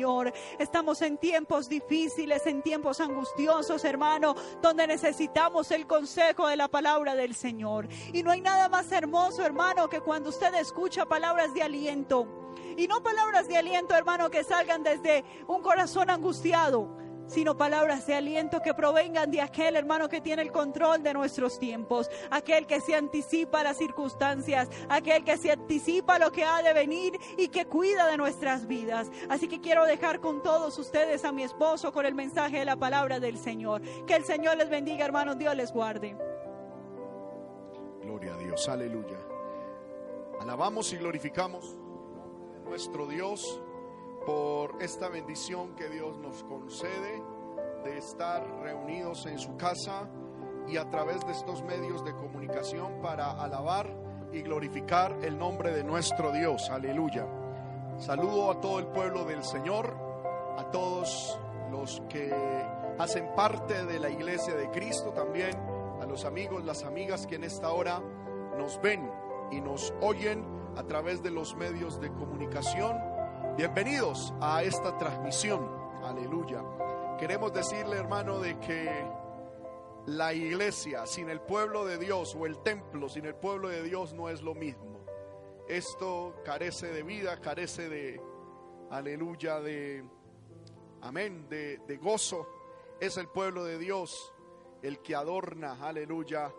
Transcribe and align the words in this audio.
Señor. 0.00 0.32
Estamos 0.58 1.02
en 1.02 1.18
tiempos 1.18 1.68
difíciles, 1.68 2.46
en 2.46 2.62
tiempos 2.62 3.00
angustiosos, 3.00 3.84
hermano, 3.84 4.34
donde 4.62 4.86
necesitamos 4.86 5.70
el 5.72 5.86
consejo 5.86 6.48
de 6.48 6.56
la 6.56 6.68
palabra 6.68 7.14
del 7.14 7.34
Señor. 7.34 7.86
Y 8.14 8.22
no 8.22 8.30
hay 8.30 8.40
nada 8.40 8.70
más 8.70 8.90
hermoso, 8.92 9.44
hermano, 9.44 9.90
que 9.90 10.00
cuando 10.00 10.30
usted 10.30 10.54
escucha 10.54 11.04
palabras 11.04 11.52
de 11.52 11.62
aliento. 11.62 12.26
Y 12.78 12.88
no 12.88 13.02
palabras 13.02 13.46
de 13.46 13.58
aliento, 13.58 13.94
hermano, 13.94 14.30
que 14.30 14.42
salgan 14.42 14.82
desde 14.82 15.22
un 15.46 15.60
corazón 15.60 16.08
angustiado, 16.08 16.88
sino 17.30 17.56
palabras 17.56 18.06
de 18.06 18.14
aliento 18.14 18.60
que 18.60 18.74
provengan 18.74 19.30
de 19.30 19.40
aquel 19.40 19.76
hermano 19.76 20.08
que 20.08 20.20
tiene 20.20 20.42
el 20.42 20.50
control 20.50 21.02
de 21.02 21.14
nuestros 21.14 21.58
tiempos, 21.58 22.10
aquel 22.30 22.66
que 22.66 22.80
se 22.80 22.94
anticipa 22.94 23.62
las 23.62 23.78
circunstancias, 23.78 24.68
aquel 24.88 25.24
que 25.24 25.36
se 25.36 25.52
anticipa 25.52 26.18
lo 26.18 26.32
que 26.32 26.44
ha 26.44 26.62
de 26.62 26.72
venir 26.72 27.12
y 27.38 27.48
que 27.48 27.66
cuida 27.66 28.06
de 28.08 28.16
nuestras 28.16 28.66
vidas. 28.66 29.10
Así 29.28 29.48
que 29.48 29.60
quiero 29.60 29.84
dejar 29.84 30.20
con 30.20 30.42
todos 30.42 30.78
ustedes 30.78 31.24
a 31.24 31.32
mi 31.32 31.44
esposo 31.44 31.92
con 31.92 32.04
el 32.04 32.14
mensaje 32.14 32.58
de 32.58 32.64
la 32.64 32.76
palabra 32.76 33.20
del 33.20 33.38
Señor. 33.38 33.82
Que 34.06 34.16
el 34.16 34.24
Señor 34.24 34.56
les 34.56 34.68
bendiga, 34.68 35.04
hermanos, 35.04 35.38
Dios 35.38 35.54
les 35.54 35.72
guarde. 35.72 36.16
Gloria 38.02 38.34
a 38.34 38.38
Dios, 38.38 38.68
aleluya. 38.68 39.18
Alabamos 40.40 40.92
y 40.92 40.96
glorificamos 40.96 41.76
nuestro 42.64 43.06
Dios 43.06 43.62
por 44.30 44.80
esta 44.80 45.08
bendición 45.08 45.74
que 45.74 45.88
Dios 45.88 46.16
nos 46.18 46.44
concede 46.44 47.20
de 47.82 47.98
estar 47.98 48.46
reunidos 48.62 49.26
en 49.26 49.40
su 49.40 49.56
casa 49.56 50.08
y 50.68 50.76
a 50.76 50.88
través 50.88 51.26
de 51.26 51.32
estos 51.32 51.64
medios 51.64 52.04
de 52.04 52.14
comunicación 52.14 53.00
para 53.02 53.32
alabar 53.42 53.92
y 54.32 54.42
glorificar 54.42 55.18
el 55.22 55.36
nombre 55.36 55.72
de 55.72 55.82
nuestro 55.82 56.30
Dios. 56.30 56.70
Aleluya. 56.70 57.26
Saludo 57.98 58.52
a 58.52 58.60
todo 58.60 58.78
el 58.78 58.86
pueblo 58.86 59.24
del 59.24 59.42
Señor, 59.42 59.96
a 60.56 60.70
todos 60.70 61.36
los 61.72 62.00
que 62.08 62.32
hacen 62.98 63.34
parte 63.34 63.84
de 63.84 63.98
la 63.98 64.10
iglesia 64.10 64.54
de 64.54 64.70
Cristo, 64.70 65.10
también 65.10 65.56
a 66.00 66.06
los 66.06 66.24
amigos, 66.24 66.64
las 66.64 66.84
amigas 66.84 67.26
que 67.26 67.34
en 67.34 67.42
esta 67.42 67.72
hora 67.72 68.00
nos 68.56 68.80
ven 68.80 69.10
y 69.50 69.60
nos 69.60 69.92
oyen 70.00 70.44
a 70.76 70.84
través 70.84 71.20
de 71.20 71.32
los 71.32 71.56
medios 71.56 72.00
de 72.00 72.12
comunicación 72.12 73.09
Bienvenidos 73.60 74.32
a 74.40 74.62
esta 74.62 74.96
transmisión. 74.96 75.68
Aleluya. 76.02 76.64
Queremos 77.18 77.52
decirle, 77.52 77.98
hermano, 77.98 78.38
de 78.38 78.58
que 78.58 78.88
la 80.06 80.32
iglesia 80.32 81.06
sin 81.06 81.28
el 81.28 81.42
pueblo 81.42 81.84
de 81.84 81.98
Dios 81.98 82.34
o 82.34 82.46
el 82.46 82.62
templo 82.62 83.10
sin 83.10 83.26
el 83.26 83.34
pueblo 83.34 83.68
de 83.68 83.82
Dios 83.82 84.14
no 84.14 84.30
es 84.30 84.40
lo 84.40 84.54
mismo. 84.54 85.04
Esto 85.68 86.40
carece 86.42 86.86
de 86.90 87.02
vida, 87.02 87.38
carece 87.42 87.90
de, 87.90 88.18
aleluya, 88.88 89.60
de, 89.60 90.06
amén, 91.02 91.46
de, 91.50 91.82
de 91.86 91.98
gozo. 91.98 92.48
Es 92.98 93.18
el 93.18 93.28
pueblo 93.28 93.64
de 93.64 93.76
Dios 93.76 94.32
el 94.80 95.00
que 95.00 95.14
adorna, 95.14 95.86
aleluya, 95.86 96.50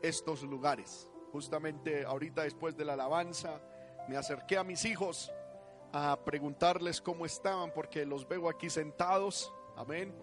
estos 0.00 0.44
lugares. 0.44 1.10
Justamente 1.30 2.06
ahorita 2.06 2.44
después 2.44 2.74
de 2.74 2.86
la 2.86 2.94
alabanza 2.94 3.60
me 4.08 4.16
acerqué 4.16 4.56
a 4.56 4.64
mis 4.64 4.86
hijos 4.86 5.30
a 5.92 6.18
preguntarles 6.24 7.00
cómo 7.00 7.24
estaban, 7.24 7.72
porque 7.72 8.04
los 8.04 8.28
veo 8.28 8.48
aquí 8.48 8.68
sentados, 8.70 9.52
amén, 9.76 10.14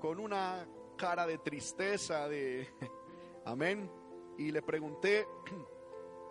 con 0.00 0.18
una 0.18 0.66
cara 0.96 1.26
de 1.26 1.38
tristeza, 1.38 2.28
de, 2.28 2.68
amén, 3.44 3.90
y 4.38 4.50
le 4.50 4.62
pregunté 4.62 5.26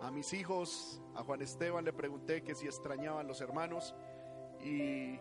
a 0.00 0.10
mis 0.10 0.32
hijos, 0.32 1.00
a 1.14 1.24
Juan 1.24 1.42
Esteban, 1.42 1.84
le 1.84 1.92
pregunté 1.92 2.42
que 2.42 2.54
si 2.54 2.66
extrañaban 2.66 3.26
los 3.26 3.40
hermanos, 3.40 3.94
y, 4.60 5.18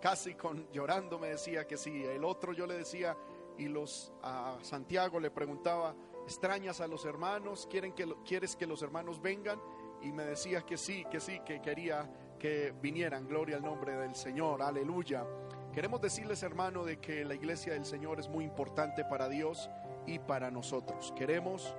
casi 0.00 0.34
con 0.34 0.70
llorando 0.72 1.18
me 1.18 1.28
decía 1.28 1.66
que 1.66 1.76
sí, 1.76 2.04
el 2.04 2.24
otro 2.24 2.52
yo 2.52 2.66
le 2.66 2.74
decía, 2.74 3.16
y 3.58 3.68
los 3.68 4.12
a 4.22 4.58
Santiago 4.62 5.20
le 5.20 5.30
preguntaba, 5.30 5.94
¿extrañas 6.24 6.80
a 6.80 6.86
los 6.86 7.04
hermanos? 7.04 7.68
¿Quieren 7.70 7.92
que, 7.92 8.12
¿Quieres 8.24 8.56
que 8.56 8.66
los 8.66 8.82
hermanos 8.82 9.20
vengan? 9.20 9.60
Y 10.00 10.12
me 10.12 10.24
decía 10.24 10.62
que 10.62 10.76
sí, 10.76 11.04
que 11.10 11.20
sí, 11.20 11.40
que 11.44 11.60
quería 11.60 12.10
que 12.44 12.74
vinieran. 12.82 13.26
Gloria 13.26 13.56
al 13.56 13.62
nombre 13.62 13.96
del 13.96 14.14
Señor, 14.14 14.60
aleluya. 14.60 15.24
Queremos 15.72 16.02
decirles, 16.02 16.42
hermano, 16.42 16.84
de 16.84 16.98
que 16.98 17.24
la 17.24 17.34
iglesia 17.34 17.72
del 17.72 17.86
Señor 17.86 18.20
es 18.20 18.28
muy 18.28 18.44
importante 18.44 19.02
para 19.02 19.30
Dios 19.30 19.70
y 20.06 20.18
para 20.18 20.50
nosotros. 20.50 21.14
Queremos 21.16 21.74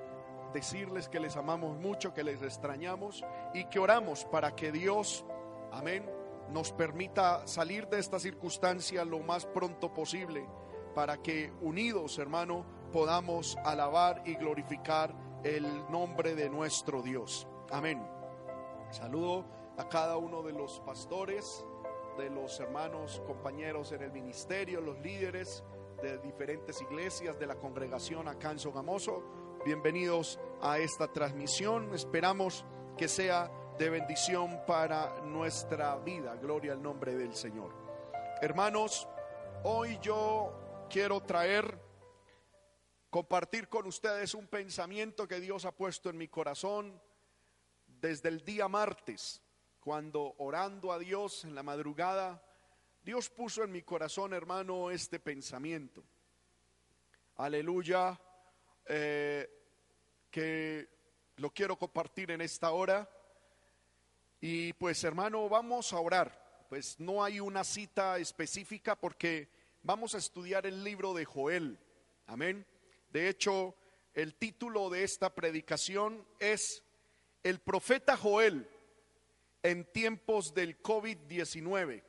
decirles 0.55 1.07
que 1.07 1.19
les 1.19 1.37
amamos 1.37 1.77
mucho, 1.77 2.15
que 2.15 2.23
les 2.23 2.41
extrañamos 2.41 3.23
y 3.53 3.65
que 3.65 3.77
oramos 3.77 4.25
para 4.25 4.55
que 4.55 4.71
Dios, 4.71 5.23
amén, 5.71 6.09
nos 6.49 6.71
permita 6.71 7.45
salir 7.45 7.87
de 7.87 7.99
esta 7.99 8.17
circunstancia 8.17 9.05
lo 9.05 9.19
más 9.19 9.45
pronto 9.45 9.93
posible, 9.93 10.47
para 10.95 11.17
que 11.17 11.53
unidos, 11.61 12.17
hermano, 12.17 12.65
podamos 12.91 13.55
alabar 13.63 14.23
y 14.25 14.33
glorificar 14.33 15.13
el 15.43 15.63
nombre 15.91 16.33
de 16.33 16.49
nuestro 16.49 17.03
Dios. 17.03 17.47
Amén. 17.69 18.01
Saludo 18.89 19.45
a 19.77 19.89
cada 19.89 20.17
uno 20.17 20.41
de 20.41 20.53
los 20.53 20.79
pastores, 20.81 21.65
de 22.17 22.29
los 22.29 22.59
hermanos, 22.59 23.21
compañeros 23.27 23.91
en 23.91 24.03
el 24.03 24.11
ministerio, 24.11 24.79
los 24.79 24.99
líderes 24.99 25.63
de 26.01 26.17
diferentes 26.19 26.81
iglesias 26.81 27.37
de 27.37 27.45
la 27.45 27.55
congregación 27.55 28.27
acá 28.27 28.51
en 28.51 28.59
Sogamoso. 28.59 29.23
Bienvenidos 29.65 30.39
a 30.61 30.79
esta 30.79 31.11
transmisión. 31.11 31.93
Esperamos 31.93 32.65
que 32.97 33.09
sea 33.09 33.51
de 33.77 33.89
bendición 33.89 34.61
para 34.65 35.19
nuestra 35.21 35.97
vida. 35.97 36.35
Gloria 36.35 36.71
al 36.71 36.81
nombre 36.81 37.15
del 37.15 37.35
Señor. 37.35 37.73
Hermanos, 38.41 39.09
hoy 39.63 39.99
yo 40.01 40.87
quiero 40.89 41.21
traer, 41.21 41.77
compartir 43.09 43.67
con 43.67 43.87
ustedes 43.87 44.35
un 44.35 44.47
pensamiento 44.47 45.27
que 45.27 45.41
Dios 45.41 45.65
ha 45.65 45.73
puesto 45.73 46.09
en 46.09 46.17
mi 46.17 46.29
corazón 46.29 47.01
desde 47.87 48.29
el 48.29 48.45
día 48.45 48.69
martes 48.69 49.44
cuando 49.85 50.33
orando 50.39 50.91
a 50.91 50.97
Dios 50.97 51.45
en 51.45 51.53
la 51.53 51.61
madrugada, 51.61 52.41
Dios 53.03 53.29
puso 53.29 53.63
en 53.63 53.71
mi 53.71 53.83
corazón, 53.83 54.33
hermano, 54.33 54.89
este 54.89 55.19
pensamiento. 55.19 56.03
Aleluya, 57.35 58.19
eh, 58.87 59.47
que 60.31 60.89
lo 61.35 61.51
quiero 61.51 61.77
compartir 61.77 62.31
en 62.31 62.41
esta 62.41 62.71
hora. 62.71 63.07
Y 64.41 64.73
pues, 64.73 65.03
hermano, 65.03 65.47
vamos 65.49 65.93
a 65.93 65.99
orar. 65.99 66.65
Pues 66.67 66.99
no 66.99 67.23
hay 67.23 67.39
una 67.39 67.63
cita 67.63 68.17
específica 68.17 68.95
porque 68.95 69.49
vamos 69.83 70.15
a 70.15 70.17
estudiar 70.17 70.65
el 70.65 70.83
libro 70.83 71.13
de 71.13 71.25
Joel. 71.25 71.77
Amén. 72.25 72.65
De 73.11 73.29
hecho, 73.29 73.75
el 74.15 74.33
título 74.33 74.89
de 74.89 75.03
esta 75.03 75.35
predicación 75.35 76.25
es 76.39 76.83
El 77.43 77.59
profeta 77.59 78.17
Joel 78.17 78.67
en 79.65 79.83
tiempos 79.83 80.53
del 80.53 80.79
COVID-19. 80.79 82.03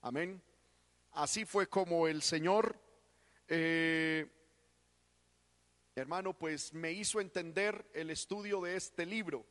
Amén. 0.00 0.40
Así 1.12 1.44
fue 1.44 1.66
como 1.68 2.08
el 2.08 2.22
Señor, 2.22 2.80
eh, 3.48 4.26
hermano, 5.94 6.32
pues 6.32 6.72
me 6.72 6.90
hizo 6.90 7.20
entender 7.20 7.84
el 7.92 8.08
estudio 8.08 8.62
de 8.62 8.76
este 8.76 9.04
libro. 9.04 9.44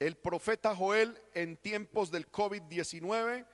El 0.00 0.16
profeta 0.16 0.74
Joel 0.74 1.16
en 1.32 1.56
tiempos 1.56 2.10
del 2.10 2.28
COVID-19. 2.28 3.46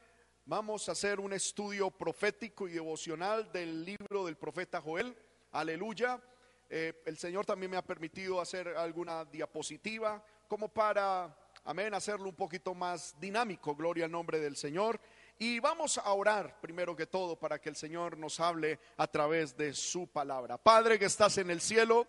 Vamos 0.46 0.88
a 0.88 0.92
hacer 0.92 1.20
un 1.20 1.34
estudio 1.34 1.90
profético 1.90 2.66
y 2.68 2.72
devocional 2.72 3.52
del 3.52 3.84
libro 3.84 4.24
del 4.24 4.38
profeta 4.38 4.80
Joel. 4.80 5.14
Aleluya. 5.50 6.22
Eh, 6.70 7.02
el 7.04 7.18
Señor 7.18 7.44
también 7.44 7.70
me 7.70 7.76
ha 7.76 7.84
permitido 7.84 8.40
hacer 8.40 8.68
alguna 8.68 9.26
diapositiva 9.26 10.24
como 10.48 10.68
para 10.68 11.36
amén, 11.66 11.94
hacerlo 11.94 12.28
un 12.28 12.34
poquito 12.36 12.74
más 12.74 13.14
dinámico, 13.20 13.74
gloria 13.74 14.04
al 14.04 14.10
nombre 14.10 14.38
del 14.38 14.56
Señor. 14.56 15.00
Y 15.38 15.60
vamos 15.60 15.98
a 15.98 16.12
orar 16.12 16.60
primero 16.60 16.96
que 16.96 17.06
todo 17.06 17.36
para 17.38 17.60
que 17.60 17.68
el 17.68 17.76
Señor 17.76 18.16
nos 18.16 18.40
hable 18.40 18.78
a 18.96 19.06
través 19.06 19.56
de 19.56 19.74
su 19.74 20.06
palabra. 20.06 20.56
Padre 20.56 20.98
que 20.98 21.04
estás 21.04 21.36
en 21.38 21.50
el 21.50 21.60
cielo, 21.60 22.06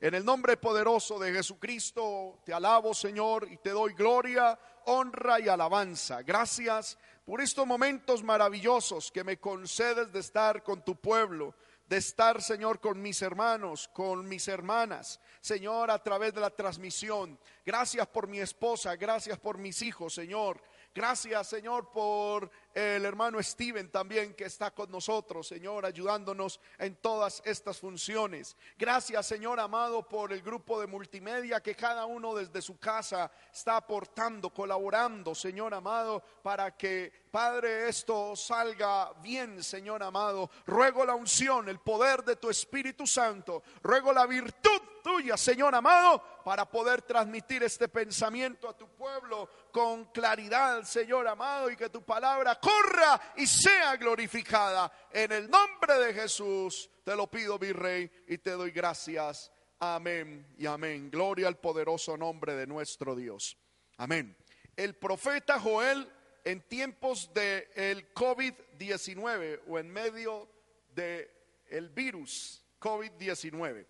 en 0.00 0.14
el 0.14 0.24
nombre 0.24 0.56
poderoso 0.56 1.18
de 1.18 1.32
Jesucristo, 1.32 2.38
te 2.44 2.54
alabo 2.54 2.94
Señor 2.94 3.48
y 3.50 3.58
te 3.58 3.70
doy 3.70 3.92
gloria, 3.92 4.58
honra 4.86 5.40
y 5.40 5.48
alabanza. 5.48 6.22
Gracias 6.22 6.96
por 7.26 7.40
estos 7.40 7.66
momentos 7.66 8.22
maravillosos 8.22 9.10
que 9.10 9.24
me 9.24 9.38
concedes 9.38 10.10
de 10.12 10.20
estar 10.20 10.62
con 10.62 10.82
tu 10.82 10.96
pueblo 10.96 11.54
de 11.90 11.96
estar, 11.96 12.40
Señor, 12.40 12.78
con 12.78 13.02
mis 13.02 13.20
hermanos, 13.20 13.88
con 13.92 14.28
mis 14.28 14.46
hermanas, 14.46 15.20
Señor, 15.40 15.90
a 15.90 16.00
través 16.00 16.32
de 16.32 16.40
la 16.40 16.50
transmisión. 16.50 17.36
Gracias 17.66 18.06
por 18.06 18.28
mi 18.28 18.38
esposa, 18.38 18.94
gracias 18.94 19.40
por 19.40 19.58
mis 19.58 19.82
hijos, 19.82 20.14
Señor. 20.14 20.62
Gracias, 20.94 21.48
Señor, 21.48 21.90
por 21.90 22.48
el 22.74 23.04
hermano 23.04 23.42
Steven 23.42 23.90
también 23.90 24.34
que 24.34 24.44
está 24.44 24.70
con 24.70 24.90
nosotros, 24.90 25.48
Señor, 25.48 25.84
ayudándonos 25.84 26.60
en 26.78 26.96
todas 26.96 27.42
estas 27.44 27.78
funciones. 27.78 28.56
Gracias, 28.78 29.26
Señor 29.26 29.58
amado, 29.58 30.06
por 30.06 30.32
el 30.32 30.42
grupo 30.42 30.80
de 30.80 30.86
multimedia 30.86 31.60
que 31.60 31.74
cada 31.74 32.06
uno 32.06 32.34
desde 32.34 32.62
su 32.62 32.78
casa 32.78 33.30
está 33.52 33.76
aportando, 33.76 34.50
colaborando, 34.50 35.34
Señor 35.34 35.74
amado, 35.74 36.22
para 36.42 36.76
que, 36.76 37.12
Padre, 37.30 37.88
esto 37.88 38.36
salga 38.36 39.12
bien, 39.14 39.62
Señor 39.62 40.02
amado. 40.02 40.50
Ruego 40.66 41.04
la 41.04 41.14
unción, 41.14 41.68
el 41.68 41.80
poder 41.80 42.22
de 42.24 42.36
tu 42.36 42.50
Espíritu 42.50 43.06
Santo. 43.06 43.62
Ruego 43.82 44.12
la 44.12 44.26
virtud 44.26 44.80
tuya, 45.02 45.36
Señor 45.36 45.74
amado, 45.74 46.22
para 46.44 46.64
poder 46.64 47.02
transmitir 47.02 47.62
este 47.62 47.88
pensamiento 47.88 48.68
a 48.68 48.76
tu 48.76 48.86
pueblo 48.88 49.48
con 49.72 50.04
claridad, 50.06 50.82
Señor 50.84 51.26
amado, 51.26 51.70
y 51.70 51.76
que 51.76 51.88
tu 51.88 52.02
palabra 52.02 52.59
corra 52.60 53.20
y 53.36 53.46
sea 53.46 53.96
glorificada. 53.96 54.92
En 55.10 55.32
el 55.32 55.50
nombre 55.50 55.98
de 55.98 56.14
Jesús 56.14 56.90
te 57.04 57.16
lo 57.16 57.28
pido, 57.28 57.58
mi 57.58 57.72
rey, 57.72 58.10
y 58.28 58.38
te 58.38 58.52
doy 58.52 58.70
gracias. 58.70 59.50
Amén 59.78 60.46
y 60.58 60.66
amén. 60.66 61.10
Gloria 61.10 61.48
al 61.48 61.58
poderoso 61.58 62.16
nombre 62.16 62.54
de 62.54 62.66
nuestro 62.66 63.16
Dios. 63.16 63.56
Amén. 63.96 64.36
El 64.76 64.94
profeta 64.94 65.58
Joel 65.58 66.06
en 66.44 66.60
tiempos 66.62 67.32
del 67.34 67.66
el 67.74 68.14
COVID-19 68.14 69.62
o 69.68 69.78
en 69.78 69.90
medio 69.90 70.48
del 70.94 71.28
el 71.68 71.88
virus 71.88 72.64
COVID-19. 72.80 73.86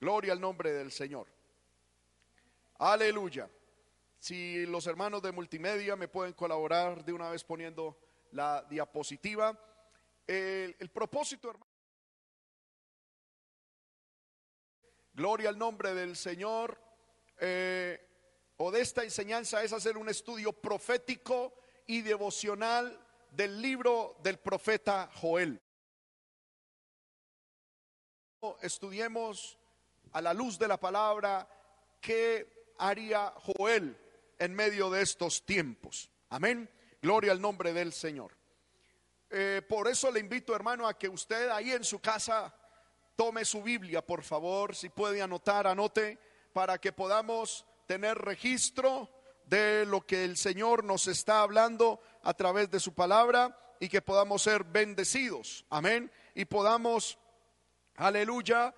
Gloria 0.00 0.32
al 0.32 0.40
nombre 0.40 0.72
del 0.72 0.90
Señor. 0.90 1.26
Aleluya. 2.78 3.48
Si 4.20 4.66
los 4.66 4.86
hermanos 4.86 5.22
de 5.22 5.32
multimedia 5.32 5.96
me 5.96 6.06
pueden 6.06 6.34
colaborar 6.34 7.02
de 7.06 7.14
una 7.14 7.30
vez 7.30 7.42
poniendo 7.42 7.98
la 8.32 8.62
diapositiva. 8.68 9.58
El, 10.26 10.90
propósito, 10.90 11.48
hermano. 11.48 11.66
Gloria 15.14 15.48
al 15.48 15.58
nombre 15.58 15.94
del 15.94 16.16
Señor. 16.16 16.78
Eh, 17.38 17.98
o 18.58 18.70
de 18.70 18.82
esta 18.82 19.02
enseñanza 19.02 19.62
es 19.62 19.72
hacer 19.72 19.96
un 19.96 20.10
estudio 20.10 20.52
profético 20.52 21.54
y 21.86 22.02
devocional 22.02 23.00
del 23.30 23.62
libro 23.62 24.18
del 24.22 24.38
profeta 24.38 25.10
Joel. 25.14 25.58
Estudiemos 28.60 29.58
a 30.12 30.20
la 30.20 30.34
luz 30.34 30.58
de 30.58 30.68
la 30.68 30.78
palabra 30.78 31.48
qué 32.02 32.74
haría 32.76 33.32
Joel 33.38 33.96
en 34.40 34.54
medio 34.54 34.90
de 34.90 35.02
estos 35.02 35.44
tiempos. 35.44 36.10
Amén. 36.30 36.68
Gloria 37.00 37.30
al 37.30 37.40
nombre 37.40 37.72
del 37.72 37.92
Señor. 37.92 38.36
Eh, 39.28 39.62
por 39.68 39.86
eso 39.86 40.10
le 40.10 40.18
invito, 40.18 40.56
hermano, 40.56 40.88
a 40.88 40.98
que 40.98 41.08
usted 41.08 41.50
ahí 41.50 41.70
en 41.70 41.84
su 41.84 42.00
casa 42.00 42.52
tome 43.14 43.44
su 43.44 43.62
Biblia, 43.62 44.04
por 44.04 44.24
favor, 44.24 44.74
si 44.74 44.88
puede 44.88 45.20
anotar, 45.20 45.66
anote, 45.66 46.18
para 46.54 46.78
que 46.80 46.90
podamos 46.90 47.66
tener 47.86 48.16
registro 48.16 49.10
de 49.44 49.84
lo 49.84 50.06
que 50.06 50.24
el 50.24 50.38
Señor 50.38 50.84
nos 50.84 51.06
está 51.06 51.42
hablando 51.42 52.00
a 52.22 52.32
través 52.32 52.70
de 52.70 52.80
su 52.80 52.94
palabra 52.94 53.56
y 53.78 53.88
que 53.88 54.00
podamos 54.00 54.42
ser 54.42 54.64
bendecidos. 54.64 55.66
Amén. 55.68 56.10
Y 56.34 56.46
podamos, 56.46 57.18
aleluya, 57.96 58.74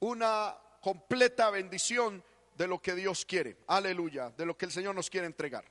una 0.00 0.56
completa 0.80 1.50
bendición 1.50 2.22
de 2.54 2.66
lo 2.66 2.80
que 2.80 2.94
Dios 2.94 3.24
quiere. 3.24 3.58
Aleluya, 3.66 4.30
de 4.30 4.46
lo 4.46 4.56
que 4.56 4.66
el 4.66 4.72
Señor 4.72 4.94
nos 4.94 5.10
quiere 5.10 5.26
entregar. 5.26 5.64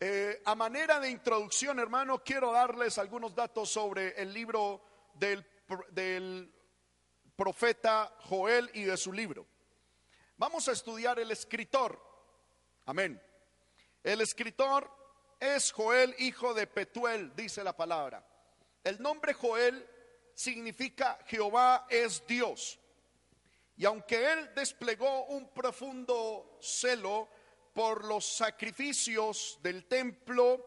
Eh, 0.00 0.42
a 0.44 0.54
manera 0.54 0.98
de 0.98 1.10
introducción, 1.10 1.78
hermano, 1.78 2.22
quiero 2.24 2.52
darles 2.52 2.98
algunos 2.98 3.34
datos 3.34 3.70
sobre 3.70 4.20
el 4.20 4.32
libro 4.32 4.82
del, 5.14 5.46
del 5.90 6.52
profeta 7.36 8.12
Joel 8.20 8.70
y 8.74 8.82
de 8.82 8.96
su 8.96 9.12
libro. 9.12 9.46
Vamos 10.36 10.66
a 10.68 10.72
estudiar 10.72 11.20
el 11.20 11.30
escritor. 11.30 12.00
Amén. 12.86 13.22
El 14.02 14.20
escritor 14.20 14.90
es 15.38 15.70
Joel, 15.70 16.14
hijo 16.18 16.52
de 16.54 16.66
Petuel, 16.66 17.34
dice 17.36 17.62
la 17.62 17.76
palabra. 17.76 18.26
El 18.82 19.00
nombre 19.00 19.34
Joel 19.34 19.88
significa 20.34 21.18
Jehová 21.26 21.86
es 21.88 22.26
Dios. 22.26 22.78
Y 23.76 23.84
aunque 23.84 24.32
él 24.32 24.50
desplegó 24.54 25.24
un 25.26 25.48
profundo 25.48 26.58
celo 26.60 27.28
por 27.72 28.04
los 28.04 28.36
sacrificios 28.36 29.58
del 29.62 29.86
templo, 29.86 30.66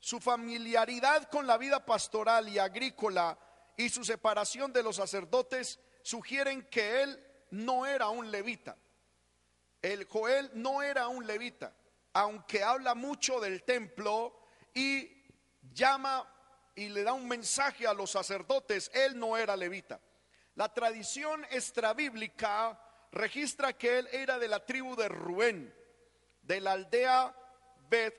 su 0.00 0.20
familiaridad 0.20 1.28
con 1.30 1.46
la 1.46 1.56
vida 1.56 1.84
pastoral 1.84 2.48
y 2.48 2.58
agrícola 2.58 3.38
y 3.76 3.88
su 3.88 4.04
separación 4.04 4.72
de 4.72 4.82
los 4.82 4.96
sacerdotes 4.96 5.80
sugieren 6.02 6.68
que 6.68 7.02
él 7.02 7.26
no 7.50 7.86
era 7.86 8.08
un 8.08 8.30
levita. 8.30 8.76
El 9.80 10.04
Joel 10.04 10.50
no 10.54 10.82
era 10.82 11.08
un 11.08 11.26
levita, 11.26 11.74
aunque 12.12 12.62
habla 12.62 12.94
mucho 12.94 13.40
del 13.40 13.62
templo 13.62 14.48
y 14.74 15.10
llama 15.72 16.28
y 16.74 16.88
le 16.88 17.02
da 17.02 17.12
un 17.12 17.28
mensaje 17.28 17.86
a 17.86 17.94
los 17.94 18.10
sacerdotes, 18.10 18.90
él 18.94 19.18
no 19.18 19.36
era 19.36 19.56
levita. 19.56 20.00
La 20.56 20.72
tradición 20.72 21.44
extrabíblica 21.50 22.80
registra 23.12 23.72
que 23.72 23.98
él 23.98 24.08
era 24.12 24.38
de 24.38 24.48
la 24.48 24.64
tribu 24.64 24.96
de 24.96 25.08
Rubén, 25.08 25.74
de 26.42 26.60
la 26.60 26.72
aldea 26.72 27.34
Bet 27.88 28.14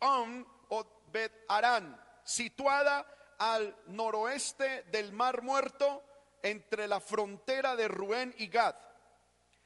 o 0.00 0.86
Bet 1.10 1.44
Arán, 1.48 2.00
situada 2.24 3.06
al 3.38 3.76
noroeste 3.86 4.84
del 4.84 5.12
Mar 5.12 5.42
Muerto 5.42 6.04
entre 6.42 6.86
la 6.86 7.00
frontera 7.00 7.74
de 7.74 7.88
Rubén 7.88 8.34
y 8.38 8.48
Gad. 8.48 8.74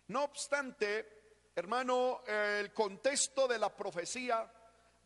No 0.08 0.24
obstante, 0.24 1.50
hermano, 1.54 2.22
el 2.26 2.72
contexto 2.72 3.48
de 3.48 3.58
la 3.58 3.74
profecía 3.74 4.50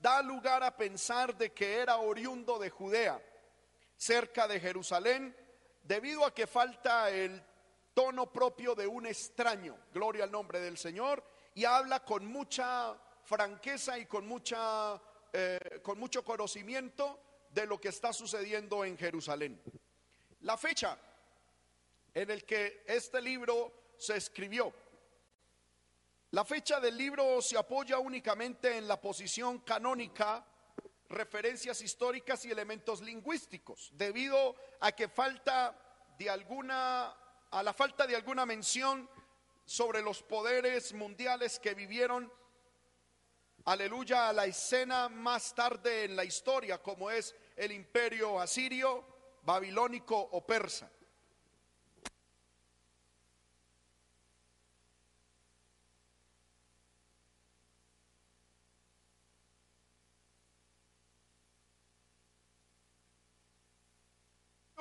da 0.03 0.21
lugar 0.21 0.65
a 0.65 0.77
pensar 0.77 1.37
de 1.37 1.53
que 1.53 1.79
era 1.79 1.99
oriundo 1.99 2.59
de 2.59 2.71
Judea, 2.71 3.23
cerca 3.97 4.49
de 4.49 4.59
Jerusalén, 4.59 5.35
debido 5.85 6.25
a 6.25 6.35
que 6.35 6.49
falta 6.49 7.09
el 7.09 7.41
tono 7.95 8.33
propio 8.33 8.75
de 8.75 8.89
un 8.89 9.07
extraño, 9.07 9.79
gloria 9.95 10.25
al 10.25 10.33
nombre 10.33 10.59
del 10.59 10.77
Señor, 10.77 11.23
y 11.55 11.65
habla 11.65 12.05
con 12.05 12.27
mucha 12.27 12.99
franqueza 13.23 13.97
y 13.97 14.07
con, 14.07 14.27
mucha, 14.27 15.01
eh, 15.33 15.81
con 15.85 16.01
mucho 16.01 16.25
conocimiento 16.25 17.21
de 17.51 17.67
lo 17.67 17.81
que 17.81 17.91
está 17.91 18.13
sucediendo 18.13 18.85
en 18.85 18.99
Jerusalén. 18.99 19.63
La 20.41 20.57
fecha 20.57 20.99
en 22.13 22.29
el 22.29 22.45
que 22.45 22.83
este 22.89 23.21
libro 23.21 23.93
se 23.97 24.17
escribió 24.17 24.75
la 26.33 26.47
fecha 26.47 26.81
del 26.81 26.97
libro 26.97 27.43
se 27.43 27.59
apoya 27.59 27.99
únicamente 27.99 28.79
en 28.79 28.89
la 28.89 28.99
posición 28.99 29.59
canónica, 29.59 30.43
referencias 31.11 31.83
históricas 31.83 32.47
y 32.47 32.51
elementos 32.51 33.03
lingüísticos, 33.03 33.91
debido 33.93 34.57
a 34.81 34.93
que 34.93 35.09
falta 35.09 35.79
de 36.19 36.31
alguna 36.31 37.15
a 37.51 37.63
la 37.63 37.75
falta 37.75 38.07
de 38.07 38.17
alguna 38.17 38.47
mención 38.47 39.09
sobre 39.67 40.01
los 40.01 40.23
poderes 40.23 40.95
mundiales 40.95 41.59
que 41.59 41.75
vivieron 41.75 42.33
aleluya 43.67 44.31
a 44.31 44.33
la 44.33 44.47
escena 44.47 45.11
más 45.11 45.55
tarde 45.55 46.05
en 46.05 46.17
la 46.17 46.25
historia 46.25 46.83
como 46.83 47.11
es 47.11 47.37
el 47.57 47.73
imperio 47.73 48.41
asirio, 48.41 49.05
babilónico 49.43 50.19
o 50.19 50.47
persa. 50.47 50.91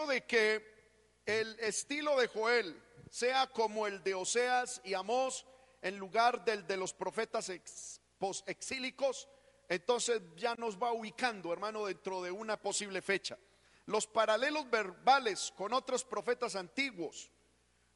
De 0.08 0.26
que 0.26 0.72
el 1.26 1.60
estilo 1.60 2.20
de 2.20 2.28
Joel 2.28 2.82
sea 3.10 3.48
como 3.48 3.88
el 3.88 4.04
de 4.04 4.16
Oseas 4.16 4.82
y 4.84 4.94
Amós 4.94 5.46
en 5.82 5.98
lugar 5.98 6.46
del 6.46 6.66
de 6.68 6.78
los 6.78 6.94
profetas 6.94 7.50
exílicos, 7.50 9.28
entonces 9.68 10.22
ya 10.36 10.56
nos 10.56 10.78
va 10.78 10.92
ubicando, 10.92 11.54
hermano, 11.54 11.86
dentro 11.86 12.22
de 12.22 12.32
una 12.32 12.62
posible 12.62 13.02
fecha. 13.02 13.38
Los 13.86 14.08
paralelos 14.08 14.70
verbales 14.70 15.52
con 15.56 15.74
otros 15.74 16.04
profetas 16.04 16.56
antiguos 16.56 17.32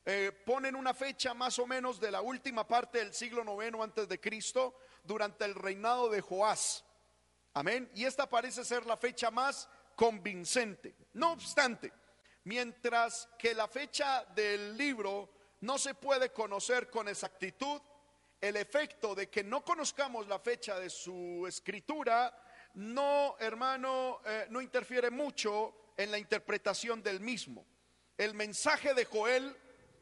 eh, 0.06 0.32
ponen 0.46 0.76
una 0.76 0.94
fecha 0.94 1.34
más 1.34 1.58
o 1.60 1.66
menos 1.66 2.00
de 2.00 2.12
la 2.12 2.22
última 2.22 2.68
parte 2.68 3.00
del 3.00 3.14
siglo 3.14 3.44
noveno 3.44 3.82
antes 3.82 4.08
de 4.08 4.20
Cristo, 4.20 4.78
durante 5.04 5.46
el 5.46 5.56
reinado 5.56 6.10
de 6.10 6.22
Joás. 6.22 6.84
Amén. 7.54 7.90
Y 7.94 8.06
esta 8.06 8.30
parece 8.30 8.66
ser 8.66 8.86
la 8.86 8.98
fecha 8.98 9.32
más 9.32 9.70
convincente. 9.96 10.96
No 11.14 11.34
obstante, 11.34 11.92
mientras 12.44 13.30
que 13.38 13.54
la 13.54 13.68
fecha 13.68 14.26
del 14.36 14.78
libro 14.78 15.30
no 15.62 15.78
se 15.78 15.96
puede 15.96 16.32
conocer 16.32 16.90
con 16.90 17.08
exactitud, 17.08 17.82
el 18.42 18.58
efecto 18.58 19.16
de 19.16 19.30
que 19.30 19.44
no 19.44 19.64
conozcamos 19.64 20.28
la 20.28 20.40
fecha 20.40 20.80
de 20.80 20.90
su 20.90 21.46
escritura, 21.48 22.34
no, 22.76 23.36
hermano, 23.40 24.20
eh, 24.26 24.48
no 24.50 24.62
interfiere 24.62 25.10
mucho 25.10 25.92
en 25.98 26.12
la 26.12 26.18
interpretación 26.18 27.02
del 27.02 27.20
mismo. 27.20 27.66
El 28.18 28.34
mensaje 28.34 28.94
de 28.94 29.06
Joel, 29.06 29.56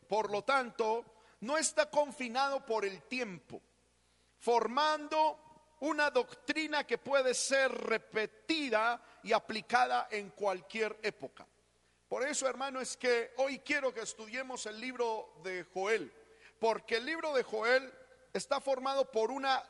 por 0.08 0.32
lo 0.32 0.44
tanto, 0.44 1.06
no 1.42 1.58
está 1.58 1.90
confinado 1.90 2.66
por 2.66 2.86
el 2.86 3.04
tiempo, 3.04 3.62
formando 4.40 5.76
una 5.82 6.10
doctrina 6.10 6.86
que 6.86 6.98
puede 6.98 7.34
ser 7.34 7.72
repetida 7.72 9.02
y 9.24 9.34
aplicada 9.34 10.08
en 10.12 10.30
cualquier 10.30 11.00
época. 11.02 11.48
Por 12.08 12.28
eso, 12.28 12.48
hermano, 12.48 12.80
es 12.80 12.96
que 12.96 13.34
hoy 13.38 13.60
quiero 13.60 13.94
que 13.94 14.02
estudiemos 14.02 14.66
el 14.66 14.80
libro 14.80 15.34
de 15.44 15.66
Joel, 15.74 16.14
porque 16.60 16.98
el 16.98 17.06
libro 17.06 17.34
de 17.34 17.44
Joel 17.44 17.92
está 18.34 18.62
formado 18.62 19.10
por 19.10 19.32
una 19.32 19.64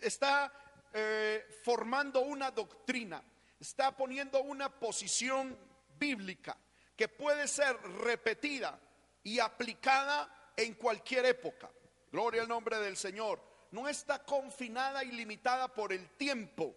está 0.00 0.52
eh, 0.92 1.44
formando 1.64 2.20
una 2.20 2.50
doctrina, 2.50 3.22
está 3.58 3.96
poniendo 3.96 4.42
una 4.42 4.68
posición 4.68 5.58
bíblica 5.98 6.56
que 6.94 7.08
puede 7.08 7.48
ser 7.48 7.76
repetida 8.02 8.78
y 9.22 9.38
aplicada 9.38 10.52
en 10.56 10.74
cualquier 10.74 11.26
época. 11.26 11.70
Gloria 12.12 12.42
al 12.42 12.48
nombre 12.48 12.78
del 12.78 12.96
Señor. 12.96 13.42
No 13.72 13.88
está 13.88 14.22
confinada 14.22 15.02
y 15.02 15.10
limitada 15.10 15.66
por 15.74 15.92
el 15.92 16.10
tiempo. 16.10 16.76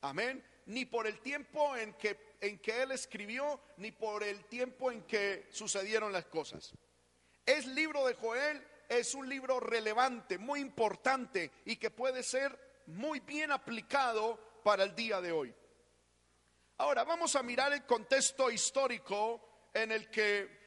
Amén. 0.00 0.44
Ni 0.66 0.84
por 0.84 1.06
el 1.06 1.20
tiempo 1.20 1.76
en 1.76 1.94
que, 1.94 2.36
en 2.40 2.58
que 2.58 2.82
Él 2.82 2.92
escribió, 2.92 3.60
ni 3.78 3.90
por 3.92 4.22
el 4.22 4.44
tiempo 4.46 4.90
en 4.90 5.02
que 5.02 5.48
sucedieron 5.50 6.12
las 6.12 6.26
cosas. 6.26 6.72
Es 7.44 7.66
libro 7.66 8.06
de 8.06 8.14
Joel, 8.14 8.64
es 8.88 9.14
un 9.14 9.28
libro 9.28 9.58
relevante, 9.58 10.38
muy 10.38 10.60
importante 10.60 11.50
y 11.64 11.76
que 11.76 11.90
puede 11.90 12.22
ser 12.22 12.82
muy 12.86 13.20
bien 13.20 13.50
aplicado 13.50 14.38
para 14.62 14.84
el 14.84 14.94
día 14.94 15.20
de 15.20 15.32
hoy. 15.32 15.54
Ahora 16.78 17.04
vamos 17.04 17.36
a 17.36 17.42
mirar 17.42 17.72
el 17.72 17.84
contexto 17.84 18.50
histórico 18.50 19.68
en 19.72 19.92
el 19.92 20.10
que 20.10 20.62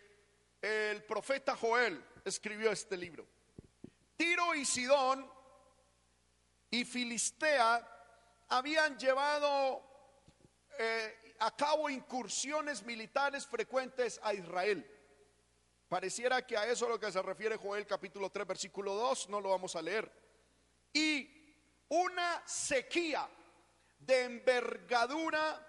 el 0.61 1.03
profeta 1.03 1.55
Joel 1.55 2.03
escribió 2.23 2.71
este 2.71 2.97
libro. 2.97 3.27
Tiro 4.17 4.55
y 4.55 4.65
Sidón 4.65 5.29
y 6.71 6.85
Filistea 6.85 7.87
habían 8.49 8.97
llevado 8.97 9.84
eh, 10.79 11.35
a 11.39 11.55
cabo 11.55 11.89
incursiones 11.89 12.83
militares 12.83 13.45
frecuentes 13.45 14.19
a 14.23 14.33
Israel. 14.33 14.89
Pareciera 15.87 16.45
que 16.45 16.57
a 16.57 16.65
eso 16.65 16.85
es 16.85 16.91
lo 16.91 16.99
que 16.99 17.11
se 17.11 17.21
refiere 17.21 17.57
Joel 17.57 17.85
capítulo 17.85 18.29
3 18.29 18.47
versículo 18.47 18.95
2, 18.95 19.29
no 19.29 19.39
lo 19.39 19.49
vamos 19.49 19.75
a 19.75 19.81
leer. 19.81 20.11
Y 20.93 21.29
una 21.89 22.41
sequía 22.45 23.29
de 23.99 24.23
envergadura 24.23 25.65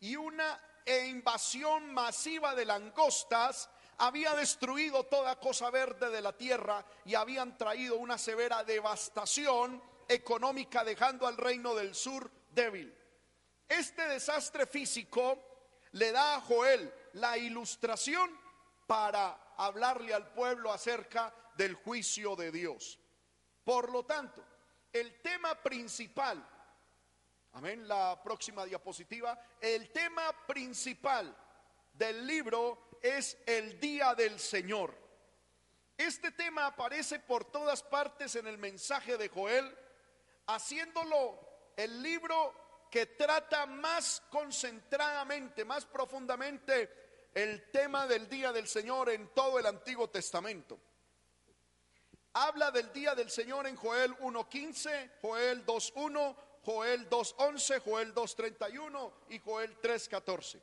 y 0.00 0.16
una 0.16 0.60
invasión 0.86 1.92
masiva 1.92 2.54
de 2.54 2.64
langostas 2.64 3.70
había 3.98 4.34
destruido 4.34 5.04
toda 5.04 5.38
cosa 5.38 5.70
verde 5.70 6.10
de 6.10 6.20
la 6.20 6.36
tierra 6.36 6.84
y 7.04 7.14
habían 7.14 7.56
traído 7.56 7.96
una 7.96 8.18
severa 8.18 8.64
devastación 8.64 9.82
económica 10.08 10.84
dejando 10.84 11.26
al 11.26 11.36
reino 11.36 11.74
del 11.74 11.94
sur 11.94 12.30
débil. 12.50 12.94
Este 13.68 14.06
desastre 14.08 14.66
físico 14.66 15.54
le 15.92 16.12
da 16.12 16.36
a 16.36 16.40
Joel 16.40 16.92
la 17.14 17.38
ilustración 17.38 18.30
para 18.86 19.54
hablarle 19.56 20.12
al 20.12 20.32
pueblo 20.32 20.72
acerca 20.72 21.34
del 21.56 21.74
juicio 21.74 22.36
de 22.36 22.50
Dios. 22.50 22.98
Por 23.64 23.90
lo 23.90 24.04
tanto, 24.04 24.44
el 24.92 25.20
tema 25.22 25.54
principal, 25.62 26.46
amén, 27.52 27.86
la 27.88 28.20
próxima 28.22 28.64
diapositiva, 28.64 29.40
el 29.60 29.90
tema 29.90 30.46
principal 30.46 31.34
del 31.92 32.26
libro 32.26 32.90
es 33.00 33.38
el 33.46 33.78
día 33.80 34.14
del 34.14 34.38
Señor. 34.38 34.96
Este 35.96 36.32
tema 36.32 36.66
aparece 36.66 37.20
por 37.20 37.44
todas 37.44 37.82
partes 37.82 38.34
en 38.34 38.46
el 38.46 38.58
mensaje 38.58 39.16
de 39.16 39.28
Joel, 39.28 39.78
haciéndolo 40.46 41.38
el 41.76 42.02
libro 42.02 42.63
que 42.94 43.06
trata 43.06 43.66
más 43.66 44.22
concentradamente, 44.30 45.64
más 45.64 45.84
profundamente 45.84 47.28
el 47.34 47.68
tema 47.72 48.06
del 48.06 48.28
día 48.28 48.52
del 48.52 48.68
Señor 48.68 49.10
en 49.10 49.34
todo 49.34 49.58
el 49.58 49.66
Antiguo 49.66 50.08
Testamento. 50.08 50.78
Habla 52.34 52.70
del 52.70 52.92
día 52.92 53.16
del 53.16 53.32
Señor 53.32 53.66
en 53.66 53.74
Joel 53.74 54.16
1.15, 54.18 55.10
Joel 55.20 55.66
2.1, 55.66 56.36
Joel 56.64 57.10
2.11, 57.10 57.82
Joel 57.82 58.14
2.31 58.14 59.12
y 59.30 59.40
Joel 59.40 59.76
3.14. 59.80 60.62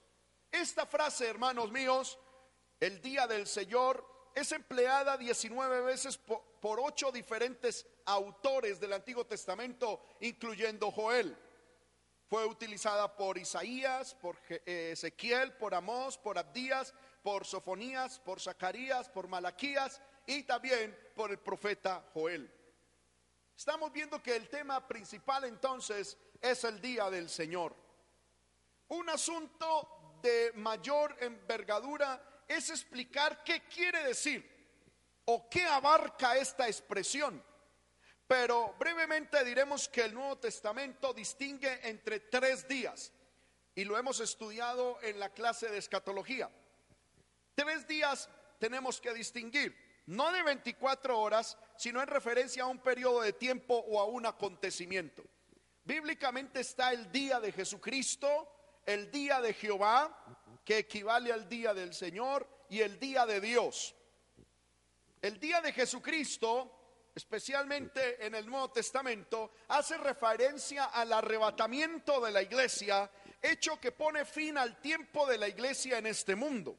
Esta 0.54 0.86
frase, 0.86 1.28
hermanos 1.28 1.70
míos, 1.70 2.18
el 2.80 3.02
día 3.02 3.28
del 3.28 3.46
Señor, 3.46 4.08
es 4.34 4.54
empleada 4.54 5.18
19 5.18 5.82
veces 5.82 6.18
por, 6.18 6.80
ocho 6.80 7.12
diferentes 7.12 7.86
autores 8.06 8.80
del 8.80 8.94
Antiguo 8.94 9.26
Testamento, 9.26 10.02
incluyendo 10.22 10.92
Joel. 10.92 11.38
Fue 12.32 12.46
utilizada 12.46 13.14
por 13.14 13.38
Isaías, 13.38 14.16
por 14.16 14.38
eh, 14.48 14.92
Ezequiel, 14.94 15.52
por 15.52 15.76
Amós, 15.76 16.18
por 16.18 16.38
Abdías, 16.38 16.94
por 17.22 17.46
Sofonías, 17.46 18.20
por 18.20 18.40
Zacarías, 18.40 19.10
por 19.10 19.28
Malaquías 19.28 20.02
y 20.26 20.44
también 20.44 20.98
por 21.14 21.32
el 21.32 21.40
profeta 21.40 22.06
Joel. 22.14 22.50
Estamos 23.54 23.92
viendo 23.92 24.24
que 24.24 24.34
el 24.34 24.48
tema 24.48 24.88
principal 24.88 25.44
entonces 25.44 26.18
es 26.40 26.64
el 26.64 26.80
día 26.80 27.10
del 27.10 27.28
Señor. 27.28 27.76
Un 28.88 29.10
asunto 29.10 30.20
de 30.24 30.54
mayor 30.56 31.18
envergadura 31.20 32.46
es 32.48 32.70
explicar 32.70 33.44
qué 33.44 33.64
quiere 33.64 34.06
decir 34.06 34.50
o 35.26 35.50
qué 35.50 35.66
abarca 35.66 36.38
esta 36.38 36.66
expresión. 36.66 37.44
Pero 38.32 38.74
brevemente 38.80 39.44
diremos 39.44 39.90
que 39.90 40.06
el 40.06 40.14
Nuevo 40.14 40.38
Testamento 40.38 41.14
distingue 41.14 41.82
entre 41.84 42.22
tres 42.22 42.66
días 42.66 43.12
y 43.76 43.84
lo 43.84 43.98
hemos 43.98 44.22
estudiado 44.22 44.98
en 45.02 45.20
la 45.20 45.34
clase 45.34 45.68
de 45.68 45.78
escatología. 45.78 46.50
Tres 47.54 47.86
días 47.86 48.30
tenemos 48.58 49.02
que 49.02 49.14
distinguir, 49.14 49.76
no 50.06 50.32
de 50.32 50.44
24 50.44 51.20
horas, 51.20 51.58
sino 51.76 52.02
en 52.02 52.08
referencia 52.08 52.64
a 52.64 52.68
un 52.68 52.78
periodo 52.80 53.20
de 53.20 53.34
tiempo 53.34 53.76
o 53.76 54.00
a 54.00 54.06
un 54.06 54.26
acontecimiento. 54.26 55.26
Bíblicamente 55.84 56.62
está 56.62 56.94
el 56.94 57.12
día 57.12 57.42
de 57.42 57.52
Jesucristo, 57.52 58.80
el 58.86 59.12
día 59.12 59.42
de 59.42 59.54
Jehová, 59.54 60.62
que 60.64 60.78
equivale 60.78 61.34
al 61.34 61.50
día 61.50 61.74
del 61.74 61.94
Señor 61.94 62.48
y 62.70 62.80
el 62.80 62.98
día 62.98 63.26
de 63.26 63.42
Dios. 63.42 63.94
El 65.22 65.38
día 65.38 65.60
de 65.60 65.74
Jesucristo, 65.74 66.78
especialmente 67.14 68.26
en 68.26 68.36
el 68.36 68.46
Nuevo 68.46 68.72
Testamento, 68.72 69.52
hace 69.68 69.98
referencia 69.98 70.86
al 70.86 71.12
arrebatamiento 71.12 72.22
de 72.22 72.32
la 72.32 72.42
iglesia, 72.42 73.10
hecho 73.42 73.80
que 73.80 73.92
pone 73.92 74.26
fin 74.26 74.58
al 74.58 74.80
tiempo 74.80 75.28
de 75.28 75.38
la 75.38 75.48
iglesia 75.48 75.98
en 75.98 76.08
este 76.08 76.36
mundo 76.36 76.78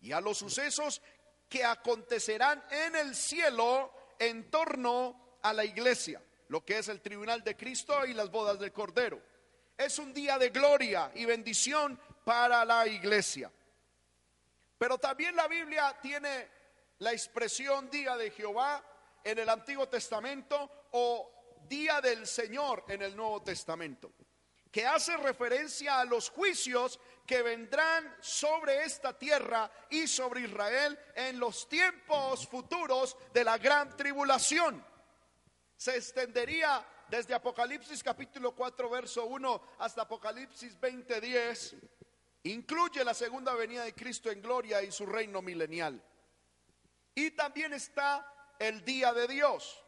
y 0.00 0.12
a 0.12 0.20
los 0.20 0.38
sucesos 0.38 1.00
que 1.48 1.64
acontecerán 1.64 2.62
en 2.70 2.96
el 2.96 3.14
cielo 3.14 3.92
en 4.18 4.50
torno 4.50 5.38
a 5.42 5.52
la 5.52 5.64
iglesia, 5.64 6.22
lo 6.48 6.64
que 6.64 6.78
es 6.78 6.88
el 6.88 7.00
tribunal 7.00 7.42
de 7.42 7.56
Cristo 7.56 8.04
y 8.06 8.12
las 8.12 8.30
bodas 8.30 8.58
del 8.58 8.72
Cordero. 8.72 9.20
Es 9.76 9.98
un 9.98 10.12
día 10.12 10.38
de 10.38 10.50
gloria 10.50 11.10
y 11.14 11.24
bendición 11.24 11.98
para 12.24 12.64
la 12.64 12.86
iglesia. 12.86 13.50
Pero 14.76 14.98
también 14.98 15.34
la 15.34 15.48
Biblia 15.48 15.96
tiene 16.00 16.48
la 16.98 17.12
expresión 17.12 17.88
día 17.90 18.16
de 18.16 18.30
Jehová 18.30 18.84
en 19.24 19.38
el 19.38 19.48
Antiguo 19.48 19.88
Testamento 19.88 20.86
o 20.92 21.58
día 21.68 22.00
del 22.00 22.26
Señor 22.26 22.84
en 22.88 23.02
el 23.02 23.16
Nuevo 23.16 23.42
Testamento, 23.42 24.12
que 24.70 24.86
hace 24.86 25.16
referencia 25.16 26.00
a 26.00 26.04
los 26.04 26.30
juicios 26.30 26.98
que 27.26 27.42
vendrán 27.42 28.16
sobre 28.20 28.84
esta 28.84 29.16
tierra 29.16 29.70
y 29.88 30.06
sobre 30.06 30.42
Israel 30.42 30.98
en 31.14 31.38
los 31.38 31.68
tiempos 31.68 32.46
futuros 32.46 33.16
de 33.32 33.44
la 33.44 33.58
gran 33.58 33.96
tribulación. 33.96 34.84
Se 35.76 35.96
extendería 35.96 36.86
desde 37.08 37.34
Apocalipsis 37.34 38.02
capítulo 38.02 38.54
4 38.54 38.90
verso 38.90 39.26
1 39.26 39.62
hasta 39.78 40.02
Apocalipsis 40.02 40.78
20 40.78 41.20
10 41.20 41.76
Incluye 42.44 43.04
la 43.04 43.12
segunda 43.12 43.54
venida 43.54 43.84
de 43.84 43.94
Cristo 43.94 44.30
en 44.30 44.40
gloria 44.40 44.82
y 44.82 44.90
su 44.90 45.04
reino 45.04 45.42
milenial. 45.42 46.02
Y 47.14 47.32
también 47.32 47.74
está 47.74 48.26
el 48.60 48.84
día 48.84 49.12
de 49.12 49.26
Dios. 49.26 49.82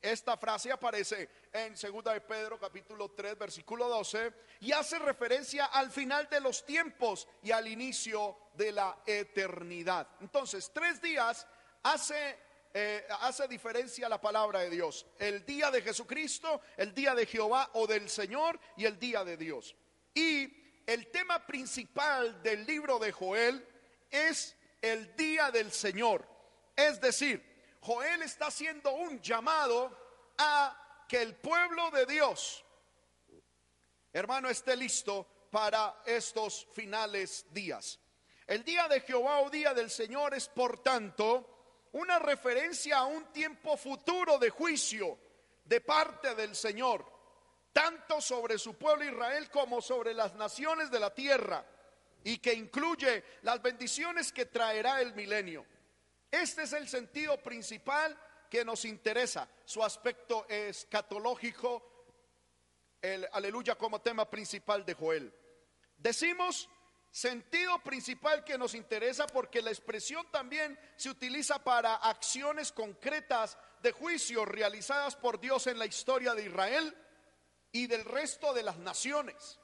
Esta 0.00 0.36
frase 0.36 0.70
aparece 0.70 1.28
en 1.52 1.76
segunda 1.76 2.12
de 2.12 2.20
Pedro 2.20 2.58
capítulo 2.58 3.12
3 3.12 3.38
versículo 3.38 3.88
12 3.88 4.32
y 4.60 4.72
hace 4.72 4.98
referencia 4.98 5.66
al 5.66 5.90
final 5.90 6.28
de 6.28 6.40
los 6.40 6.66
tiempos 6.66 7.26
y 7.42 7.50
al 7.50 7.66
inicio 7.66 8.36
de 8.54 8.72
la 8.72 8.98
eternidad. 9.06 10.08
Entonces, 10.20 10.70
tres 10.74 11.00
días 11.00 11.46
hace 11.82 12.38
eh, 12.74 13.06
hace 13.20 13.46
diferencia 13.48 14.08
la 14.08 14.20
palabra 14.20 14.60
de 14.60 14.70
Dios. 14.70 15.06
El 15.18 15.44
día 15.44 15.70
de 15.70 15.82
Jesucristo, 15.82 16.62
el 16.76 16.94
día 16.94 17.14
de 17.14 17.26
Jehová 17.26 17.70
o 17.74 17.86
del 17.86 18.08
Señor 18.08 18.58
y 18.76 18.86
el 18.86 18.98
día 18.98 19.24
de 19.24 19.36
Dios. 19.36 19.76
Y 20.14 20.82
el 20.86 21.10
tema 21.10 21.46
principal 21.46 22.42
del 22.42 22.66
libro 22.66 22.98
de 22.98 23.12
Joel 23.12 23.66
es 24.10 24.56
el 24.80 25.14
día 25.16 25.50
del 25.50 25.70
Señor. 25.70 26.26
Es 26.74 27.00
decir, 27.00 27.51
Joel 27.82 28.22
está 28.22 28.46
haciendo 28.46 28.92
un 28.92 29.20
llamado 29.20 30.34
a 30.38 31.04
que 31.08 31.20
el 31.20 31.34
pueblo 31.34 31.90
de 31.90 32.06
Dios, 32.06 32.64
hermano, 34.12 34.48
esté 34.48 34.76
listo 34.76 35.48
para 35.50 36.00
estos 36.06 36.66
finales 36.72 37.44
días. 37.50 37.98
El 38.46 38.64
día 38.64 38.86
de 38.86 39.00
Jehová 39.00 39.40
o 39.40 39.50
día 39.50 39.74
del 39.74 39.90
Señor 39.90 40.32
es, 40.32 40.48
por 40.48 40.80
tanto, 40.80 41.88
una 41.92 42.20
referencia 42.20 42.98
a 42.98 43.04
un 43.04 43.32
tiempo 43.32 43.76
futuro 43.76 44.38
de 44.38 44.50
juicio 44.50 45.18
de 45.64 45.80
parte 45.80 46.36
del 46.36 46.54
Señor, 46.54 47.04
tanto 47.72 48.20
sobre 48.20 48.58
su 48.58 48.74
pueblo 48.74 49.04
Israel 49.04 49.50
como 49.50 49.82
sobre 49.82 50.14
las 50.14 50.34
naciones 50.34 50.88
de 50.90 51.00
la 51.00 51.12
tierra, 51.12 51.66
y 52.22 52.38
que 52.38 52.54
incluye 52.54 53.24
las 53.42 53.60
bendiciones 53.60 54.32
que 54.32 54.46
traerá 54.46 55.00
el 55.00 55.14
milenio. 55.14 55.66
Este 56.32 56.62
es 56.62 56.72
el 56.72 56.88
sentido 56.88 57.40
principal 57.40 58.18
que 58.50 58.64
nos 58.64 58.84
interesa, 58.84 59.48
su 59.64 59.84
aspecto 59.84 60.46
escatológico, 60.48 62.06
el 63.00 63.28
aleluya 63.32 63.76
como 63.76 64.00
tema 64.00 64.28
principal 64.28 64.84
de 64.84 64.94
Joel. 64.94 65.32
Decimos 65.96 66.68
Sentido 67.12 67.78
principal 67.80 68.42
que 68.42 68.56
nos 68.56 68.74
interesa 68.74 69.26
porque 69.26 69.60
la 69.60 69.68
expresión 69.68 70.26
también 70.30 70.78
se 70.96 71.10
utiliza 71.10 71.62
para 71.62 71.96
acciones 71.96 72.72
concretas 72.72 73.58
de 73.82 73.92
juicio 73.92 74.46
realizadas 74.46 75.14
por 75.16 75.38
Dios 75.38 75.66
en 75.66 75.78
la 75.78 75.84
historia 75.84 76.32
de 76.32 76.46
Israel 76.46 76.96
y 77.70 77.86
del 77.86 78.06
resto 78.06 78.54
de 78.54 78.62
las 78.62 78.78
naciones. 78.78 79.60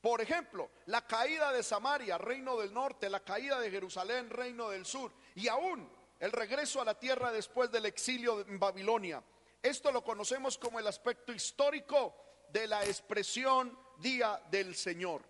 Por 0.00 0.22
ejemplo, 0.22 0.70
la 0.86 1.06
caída 1.06 1.52
de 1.52 1.62
Samaria, 1.62 2.16
reino 2.16 2.56
del 2.56 2.72
norte, 2.72 3.10
la 3.10 3.20
caída 3.20 3.60
de 3.60 3.70
Jerusalén, 3.70 4.30
reino 4.30 4.70
del 4.70 4.86
sur, 4.86 5.12
y 5.34 5.48
aún 5.48 5.90
el 6.20 6.32
regreso 6.32 6.80
a 6.80 6.84
la 6.84 6.98
tierra 6.98 7.32
después 7.32 7.70
del 7.70 7.86
exilio 7.86 8.40
en 8.40 8.58
Babilonia. 8.58 9.22
Esto 9.62 9.90
lo 9.90 10.04
conocemos 10.04 10.58
como 10.58 10.78
el 10.78 10.86
aspecto 10.86 11.32
histórico 11.32 12.14
de 12.50 12.66
la 12.66 12.84
expresión 12.84 13.76
día 13.98 14.40
del 14.50 14.74
Señor. 14.74 15.22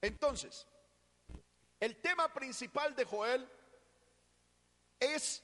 Entonces, 0.00 0.66
el 1.80 1.96
tema 2.00 2.32
principal 2.32 2.94
de 2.94 3.04
Joel 3.04 3.48
es 5.00 5.42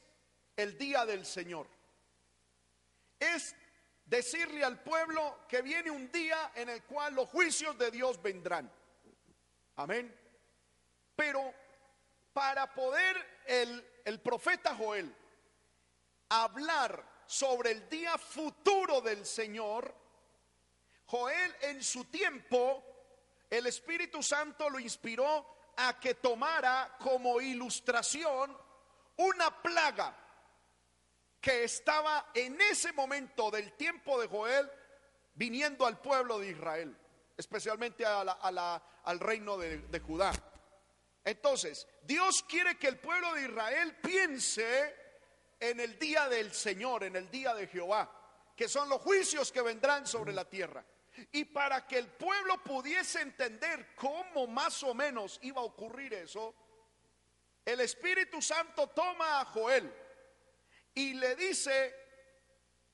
el 0.56 0.76
día 0.76 1.06
del 1.06 1.24
Señor. 1.24 1.66
Es 3.18 3.54
decirle 4.04 4.64
al 4.64 4.82
pueblo 4.82 5.40
que 5.48 5.62
viene 5.62 5.90
un 5.90 6.10
día 6.10 6.52
en 6.54 6.68
el 6.68 6.82
cual 6.84 7.14
los 7.14 7.28
juicios 7.28 7.78
de 7.78 7.90
Dios 7.90 8.20
vendrán. 8.20 8.70
Amén. 9.76 10.14
Pero 11.14 11.54
para 12.32 12.72
poder 12.72 13.42
el, 13.46 14.02
el 14.04 14.20
profeta 14.20 14.74
Joel 14.74 15.14
hablar 16.28 17.22
sobre 17.26 17.72
el 17.72 17.88
día 17.88 18.16
futuro 18.18 19.00
del 19.00 19.24
Señor, 19.26 19.94
Joel 21.06 21.56
en 21.62 21.82
su 21.82 22.04
tiempo 22.04 22.84
el 23.50 23.66
Espíritu 23.66 24.22
Santo 24.22 24.70
lo 24.70 24.78
inspiró 24.78 25.72
a 25.76 25.98
que 25.98 26.14
tomara 26.14 26.96
como 27.00 27.40
ilustración 27.40 28.56
una 29.16 29.62
plaga 29.62 30.16
que 31.40 31.64
estaba 31.64 32.30
en 32.34 32.60
ese 32.60 32.92
momento 32.92 33.50
del 33.50 33.72
tiempo 33.72 34.20
de 34.20 34.28
Joel 34.28 34.70
viniendo 35.34 35.86
al 35.86 36.00
pueblo 36.00 36.38
de 36.38 36.50
Israel, 36.50 36.96
especialmente 37.36 38.04
al 38.06 39.20
reino 39.20 39.56
de, 39.56 39.78
de 39.78 40.00
Judá. 40.00 40.32
Entonces, 41.24 41.86
Dios 42.02 42.42
quiere 42.48 42.78
que 42.78 42.88
el 42.88 42.98
pueblo 42.98 43.34
de 43.34 43.42
Israel 43.42 43.96
piense 44.02 44.96
en 45.58 45.80
el 45.80 45.98
día 45.98 46.28
del 46.28 46.52
Señor, 46.52 47.04
en 47.04 47.16
el 47.16 47.30
día 47.30 47.54
de 47.54 47.66
Jehová, 47.66 48.10
que 48.56 48.68
son 48.68 48.88
los 48.88 49.00
juicios 49.02 49.52
que 49.52 49.60
vendrán 49.60 50.06
sobre 50.06 50.32
la 50.32 50.48
tierra. 50.48 50.84
Y 51.32 51.44
para 51.44 51.86
que 51.86 51.98
el 51.98 52.08
pueblo 52.08 52.62
pudiese 52.64 53.20
entender 53.20 53.94
cómo 53.94 54.46
más 54.46 54.82
o 54.82 54.94
menos 54.94 55.38
iba 55.42 55.60
a 55.60 55.64
ocurrir 55.64 56.14
eso, 56.14 56.54
el 57.64 57.80
Espíritu 57.80 58.40
Santo 58.40 58.88
toma 58.88 59.40
a 59.40 59.44
Joel 59.46 59.92
y 60.94 61.14
le 61.14 61.36
dice 61.36 61.94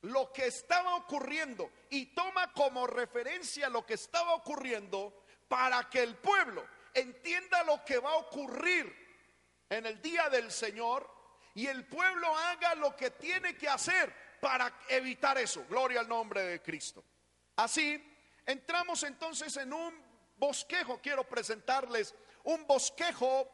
lo 0.03 0.33
que 0.33 0.47
estaba 0.47 0.97
ocurriendo 0.97 1.71
y 1.91 2.07
toma 2.07 2.53
como 2.53 2.87
referencia 2.87 3.69
lo 3.69 3.87
que 3.87 3.95
estaba 3.95 4.35
ocurriendo 4.35 5.25
para 5.49 5.89
que 5.89 6.03
el 6.03 6.17
pueblo 6.17 6.67
entienda 6.97 7.63
lo 7.65 7.85
que 7.85 7.99
va 7.99 8.11
a 8.11 8.17
ocurrir 8.17 8.93
en 9.69 9.87
el 9.87 10.01
día 10.01 10.29
del 10.31 10.51
Señor 10.51 11.09
y 11.55 11.67
el 11.67 11.87
pueblo 11.87 12.37
haga 12.37 12.75
lo 12.75 12.97
que 12.97 13.11
tiene 13.13 13.57
que 13.57 13.69
hacer 13.69 14.15
para 14.41 14.81
evitar 14.89 15.39
eso. 15.39 15.65
Gloria 15.69 16.01
al 16.01 16.09
nombre 16.09 16.43
de 16.43 16.63
Cristo. 16.63 17.05
Así, 17.57 18.03
entramos 18.45 19.03
entonces 19.03 19.57
en 19.57 19.73
un 19.73 19.95
bosquejo. 20.37 21.01
Quiero 21.01 21.25
presentarles 21.25 22.15
un 22.45 22.67
bosquejo 22.67 23.49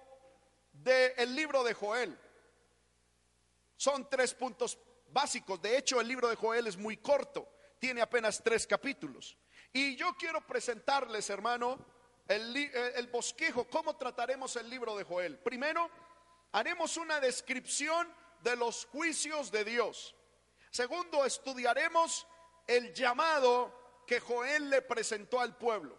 del 0.72 1.34
libro 1.34 1.62
de 1.64 1.74
Joel. 1.74 2.18
Son 3.76 4.08
tres 4.08 4.34
puntos 4.34 4.78
básicos. 5.10 5.60
De 5.60 5.76
hecho, 5.76 6.00
el 6.00 6.08
libro 6.08 6.28
de 6.28 6.36
Joel 6.36 6.66
es 6.66 6.76
muy 6.76 6.96
corto. 6.96 7.48
Tiene 7.78 8.00
apenas 8.00 8.42
tres 8.42 8.66
capítulos. 8.66 9.36
Y 9.72 9.96
yo 9.96 10.14
quiero 10.16 10.46
presentarles, 10.46 11.30
hermano, 11.30 11.84
el, 12.28 12.56
eh, 12.56 12.92
el, 12.96 13.06
bosquejo, 13.08 13.68
cómo 13.68 13.96
trataremos 13.96 14.56
el 14.56 14.68
libro 14.68 14.96
de 14.96 15.04
Joel. 15.04 15.38
Primero, 15.38 15.90
haremos 16.52 16.96
una 16.96 17.20
descripción 17.20 18.12
de 18.42 18.56
los 18.56 18.86
juicios 18.86 19.50
de 19.50 19.64
Dios. 19.64 20.14
Segundo, 20.70 21.24
estudiaremos 21.24 22.26
el 22.66 22.94
llamado 22.94 24.02
que 24.06 24.20
Joel 24.20 24.70
le 24.70 24.82
presentó 24.82 25.40
al 25.40 25.56
pueblo. 25.56 25.98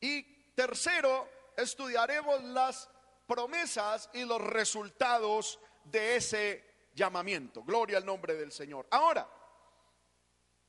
Y 0.00 0.22
tercero, 0.54 1.28
estudiaremos 1.56 2.42
las 2.44 2.88
promesas 3.26 4.08
y 4.12 4.24
los 4.24 4.40
resultados 4.40 5.58
de 5.84 6.16
ese 6.16 6.88
llamamiento. 6.94 7.62
Gloria 7.62 7.98
al 7.98 8.06
nombre 8.06 8.34
del 8.34 8.52
Señor. 8.52 8.86
Ahora, 8.90 9.28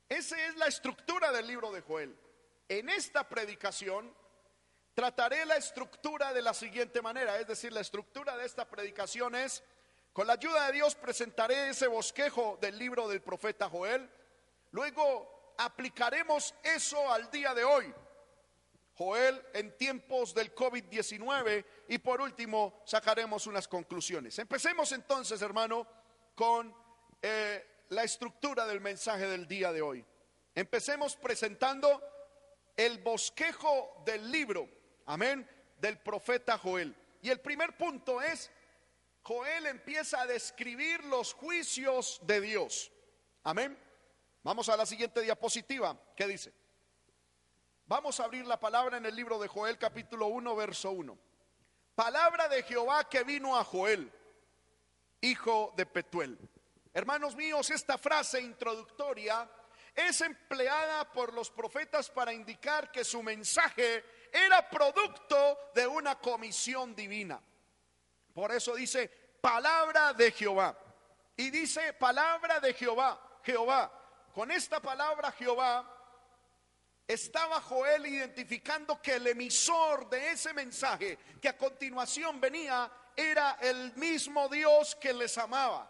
esa 0.09 0.41
es 0.45 0.55
la 0.55 0.67
estructura 0.67 1.31
del 1.31 1.47
libro 1.47 1.71
de 1.71 1.81
Joel. 1.81 2.17
En 2.69 2.89
esta 2.89 3.27
predicación 3.27 4.13
trataré 4.97 5.45
la 5.45 5.57
estructura 5.57 6.33
de 6.33 6.41
la 6.41 6.55
siguiente 6.55 7.03
manera, 7.03 7.37
es 7.37 7.45
decir, 7.45 7.71
la 7.71 7.81
estructura 7.81 8.35
de 8.35 8.47
esta 8.47 8.67
predicación 8.67 9.35
es, 9.35 9.63
con 10.11 10.25
la 10.25 10.33
ayuda 10.33 10.65
de 10.65 10.73
Dios 10.73 10.95
presentaré 10.95 11.69
ese 11.69 11.85
bosquejo 11.85 12.57
del 12.59 12.79
libro 12.79 13.07
del 13.07 13.21
profeta 13.21 13.69
Joel, 13.69 14.09
luego 14.71 15.53
aplicaremos 15.59 16.55
eso 16.63 17.11
al 17.11 17.29
día 17.29 17.53
de 17.53 17.63
hoy. 17.63 17.93
Joel 18.95 19.39
en 19.53 19.77
tiempos 19.77 20.33
del 20.33 20.55
COVID-19 20.55 21.63
y 21.89 21.99
por 21.99 22.19
último 22.19 22.81
sacaremos 22.83 23.45
unas 23.45 23.67
conclusiones. 23.67 24.39
Empecemos 24.39 24.91
entonces, 24.93 25.43
hermano, 25.43 25.85
con 26.33 26.75
eh, 27.21 27.83
la 27.89 28.03
estructura 28.03 28.65
del 28.65 28.81
mensaje 28.81 29.27
del 29.27 29.47
día 29.47 29.71
de 29.71 29.83
hoy. 29.83 30.03
Empecemos 30.55 31.15
presentando 31.15 32.01
el 32.75 32.97
bosquejo 32.97 34.01
del 34.03 34.31
libro, 34.31 34.67
amén, 35.07 35.49
del 35.79 35.97
profeta 35.97 36.57
Joel. 36.57 36.95
Y 37.21 37.29
el 37.29 37.39
primer 37.39 37.75
punto 37.75 38.21
es, 38.21 38.51
Joel 39.23 39.65
empieza 39.65 40.21
a 40.21 40.27
describir 40.27 41.03
los 41.05 41.33
juicios 41.33 42.19
de 42.23 42.39
Dios. 42.39 42.91
Amén. 43.43 43.77
Vamos 44.43 44.69
a 44.69 44.77
la 44.77 44.85
siguiente 44.85 45.21
diapositiva. 45.21 45.99
¿Qué 46.15 46.27
dice? 46.27 46.53
Vamos 47.85 48.19
a 48.19 48.25
abrir 48.25 48.45
la 48.45 48.59
palabra 48.59 48.97
en 48.97 49.05
el 49.05 49.15
libro 49.15 49.39
de 49.39 49.47
Joel 49.47 49.77
capítulo 49.77 50.27
1, 50.27 50.55
verso 50.55 50.91
1. 50.91 51.17
Palabra 51.95 52.47
de 52.47 52.63
Jehová 52.63 53.09
que 53.09 53.23
vino 53.23 53.57
a 53.57 53.63
Joel, 53.63 54.11
hijo 55.21 55.73
de 55.75 55.85
Petuel. 55.85 56.37
Hermanos 56.93 57.35
míos, 57.35 57.69
esta 57.71 57.97
frase 57.97 58.41
introductoria 58.41 59.49
es 59.95 60.21
empleada 60.21 61.11
por 61.11 61.33
los 61.33 61.49
profetas 61.49 62.09
para 62.09 62.31
indicar 62.31 62.91
que 62.91 63.03
su 63.03 63.23
mensaje 63.23 64.03
era 64.31 64.69
producto 64.69 65.71
de 65.73 65.87
una 65.87 66.19
comisión 66.19 66.95
divina. 66.95 67.41
Por 68.33 68.51
eso 68.51 68.75
dice 68.75 69.09
palabra 69.41 70.13
de 70.13 70.31
Jehová. 70.31 70.77
Y 71.35 71.49
dice 71.49 71.93
palabra 71.93 72.59
de 72.59 72.73
Jehová, 72.73 73.19
Jehová. 73.43 73.91
Con 74.33 74.51
esta 74.51 74.79
palabra 74.79 75.31
Jehová 75.31 75.97
estaba 77.07 77.61
Joel 77.61 78.05
identificando 78.05 79.01
que 79.01 79.15
el 79.15 79.27
emisor 79.27 80.09
de 80.09 80.31
ese 80.31 80.53
mensaje 80.53 81.17
que 81.41 81.49
a 81.49 81.57
continuación 81.57 82.41
venía 82.41 82.91
era 83.15 83.57
el 83.61 83.95
mismo 83.95 84.49
Dios 84.49 84.95
que 84.95 85.13
les 85.13 85.37
amaba, 85.37 85.89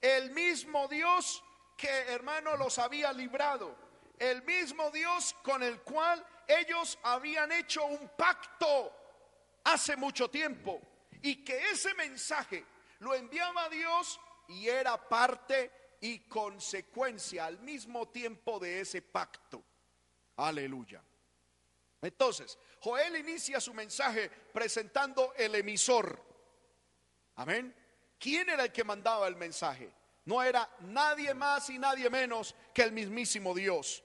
El 0.00 0.30
mismo 0.32 0.86
Dios 0.88 1.42
que, 1.76 1.88
hermano, 1.88 2.56
los 2.56 2.78
había 2.78 3.12
librado. 3.12 3.74
El 4.18 4.42
mismo 4.42 4.90
Dios 4.90 5.34
con 5.42 5.62
el 5.62 5.80
cual 5.80 6.24
ellos 6.48 6.98
habían 7.02 7.52
hecho 7.52 7.84
un 7.84 8.10
pacto 8.16 8.92
hace 9.64 9.96
mucho 9.96 10.30
tiempo. 10.30 10.80
Y 11.22 11.44
que 11.44 11.70
ese 11.70 11.94
mensaje 11.94 12.64
lo 13.00 13.14
enviaba 13.14 13.68
Dios 13.68 14.18
y 14.48 14.68
era 14.68 15.08
parte 15.08 15.70
y 16.00 16.20
consecuencia 16.20 17.46
al 17.46 17.58
mismo 17.60 18.08
tiempo 18.08 18.58
de 18.58 18.80
ese 18.80 19.02
pacto. 19.02 19.62
Aleluya. 20.36 21.02
Entonces, 22.00 22.58
Joel 22.80 23.16
inicia 23.16 23.60
su 23.60 23.74
mensaje 23.74 24.30
presentando 24.52 25.34
el 25.36 25.54
emisor. 25.56 26.24
Amén. 27.36 27.74
¿Quién 28.18 28.48
era 28.48 28.64
el 28.64 28.72
que 28.72 28.84
mandaba 28.84 29.26
el 29.28 29.36
mensaje? 29.36 29.92
No 30.24 30.42
era 30.42 30.68
nadie 30.80 31.34
más 31.34 31.70
y 31.70 31.78
nadie 31.78 32.08
menos 32.10 32.54
que 32.72 32.82
el 32.82 32.92
mismísimo 32.92 33.54
Dios. 33.54 34.04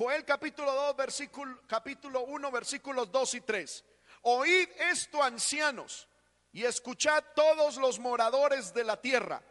Joel 0.00 0.24
capítulo 0.24 0.72
2, 0.72 0.96
versículo, 0.96 1.60
capítulo 1.66 2.22
1, 2.22 2.50
versículos 2.50 3.12
2 3.12 3.34
y 3.34 3.40
3. 3.42 3.84
Oíd 4.22 4.68
esto, 4.90 5.22
ancianos, 5.22 6.08
y 6.54 6.64
escuchad 6.64 7.22
todos 7.34 7.76
los 7.76 7.98
moradores 7.98 8.72
de 8.72 8.82
la 8.82 8.98
tierra. 8.98 9.42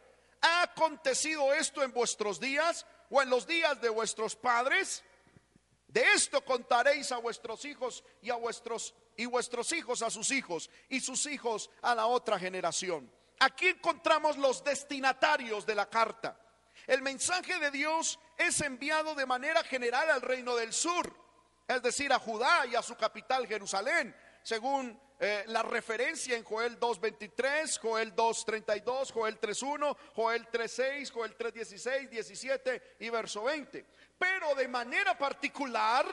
¿Ha 0.42 0.64
acontecido 0.64 1.54
esto 1.54 1.84
en 1.84 1.94
vuestros 1.94 2.40
días 2.40 2.88
o 3.12 3.22
en 3.22 3.30
los 3.30 3.46
días 3.46 3.80
de 3.80 3.90
vuestros 3.90 4.36
padres? 4.36 5.04
De 5.88 6.02
esto 6.16 6.44
contaréis 6.44 7.12
a 7.12 7.18
vuestros 7.18 7.64
hijos 7.66 8.04
y 8.20 8.32
a 8.32 8.36
vuestros 8.36 8.96
y 9.18 9.28
vuestros 9.28 9.72
hijos 9.72 10.02
a 10.02 10.10
sus 10.10 10.32
hijos 10.32 10.72
y 10.90 11.00
sus 11.00 11.28
hijos 11.28 11.70
a 11.84 11.94
la 11.94 12.08
otra 12.08 12.40
generación. 12.40 13.08
Aquí 13.40 13.68
encontramos 13.68 14.36
los 14.36 14.64
destinatarios 14.64 15.64
de 15.68 15.76
la 15.76 15.88
carta. 15.88 16.40
El 16.89 17.04
mensaje 17.04 17.60
de 17.60 17.69
Dios 17.69 18.19
es 18.36 18.62
enviado 18.62 19.13
de 19.13 19.28
manera 19.28 19.63
general 19.63 20.10
al 20.10 20.23
reino 20.23 20.56
del 20.56 20.73
sur, 20.73 21.15
es 21.67 21.84
decir, 21.84 22.12
a 22.12 22.17
Judá 22.17 22.65
y 22.65 22.73
a 22.73 22.82
su 22.82 22.95
capital 22.95 23.45
Jerusalén, 23.45 24.15
según 24.41 24.99
eh, 25.19 25.43
la 25.49 25.62
referencia 25.62 26.36
en 26.36 26.43
Joel 26.43 26.80
2.23, 26.80 27.80
Joel 27.80 28.15
2.32, 28.15 29.12
Joel 29.12 29.39
3.1, 29.39 29.97
Joel 30.15 30.47
3.6, 30.49 31.12
Joel 31.12 31.38
3.16, 31.38 32.10
17 32.10 32.95
y 33.02 33.10
verso 33.12 33.43
20. 33.43 33.86
Pero 34.17 34.56
de 34.56 34.67
manera 34.67 35.15
particular, 35.15 36.08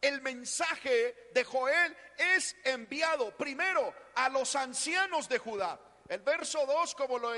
el 0.00 0.22
mensaje 0.22 1.30
de 1.34 1.42
Joel 1.42 1.96
es 2.36 2.54
enviado 2.62 3.36
primero 3.36 3.92
a 4.14 4.28
los 4.28 4.54
ancianos 4.54 5.28
de 5.28 5.38
Judá. 5.38 5.80
El 6.08 6.20
verso 6.20 6.64
2, 6.64 6.94
como 6.94 7.18
lo, 7.18 7.32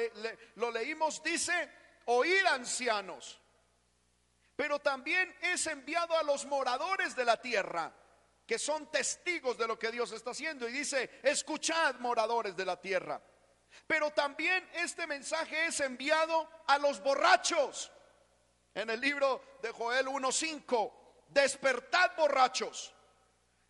lo 0.56 0.70
leímos, 0.70 1.22
dice, 1.22 1.70
oír 2.06 2.46
ancianos. 2.46 3.40
Pero 4.56 4.78
también 4.78 5.34
es 5.40 5.66
enviado 5.66 6.16
a 6.16 6.22
los 6.22 6.46
moradores 6.46 7.16
de 7.16 7.24
la 7.24 7.40
tierra 7.40 7.92
que 8.46 8.58
son 8.58 8.90
testigos 8.90 9.56
de 9.56 9.66
lo 9.66 9.78
que 9.78 9.90
Dios 9.90 10.12
está 10.12 10.30
haciendo. 10.30 10.68
Y 10.68 10.72
dice, 10.72 11.20
escuchad 11.22 11.96
moradores 12.00 12.56
de 12.56 12.64
la 12.64 12.80
tierra. 12.80 13.20
Pero 13.86 14.10
también 14.10 14.68
este 14.74 15.06
mensaje 15.06 15.66
es 15.66 15.80
enviado 15.80 16.48
a 16.66 16.78
los 16.78 17.02
borrachos. 17.02 17.90
En 18.74 18.90
el 18.90 19.00
libro 19.00 19.58
de 19.62 19.70
Joel 19.70 20.06
1.5, 20.06 20.92
despertad 21.28 22.12
borrachos. 22.16 22.92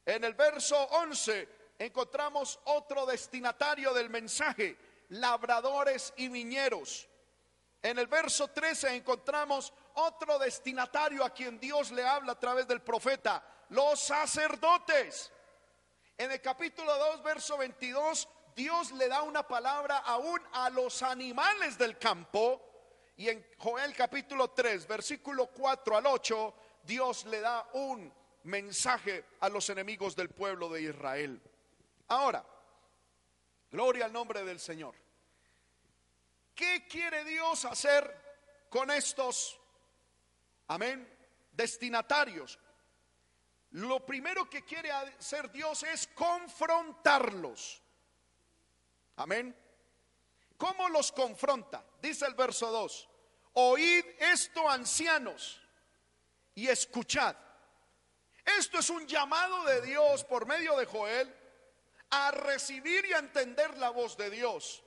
En 0.04 0.24
el 0.24 0.34
verso 0.34 0.76
11 0.76 1.48
encontramos 1.78 2.58
otro 2.64 3.06
destinatario 3.06 3.92
del 3.94 4.10
mensaje, 4.10 4.76
labradores 5.10 6.12
y 6.16 6.28
viñeros. 6.28 7.08
En 7.84 7.98
el 7.98 8.06
verso 8.06 8.48
13 8.48 8.96
encontramos 8.96 9.70
otro 9.96 10.38
destinatario 10.38 11.22
a 11.22 11.28
quien 11.28 11.60
Dios 11.60 11.90
le 11.90 12.02
habla 12.02 12.32
a 12.32 12.40
través 12.40 12.66
del 12.66 12.80
profeta, 12.80 13.44
los 13.68 14.00
sacerdotes. 14.00 15.30
En 16.16 16.32
el 16.32 16.40
capítulo 16.40 16.96
2, 16.96 17.22
verso 17.22 17.58
22, 17.58 18.26
Dios 18.56 18.90
le 18.92 19.06
da 19.06 19.20
una 19.20 19.46
palabra 19.46 19.98
aún 19.98 20.40
a 20.54 20.70
los 20.70 21.02
animales 21.02 21.76
del 21.76 21.98
campo. 21.98 22.62
Y 23.18 23.28
en 23.28 23.46
Joel 23.58 23.94
capítulo 23.94 24.48
3, 24.48 24.86
versículo 24.86 25.48
4 25.48 25.98
al 25.98 26.06
8, 26.06 26.54
Dios 26.84 27.26
le 27.26 27.40
da 27.40 27.68
un 27.74 28.10
mensaje 28.44 29.26
a 29.40 29.50
los 29.50 29.68
enemigos 29.68 30.16
del 30.16 30.30
pueblo 30.30 30.70
de 30.70 30.80
Israel. 30.84 31.38
Ahora, 32.08 32.46
gloria 33.70 34.06
al 34.06 34.12
nombre 34.14 34.42
del 34.42 34.58
Señor. 34.58 35.03
¿Qué 36.54 36.86
quiere 36.88 37.24
Dios 37.24 37.64
hacer 37.64 38.22
con 38.70 38.90
estos, 38.90 39.58
amén, 40.68 41.08
destinatarios? 41.52 42.58
lo 43.74 44.06
primero 44.06 44.48
que 44.48 44.64
quiere 44.64 44.90
hacer 44.92 45.50
Dios 45.50 45.82
es 45.82 46.06
confrontarlos. 46.14 47.82
Amén. 49.16 49.54
¿Cómo 50.56 50.88
los 50.88 51.10
confronta? 51.10 51.84
Dice 52.00 52.24
el 52.26 52.34
verso 52.34 52.70
2. 52.70 53.08
Oíd 53.54 54.04
esto, 54.20 54.68
ancianos, 54.70 55.60
y 56.54 56.68
escuchad. 56.68 57.34
Esto 58.44 58.78
es 58.78 58.90
un 58.90 59.08
llamado 59.08 59.64
de 59.64 59.80
Dios 59.82 60.22
por 60.22 60.46
medio 60.46 60.76
de 60.76 60.86
Joel 60.86 61.34
a 62.10 62.30
recibir 62.30 63.06
y 63.06 63.12
a 63.12 63.18
entender 63.18 63.76
la 63.78 63.90
voz 63.90 64.16
de 64.16 64.30
Dios. 64.30 64.83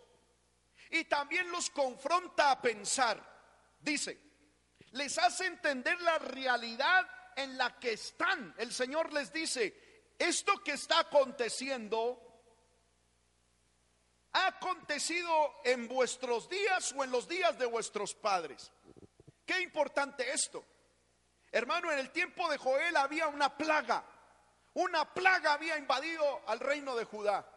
Y 0.92 1.06
también 1.06 1.52
los 1.52 1.70
confronta 1.70 2.52
a 2.52 2.62
pensar. 2.62 3.22
Dice, 3.80 4.20
les 4.92 5.18
hace 5.18 5.46
entender 5.46 6.00
la 6.02 6.18
realidad 6.20 7.08
en 7.36 7.58
la 7.58 7.78
que 7.80 7.94
están. 7.94 8.54
El 8.58 8.74
Señor 8.74 9.14
les 9.14 9.32
dice, 9.32 10.14
esto 10.18 10.64
que 10.64 10.74
está 10.74 11.00
aconteciendo 11.00 12.24
ha 14.34 14.48
acontecido 14.48 15.62
en 15.64 15.88
vuestros 15.88 16.50
días 16.50 16.94
o 16.96 17.04
en 17.04 17.12
los 17.12 17.28
días 17.28 17.58
de 17.58 17.66
vuestros 17.66 18.14
padres. 18.14 18.72
Qué 19.46 19.62
importante 19.62 20.32
esto. 20.32 20.64
Hermano, 21.52 21.92
en 21.92 22.00
el 22.00 22.12
tiempo 22.12 22.50
de 22.50 22.58
Joel 22.58 22.96
había 22.98 23.28
una 23.28 23.56
plaga. 23.56 24.04
Una 24.74 25.12
plaga 25.12 25.54
había 25.54 25.78
invadido 25.78 26.44
al 26.48 26.60
reino 26.60 26.96
de 26.96 27.06
Judá. 27.06 27.48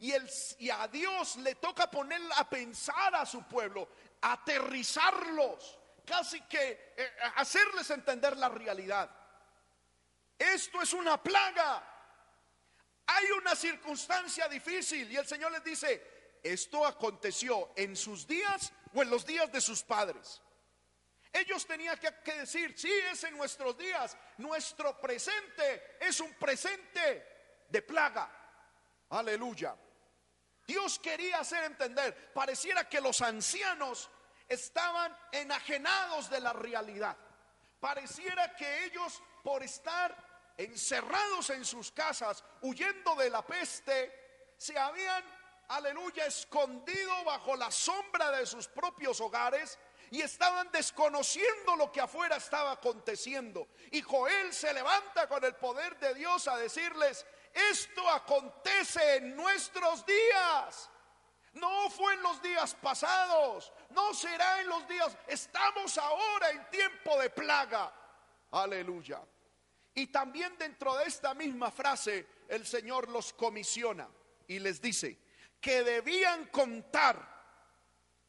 Y, 0.00 0.70
a 0.70 0.86
Dios 0.88 1.36
le 1.36 1.56
toca 1.56 1.90
poner 1.90 2.20
a 2.36 2.48
pensar 2.48 3.14
a 3.16 3.26
su 3.26 3.42
pueblo, 3.42 3.88
aterrizarlos, 4.20 5.78
casi 6.04 6.40
que 6.42 6.94
eh, 6.96 7.16
hacerles 7.36 7.90
entender 7.90 8.36
la 8.36 8.48
realidad. 8.48 9.10
Esto 10.38 10.80
es 10.80 10.92
una 10.92 11.20
plaga. 11.20 11.82
Hay 13.06 13.30
una 13.32 13.56
circunstancia 13.56 14.46
difícil 14.48 15.10
y 15.10 15.16
el 15.16 15.26
Señor 15.26 15.50
les 15.50 15.64
dice, 15.64 16.38
esto 16.42 16.86
aconteció 16.86 17.72
en 17.74 17.96
sus 17.96 18.26
días 18.26 18.72
o 18.94 19.02
en 19.02 19.10
los 19.10 19.26
días 19.26 19.50
de 19.50 19.60
sus 19.60 19.82
padres. 19.82 20.40
Ellos 21.32 21.66
tenían 21.66 21.98
que, 21.98 22.34
decir, 22.34 22.74
sí, 22.76 22.92
es 23.10 23.24
en 23.24 23.36
nuestros 23.36 23.76
días. 23.76 24.16
Nuestro 24.38 24.98
presente 25.00 25.96
es 26.00 26.20
un 26.20 26.32
presente 26.34 27.64
de 27.68 27.82
plaga. 27.82 28.30
Aleluya. 29.10 29.76
Dios 30.68 30.98
quería 30.98 31.40
hacer 31.40 31.64
entender, 31.64 32.30
pareciera 32.34 32.86
que 32.86 33.00
los 33.00 33.22
ancianos 33.22 34.10
estaban 34.46 35.16
enajenados 35.32 36.28
de 36.28 36.40
la 36.40 36.52
realidad. 36.52 37.16
Pareciera 37.80 38.54
que 38.54 38.84
ellos, 38.84 39.22
por 39.42 39.62
estar 39.62 40.14
encerrados 40.58 41.48
en 41.48 41.64
sus 41.64 41.90
casas, 41.90 42.44
huyendo 42.60 43.14
de 43.14 43.30
la 43.30 43.46
peste, 43.46 44.52
se 44.58 44.78
habían, 44.78 45.24
aleluya, 45.68 46.26
escondido 46.26 47.24
bajo 47.24 47.56
la 47.56 47.70
sombra 47.70 48.30
de 48.32 48.44
sus 48.44 48.68
propios 48.68 49.22
hogares 49.22 49.78
y 50.10 50.20
estaban 50.20 50.70
desconociendo 50.70 51.76
lo 51.76 51.90
que 51.90 52.02
afuera 52.02 52.36
estaba 52.36 52.72
aconteciendo. 52.72 53.68
Y 53.90 54.02
Joel 54.02 54.52
se 54.52 54.74
levanta 54.74 55.26
con 55.30 55.42
el 55.44 55.54
poder 55.54 55.98
de 55.98 56.12
Dios 56.12 56.46
a 56.46 56.58
decirles, 56.58 57.24
esto 57.54 58.08
acontece 58.08 59.16
en 59.16 59.36
nuestros 59.36 60.04
días. 60.06 60.90
No 61.54 61.90
fue 61.90 62.14
en 62.14 62.22
los 62.22 62.40
días 62.42 62.74
pasados, 62.74 63.72
no 63.90 64.14
será 64.14 64.60
en 64.60 64.68
los 64.68 64.86
días, 64.86 65.16
estamos 65.26 65.98
ahora 65.98 66.50
en 66.50 66.70
tiempo 66.70 67.18
de 67.18 67.30
plaga. 67.30 67.92
Aleluya. 68.50 69.20
Y 69.94 70.06
también 70.08 70.56
dentro 70.58 70.96
de 70.96 71.04
esta 71.04 71.34
misma 71.34 71.70
frase 71.70 72.26
el 72.48 72.64
Señor 72.66 73.08
los 73.08 73.32
comisiona 73.32 74.08
y 74.46 74.58
les 74.60 74.80
dice 74.80 75.18
que 75.60 75.82
debían 75.82 76.46
contar 76.46 77.36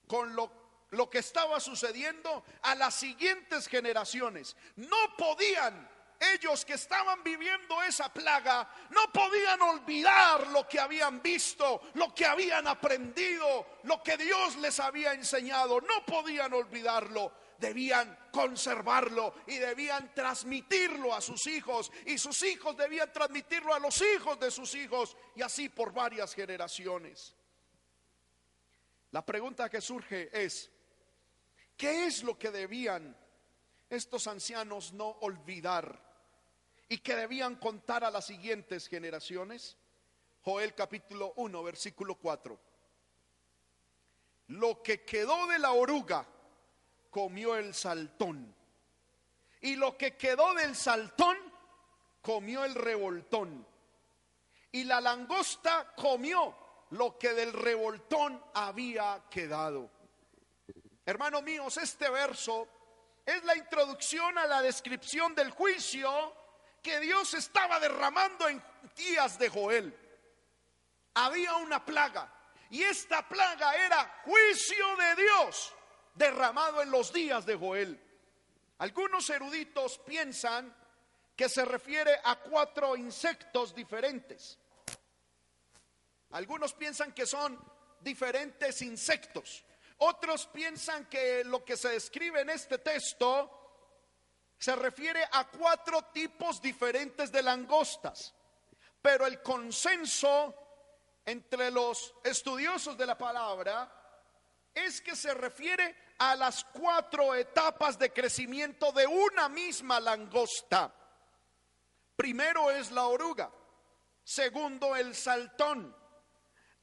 con 0.07 0.35
lo, 0.35 0.51
lo 0.89 1.09
que 1.09 1.19
estaba 1.19 1.59
sucediendo 1.59 2.43
a 2.63 2.73
las 2.73 2.95
siguientes 2.95 3.67
generaciones. 3.67 4.55
No 4.75 4.97
podían 5.17 5.87
ellos 6.19 6.65
que 6.65 6.73
estaban 6.73 7.23
viviendo 7.23 7.81
esa 7.81 8.11
plaga 8.11 8.69
no 8.89 9.11
podían 9.11 9.61
olvidar 9.61 10.47
lo 10.47 10.67
que 10.67 10.79
habían 10.79 11.21
visto, 11.21 11.81
lo 11.93 12.13
que 12.13 12.25
habían 12.25 12.67
aprendido, 12.67 13.79
lo 13.83 14.03
que 14.03 14.17
Dios 14.17 14.57
les 14.57 14.79
había 14.79 15.13
enseñado. 15.13 15.79
No 15.79 16.05
podían 16.05 16.53
olvidarlo. 16.53 17.31
Debían 17.57 18.17
conservarlo 18.31 19.33
y 19.47 19.57
debían 19.57 20.13
transmitirlo 20.13 21.13
a 21.13 21.19
sus 21.19 21.45
hijos 21.47 21.91
y 22.05 22.17
sus 22.17 22.41
hijos 22.43 22.77
debían 22.77 23.11
transmitirlo 23.11 23.73
a 23.73 23.79
los 23.79 24.01
hijos 24.01 24.39
de 24.39 24.49
sus 24.49 24.73
hijos 24.75 25.17
y 25.35 25.41
así 25.41 25.67
por 25.67 25.91
varias 25.91 26.33
generaciones. 26.33 27.35
La 29.11 29.25
pregunta 29.25 29.69
que 29.69 29.81
surge 29.81 30.29
es, 30.31 30.71
¿qué 31.75 32.05
es 32.05 32.23
lo 32.23 32.39
que 32.39 32.49
debían 32.49 33.17
estos 33.89 34.27
ancianos 34.27 34.93
no 34.93 35.09
olvidar 35.21 36.08
y 36.89 36.97
que 36.97 37.15
debían 37.15 37.55
contar 37.55 38.03
a 38.03 38.09
las 38.09 38.25
siguientes 38.25 38.87
generaciones? 38.87 39.77
Joel 40.43 40.73
capítulo 40.73 41.33
1, 41.35 41.63
versículo 41.63 42.15
4. 42.15 42.59
Lo 44.47 44.81
que 44.81 45.05
quedó 45.05 45.45
de 45.45 45.59
la 45.59 45.71
oruga 45.71 46.25
comió 47.11 47.55
el 47.55 47.75
saltón. 47.75 48.55
Y 49.61 49.75
lo 49.75 49.95
que 49.95 50.17
quedó 50.17 50.55
del 50.55 50.75
saltón 50.75 51.37
comió 52.21 52.65
el 52.65 52.73
revoltón. 52.73 53.67
Y 54.71 54.85
la 54.85 54.99
langosta 54.99 55.93
comió 55.95 56.55
lo 56.91 57.19
que 57.19 57.33
del 57.33 57.53
revoltón 57.53 58.43
había 58.55 59.25
quedado. 59.29 59.91
Hermanos 61.05 61.43
míos, 61.43 61.77
este 61.77 62.09
verso 62.09 62.67
es 63.25 63.43
la 63.43 63.55
introducción 63.55 64.39
a 64.39 64.47
la 64.47 64.63
descripción 64.63 65.35
del 65.35 65.51
juicio 65.51 66.38
que 66.81 66.99
Dios 66.99 67.33
estaba 67.33 67.79
derramando 67.79 68.47
en 68.47 68.61
días 68.95 69.37
de 69.37 69.49
Joel. 69.49 69.97
Había 71.13 71.55
una 71.55 71.83
plaga 71.85 72.31
y 72.69 72.83
esta 72.83 73.27
plaga 73.27 73.75
era 73.75 74.21
juicio 74.23 74.95
de 74.97 75.23
Dios 75.23 75.73
derramado 76.15 76.81
en 76.81 76.91
los 76.91 77.11
días 77.11 77.45
de 77.45 77.55
Joel. 77.55 77.99
Algunos 78.79 79.29
eruditos 79.29 79.97
piensan 79.99 80.75
que 81.35 81.49
se 81.49 81.65
refiere 81.65 82.19
a 82.23 82.35
cuatro 82.35 82.95
insectos 82.95 83.73
diferentes. 83.73 84.59
Algunos 86.31 86.73
piensan 86.73 87.13
que 87.13 87.25
son 87.25 87.59
diferentes 88.01 88.81
insectos. 88.81 89.65
Otros 89.97 90.47
piensan 90.47 91.07
que 91.07 91.43
lo 91.43 91.65
que 91.65 91.75
se 91.75 91.89
describe 91.89 92.41
en 92.41 92.51
este 92.51 92.77
texto 92.77 93.58
se 94.59 94.75
refiere 94.75 95.23
a 95.31 95.47
cuatro 95.47 96.03
tipos 96.13 96.61
diferentes 96.61 97.31
de 97.31 97.41
langostas. 97.41 98.35
Pero 99.01 99.25
el 99.25 99.41
consenso 99.41 100.53
entre 101.25 101.71
los 101.71 102.13
estudiosos 102.23 102.97
de 102.97 103.05
la 103.05 103.17
palabra 103.17 103.89
es 104.73 104.99
que 105.01 105.15
se 105.15 105.33
refiere 105.33 105.95
a 106.19 106.35
las 106.35 106.65
cuatro 106.65 107.33
etapas 107.33 107.97
de 107.97 108.11
crecimiento 108.11 108.91
de 108.91 109.07
una 109.07 109.47
misma 109.47 110.01
langosta. 110.01 110.93
Primero 112.17 112.69
es 112.69 112.91
la 112.91 113.07
oruga, 113.07 113.49
segundo 114.25 114.93
el 114.97 115.15
saltón, 115.15 115.95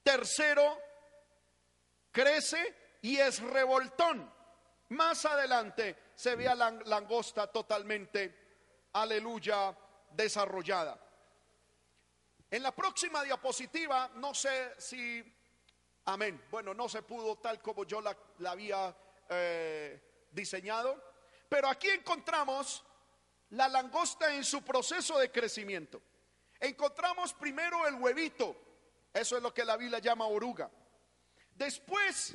tercero 0.02 0.80
crece 2.10 2.98
y 3.02 3.18
es 3.18 3.40
revoltón. 3.40 4.32
Más 4.88 5.26
adelante 5.26 6.05
se 6.16 6.35
ve 6.35 6.48
a 6.48 6.55
la 6.55 6.70
langosta 6.87 7.46
totalmente, 7.46 8.88
aleluya, 8.94 9.76
desarrollada. 10.12 10.98
En 12.50 12.62
la 12.62 12.74
próxima 12.74 13.22
diapositiva, 13.22 14.11
no 14.14 14.35
sé 14.35 14.74
si, 14.79 15.22
amén, 16.07 16.42
bueno, 16.50 16.72
no 16.72 16.88
se 16.88 17.02
pudo 17.02 17.37
tal 17.37 17.61
como 17.61 17.85
yo 17.85 18.00
la, 18.00 18.16
había 18.48 18.96
eh, 19.29 20.26
diseñado, 20.31 21.12
pero 21.50 21.68
aquí 21.68 21.90
encontramos 21.90 22.83
la 23.50 23.68
langosta 23.68 24.35
en 24.35 24.42
su 24.42 24.64
proceso 24.64 25.18
de 25.18 25.31
crecimiento. 25.31 26.00
Encontramos 26.59 27.35
primero 27.35 27.87
el 27.87 27.96
huevito, 27.96 28.57
eso 29.12 29.37
es 29.37 29.42
lo 29.42 29.52
que 29.52 29.66
la 29.66 29.76
Biblia 29.76 29.98
llama 29.98 30.26
oruga. 30.26 30.70
Después, 31.50 32.35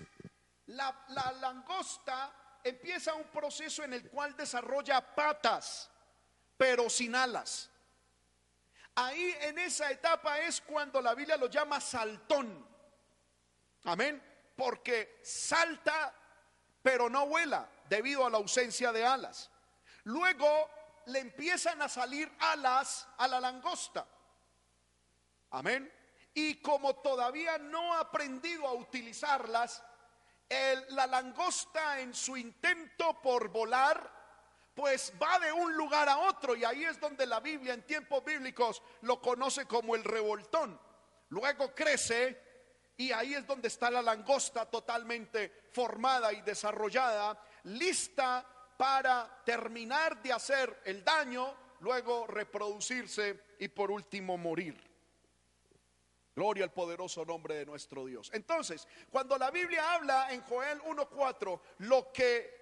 la, 0.67 1.03
la 1.09 1.31
langosta 1.31 2.40
empieza 2.63 3.13
un 3.13 3.25
proceso 3.25 3.83
en 3.83 3.93
el 3.93 4.09
cual 4.09 4.35
desarrolla 4.35 5.15
patas, 5.15 5.89
pero 6.57 6.89
sin 6.89 7.15
alas. 7.15 7.69
Ahí 8.95 9.35
en 9.41 9.57
esa 9.59 9.89
etapa 9.89 10.39
es 10.39 10.61
cuando 10.61 11.01
la 11.01 11.15
Biblia 11.15 11.37
lo 11.37 11.47
llama 11.47 11.79
saltón. 11.79 12.67
Amén. 13.85 14.21
Porque 14.55 15.19
salta, 15.23 16.13
pero 16.81 17.09
no 17.09 17.25
vuela 17.27 17.69
debido 17.87 18.25
a 18.25 18.29
la 18.29 18.37
ausencia 18.37 18.91
de 18.91 19.05
alas. 19.05 19.49
Luego 20.03 20.69
le 21.05 21.19
empiezan 21.19 21.81
a 21.81 21.89
salir 21.89 22.31
alas 22.39 23.07
a 23.17 23.27
la 23.27 23.39
langosta. 23.39 24.05
Amén. 25.51 25.91
Y 26.33 26.55
como 26.61 26.95
todavía 26.97 27.57
no 27.57 27.93
ha 27.93 28.01
aprendido 28.01 28.67
a 28.67 28.73
utilizarlas, 28.73 29.83
la 30.89 31.07
langosta 31.07 31.99
en 31.99 32.13
su 32.13 32.35
intento 32.35 33.21
por 33.21 33.49
volar, 33.49 34.11
pues 34.73 35.13
va 35.21 35.39
de 35.39 35.51
un 35.51 35.75
lugar 35.75 36.09
a 36.09 36.17
otro 36.17 36.55
y 36.55 36.63
ahí 36.63 36.83
es 36.83 36.99
donde 36.99 37.25
la 37.25 37.39
Biblia 37.39 37.73
en 37.73 37.85
tiempos 37.85 38.23
bíblicos 38.23 38.81
lo 39.01 39.21
conoce 39.21 39.65
como 39.65 39.95
el 39.95 40.03
revoltón. 40.03 40.79
Luego 41.29 41.73
crece 41.73 42.37
y 42.97 43.11
ahí 43.11 43.33
es 43.33 43.47
donde 43.47 43.69
está 43.69 43.89
la 43.89 44.01
langosta 44.01 44.65
totalmente 44.65 45.67
formada 45.71 46.33
y 46.33 46.41
desarrollada, 46.41 47.41
lista 47.63 48.45
para 48.77 49.41
terminar 49.45 50.21
de 50.21 50.33
hacer 50.33 50.81
el 50.85 51.03
daño, 51.03 51.55
luego 51.79 52.27
reproducirse 52.27 53.55
y 53.59 53.69
por 53.69 53.91
último 53.91 54.37
morir. 54.37 54.90
Gloria 56.35 56.63
al 56.63 56.71
poderoso 56.71 57.25
nombre 57.25 57.55
de 57.55 57.65
nuestro 57.65 58.05
Dios. 58.05 58.29
Entonces, 58.33 58.87
cuando 59.09 59.37
la 59.37 59.51
Biblia 59.51 59.93
habla 59.93 60.31
en 60.31 60.41
Joel 60.43 60.81
1.4, 60.83 61.59
lo 61.79 62.11
que 62.11 62.61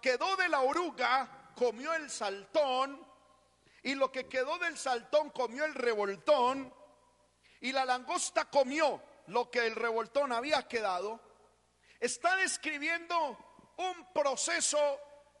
quedó 0.00 0.36
de 0.36 0.48
la 0.48 0.62
oruga 0.62 1.52
comió 1.54 1.92
el 1.94 2.08
saltón, 2.10 3.06
y 3.82 3.94
lo 3.94 4.10
que 4.10 4.26
quedó 4.26 4.58
del 4.58 4.78
saltón 4.78 5.30
comió 5.30 5.64
el 5.64 5.74
revoltón, 5.74 6.72
y 7.60 7.72
la 7.72 7.84
langosta 7.84 8.46
comió 8.46 9.02
lo 9.26 9.50
que 9.50 9.66
el 9.66 9.74
revoltón 9.74 10.32
había 10.32 10.66
quedado, 10.66 11.20
está 12.00 12.36
describiendo 12.36 13.74
un 13.76 14.12
proceso 14.12 14.78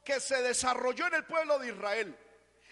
que 0.04 0.20
se 0.20 0.42
desarrolló 0.42 1.06
en 1.06 1.14
el 1.14 1.24
pueblo 1.24 1.58
de 1.58 1.68
Israel, 1.68 2.18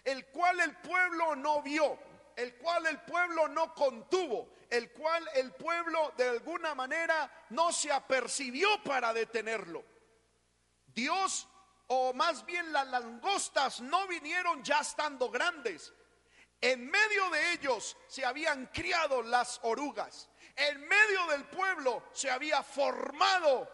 el 0.04 0.26
cual 0.26 0.60
el 0.60 0.76
pueblo 0.76 1.36
no 1.36 1.62
vio 1.62 1.98
el 2.36 2.54
cual 2.56 2.86
el 2.86 3.00
pueblo 3.00 3.48
no 3.48 3.74
contuvo, 3.74 4.50
el 4.68 4.92
cual 4.92 5.28
el 5.34 5.52
pueblo 5.52 6.12
de 6.16 6.28
alguna 6.28 6.74
manera 6.74 7.46
no 7.50 7.72
se 7.72 7.90
apercibió 7.90 8.68
para 8.84 9.14
detenerlo. 9.14 9.82
Dios, 10.86 11.48
o 11.88 12.12
más 12.12 12.44
bien 12.44 12.72
las 12.72 12.86
langostas, 12.88 13.80
no 13.80 14.06
vinieron 14.06 14.62
ya 14.62 14.80
estando 14.80 15.30
grandes. 15.30 15.94
En 16.60 16.90
medio 16.90 17.30
de 17.30 17.52
ellos 17.52 17.96
se 18.06 18.24
habían 18.24 18.66
criado 18.66 19.22
las 19.22 19.58
orugas. 19.62 20.28
En 20.54 20.86
medio 20.86 21.26
del 21.28 21.44
pueblo 21.46 22.02
se 22.12 22.30
había 22.30 22.62
formado 22.62 23.70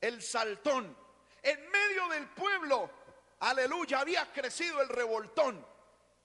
el 0.00 0.20
saltón. 0.22 0.96
En 1.42 1.70
medio 1.70 2.08
del 2.08 2.28
pueblo, 2.30 2.90
aleluya, 3.40 4.00
había 4.00 4.32
crecido 4.32 4.80
el 4.80 4.88
revoltón. 4.88 5.73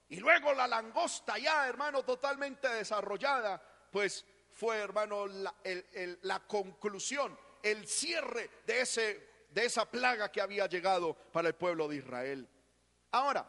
Y 0.10 0.18
luego 0.18 0.54
la 0.54 0.68
langosta 0.68 1.38
ya, 1.38 1.68
hermano, 1.68 2.04
totalmente 2.04 2.68
desarrollada, 2.68 3.62
pues 3.92 4.26
fue, 4.52 4.78
hermano, 4.78 5.28
la, 5.28 6.40
conclusión, 6.48 7.38
el 7.62 7.88
cierre 7.88 8.50
de, 8.66 8.82
ese, 8.82 9.46
de 9.52 9.66
esa 9.66 9.86
plaga 9.86 10.32
que 10.32 10.42
había 10.42 10.66
llegado 10.68 11.14
para 11.14 11.50
el 11.50 11.56
pueblo 11.56 11.88
de 11.88 11.98
Israel. 11.98 12.50
Ahora, 13.12 13.48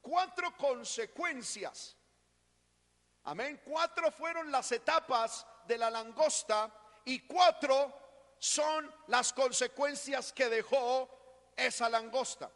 cuatro 0.00 0.56
consecuencias. 0.56 1.96
Amén. 3.24 3.60
Cuatro 3.64 4.10
fueron 4.10 4.50
las 4.50 4.72
etapas 4.72 5.46
de 5.66 5.78
la 5.78 5.90
langosta 5.90 6.72
y 7.04 7.20
cuatro 7.20 7.92
son 8.38 8.90
las 9.08 9.32
consecuencias 9.34 10.32
que 10.32 10.48
dejó 10.48 11.52
esa 11.56 11.88
langosta. 11.88 12.50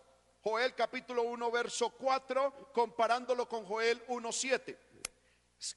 Joel 0.48 0.74
capítulo 0.74 1.24
1, 1.24 1.50
verso 1.50 1.90
4, 1.90 2.70
comparándolo 2.72 3.46
con 3.46 3.66
Joel 3.66 4.06
1.7. 4.06 4.78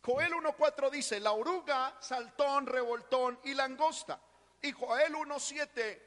Joel 0.02 0.32
1.4 0.32 0.90
dice, 0.90 1.20
la 1.20 1.34
oruga, 1.34 1.98
saltón, 2.00 2.66
revoltón 2.66 3.38
y 3.44 3.54
langosta. 3.54 4.22
Y 4.62 4.72
Joel 4.72 5.14
1.7 5.14 6.02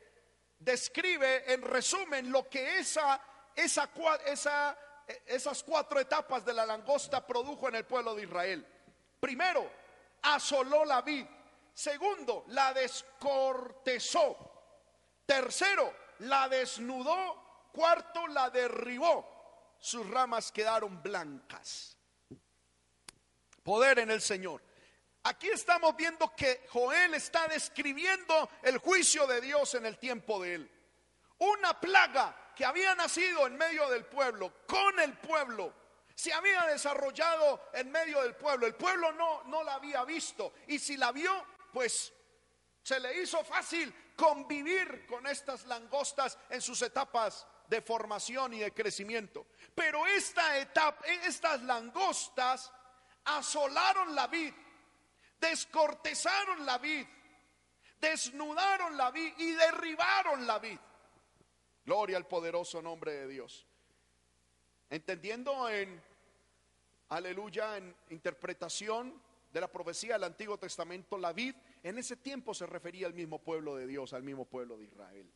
describe 0.60 1.52
en 1.52 1.60
resumen 1.60 2.32
lo 2.32 2.48
que 2.48 2.78
esa, 2.78 3.20
esa, 3.54 3.90
esa 4.24 4.78
esas 5.26 5.62
cuatro 5.62 6.00
etapas 6.00 6.42
de 6.46 6.54
la 6.54 6.64
langosta 6.64 7.26
produjo 7.26 7.68
en 7.68 7.74
el 7.74 7.84
pueblo 7.84 8.14
de 8.14 8.22
Israel. 8.22 8.66
Primero, 9.20 9.70
asoló 10.22 10.86
la 10.86 11.02
vid. 11.02 11.26
Segundo, 11.74 12.46
la 12.48 12.72
descortezó. 12.72 14.36
Tercero, 15.26 15.92
la 16.20 16.48
desnudó. 16.48 17.43
Cuarto, 17.74 18.28
la 18.28 18.50
derribó. 18.50 19.76
Sus 19.80 20.08
ramas 20.08 20.52
quedaron 20.52 21.02
blancas. 21.02 21.98
Poder 23.64 23.98
en 23.98 24.12
el 24.12 24.22
Señor. 24.22 24.62
Aquí 25.24 25.48
estamos 25.48 25.96
viendo 25.96 26.32
que 26.36 26.66
Joel 26.70 27.14
está 27.14 27.48
describiendo 27.48 28.48
el 28.62 28.78
juicio 28.78 29.26
de 29.26 29.40
Dios 29.40 29.74
en 29.74 29.86
el 29.86 29.98
tiempo 29.98 30.40
de 30.40 30.54
él. 30.54 30.70
Una 31.38 31.80
plaga 31.80 32.52
que 32.54 32.64
había 32.64 32.94
nacido 32.94 33.46
en 33.46 33.56
medio 33.56 33.88
del 33.88 34.04
pueblo, 34.04 34.52
con 34.66 35.00
el 35.00 35.14
pueblo, 35.18 35.72
se 36.14 36.32
había 36.32 36.62
desarrollado 36.66 37.70
en 37.72 37.90
medio 37.90 38.22
del 38.22 38.36
pueblo. 38.36 38.66
El 38.66 38.76
pueblo 38.76 39.12
no, 39.12 39.42
no 39.44 39.64
la 39.64 39.74
había 39.74 40.04
visto. 40.04 40.52
Y 40.68 40.78
si 40.78 40.96
la 40.96 41.10
vio, 41.10 41.44
pues 41.72 42.12
se 42.82 43.00
le 43.00 43.20
hizo 43.20 43.42
fácil 43.42 43.92
convivir 44.14 45.06
con 45.06 45.26
estas 45.26 45.64
langostas 45.64 46.38
en 46.50 46.60
sus 46.62 46.80
etapas 46.82 47.46
de 47.68 47.80
formación 47.80 48.54
y 48.54 48.60
de 48.60 48.72
crecimiento. 48.72 49.46
Pero 49.74 50.06
esta 50.06 50.58
etapa, 50.58 51.04
estas 51.06 51.62
langostas 51.62 52.72
asolaron 53.24 54.14
la 54.14 54.26
vid 54.26 54.52
descortezaron 55.50 56.64
la 56.64 56.78
vid, 56.78 57.06
desnudaron 58.00 58.96
la 58.96 59.10
vid 59.10 59.32
y 59.38 59.52
derribaron 59.52 60.46
la 60.46 60.58
vid. 60.58 60.78
Gloria 61.84 62.16
al 62.16 62.26
poderoso 62.26 62.80
nombre 62.80 63.12
de 63.12 63.28
Dios. 63.28 63.66
Entendiendo 64.88 65.68
en, 65.68 66.00
aleluya, 67.10 67.76
en 67.76 67.94
interpretación 68.10 69.20
de 69.52 69.60
la 69.60 69.70
profecía 69.70 70.14
del 70.14 70.24
Antiguo 70.24 70.58
Testamento, 70.58 71.18
la 71.18 71.32
vid 71.32 71.54
en 71.82 71.98
ese 71.98 72.16
tiempo 72.16 72.54
se 72.54 72.66
refería 72.66 73.06
al 73.06 73.14
mismo 73.14 73.38
pueblo 73.38 73.76
de 73.76 73.86
Dios, 73.86 74.12
al 74.12 74.22
mismo 74.22 74.46
pueblo 74.46 74.78
de 74.78 74.84
Israel. 74.84 75.30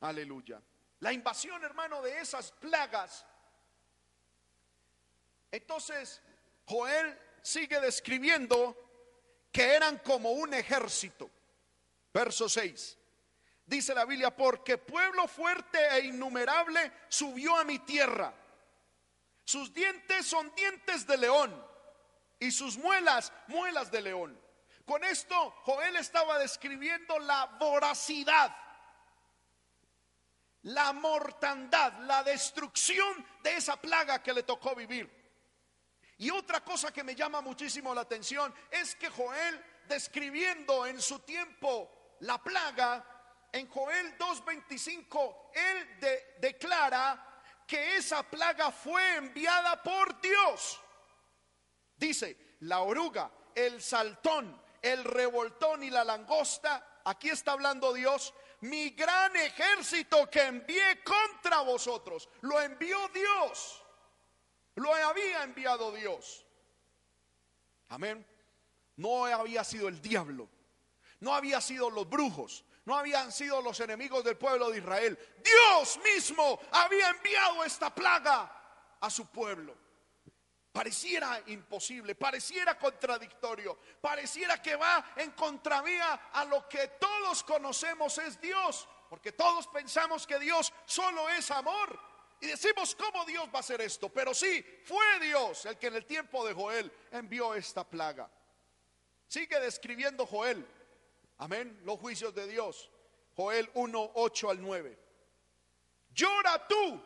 Aleluya. 0.00 0.62
La 1.00 1.12
invasión, 1.12 1.62
hermano, 1.64 2.02
de 2.02 2.20
esas 2.20 2.52
plagas. 2.52 3.26
Entonces, 5.50 6.22
Joel 6.66 7.18
sigue 7.42 7.80
describiendo 7.80 8.76
que 9.52 9.74
eran 9.74 9.98
como 9.98 10.32
un 10.32 10.54
ejército. 10.54 11.30
Verso 12.12 12.48
6. 12.48 12.98
Dice 13.66 13.94
la 13.94 14.04
Biblia, 14.04 14.34
porque 14.34 14.78
pueblo 14.78 15.28
fuerte 15.28 15.78
e 15.92 16.06
innumerable 16.06 16.92
subió 17.08 17.56
a 17.56 17.64
mi 17.64 17.78
tierra. 17.80 18.34
Sus 19.44 19.72
dientes 19.72 20.26
son 20.26 20.52
dientes 20.54 21.06
de 21.06 21.16
león 21.16 21.66
y 22.38 22.50
sus 22.50 22.76
muelas, 22.76 23.32
muelas 23.46 23.90
de 23.90 24.02
león. 24.02 24.40
Con 24.84 25.04
esto 25.04 25.52
Joel 25.64 25.96
estaba 25.96 26.38
describiendo 26.38 27.18
la 27.20 27.46
voracidad, 27.60 28.56
la 30.62 30.92
mortandad, 30.92 31.92
la 32.00 32.22
destrucción 32.22 33.26
de 33.42 33.56
esa 33.56 33.76
plaga 33.76 34.22
que 34.22 34.32
le 34.32 34.42
tocó 34.42 34.74
vivir. 34.74 35.08
Y 36.18 36.30
otra 36.30 36.62
cosa 36.62 36.92
que 36.92 37.02
me 37.02 37.14
llama 37.14 37.40
muchísimo 37.40 37.94
la 37.94 38.02
atención 38.02 38.54
es 38.70 38.94
que 38.94 39.08
Joel, 39.08 39.64
describiendo 39.88 40.86
en 40.86 41.00
su 41.00 41.20
tiempo 41.20 42.16
la 42.20 42.42
plaga, 42.42 43.04
en 43.52 43.68
Joel 43.68 44.18
2.25, 44.18 45.50
él 45.54 46.36
declara 46.40 47.42
que 47.66 47.96
esa 47.96 48.22
plaga 48.22 48.70
fue 48.70 49.16
enviada 49.16 49.82
por 49.82 50.20
Dios. 50.20 50.80
Dice, 51.96 52.56
la 52.60 52.80
oruga, 52.80 53.30
el 53.54 53.80
saltón, 53.82 54.60
el 54.82 55.04
revoltón 55.04 55.82
y 55.82 55.90
la 55.90 56.04
langosta, 56.04 57.00
aquí 57.04 57.30
está 57.30 57.52
hablando 57.52 57.92
Dios, 57.92 58.34
mi 58.60 58.90
gran 58.90 59.34
ejército 59.36 60.28
que 60.28 60.42
envié 60.42 61.02
contra 61.02 61.60
vosotros, 61.60 62.28
lo 62.42 62.60
envió 62.60 63.08
Dios. 63.08 63.82
Lo 64.74 64.94
había 64.94 65.42
enviado 65.42 65.92
Dios. 65.92 66.44
Amén. 67.88 68.26
No 68.96 69.24
había 69.24 69.64
sido 69.64 69.88
el 69.88 70.00
diablo. 70.00 70.48
No 71.20 71.34
había 71.34 71.60
sido 71.60 71.90
los 71.90 72.08
brujos. 72.08 72.64
No 72.84 72.96
habían 72.96 73.30
sido 73.30 73.60
los 73.62 73.78
enemigos 73.80 74.24
del 74.24 74.36
pueblo 74.36 74.70
de 74.70 74.78
Israel. 74.78 75.18
Dios 75.44 75.98
mismo 76.02 76.60
había 76.72 77.10
enviado 77.10 77.64
esta 77.64 77.94
plaga 77.94 78.96
a 79.00 79.10
su 79.10 79.26
pueblo. 79.26 79.76
Pareciera 80.72 81.42
imposible, 81.46 82.14
pareciera 82.14 82.78
contradictorio, 82.78 83.76
pareciera 84.00 84.62
que 84.62 84.76
va 84.76 85.12
en 85.16 85.32
contravía 85.32 86.30
a 86.32 86.44
lo 86.44 86.68
que 86.68 86.86
todos 87.00 87.42
conocemos 87.42 88.16
es 88.18 88.40
Dios, 88.40 88.88
porque 89.08 89.32
todos 89.32 89.66
pensamos 89.66 90.28
que 90.28 90.38
Dios 90.38 90.72
solo 90.84 91.28
es 91.30 91.50
amor. 91.50 91.98
Y 92.40 92.46
decimos, 92.46 92.94
¿cómo 92.94 93.24
Dios 93.24 93.48
va 93.48 93.56
a 93.56 93.60
hacer 93.60 93.80
esto? 93.80 94.10
Pero 94.10 94.32
sí, 94.32 94.64
fue 94.84 95.18
Dios 95.20 95.66
el 95.66 95.76
que 95.76 95.88
en 95.88 95.96
el 95.96 96.06
tiempo 96.06 96.46
de 96.46 96.54
Joel 96.54 96.90
envió 97.10 97.52
esta 97.54 97.82
plaga. 97.82 98.30
Sigue 99.26 99.58
describiendo 99.58 100.24
Joel, 100.24 100.64
amén, 101.38 101.80
los 101.84 101.98
juicios 101.98 102.32
de 102.32 102.46
Dios. 102.46 102.90
Joel 103.34 103.68
1, 103.74 104.12
8 104.14 104.50
al 104.50 104.62
9. 104.62 104.98
Llora 106.14 106.66
tú 106.68 107.02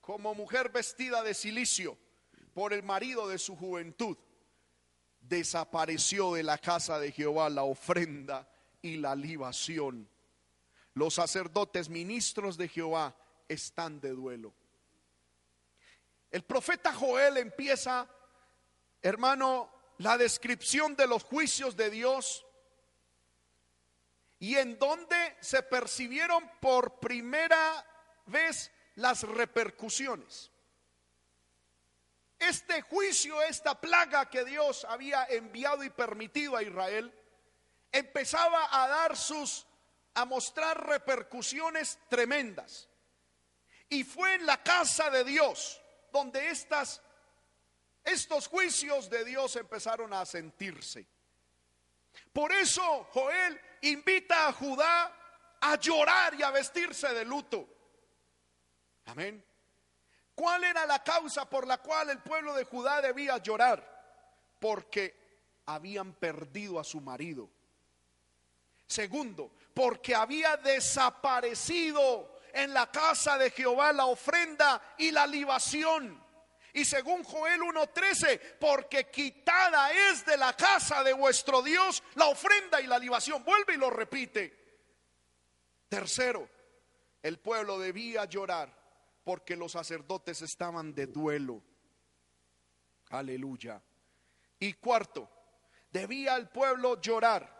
como 0.00 0.34
mujer 0.36 0.70
vestida 0.70 1.22
de 1.24 1.34
silicio 1.34 1.98
por 2.56 2.72
el 2.72 2.82
marido 2.82 3.28
de 3.28 3.36
su 3.36 3.54
juventud. 3.54 4.16
Desapareció 5.20 6.32
de 6.32 6.42
la 6.42 6.56
casa 6.56 6.98
de 6.98 7.12
Jehová 7.12 7.50
la 7.50 7.64
ofrenda 7.64 8.48
y 8.80 8.96
la 8.96 9.14
libación. 9.14 10.08
Los 10.94 11.12
sacerdotes 11.12 11.90
ministros 11.90 12.56
de 12.56 12.68
Jehová 12.68 13.14
están 13.46 14.00
de 14.00 14.08
duelo. 14.08 14.54
El 16.30 16.44
profeta 16.44 16.94
Joel 16.94 17.36
empieza, 17.36 18.08
hermano, 19.02 19.70
la 19.98 20.16
descripción 20.16 20.96
de 20.96 21.06
los 21.06 21.24
juicios 21.24 21.76
de 21.76 21.90
Dios 21.90 22.46
y 24.38 24.54
en 24.54 24.78
donde 24.78 25.36
se 25.40 25.62
percibieron 25.62 26.50
por 26.62 27.00
primera 27.00 27.84
vez 28.24 28.72
las 28.94 29.24
repercusiones. 29.24 30.50
Este 32.38 32.82
juicio, 32.82 33.40
esta 33.42 33.80
plaga 33.80 34.28
que 34.28 34.44
Dios 34.44 34.84
había 34.84 35.24
enviado 35.26 35.82
y 35.84 35.90
permitido 35.90 36.56
a 36.56 36.62
Israel, 36.62 37.12
empezaba 37.92 38.68
a 38.70 38.88
dar 38.88 39.16
sus, 39.16 39.66
a 40.14 40.24
mostrar 40.24 40.86
repercusiones 40.86 41.98
tremendas. 42.08 42.88
Y 43.88 44.04
fue 44.04 44.34
en 44.34 44.46
la 44.46 44.62
casa 44.62 45.10
de 45.10 45.24
Dios 45.24 45.80
donde 46.12 46.50
estas, 46.50 47.00
estos 48.04 48.48
juicios 48.48 49.08
de 49.08 49.24
Dios 49.24 49.56
empezaron 49.56 50.12
a 50.12 50.26
sentirse. 50.26 51.06
Por 52.32 52.52
eso 52.52 53.04
Joel 53.12 53.60
invita 53.82 54.48
a 54.48 54.52
Judá 54.52 55.12
a 55.60 55.76
llorar 55.76 56.34
y 56.34 56.42
a 56.42 56.50
vestirse 56.50 57.12
de 57.12 57.24
luto. 57.24 57.68
Amén. 59.06 59.44
¿Cuál 60.36 60.64
era 60.64 60.84
la 60.84 61.02
causa 61.02 61.48
por 61.48 61.66
la 61.66 61.78
cual 61.78 62.10
el 62.10 62.18
pueblo 62.18 62.54
de 62.54 62.64
Judá 62.64 63.00
debía 63.00 63.38
llorar? 63.38 63.82
Porque 64.60 65.16
habían 65.64 66.12
perdido 66.12 66.78
a 66.78 66.84
su 66.84 67.00
marido. 67.00 67.48
Segundo, 68.86 69.50
porque 69.72 70.14
había 70.14 70.58
desaparecido 70.58 72.38
en 72.52 72.74
la 72.74 72.90
casa 72.92 73.38
de 73.38 73.50
Jehová 73.50 73.94
la 73.94 74.04
ofrenda 74.04 74.94
y 74.98 75.10
la 75.10 75.26
libación. 75.26 76.22
Y 76.74 76.84
según 76.84 77.24
Joel 77.24 77.62
1.13, 77.62 78.58
porque 78.60 79.10
quitada 79.10 79.90
es 79.90 80.26
de 80.26 80.36
la 80.36 80.52
casa 80.52 81.02
de 81.02 81.14
vuestro 81.14 81.62
Dios 81.62 82.02
la 82.14 82.26
ofrenda 82.26 82.78
y 82.82 82.86
la 82.86 82.98
libación. 82.98 83.42
Vuelve 83.42 83.72
y 83.72 83.78
lo 83.78 83.88
repite. 83.88 84.82
Tercero, 85.88 86.46
el 87.22 87.38
pueblo 87.38 87.78
debía 87.78 88.26
llorar 88.26 88.85
porque 89.26 89.56
los 89.56 89.72
sacerdotes 89.72 90.40
estaban 90.40 90.94
de 90.94 91.08
duelo. 91.08 91.60
Aleluya. 93.10 93.82
Y 94.60 94.72
cuarto, 94.74 95.28
debía 95.90 96.36
el 96.36 96.48
pueblo 96.48 97.00
llorar. 97.00 97.54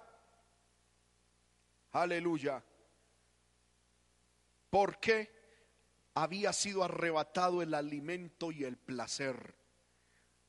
Aleluya 1.90 2.62
porque 4.76 5.30
había 6.12 6.52
sido 6.52 6.84
arrebatado 6.84 7.62
el 7.62 7.72
alimento 7.72 8.52
y 8.52 8.64
el 8.64 8.76
placer. 8.76 9.54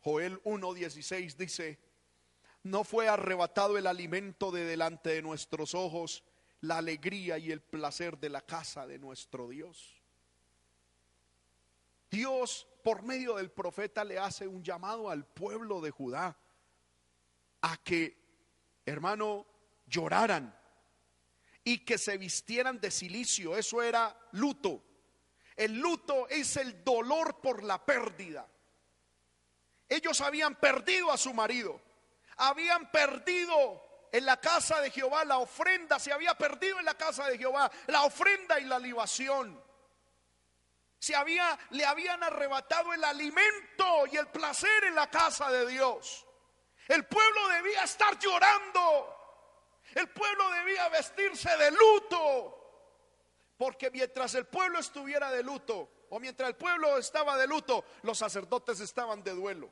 Joel 0.02 0.44
1.16 0.44 1.36
dice, 1.36 1.80
no 2.64 2.84
fue 2.84 3.08
arrebatado 3.08 3.78
el 3.78 3.88
alimento 3.88 4.52
de 4.52 4.66
delante 4.66 5.12
de 5.12 5.22
nuestros 5.22 5.74
ojos, 5.74 6.26
la 6.60 6.80
alegría 6.80 7.38
y 7.38 7.54
el 7.54 7.62
placer 7.62 8.18
de 8.18 8.28
la 8.28 8.42
casa 8.42 8.86
de 8.86 9.00
nuestro 9.00 9.48
Dios. 9.48 9.97
Dios 12.10 12.68
por 12.84 13.04
medio 13.04 13.36
del 13.36 13.52
profeta 13.52 14.04
le 14.04 14.18
hace 14.18 14.48
un 14.48 14.64
llamado 14.64 15.10
al 15.10 15.26
pueblo 15.26 15.82
de 15.82 15.92
Judá 15.92 16.38
a 17.62 17.78
que, 17.78 18.18
hermano, 18.86 19.46
lloraran 19.88 20.58
y 21.64 21.80
que 21.80 21.98
se 21.98 22.18
vistieran 22.18 22.80
de 22.80 22.92
silicio. 22.92 23.58
Eso 23.58 23.82
era 23.82 24.18
luto. 24.32 24.84
El 25.56 25.80
luto 25.80 26.28
es 26.30 26.56
el 26.56 26.84
dolor 26.84 27.42
por 27.42 27.64
la 27.64 27.84
pérdida. 27.86 28.48
Ellos 29.90 30.22
habían 30.22 30.56
perdido 30.56 31.12
a 31.12 31.18
su 31.18 31.34
marido, 31.34 31.82
habían 32.38 32.92
perdido 32.92 33.84
en 34.12 34.26
la 34.26 34.40
casa 34.40 34.80
de 34.82 34.92
Jehová 34.92 35.26
la 35.26 35.40
ofrenda, 35.40 36.00
se 36.00 36.12
había 36.12 36.36
perdido 36.36 36.80
en 36.80 36.86
la 36.86 36.96
casa 36.96 37.28
de 37.28 37.38
Jehová 37.38 37.72
la 37.88 38.04
ofrenda 38.04 38.60
y 38.60 38.66
la 38.66 38.80
libación. 38.80 39.67
Se 41.08 41.16
había, 41.16 41.58
le 41.70 41.86
habían 41.86 42.22
arrebatado 42.22 42.94
el 42.94 43.02
alimento 43.02 44.06
y 44.12 44.18
el 44.18 44.28
placer 44.28 44.84
en 44.84 44.96
la 44.96 45.10
casa 45.10 45.50
de 45.50 45.66
Dios. 45.66 46.28
El 46.86 47.06
pueblo 47.06 47.48
debía 47.48 47.84
estar 47.84 48.20
llorando. 48.20 49.16
El 49.96 50.10
pueblo 50.10 50.52
debía 50.52 50.90
vestirse 50.90 51.50
de 51.56 51.72
luto. 51.72 53.54
Porque 53.56 53.90
mientras 53.90 54.36
el 54.36 54.48
pueblo 54.48 54.80
estuviera 54.80 55.32
de 55.32 55.44
luto, 55.44 56.08
o 56.10 56.20
mientras 56.20 56.50
el 56.50 56.58
pueblo 56.58 56.98
estaba 56.98 57.38
de 57.38 57.48
luto, 57.48 57.86
los 58.02 58.18
sacerdotes 58.18 58.82
estaban 58.82 59.24
de 59.24 59.32
duelo. 59.32 59.72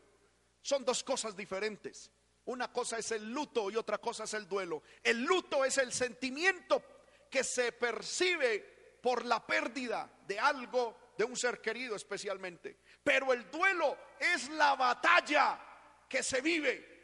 Son 0.61 0.85
dos 0.85 1.03
cosas 1.03 1.35
diferentes. 1.35 2.09
Una 2.45 2.71
cosa 2.71 2.97
es 2.97 3.11
el 3.11 3.29
luto 3.33 3.69
y 3.69 3.75
otra 3.75 3.97
cosa 3.97 4.23
es 4.23 4.33
el 4.35 4.47
duelo. 4.47 4.83
El 5.03 5.25
luto 5.25 5.65
es 5.65 5.79
el 5.79 5.91
sentimiento 5.91 6.81
que 7.29 7.43
se 7.43 7.73
percibe 7.73 8.99
por 9.03 9.25
la 9.25 9.45
pérdida 9.45 10.09
de 10.25 10.39
algo 10.39 11.04
de 11.17 11.23
un 11.23 11.35
ser 11.35 11.61
querido 11.61 11.95
especialmente. 11.95 12.79
Pero 13.03 13.33
el 13.33 13.49
duelo 13.49 13.97
es 14.19 14.49
la 14.49 14.75
batalla 14.75 15.59
que 16.07 16.23
se 16.23 16.41
vive 16.41 16.95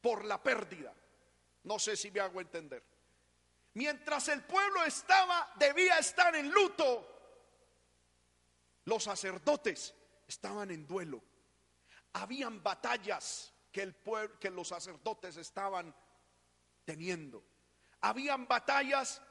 por 0.00 0.24
la 0.24 0.42
pérdida. 0.42 0.94
No 1.64 1.78
sé 1.78 1.96
si 1.96 2.10
me 2.10 2.20
hago 2.20 2.40
entender. 2.40 2.82
Mientras 3.74 4.28
el 4.28 4.42
pueblo 4.42 4.84
estaba, 4.84 5.50
debía 5.56 5.98
estar 5.98 6.34
en 6.36 6.50
luto, 6.50 7.08
los 8.84 9.04
sacerdotes 9.04 9.94
estaban 10.26 10.70
en 10.70 10.86
duelo. 10.86 11.22
Habían 12.14 12.62
batallas 12.62 13.54
que, 13.70 13.82
el 13.82 13.94
pueblo, 13.94 14.38
que 14.38 14.50
los 14.50 14.68
sacerdotes 14.68 15.36
estaban 15.36 15.94
teniendo. 16.84 17.42
Habían 18.00 18.46
batallas 18.46 19.22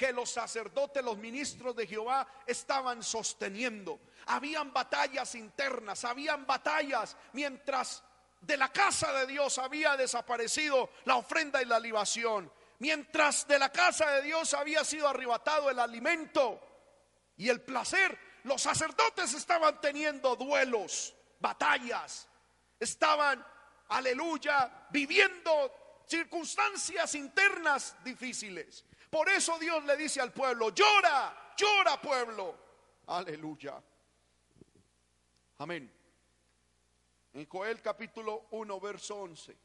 que 0.00 0.14
los 0.14 0.30
sacerdotes, 0.30 1.04
los 1.04 1.18
ministros 1.18 1.76
de 1.76 1.86
Jehová 1.86 2.26
estaban 2.46 3.02
sosteniendo. 3.02 4.00
Habían 4.28 4.72
batallas 4.72 5.34
internas, 5.34 6.06
habían 6.06 6.46
batallas 6.46 7.18
mientras 7.34 8.02
de 8.40 8.56
la 8.56 8.72
casa 8.72 9.12
de 9.12 9.26
Dios 9.26 9.58
había 9.58 9.98
desaparecido 9.98 10.88
la 11.04 11.16
ofrenda 11.16 11.60
y 11.60 11.66
la 11.66 11.78
libación. 11.78 12.50
Mientras 12.78 13.46
de 13.46 13.58
la 13.58 13.70
casa 13.70 14.10
de 14.12 14.22
Dios 14.22 14.54
había 14.54 14.84
sido 14.84 15.06
arrebatado 15.06 15.68
el 15.68 15.78
alimento 15.78 16.58
y 17.36 17.50
el 17.50 17.60
placer, 17.60 18.18
los 18.44 18.62
sacerdotes 18.62 19.34
estaban 19.34 19.82
teniendo 19.82 20.34
duelos, 20.34 21.14
batallas, 21.40 22.26
estaban, 22.78 23.46
aleluya, 23.90 24.86
viviendo 24.88 26.04
circunstancias 26.06 27.14
internas 27.16 27.96
difíciles. 28.02 28.86
Por 29.10 29.28
eso 29.28 29.58
Dios 29.58 29.84
le 29.84 29.96
dice 29.96 30.20
al 30.20 30.32
pueblo, 30.32 30.70
llora, 30.70 31.54
llora 31.56 32.00
pueblo. 32.00 32.56
Aleluya. 33.06 33.82
Amén. 35.58 35.92
En 37.32 37.46
Joel 37.46 37.82
capítulo 37.82 38.46
1, 38.52 38.80
verso 38.80 39.16
11, 39.16 39.56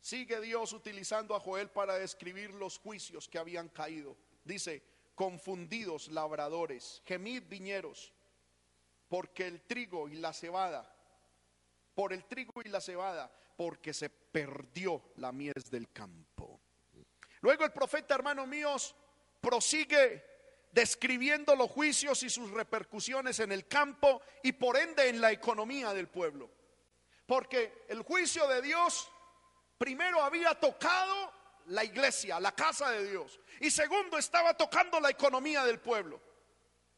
sigue 0.00 0.40
Dios 0.40 0.72
utilizando 0.72 1.34
a 1.34 1.40
Joel 1.40 1.70
para 1.70 1.98
describir 1.98 2.50
los 2.54 2.78
juicios 2.78 3.28
que 3.28 3.38
habían 3.38 3.68
caído. 3.68 4.16
Dice, 4.44 4.82
confundidos 5.14 6.08
labradores, 6.08 7.02
gemid 7.04 7.42
viñeros, 7.48 8.12
porque 9.08 9.46
el 9.46 9.60
trigo 9.62 10.08
y 10.08 10.14
la 10.14 10.32
cebada, 10.32 10.94
por 11.94 12.12
el 12.12 12.24
trigo 12.24 12.62
y 12.64 12.68
la 12.68 12.80
cebada, 12.80 13.30
porque 13.56 13.92
se 13.92 14.08
perdió 14.08 15.02
la 15.16 15.32
mies 15.32 15.68
del 15.70 15.90
campo. 15.90 16.27
Luego 17.40 17.64
el 17.64 17.72
profeta, 17.72 18.14
hermanos 18.14 18.46
míos, 18.46 18.94
prosigue 19.40 20.24
describiendo 20.72 21.56
los 21.56 21.70
juicios 21.70 22.22
y 22.22 22.30
sus 22.30 22.50
repercusiones 22.50 23.40
en 23.40 23.52
el 23.52 23.66
campo 23.66 24.20
y 24.42 24.52
por 24.52 24.76
ende 24.76 25.08
en 25.08 25.20
la 25.20 25.32
economía 25.32 25.92
del 25.94 26.08
pueblo. 26.08 26.50
Porque 27.26 27.84
el 27.88 28.02
juicio 28.02 28.46
de 28.48 28.62
Dios 28.62 29.10
primero 29.76 30.22
había 30.22 30.54
tocado 30.54 31.32
la 31.66 31.84
iglesia, 31.84 32.40
la 32.40 32.54
casa 32.54 32.90
de 32.90 33.08
Dios, 33.10 33.38
y 33.60 33.70
segundo 33.70 34.16
estaba 34.16 34.54
tocando 34.54 34.98
la 35.00 35.10
economía 35.10 35.64
del 35.64 35.80
pueblo. 35.80 36.20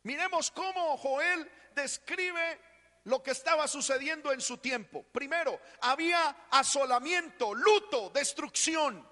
Miremos 0.04 0.50
cómo 0.50 0.96
Joel 0.96 1.50
describe 1.74 2.60
lo 3.04 3.22
que 3.22 3.32
estaba 3.32 3.66
sucediendo 3.66 4.32
en 4.32 4.40
su 4.40 4.58
tiempo. 4.58 5.02
Primero, 5.02 5.60
había 5.80 6.46
asolamiento, 6.50 7.54
luto, 7.54 8.10
destrucción 8.10 9.09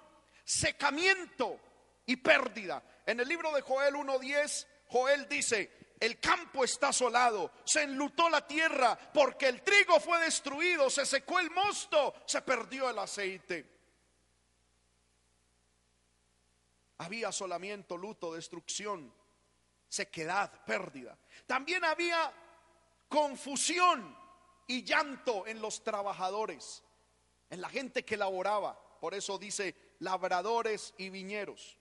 secamiento 0.49 1.59
y 2.07 2.15
pérdida. 2.15 2.81
En 3.05 3.19
el 3.19 3.27
libro 3.27 3.51
de 3.51 3.61
Joel 3.61 3.93
1.10, 3.93 4.65
Joel 4.87 5.29
dice, 5.29 5.93
el 5.99 6.19
campo 6.19 6.63
está 6.63 6.87
asolado, 6.87 7.51
se 7.63 7.83
enlutó 7.83 8.27
la 8.31 8.47
tierra 8.47 8.97
porque 9.13 9.47
el 9.47 9.61
trigo 9.61 9.99
fue 9.99 10.19
destruido, 10.21 10.89
se 10.89 11.05
secó 11.05 11.39
el 11.39 11.51
mosto, 11.51 12.15
se 12.25 12.41
perdió 12.41 12.89
el 12.89 12.97
aceite. 12.97 13.63
Había 16.97 17.27
asolamiento, 17.27 17.95
luto, 17.95 18.33
destrucción, 18.33 19.13
sequedad, 19.87 20.65
pérdida. 20.65 21.15
También 21.45 21.85
había 21.85 22.33
confusión 23.07 24.17
y 24.65 24.83
llanto 24.83 25.45
en 25.45 25.61
los 25.61 25.83
trabajadores, 25.83 26.83
en 27.51 27.61
la 27.61 27.69
gente 27.69 28.03
que 28.03 28.17
laboraba. 28.17 28.79
Por 28.99 29.13
eso 29.13 29.37
dice, 29.37 29.88
labradores 29.99 30.93
y 30.97 31.09
viñeros. 31.09 31.77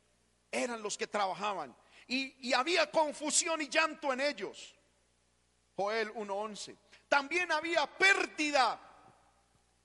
Eran 0.50 0.82
los 0.82 0.96
que 0.96 1.06
trabajaban. 1.06 1.74
Y, 2.06 2.52
había 2.52 2.90
confusión 2.90 3.60
y 3.60 3.68
llanto 3.68 4.12
en 4.12 4.20
ellos. 4.20 4.74
Joel 5.76 6.12
1.11. 6.14 6.76
También 7.08 7.52
había 7.52 7.86
pérdida, 7.86 8.80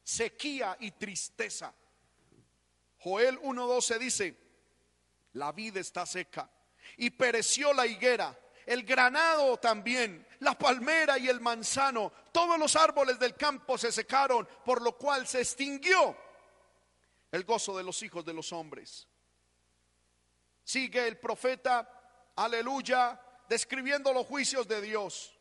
sequía 0.03 0.77
y 0.79 0.91
tristeza. 0.91 1.73
Joel 2.99 3.39
1.12 3.41 3.97
dice, 3.99 4.37
la 5.33 5.51
vida 5.51 5.79
está 5.79 6.05
seca 6.05 6.49
y 6.97 7.09
pereció 7.09 7.73
la 7.73 7.85
higuera, 7.85 8.37
el 8.65 8.83
granado 8.83 9.57
también, 9.57 10.25
la 10.39 10.57
palmera 10.57 11.17
y 11.17 11.27
el 11.27 11.41
manzano, 11.41 12.11
todos 12.31 12.57
los 12.57 12.75
árboles 12.77 13.19
del 13.19 13.35
campo 13.35 13.77
se 13.77 13.91
secaron, 13.91 14.47
por 14.63 14.81
lo 14.81 14.97
cual 14.97 15.27
se 15.27 15.41
extinguió 15.41 16.15
el 17.33 17.45
gozo 17.45 17.75
de 17.75 17.83
los 17.83 18.01
hijos 18.03 18.23
de 18.23 18.31
los 18.31 18.53
hombres. 18.53 19.07
Sigue 20.63 21.07
el 21.07 21.17
profeta, 21.17 22.31
aleluya, 22.35 23.19
describiendo 23.49 24.13
los 24.13 24.27
juicios 24.27 24.67
de 24.67 24.79
Dios. 24.81 25.33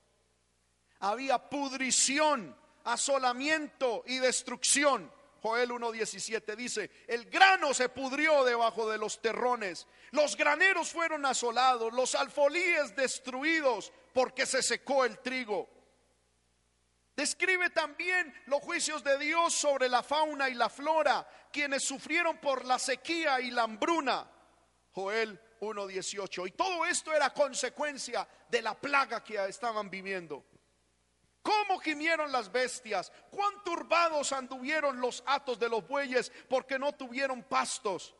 Había 1.01 1.51
pudrición, 1.51 2.57
asolamiento 2.85 4.05
y 4.07 4.19
destrucción. 4.19 5.13
Joel 5.43 5.71
1.17 5.71 6.57
dice, 6.57 6.91
el 7.09 7.27
grano 7.27 7.75
se 7.75 7.91
pudrió 7.91 8.43
debajo 8.43 8.89
de 8.89 8.97
los 8.97 9.21
terrones, 9.21 9.87
los 10.13 10.35
graneros 10.35 10.91
fueron 10.91 11.27
asolados, 11.27 11.93
los 11.93 12.15
alfolíes 12.15 12.97
destruidos 12.97 13.93
porque 14.15 14.47
se 14.47 14.63
secó 14.63 15.05
el 15.05 15.19
trigo. 15.19 15.69
Describe 17.15 17.71
también 17.71 18.35
los 18.47 18.63
juicios 18.63 19.05
de 19.05 19.19
Dios 19.19 19.53
sobre 19.53 19.89
la 19.89 20.03
fauna 20.03 20.49
y 20.49 20.55
la 20.55 20.71
flora, 20.71 21.29
quienes 21.53 21.85
sufrieron 21.85 22.39
por 22.39 22.65
la 22.65 22.79
sequía 22.79 23.41
y 23.41 23.51
la 23.51 23.65
hambruna. 23.65 24.31
Joel 24.93 25.39
1.18. 25.61 26.49
Y 26.49 26.51
todo 26.53 26.87
esto 26.87 27.13
era 27.13 27.31
consecuencia 27.31 28.27
de 28.49 28.63
la 28.63 28.75
plaga 28.75 29.23
que 29.23 29.45
estaban 29.47 29.91
viviendo. 29.91 30.45
¿Cómo 31.43 31.79
gimieron 31.79 32.31
las 32.31 32.51
bestias? 32.51 33.13
¿Cuán 33.31 33.63
turbados 33.65 34.33
anduvieron 34.33 35.01
los 35.01 35.23
atos 35.27 35.59
de 35.59 35.69
los 35.69 35.87
bueyes 35.87 36.33
porque 36.49 36.79
no 36.79 36.93
tuvieron 36.93 37.43
pastos? 37.43 38.15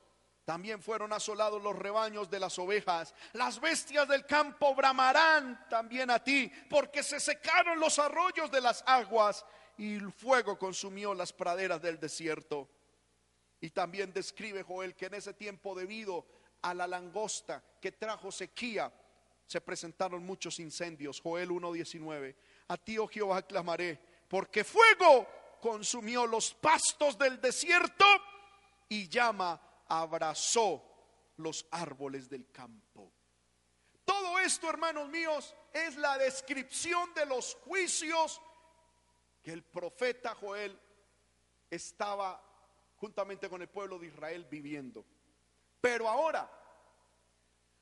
También 0.45 0.83
fueron 0.83 1.13
asolados 1.13 1.63
los 1.63 1.77
rebaños 1.77 2.29
de 2.29 2.41
las 2.41 2.59
ovejas. 2.59 3.15
Las 3.33 3.61
bestias 3.61 4.09
del 4.09 4.27
campo 4.27 4.75
bramarán 4.75 5.69
también 5.69 6.11
a 6.11 6.23
ti, 6.23 6.51
porque 6.69 7.03
se 7.03 7.21
secaron 7.21 7.79
los 7.79 7.99
arroyos 7.99 8.51
de 8.51 8.61
las 8.61 8.83
aguas 8.87 9.45
y 9.79 9.95
el 9.95 10.11
fuego 10.11 10.59
consumió 10.59 11.15
las 11.15 11.33
praderas 11.33 11.81
del 11.81 12.01
desierto. 12.01 12.69
Y 13.61 13.71
también 13.71 14.13
describe 14.13 14.65
Joel 14.65 14.97
que 14.97 15.07
en 15.07 15.15
ese 15.15 15.35
tiempo 15.35 15.77
debido 15.77 16.27
a 16.63 16.75
la 16.75 16.89
langosta 16.89 17.63
que 17.81 17.93
trajo 17.93 18.33
sequía, 18.33 18.93
se 19.47 19.61
presentaron 19.61 20.25
muchos 20.25 20.59
incendios. 20.59 21.21
Joel 21.21 21.51
1.19. 21.51 22.35
A 22.69 22.77
ti, 22.77 22.99
oh 22.99 23.07
Jehová, 23.07 23.43
clamaré, 23.43 24.01
porque 24.29 24.65
fuego 24.65 25.29
consumió 25.61 26.27
los 26.27 26.55
pastos 26.55 27.17
del 27.17 27.41
desierto 27.41 28.05
y 28.89 29.09
llama 29.09 29.61
abrazó 29.93 30.83
los 31.37 31.67
árboles 31.71 32.31
del 32.31 32.51
campo. 32.51 33.13
Todo 34.07 34.39
esto, 34.39 34.71
hermanos 34.71 35.11
míos, 35.11 35.55
es 35.71 35.97
la 35.97 36.17
descripción 36.17 37.13
de 37.13 37.27
los 37.27 37.57
juicios 37.57 38.41
que 39.43 39.53
el 39.53 39.63
profeta 39.63 40.35
Joel 40.35 40.79
estaba 41.71 42.43
juntamente 42.97 43.51
con 43.51 43.61
el 43.61 43.69
pueblo 43.69 43.99
de 43.99 44.07
Israel 44.07 44.47
viviendo. 44.51 45.05
Pero 45.81 46.09
ahora, 46.09 46.51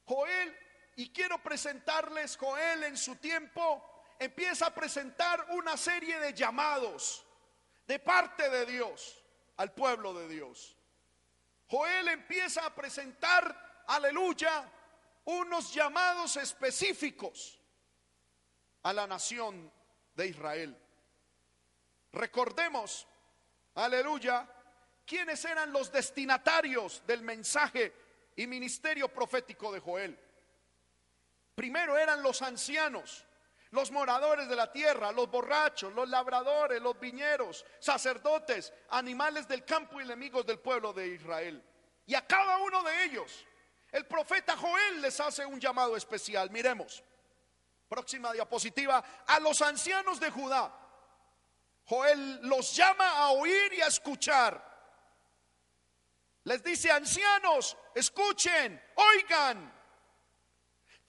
Joel, 0.05 0.57
y 0.97 1.13
quiero 1.13 1.41
presentarles, 1.41 2.37
Joel 2.37 2.85
en 2.85 2.97
su 2.97 3.17
tiempo 3.17 4.05
empieza 4.19 4.67
a 4.67 4.75
presentar 4.75 5.47
una 5.51 5.77
serie 5.77 6.19
de 6.19 6.35
llamados 6.35 7.25
de 7.87 8.01
parte 8.01 8.51
de 8.51 8.67
Dios 8.67 9.23
al 9.57 9.73
pueblo 9.73 10.13
de 10.13 10.29
Dios. 10.29 10.77
Joel 11.71 12.09
empieza 12.09 12.67
a 12.67 12.75
presentar, 12.75 13.85
aleluya, 13.87 14.69
unos 15.27 15.73
llamados 15.73 16.37
específicos 16.37 17.61
a 18.83 18.93
la 18.93 19.07
nación 19.07 19.71
de 20.15 20.27
Israel. 20.27 20.77
Recordemos, 22.13 23.07
aleluya, 23.77 24.49
quiénes 25.07 25.45
eran 25.45 25.73
los 25.73 25.93
destinatarios 25.93 27.07
del 27.07 27.23
mensaje 27.23 27.95
y 28.35 28.49
ministerio 28.49 29.09
profético 29.09 29.71
de 29.73 29.79
Joel. 29.79 30.19
Primero 31.55 31.97
eran 31.97 32.21
los 32.21 32.43
ancianos, 32.43 33.25
los 33.71 33.91
moradores 33.91 34.49
de 34.49 34.57
la 34.57 34.71
tierra, 34.71 35.13
los 35.13 35.31
borrachos, 35.31 35.93
los 35.93 36.09
labradores, 36.09 36.83
los 36.83 36.99
viñeros, 36.99 37.65
sacerdotes, 37.79 38.73
animales 38.91 39.47
del 39.47 39.65
campo 39.65 40.01
y 40.01 40.05
enemigos 40.05 40.45
del 40.45 40.59
pueblo 40.59 40.93
de 40.93 41.09
Israel. 41.09 41.63
Y 42.07 42.15
a 42.15 42.27
cada 42.27 42.59
uno 42.59 42.83
de 42.83 43.05
ellos, 43.05 43.47
el 43.93 44.07
profeta 44.07 44.57
Joel 44.57 45.01
les 45.01 45.21
hace 45.21 45.47
un 45.47 45.61
llamado 45.61 45.97
especial. 45.97 46.51
Miremos, 46.51 47.05
próxima 47.89 48.33
diapositiva, 48.33 49.05
a 49.27 49.39
los 49.39 49.63
ancianos 49.63 50.19
de 50.19 50.31
Judá. 50.31 50.77
Joel 51.85 52.41
los 52.43 52.75
llama 52.75 53.09
a 53.19 53.31
oír 53.31 53.75
y 53.75 53.81
a 53.81 53.87
escuchar. 53.87 54.69
Les 56.45 56.63
dice, 56.63 56.91
ancianos, 56.91 57.77
escuchen, 57.95 58.83
oigan. 58.95 59.80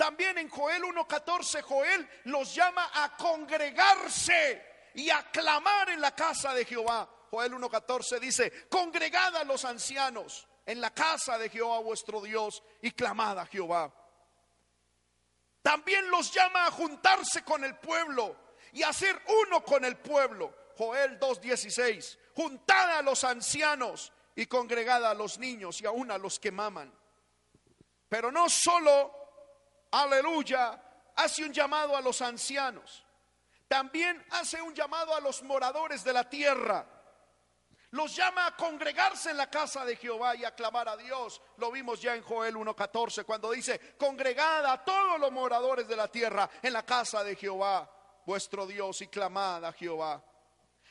También 0.02 0.36
en 0.40 0.50
Joel 0.50 0.82
1.14, 0.82 1.62
Joel 1.62 2.10
los 2.24 2.56
llama 2.56 2.90
a 2.92 3.16
congregarse 3.16 4.90
y 4.96 5.12
a 5.12 5.30
clamar 5.30 5.92
en 5.92 6.02
la 6.02 6.16
casa 6.16 6.56
de 6.56 6.66
Jehová. 6.66 7.08
Joel 7.30 7.54
1.14 7.54 8.20
dice, 8.20 8.68
congregad 8.68 9.36
a 9.36 9.44
los 9.44 9.64
ancianos 9.64 10.48
en 10.66 10.82
la 10.82 10.92
casa 10.92 11.38
de 11.38 11.50
Jehová 11.50 11.82
vuestro 11.82 12.20
Dios 12.20 12.64
y 12.82 12.90
clamad 12.90 13.38
a 13.38 13.46
Jehová. 13.46 13.94
También 15.62 16.10
los 16.10 16.34
llama 16.34 16.66
a 16.66 16.72
juntarse 16.72 17.44
con 17.44 17.64
el 17.64 17.78
pueblo 17.78 18.36
y 18.74 18.82
a 18.82 18.92
ser 18.94 19.22
uno 19.46 19.64
con 19.64 19.86
el 19.86 19.98
pueblo. 19.98 20.52
Joel 20.80 21.20
2.16, 21.20 22.18
juntad 22.34 22.98
a 22.98 23.04
los 23.04 23.24
ancianos 23.24 24.12
y 24.36 24.48
congregad 24.48 25.06
a 25.06 25.14
los 25.14 25.38
niños 25.38 25.80
y 25.80 25.86
aún 25.86 26.10
a 26.10 26.18
los 26.18 26.40
que 26.40 26.50
maman. 26.50 26.92
Pero 28.10 28.32
no 28.32 28.50
solo 28.50 29.21
aleluya, 29.92 30.82
hace 31.16 31.44
un 31.44 31.54
llamado 31.54 31.96
a 31.96 32.02
los 32.02 32.22
ancianos. 32.22 33.04
También 33.68 34.24
hace 34.32 34.62
un 34.62 34.74
llamado 34.74 35.16
a 35.16 35.22
los 35.22 35.44
moradores 35.44 36.04
de 36.04 36.14
la 36.14 36.30
tierra. 36.30 36.86
Los 37.92 38.16
llama 38.16 38.48
a 38.48 38.56
congregarse 38.56 39.32
en 39.32 39.38
la 39.38 39.50
casa 39.50 39.84
de 39.84 39.98
Jehová 39.98 40.36
y 40.36 40.46
a 40.46 40.56
clamar 40.56 40.88
a 40.88 40.96
Dios. 40.96 41.42
Lo 41.58 41.72
vimos 41.72 42.02
ya 42.02 42.16
en 42.16 42.24
Joel 42.24 42.56
1.14 42.56 43.26
cuando 43.26 43.52
dice, 43.52 43.80
congregad 43.98 44.66
a 44.66 44.84
todos 44.84 45.20
los 45.20 45.32
moradores 45.32 45.88
de 45.88 45.98
la 45.98 46.08
tierra 46.08 46.50
en 46.62 46.72
la 46.72 46.86
casa 46.86 47.24
de 47.24 47.36
Jehová, 47.36 47.90
vuestro 48.26 48.66
Dios, 48.66 49.02
y 49.02 49.08
clamad 49.08 49.66
a 49.66 49.74
Jehová. 49.74 50.24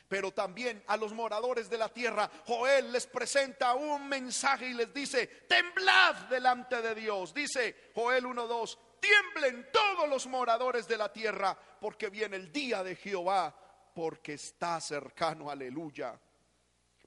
Pero 0.07 0.31
también 0.31 0.83
a 0.87 0.97
los 0.97 1.13
moradores 1.13 1.69
de 1.69 1.77
la 1.77 1.89
tierra, 1.89 2.29
Joel 2.45 2.91
les 2.91 3.07
presenta 3.07 3.73
un 3.73 4.07
mensaje 4.07 4.67
y 4.67 4.73
les 4.73 4.93
dice, 4.93 5.25
temblad 5.47 6.15
delante 6.29 6.81
de 6.81 6.93
Dios. 6.93 7.33
Dice 7.33 7.91
Joel 7.95 8.25
1.2, 8.25 8.77
tiemblen 9.01 9.67
todos 9.73 10.07
los 10.07 10.27
moradores 10.27 10.87
de 10.87 10.95
la 10.95 11.11
tierra, 11.11 11.57
porque 11.79 12.09
viene 12.09 12.37
el 12.37 12.51
día 12.51 12.83
de 12.83 12.95
Jehová, 12.95 13.53
porque 13.93 14.35
está 14.35 14.79
cercano, 14.79 15.49
aleluya. 15.49 16.17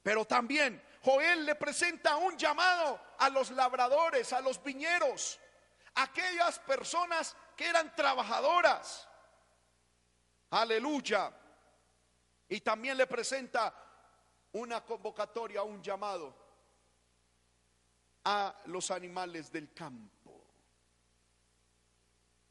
Pero 0.03 0.25
también 0.25 0.83
Joel 1.01 1.45
le 1.45 1.55
presenta 1.55 2.17
un 2.17 2.37
llamado 2.37 2.99
a 3.17 3.29
los 3.29 3.49
labradores, 3.51 4.31
a 4.33 4.41
los 4.41 4.61
viñeros, 4.61 5.39
aquellas 5.95 6.59
personas 6.59 7.35
que 7.55 7.65
eran 7.65 7.95
trabajadoras. 7.95 9.07
Aleluya. 10.51 11.31
Y 12.49 12.61
también 12.61 12.97
le 12.97 13.07
presenta 13.07 13.73
una 14.51 14.83
convocatoria, 14.85 15.63
un 15.63 15.81
llamado 15.81 16.35
a 18.23 18.55
los 18.65 18.91
animales 18.91 19.51
del 19.51 19.73
campo. 19.73 20.14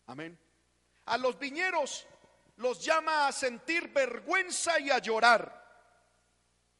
Amén. 0.07 0.39
A 1.07 1.19
los 1.19 1.39
viñeros 1.39 2.07
los 2.57 2.85
llama 2.85 3.27
a 3.27 3.33
sentir 3.33 3.89
vergüenza 3.89 4.79
y 4.79 4.91
a 4.91 4.99
llorar. 4.99 5.63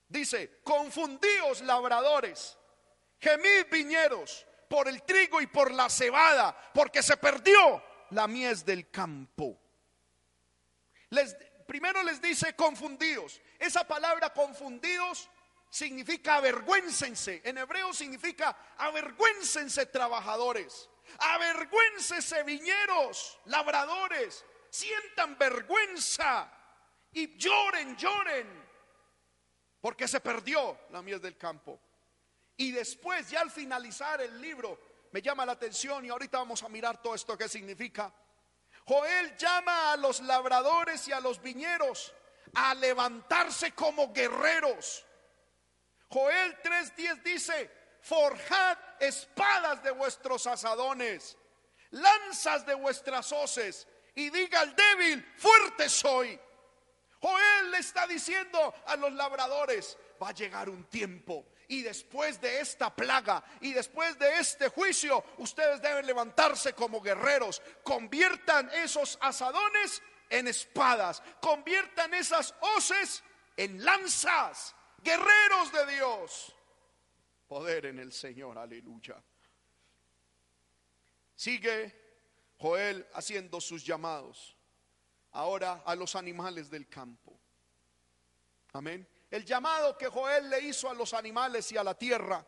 Dice, 0.09 0.61
confundíos 0.63 1.61
labradores, 1.63 2.57
gemid 3.19 3.67
viñeros 3.71 4.47
por 4.69 4.89
el 4.89 5.03
trigo 5.03 5.41
y 5.41 5.47
por 5.47 5.71
la 5.71 5.89
cebada, 5.89 6.57
porque 6.73 7.03
se 7.03 7.17
perdió 7.17 7.83
la 8.11 8.27
mies 8.27 8.65
del 8.65 8.91
campo. 8.91 9.59
Les, 11.11 11.35
primero 11.67 12.03
les 12.03 12.21
dice 12.21 12.55
confundidos. 12.55 13.41
Esa 13.59 13.87
palabra 13.87 14.33
confundidos 14.33 15.29
significa 15.71 16.37
avergüéncense. 16.37 17.43
En 17.45 17.59
hebreo 17.59 17.93
significa 17.93 18.57
avergüéncense 18.79 19.87
trabajadores. 19.87 20.89
Avergüéncese 21.19 22.43
viñeros, 22.43 23.39
labradores, 23.47 24.45
sientan 24.71 25.39
vergüenza 25.39 26.51
y 27.13 27.37
lloren, 27.37 27.97
lloren, 27.97 28.65
porque 29.81 30.09
se 30.09 30.21
perdió 30.21 30.79
la 30.91 31.03
miel 31.03 31.21
del 31.21 31.37
campo. 31.37 31.81
Y 32.57 32.73
después, 32.73 33.31
ya 33.31 33.41
al 33.41 33.51
finalizar 33.51 34.21
el 34.21 34.41
libro, 34.41 34.79
me 35.13 35.23
llama 35.23 35.47
la 35.47 35.53
atención 35.53 36.05
y 36.05 36.09
ahorita 36.09 36.39
vamos 36.39 36.63
a 36.63 36.69
mirar 36.69 37.01
todo 37.01 37.15
esto 37.15 37.39
que 37.39 37.49
significa. 37.49 38.13
Joel 38.87 39.37
llama 39.37 39.93
a 39.93 39.97
los 39.97 40.21
labradores 40.21 41.07
y 41.09 41.13
a 41.13 41.21
los 41.21 41.41
viñeros 41.41 42.13
a 42.55 42.75
levantarse 42.75 43.73
como 43.73 44.13
guerreros. 44.13 45.05
Joel 46.09 46.61
3:10 46.63 47.23
dice, 47.23 47.71
forjad 48.05 48.77
espadas 49.01 49.83
de 49.83 49.91
vuestros 49.91 50.47
asadones, 50.47 51.39
lanzas 51.91 52.67
de 52.67 52.75
vuestras 52.75 53.33
hoces, 53.33 53.89
y 54.15 54.29
diga 54.31 54.61
al 54.61 54.77
débil, 54.77 55.27
fuerte 55.39 55.89
soy. 55.89 56.39
Joel 57.21 57.71
le 57.71 57.79
está 57.79 58.07
diciendo 58.07 58.75
a 58.87 58.97
los 58.97 59.13
labradores, 59.15 59.97
va 60.23 60.29
a 60.29 60.35
llegar 60.35 60.69
un 60.69 60.85
tiempo 60.85 61.47
y 61.69 61.83
después 61.83 62.39
de 62.43 62.61
esta 62.61 62.95
plaga 62.95 63.43
y 63.63 63.73
después 63.73 64.19
de 64.19 64.39
este 64.39 64.69
juicio, 64.69 65.25
ustedes 65.39 65.81
deben 65.81 66.07
levantarse 66.07 66.75
como 66.75 67.01
guerreros. 67.01 67.63
Conviertan 67.83 68.71
esos 68.75 69.17
asadones 69.23 70.03
en 70.29 70.47
espadas. 70.47 71.23
Conviertan 71.41 72.13
esas 72.13 72.55
hoces 72.77 73.25
en 73.57 73.83
lanzas. 73.83 74.75
Guerreros 75.03 75.73
de 75.73 75.87
Dios 75.95 76.55
poder 77.55 77.87
en 77.87 78.01
el 78.01 78.13
Señor, 78.13 78.59
aleluya. 78.59 79.15
Sigue 81.37 82.53
Joel 82.59 83.07
haciendo 83.15 83.61
sus 83.61 83.85
llamados, 83.87 84.57
ahora 85.31 85.85
a 85.87 85.95
los 85.95 86.17
animales 86.17 86.69
del 86.69 86.89
campo. 86.89 87.39
Amén. 88.73 89.07
El 89.31 89.45
llamado 89.45 89.97
que 89.97 90.09
Joel 90.09 90.51
le 90.51 90.63
hizo 90.63 90.91
a 90.91 90.95
los 90.95 91.15
animales 91.15 91.71
y 91.71 91.77
a 91.77 91.85
la 91.85 91.97
tierra 91.97 92.45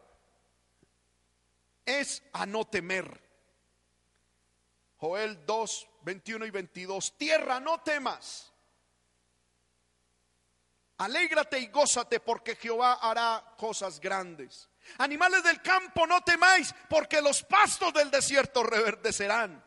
es 1.84 2.24
a 2.32 2.44
no 2.44 2.64
temer. 2.64 3.22
Joel 4.96 5.46
2, 5.46 5.88
21 6.02 6.46
y 6.46 6.50
22. 6.50 7.16
Tierra, 7.16 7.61
no 7.61 7.80
temas. 7.80 8.52
Alégrate 10.98 11.61
y 11.61 11.68
gózate 11.68 12.18
porque 12.18 12.57
Jehová 12.57 12.94
hará 12.94 13.54
cosas 13.57 14.00
grandes. 14.00 14.68
Animales 14.99 15.43
del 15.43 15.61
campo, 15.62 16.07
no 16.07 16.22
temáis, 16.22 16.74
porque 16.89 17.20
los 17.20 17.43
pastos 17.43 17.93
del 17.93 18.11
desierto 18.11 18.62
reverdecerán. 18.62 19.64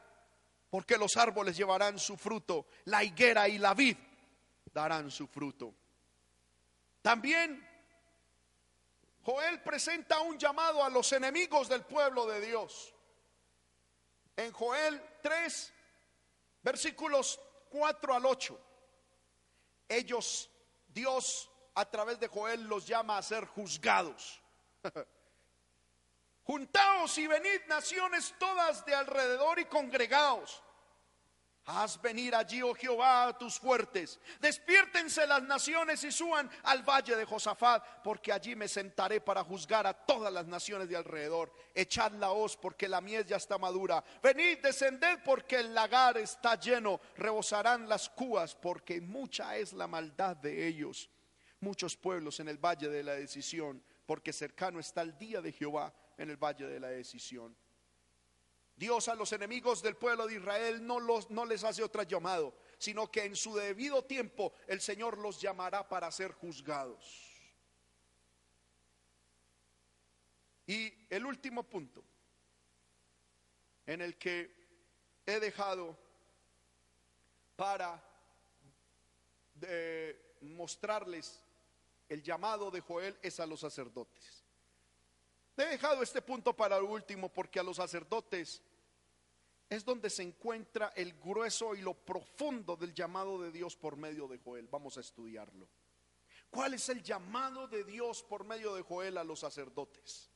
porque 0.70 0.97
los 0.97 1.17
árboles 1.17 1.57
llevarán 1.57 1.97
su 1.97 2.15
fruto, 2.15 2.67
la 2.86 3.03
higuera 3.03 3.47
y 3.47 3.57
la 3.57 3.74
vid 3.74 3.97
darán 4.72 5.09
su 5.09 5.28
fruto. 5.28 5.74
También 7.01 7.67
Joel 9.24 9.61
presenta 9.61 10.20
un 10.20 10.38
llamado 10.38 10.84
a 10.84 10.89
los 10.89 11.11
enemigos 11.11 11.67
del 11.70 11.84
pueblo 11.84 12.26
de 12.28 12.41
Dios. 12.41 12.93
En 14.36 14.51
Joel 14.51 15.01
3, 15.22 15.74
versículos 16.61 17.39
4 17.70 18.13
al 18.13 18.26
8, 18.26 18.59
ellos, 19.89 20.49
Dios 20.88 21.49
a 21.76 21.89
través 21.89 22.20
de 22.20 22.28
Joel 22.28 22.63
los 22.63 22.86
llama 22.86 23.17
a 23.17 23.24
ser 23.24 23.45
juzgados. 23.45 24.41
Juntaos 26.43 27.17
y 27.17 27.27
venid 27.27 27.61
naciones 27.67 28.34
todas 28.39 28.86
de 28.86 28.95
alrededor 28.95 29.59
y 29.59 29.65
congregaos. 29.65 30.63
Haz 31.71 32.01
venir 32.01 32.34
allí, 32.34 32.63
oh 32.63 32.73
Jehová, 32.73 33.27
a 33.27 33.38
tus 33.38 33.59
fuertes. 33.59 34.19
Despiértense 34.39 35.27
las 35.27 35.43
naciones 35.43 36.03
y 36.03 36.11
suban 36.11 36.49
al 36.63 36.82
valle 36.82 37.15
de 37.15 37.25
Josafat, 37.25 38.01
porque 38.03 38.34
allí 38.34 38.55
me 38.55 38.67
sentaré 38.67 39.21
para 39.21 39.43
juzgar 39.43 39.86
a 39.86 39.93
todas 39.93 40.34
las 40.34 40.47
naciones 40.47 40.89
de 40.89 40.97
alrededor. 40.97 41.53
Echad 41.75 42.13
la 42.13 42.32
hoz, 42.32 42.57
porque 42.57 42.88
la 42.88 43.01
miel 43.01 43.23
ya 43.23 43.36
está 43.36 43.59
madura. 43.59 44.03
Venid, 44.23 44.57
descended, 44.63 45.19
porque 45.23 45.57
el 45.57 45.75
lagar 45.75 46.17
está 46.17 46.59
lleno. 46.59 46.99
Rebosarán 47.15 47.88
las 47.88 48.09
cúas, 48.09 48.55
porque 48.55 48.99
mucha 48.99 49.55
es 49.55 49.73
la 49.73 49.86
maldad 49.86 50.38
de 50.38 50.65
ellos. 50.65 51.07
Muchos 51.59 51.95
pueblos 51.95 52.39
en 52.39 52.47
el 52.47 52.57
valle 52.57 52.89
de 52.89 53.03
la 53.03 53.13
decisión, 53.13 53.84
porque 54.10 54.34
cercano 54.34 54.80
está 54.80 55.03
el 55.03 55.16
día 55.20 55.39
de 55.39 55.51
Jehová 55.51 55.93
en 56.18 56.32
el 56.32 56.38
valle 56.38 56.66
de 56.66 56.80
la 56.80 56.88
decisión. 56.88 57.55
Dios 58.76 59.07
a 59.07 59.14
los 59.14 59.32
enemigos 59.34 59.84
del 59.84 59.97
pueblo 59.97 60.26
de 60.26 60.34
Israel 60.34 60.84
no, 60.84 60.99
los, 60.99 61.30
no 61.30 61.45
les 61.45 61.64
hace 61.64 61.84
otro 61.84 62.01
llamado, 62.01 62.55
sino 62.80 63.12
que 63.12 63.26
en 63.26 63.36
su 63.36 63.53
debido 63.53 64.03
tiempo 64.05 64.51
el 64.66 64.82
Señor 64.82 65.20
los 65.20 65.39
llamará 65.39 65.88
para 65.88 66.10
ser 66.12 66.32
juzgados. 66.32 67.05
Y 70.66 70.91
el 71.12 71.24
último 71.24 71.62
punto 71.62 72.03
en 73.86 74.01
el 74.01 74.18
que 74.18 74.51
he 75.28 75.39
dejado 75.39 75.95
para 77.55 78.03
mostrarles 80.41 81.43
el 82.10 82.24
llamado 82.24 82.72
de 82.72 82.82
Joel 82.82 83.18
es 83.22 83.39
a 83.39 83.45
los 83.45 83.62
sacerdotes. 83.62 84.43
He 85.55 85.66
dejado 85.66 86.01
este 86.01 86.22
punto 86.22 86.55
para 86.55 86.82
último 86.82 87.30
porque 87.30 87.60
a 87.60 87.64
los 87.64 87.78
sacerdotes 87.78 88.62
es 89.70 89.86
donde 89.86 90.10
se 90.10 90.24
encuentra 90.24 90.91
el 90.95 91.14
grueso 91.14 91.76
y 91.76 91.82
lo 91.82 91.93
profundo 91.93 92.76
del 92.76 92.93
llamado 92.93 93.39
de 93.41 93.51
Dios 93.51 93.76
por 93.76 93.95
medio 93.95 94.28
de 94.28 94.39
Joel. 94.39 94.68
Vamos 94.68 94.97
a 94.97 95.01
estudiarlo. 95.01 95.68
¿Cuál 96.49 96.74
es 96.74 96.89
el 96.89 97.03
llamado 97.03 97.68
de 97.68 97.84
Dios 97.84 98.24
por 98.24 98.43
medio 98.43 98.74
de 98.74 98.82
Joel 98.82 99.18
a 99.18 99.24
los 99.24 99.41
sacerdotes? 99.41 100.30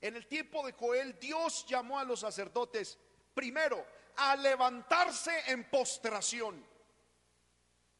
En 0.00 0.16
el 0.16 0.26
tiempo 0.26 0.64
de 0.66 0.72
Joel, 0.72 1.18
Dios 1.20 1.66
llamó 1.66 1.98
a 1.98 2.04
los 2.04 2.20
sacerdotes 2.20 2.98
primero 3.34 3.84
a 4.16 4.34
levantarse 4.36 5.32
en 5.48 5.68
postración. 5.68 6.64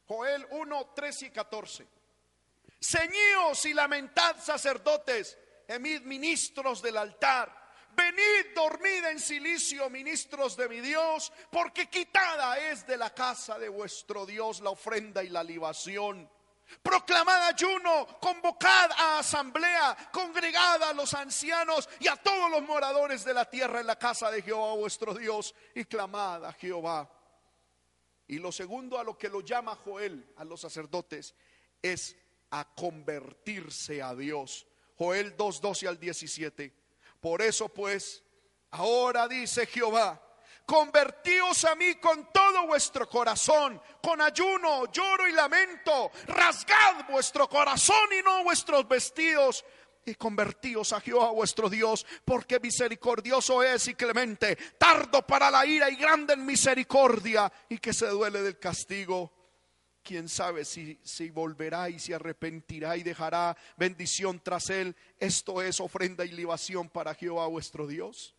Joel 0.07 0.47
1, 0.51 0.91
13 0.95 1.27
y 1.27 1.29
14. 1.29 1.87
Ceñíos 2.83 3.65
y 3.65 3.73
lamentad 3.73 4.35
sacerdotes 4.43 5.37
emid 5.67 6.01
ministros 6.01 6.81
del 6.81 6.97
altar. 6.97 7.63
Venid, 7.95 8.53
dormid 8.53 9.05
en 9.05 9.19
silicio, 9.19 9.89
ministros 9.89 10.57
de 10.57 10.67
mi 10.67 10.81
Dios, 10.81 11.31
porque 11.49 11.89
quitada 11.89 12.57
es 12.57 12.85
de 12.85 12.97
la 12.97 13.13
casa 13.13 13.57
de 13.57 13.69
vuestro 13.69 14.25
Dios 14.25 14.59
la 14.59 14.71
ofrenda 14.71 15.23
y 15.23 15.29
la 15.29 15.43
libación. 15.43 16.29
Proclamad 16.81 17.47
ayuno, 17.47 18.19
convocad 18.19 18.91
a 18.91 19.19
asamblea, 19.19 19.95
congregad 20.11 20.83
a 20.83 20.93
los 20.93 21.13
ancianos 21.13 21.87
y 22.01 22.09
a 22.09 22.17
todos 22.17 22.51
los 22.51 22.63
moradores 22.63 23.23
de 23.23 23.33
la 23.33 23.49
tierra 23.49 23.79
en 23.79 23.87
la 23.87 23.97
casa 23.97 24.29
de 24.29 24.41
Jehová 24.41 24.73
vuestro 24.73 25.13
Dios 25.13 25.55
y 25.73 25.85
clamad 25.85 26.43
a 26.45 26.51
Jehová. 26.51 27.09
Y 28.27 28.39
lo 28.39 28.51
segundo 28.51 28.99
a 28.99 29.03
lo 29.05 29.17
que 29.17 29.29
lo 29.29 29.39
llama 29.39 29.75
Joel 29.85 30.33
a 30.35 30.43
los 30.43 30.59
sacerdotes 30.59 31.33
es 31.81 32.17
a 32.53 32.65
convertirse 32.65 34.01
a 34.01 34.13
Dios. 34.13 34.67
Joel 34.95 35.35
2, 35.35 35.61
12 35.61 35.87
al 35.87 35.99
17. 35.99 36.71
Por 37.19 37.41
eso 37.41 37.67
pues, 37.69 38.23
ahora 38.71 39.27
dice 39.27 39.65
Jehová, 39.65 40.21
convertíos 40.65 41.65
a 41.65 41.73
mí 41.73 41.95
con 41.95 42.31
todo 42.31 42.67
vuestro 42.67 43.09
corazón, 43.09 43.81
con 44.03 44.21
ayuno, 44.21 44.91
lloro 44.91 45.27
y 45.27 45.31
lamento, 45.31 46.11
rasgad 46.27 47.09
vuestro 47.09 47.49
corazón 47.49 48.09
y 48.17 48.21
no 48.23 48.43
vuestros 48.43 48.87
vestidos. 48.87 49.65
Y 50.05 50.15
convertíos 50.15 50.91
a 50.91 50.99
Jehová 50.99 51.31
vuestro 51.31 51.69
Dios, 51.69 52.05
porque 52.25 52.59
misericordioso 52.59 53.63
es 53.63 53.87
y 53.87 53.95
clemente, 53.95 54.57
tardo 54.77 55.25
para 55.25 55.49
la 55.49 55.65
ira 55.65 55.89
y 55.89 55.95
grande 55.95 56.33
en 56.33 56.45
misericordia, 56.45 57.51
y 57.69 57.77
que 57.77 57.93
se 57.93 58.07
duele 58.07 58.41
del 58.41 58.59
castigo 58.59 59.31
quién 60.03 60.29
sabe 60.29 60.65
si, 60.65 60.99
si 61.03 61.29
volverá 61.29 61.89
y 61.89 61.99
se 61.99 62.13
arrepentirá 62.13 62.97
y 62.97 63.03
dejará 63.03 63.57
bendición 63.77 64.39
tras 64.43 64.69
él. 64.69 64.95
Esto 65.19 65.61
es 65.61 65.79
ofrenda 65.79 66.25
y 66.25 66.31
libación 66.31 66.89
para 66.89 67.15
Jehová 67.15 67.47
vuestro 67.47 67.87
Dios. 67.87 68.35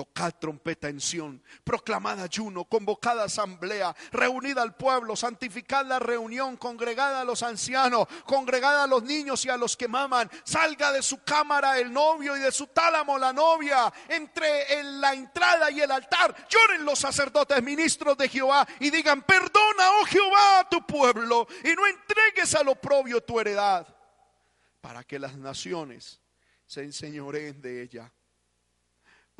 Tocad 0.00 0.32
trompeta 0.40 0.88
en 0.88 0.98
Sión, 0.98 1.42
proclamad 1.62 2.20
ayuno, 2.20 2.64
convocad 2.64 3.20
asamblea, 3.20 3.94
reunid 4.12 4.56
al 4.56 4.74
pueblo, 4.74 5.14
santificad 5.14 5.84
la 5.84 5.98
reunión, 5.98 6.56
congregad 6.56 7.20
a 7.20 7.24
los 7.24 7.42
ancianos, 7.42 8.08
congregad 8.24 8.82
a 8.82 8.86
los 8.86 9.02
niños 9.02 9.44
y 9.44 9.50
a 9.50 9.58
los 9.58 9.76
que 9.76 9.88
maman, 9.88 10.30
salga 10.42 10.90
de 10.90 11.02
su 11.02 11.22
cámara 11.22 11.78
el 11.78 11.92
novio 11.92 12.34
y 12.34 12.40
de 12.40 12.50
su 12.50 12.68
tálamo 12.68 13.18
la 13.18 13.34
novia, 13.34 13.92
entre 14.08 14.80
en 14.80 15.02
la 15.02 15.12
entrada 15.12 15.70
y 15.70 15.82
el 15.82 15.90
altar, 15.90 16.34
lloren 16.48 16.82
los 16.82 16.98
sacerdotes 16.98 17.62
ministros 17.62 18.16
de 18.16 18.30
Jehová 18.30 18.66
y 18.78 18.88
digan, 18.88 19.20
perdona, 19.20 19.90
oh 20.00 20.06
Jehová, 20.06 20.60
a 20.60 20.68
tu 20.70 20.80
pueblo, 20.86 21.46
y 21.62 21.74
no 21.74 21.86
entregues 21.86 22.54
al 22.54 22.68
oprobio 22.68 23.22
tu 23.22 23.38
heredad, 23.38 23.86
para 24.80 25.04
que 25.04 25.18
las 25.18 25.36
naciones 25.36 26.22
se 26.64 26.84
enseñoreen 26.84 27.60
de 27.60 27.82
ella 27.82 28.10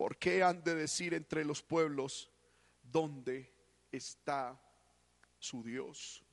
¿Por 0.00 0.16
qué 0.16 0.42
han 0.42 0.64
de 0.64 0.74
decir 0.74 1.12
entre 1.12 1.44
los 1.44 1.62
pueblos 1.62 2.30
dónde 2.82 3.52
está 3.92 4.58
su 5.38 5.62
Dios? 5.62 6.24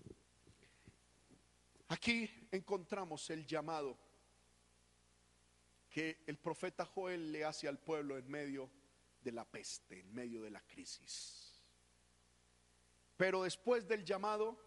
Aquí 1.90 2.48
encontramos 2.50 3.30
el 3.30 3.46
llamado 3.46 3.98
que 5.90 6.24
el 6.28 6.38
profeta 6.38 6.86
Joel 6.86 7.30
le 7.30 7.44
hace 7.44 7.68
al 7.68 7.78
pueblo 7.78 8.18
en 8.18 8.32
medio 8.32 8.72
de 9.22 9.34
la 9.34 9.44
peste, 9.44 10.00
en 10.00 10.14
medio 10.14 10.42
de 10.42 10.52
la 10.52 10.62
crisis. 10.62 11.62
Pero 13.18 13.44
después 13.44 13.86
del 13.86 14.06
llamado, 14.06 14.58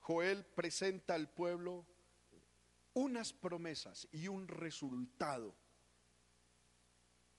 Joel 0.00 0.44
presenta 0.44 1.14
al 1.14 1.30
pueblo 1.30 1.86
unas 2.92 3.32
promesas 3.32 4.06
y 4.12 4.28
un 4.28 4.48
resultado 4.48 5.54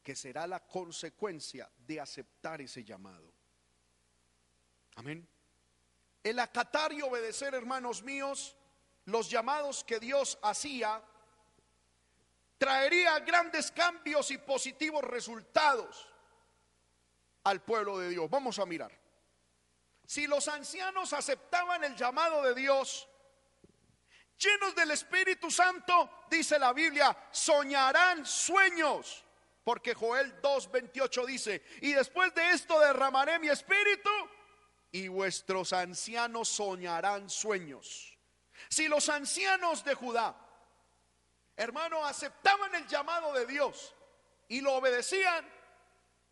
que 0.07 0.15
será 0.15 0.47
la 0.47 0.65
consecuencia 0.65 1.69
de 1.79 1.99
aceptar 1.99 2.61
ese 2.61 2.81
llamado. 2.81 3.29
Amén. 4.95 5.27
El 6.23 6.39
acatar 6.39 6.93
y 6.93 7.01
obedecer, 7.01 7.53
hermanos 7.53 8.01
míos, 8.03 8.55
los 9.03 9.29
llamados 9.29 9.83
que 9.83 9.99
Dios 9.99 10.39
hacía, 10.43 11.03
traería 12.57 13.19
grandes 13.19 13.69
cambios 13.69 14.31
y 14.31 14.37
positivos 14.37 15.03
resultados 15.03 16.07
al 17.43 17.61
pueblo 17.61 17.99
de 17.99 18.07
Dios. 18.07 18.29
Vamos 18.29 18.59
a 18.59 18.65
mirar. 18.65 18.97
Si 20.05 20.25
los 20.25 20.47
ancianos 20.47 21.11
aceptaban 21.11 21.83
el 21.83 21.97
llamado 21.97 22.43
de 22.43 22.55
Dios, 22.55 23.09
llenos 24.37 24.73
del 24.73 24.91
Espíritu 24.91 25.51
Santo, 25.51 26.27
dice 26.29 26.57
la 26.57 26.71
Biblia, 26.71 27.27
soñarán 27.29 28.25
sueños 28.25 29.26
porque 29.67 29.93
Joel 29.93 30.41
2.28 30.41 31.25
dice, 31.25 31.61
y 31.81 31.91
después 31.91 32.33
de 32.33 32.51
esto 32.51 32.79
derramaré 32.79 33.37
mi 33.37 33.49
espíritu 33.49 34.09
y 34.93 35.09
vuestros 35.09 35.73
ancianos 35.73 36.47
soñarán 36.47 37.29
sueños. 37.29 38.17
Si 38.69 38.87
los 38.87 39.09
ancianos 39.09 39.83
de 39.83 39.93
Judá, 39.93 40.37
hermano, 41.57 42.05
aceptaban 42.05 42.75
el 42.75 42.87
llamado 42.87 43.33
de 43.33 43.45
Dios 43.45 43.93
y 44.47 44.61
lo 44.61 44.73
obedecían, 44.75 45.45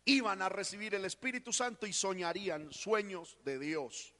iban 0.06 0.40
a 0.40 0.48
recibir 0.48 0.94
el 0.94 1.04
Espíritu 1.04 1.52
Santo 1.52 1.86
y 1.86 1.92
soñarían 1.92 2.72
sueños 2.72 3.36
de 3.44 3.58
Dios. 3.58 4.14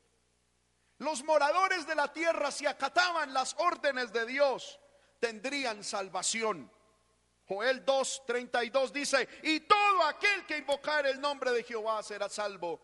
Los 0.99 1.25
moradores 1.25 1.87
de 1.87 1.95
la 1.95 2.13
tierra, 2.13 2.51
si 2.51 2.67
acataban 2.67 3.33
las 3.33 3.57
órdenes 3.61 4.13
de 4.13 4.27
Dios, 4.27 4.79
tendrían 5.21 5.83
salvación. 5.85 6.71
Joel 7.49 7.85
2:32 7.85 8.91
dice, 8.91 9.29
y 9.43 9.61
todo 9.61 10.03
aquel 10.03 10.45
que 10.47 10.59
invocar 10.59 11.07
el 11.07 11.21
nombre 11.21 11.53
de 11.53 11.63
Jehová 11.63 12.03
será 12.03 12.29
salvo. 12.29 12.81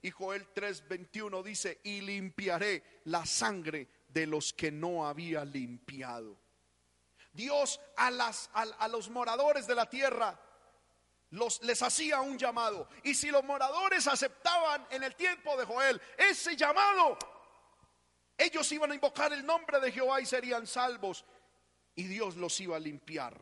Y 0.00 0.10
Joel 0.10 0.52
3:21 0.54 1.42
dice, 1.42 1.80
y 1.84 2.00
limpiaré 2.00 3.00
la 3.04 3.26
sangre 3.26 3.88
de 4.08 4.26
los 4.26 4.54
que 4.54 4.70
no 4.70 5.06
había 5.06 5.44
limpiado. 5.44 6.38
Dios 7.32 7.78
a, 7.96 8.10
las, 8.10 8.48
a, 8.54 8.88
los 8.88 9.10
moradores 9.10 9.66
de 9.66 9.74
la 9.74 9.84
tierra 9.90 10.40
los, 11.30 11.62
les 11.62 11.82
hacía 11.82 12.22
un 12.22 12.38
llamado. 12.38 12.88
Y 13.02 13.14
si 13.14 13.30
los 13.30 13.44
moradores 13.44 14.06
aceptaban 14.06 14.86
en 14.90 15.02
el 15.02 15.14
tiempo 15.14 15.54
de 15.58 15.66
Joel 15.66 16.00
ese 16.16 16.56
llamado, 16.56 17.18
ellos 18.38 18.72
iban 18.72 18.92
a 18.92 18.94
invocar 18.94 19.34
el 19.34 19.44
nombre 19.44 19.78
de 19.80 19.92
Jehová 19.92 20.22
y 20.22 20.24
serían 20.24 20.66
salvos. 20.66 21.26
Y 21.94 22.04
Dios 22.04 22.36
los 22.36 22.58
iba 22.60 22.76
a 22.76 22.80
limpiar 22.80 23.38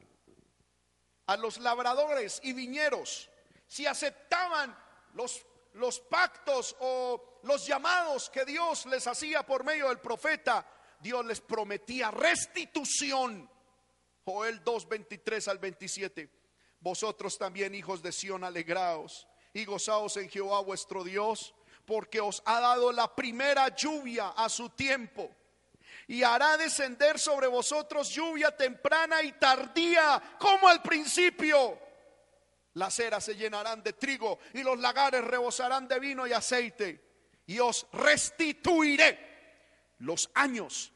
a 1.27 1.37
los 1.37 1.59
labradores 1.59 2.41
y 2.43 2.53
viñeros, 2.53 3.31
si 3.67 3.87
aceptaban 3.87 4.77
los, 5.15 5.45
los 5.75 6.01
pactos 6.01 6.77
o 6.81 7.41
los 7.43 7.67
llamados 7.67 8.31
que 8.31 8.45
Dios 8.45 8.87
les 8.87 9.07
hacía 9.07 9.45
por 9.45 9.65
medio 9.65 9.89
del 9.89 10.01
profeta, 10.01 10.67
Dios 11.01 11.25
les 11.25 11.41
prometía 11.41 12.11
restitución. 12.11 13.51
Joel 14.25 14.63
2, 14.65 14.89
23 14.89 15.49
al 15.49 15.59
27. 15.59 16.31
Vosotros 16.81 17.39
también, 17.39 17.75
hijos 17.75 18.03
de 18.03 18.13
Sión, 18.13 18.45
alegraos 18.45 19.27
y 19.53 19.65
gozaos 19.65 20.17
en 20.17 20.29
Jehová 20.29 20.61
vuestro 20.61 21.05
Dios, 21.05 21.55
porque 21.87 22.21
os 22.21 22.43
ha 22.47 22.61
dado 22.61 22.93
la 22.93 23.15
primera 23.15 23.69
lluvia 23.75 24.29
a 24.29 24.49
su 24.49 24.71
tiempo 24.71 25.31
y 26.09 26.23
hará 26.23 26.57
descender 26.57 27.19
sobre 27.19 27.47
vosotros 27.47 28.11
lluvia 28.11 28.57
temprana 28.57 29.23
y 29.23 29.33
tardía, 29.33 30.23
como 30.39 30.69
al 30.69 30.83
principio. 30.83 31.79
Las 32.75 32.99
eras 32.99 33.25
se 33.25 33.37
llenarán 33.37 33.83
de 33.83 33.93
trigo 33.93 34.39
y 34.53 34.63
los 34.63 34.79
lagares 34.79 35.25
rebosarán 35.25 35.87
de 35.87 36.01
vino 36.01 36.27
y 36.27 36.33
aceite. 36.33 37.03
Y 37.47 37.59
os 37.59 37.87
restituiré 37.93 39.95
los 39.99 40.31
años 40.35 40.93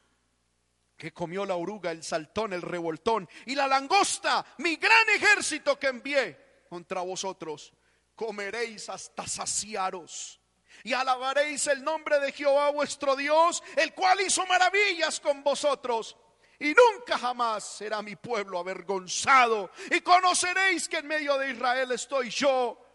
que 0.97 1.13
comió 1.13 1.45
la 1.45 1.55
oruga, 1.55 1.91
el 1.91 2.03
saltón, 2.03 2.51
el 2.51 2.61
revoltón 2.61 3.29
y 3.45 3.55
la 3.55 3.67
langosta, 3.67 4.45
mi 4.57 4.75
gran 4.75 5.07
ejército 5.15 5.79
que 5.79 5.87
envié 5.87 6.65
contra 6.69 7.01
vosotros. 7.01 7.71
Comeréis 8.15 8.89
hasta 8.89 9.25
saciaros 9.25 10.38
y 10.83 10.93
alabaréis 10.93 11.67
el 11.67 11.83
nombre 11.83 12.19
de 12.19 12.31
Jehová 12.31 12.69
vuestro 12.71 13.15
Dios, 13.15 13.61
el 13.75 13.93
cual 13.93 14.21
hizo 14.21 14.45
maravillas 14.45 15.19
con 15.19 15.43
vosotros. 15.43 16.15
Y 16.59 16.73
nunca 16.73 17.17
jamás 17.17 17.63
será 17.63 18.01
mi 18.01 18.15
pueblo 18.15 18.59
avergonzado. 18.59 19.71
Y 19.91 20.01
conoceréis 20.01 20.87
que 20.87 20.97
en 20.97 21.07
medio 21.07 21.37
de 21.37 21.51
Israel 21.51 21.91
estoy 21.91 22.29
yo. 22.29 22.85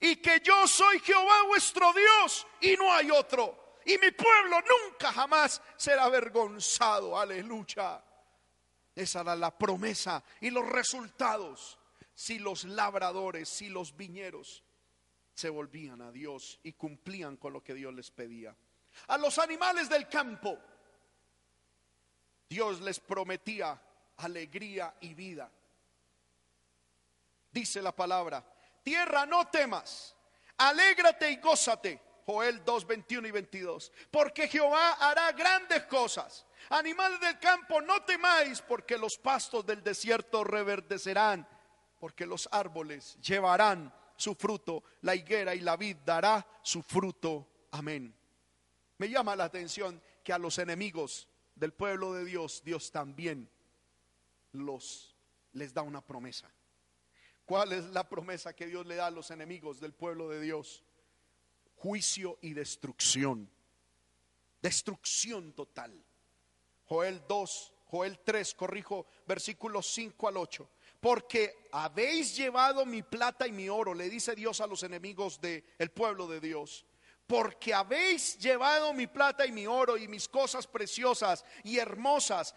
Y 0.00 0.16
que 0.16 0.40
yo 0.40 0.66
soy 0.66 1.00
Jehová 1.00 1.44
vuestro 1.46 1.92
Dios 1.92 2.46
y 2.60 2.76
no 2.76 2.92
hay 2.92 3.10
otro. 3.10 3.78
Y 3.86 3.96
mi 3.98 4.10
pueblo 4.10 4.58
nunca 4.60 5.12
jamás 5.12 5.62
será 5.76 6.04
avergonzado. 6.04 7.18
Aleluya. 7.18 8.02
Esa 8.94 9.20
era 9.20 9.36
la 9.36 9.56
promesa 9.56 10.22
y 10.40 10.50
los 10.50 10.66
resultados. 10.66 11.78
Si 12.14 12.38
los 12.38 12.64
labradores, 12.64 13.48
si 13.48 13.68
los 13.68 13.96
viñeros 13.96 14.65
se 15.36 15.50
volvían 15.50 16.00
a 16.00 16.10
Dios 16.10 16.58
y 16.62 16.72
cumplían 16.72 17.36
con 17.36 17.52
lo 17.52 17.62
que 17.62 17.74
Dios 17.74 17.92
les 17.92 18.10
pedía. 18.10 18.56
A 19.08 19.18
los 19.18 19.38
animales 19.38 19.86
del 19.90 20.08
campo, 20.08 20.58
Dios 22.48 22.80
les 22.80 22.98
prometía 22.98 23.78
alegría 24.16 24.94
y 25.00 25.12
vida. 25.12 25.52
Dice 27.52 27.82
la 27.82 27.92
palabra, 27.92 28.42
tierra 28.82 29.26
no 29.26 29.46
temas, 29.48 30.16
alégrate 30.56 31.30
y 31.30 31.36
gózate. 31.36 32.00
Joel 32.24 32.64
2, 32.64 32.86
21 32.86 33.28
y 33.28 33.30
22. 33.30 33.92
Porque 34.10 34.48
Jehová 34.48 34.94
hará 34.94 35.30
grandes 35.32 35.84
cosas. 35.84 36.44
Animales 36.70 37.20
del 37.20 37.38
campo, 37.38 37.80
no 37.82 38.02
temáis, 38.02 38.62
porque 38.62 38.98
los 38.98 39.16
pastos 39.16 39.64
del 39.64 39.84
desierto 39.84 40.42
reverdecerán, 40.42 41.46
porque 42.00 42.26
los 42.26 42.48
árboles 42.50 43.16
llevarán 43.20 43.92
su 44.16 44.34
fruto, 44.34 44.82
la 45.02 45.14
higuera 45.14 45.54
y 45.54 45.60
la 45.60 45.76
vid 45.76 45.96
dará 46.04 46.46
su 46.62 46.82
fruto. 46.82 47.48
Amén. 47.70 48.14
Me 48.98 49.08
llama 49.08 49.36
la 49.36 49.44
atención 49.44 50.00
que 50.24 50.32
a 50.32 50.38
los 50.38 50.58
enemigos 50.58 51.28
del 51.54 51.72
pueblo 51.72 52.12
de 52.14 52.24
Dios, 52.24 52.62
Dios 52.64 52.90
también 52.90 53.48
los 54.52 55.14
les 55.52 55.72
da 55.72 55.82
una 55.82 56.04
promesa. 56.04 56.50
¿Cuál 57.44 57.72
es 57.72 57.84
la 57.86 58.08
promesa 58.08 58.54
que 58.54 58.66
Dios 58.66 58.86
le 58.86 58.96
da 58.96 59.06
a 59.06 59.10
los 59.10 59.30
enemigos 59.30 59.80
del 59.80 59.92
pueblo 59.94 60.28
de 60.28 60.40
Dios? 60.40 60.84
Juicio 61.76 62.38
y 62.42 62.52
destrucción. 62.52 63.48
Destrucción 64.60 65.52
total. 65.52 66.04
Joel 66.84 67.22
2, 67.28 67.74
Joel 67.86 68.18
3, 68.24 68.54
corrijo, 68.54 69.06
versículos 69.26 69.86
5 69.86 70.28
al 70.28 70.36
8 70.36 70.70
porque 71.00 71.68
habéis 71.72 72.36
llevado 72.36 72.86
mi 72.86 73.02
plata 73.02 73.46
y 73.46 73.52
mi 73.52 73.68
oro, 73.68 73.94
le 73.94 74.08
dice 74.08 74.34
Dios 74.34 74.60
a 74.60 74.66
los 74.66 74.82
enemigos 74.82 75.40
del 75.40 75.90
pueblo 75.94 76.26
de 76.26 76.40
Dios. 76.40 76.86
Porque 77.26 77.74
habéis 77.74 78.38
llevado 78.38 78.92
mi 78.92 79.08
plata 79.08 79.44
y 79.46 79.52
mi 79.52 79.66
oro 79.66 79.96
y 79.96 80.06
mis 80.06 80.28
cosas 80.28 80.66
preciosas 80.66 81.44
y 81.64 81.78
hermosas 81.78 82.54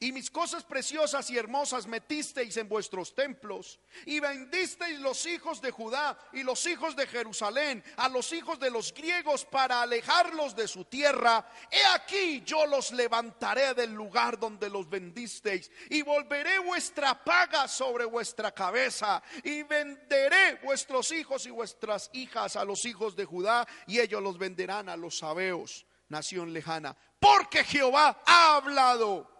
y 0.00 0.12
mis 0.12 0.30
cosas 0.30 0.62
preciosas 0.62 1.28
y 1.30 1.36
hermosas 1.36 1.88
metisteis 1.88 2.56
en 2.56 2.68
vuestros 2.68 3.14
templos, 3.14 3.80
y 4.06 4.20
vendisteis 4.20 5.00
los 5.00 5.26
hijos 5.26 5.60
de 5.60 5.72
Judá 5.72 6.16
y 6.32 6.44
los 6.44 6.64
hijos 6.66 6.94
de 6.94 7.06
Jerusalén 7.06 7.82
a 7.96 8.08
los 8.08 8.32
hijos 8.32 8.60
de 8.60 8.70
los 8.70 8.94
griegos 8.94 9.44
para 9.44 9.82
alejarlos 9.82 10.54
de 10.54 10.68
su 10.68 10.84
tierra. 10.84 11.50
He 11.70 11.84
aquí 11.94 12.42
yo 12.46 12.64
los 12.66 12.92
levantaré 12.92 13.74
del 13.74 13.92
lugar 13.92 14.38
donde 14.38 14.70
los 14.70 14.88
vendisteis, 14.88 15.70
y 15.90 16.02
volveré 16.02 16.60
vuestra 16.60 17.24
paga 17.24 17.66
sobre 17.66 18.04
vuestra 18.04 18.52
cabeza, 18.52 19.20
y 19.42 19.64
venderé 19.64 20.60
vuestros 20.62 21.10
hijos 21.10 21.44
y 21.46 21.50
vuestras 21.50 22.08
hijas 22.12 22.54
a 22.54 22.64
los 22.64 22.84
hijos 22.84 23.16
de 23.16 23.24
Judá, 23.24 23.66
y 23.88 23.98
ellos 23.98 24.22
los 24.22 24.38
venderán 24.38 24.88
a 24.88 24.96
los 24.96 25.18
sabeos, 25.18 25.86
nación 26.08 26.52
lejana, 26.52 26.96
porque 27.18 27.64
Jehová 27.64 28.22
ha 28.24 28.54
hablado 28.54 29.37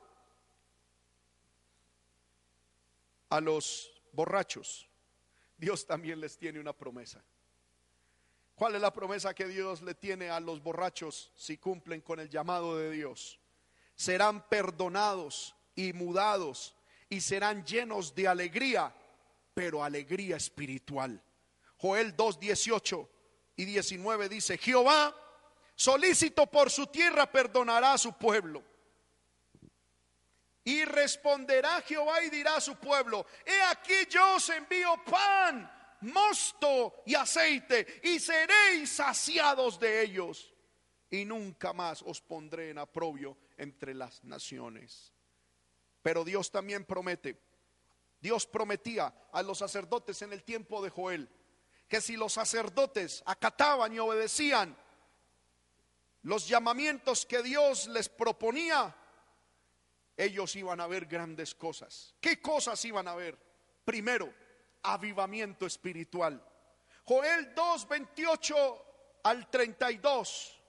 a 3.28 3.40
los 3.40 3.92
borrachos, 4.12 4.88
Dios 5.56 5.86
también 5.86 6.20
les 6.20 6.38
tiene 6.38 6.60
una 6.60 6.72
promesa. 6.72 7.22
¿Cuál 8.54 8.74
es 8.74 8.80
la 8.80 8.92
promesa 8.92 9.34
que 9.34 9.46
Dios 9.46 9.82
le 9.82 9.94
tiene 9.94 10.30
a 10.30 10.40
los 10.40 10.62
borrachos 10.62 11.32
si 11.36 11.58
cumplen 11.58 12.00
con 12.00 12.18
el 12.18 12.28
llamado 12.28 12.76
de 12.76 12.90
Dios? 12.90 13.38
Serán 13.94 14.48
perdonados 14.48 15.54
y 15.74 15.92
mudados 15.92 16.74
y 17.08 17.20
serán 17.20 17.64
llenos 17.64 18.14
de 18.14 18.26
alegría, 18.26 18.94
pero 19.54 19.82
alegría 19.82 20.36
espiritual. 20.36 21.22
Joel 21.76 22.16
2, 22.16 22.40
18 22.40 23.10
y 23.56 23.64
19 23.64 24.28
dice, 24.28 24.58
Jehová, 24.58 25.14
solícito 25.76 26.46
por 26.46 26.70
su 26.70 26.86
tierra, 26.88 27.30
perdonará 27.30 27.92
a 27.92 27.98
su 27.98 28.12
pueblo 28.12 28.64
y 30.68 30.84
responderá 30.84 31.80
Jehová 31.80 32.22
y 32.22 32.28
dirá 32.28 32.56
a 32.56 32.60
su 32.60 32.76
pueblo, 32.76 33.24
he 33.46 33.62
aquí 33.62 33.94
yo 34.10 34.34
os 34.34 34.50
envío 34.50 35.02
pan, 35.02 35.96
mosto 36.02 37.02
y 37.06 37.14
aceite, 37.14 38.02
y 38.02 38.20
seréis 38.20 38.92
saciados 38.92 39.80
de 39.80 40.02
ellos, 40.02 40.52
y 41.08 41.24
nunca 41.24 41.72
más 41.72 42.02
os 42.02 42.20
pondré 42.20 42.68
en 42.68 42.76
aprobio 42.76 43.38
entre 43.56 43.94
las 43.94 44.22
naciones. 44.24 45.14
Pero 46.02 46.22
Dios 46.22 46.50
también 46.50 46.84
promete, 46.84 47.40
Dios 48.20 48.44
prometía 48.44 49.14
a 49.32 49.42
los 49.42 49.56
sacerdotes 49.56 50.20
en 50.20 50.34
el 50.34 50.44
tiempo 50.44 50.82
de 50.82 50.90
Joel, 50.90 51.30
que 51.88 52.02
si 52.02 52.14
los 52.14 52.34
sacerdotes 52.34 53.22
acataban 53.24 53.94
y 53.94 53.98
obedecían 54.00 54.76
los 56.24 56.46
llamamientos 56.46 57.24
que 57.24 57.42
Dios 57.42 57.86
les 57.88 58.10
proponía, 58.10 58.94
ellos 60.18 60.56
iban 60.56 60.80
a 60.80 60.88
ver 60.88 61.06
grandes 61.06 61.54
cosas. 61.54 62.12
¿Qué 62.20 62.42
cosas 62.42 62.84
iban 62.84 63.06
a 63.06 63.14
ver? 63.14 63.38
Primero, 63.84 64.34
avivamiento 64.82 65.64
espiritual. 65.64 66.44
Joel 67.04 67.54
2, 67.54 67.88
28 67.88 68.86
al 69.22 69.48
32. 69.48 70.60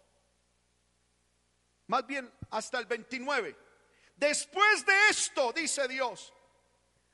Más 1.88 2.06
bien 2.06 2.32
hasta 2.52 2.78
el 2.78 2.86
29. 2.86 3.58
Después 4.16 4.86
de 4.86 5.10
esto, 5.10 5.52
dice 5.52 5.88
Dios, 5.88 6.32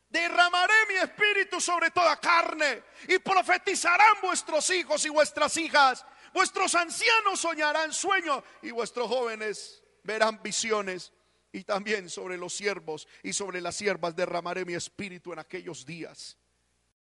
derramaré 0.09 0.73
mi 0.89 0.95
espíritu 0.95 1.61
sobre 1.61 1.89
toda 1.91 2.19
carne 2.19 2.83
y 3.07 3.17
profetizarán 3.19 4.17
vuestros 4.21 4.69
hijos 4.71 5.05
y 5.05 5.09
vuestras 5.09 5.55
hijas. 5.55 6.05
Vuestros 6.33 6.75
ancianos 6.75 7.39
soñarán 7.39 7.93
sueños 7.93 8.43
y 8.61 8.71
vuestros 8.71 9.07
jóvenes 9.07 9.81
verán 10.03 10.43
visiones 10.43 11.13
y 11.55 11.63
también 11.63 12.09
sobre 12.09 12.37
los 12.37 12.53
siervos 12.53 13.07
y 13.23 13.31
sobre 13.31 13.61
las 13.61 13.77
siervas 13.77 14.13
derramaré 14.13 14.65
mi 14.65 14.73
espíritu 14.73 15.31
en 15.31 15.39
aquellos 15.39 15.85
días. 15.85 16.37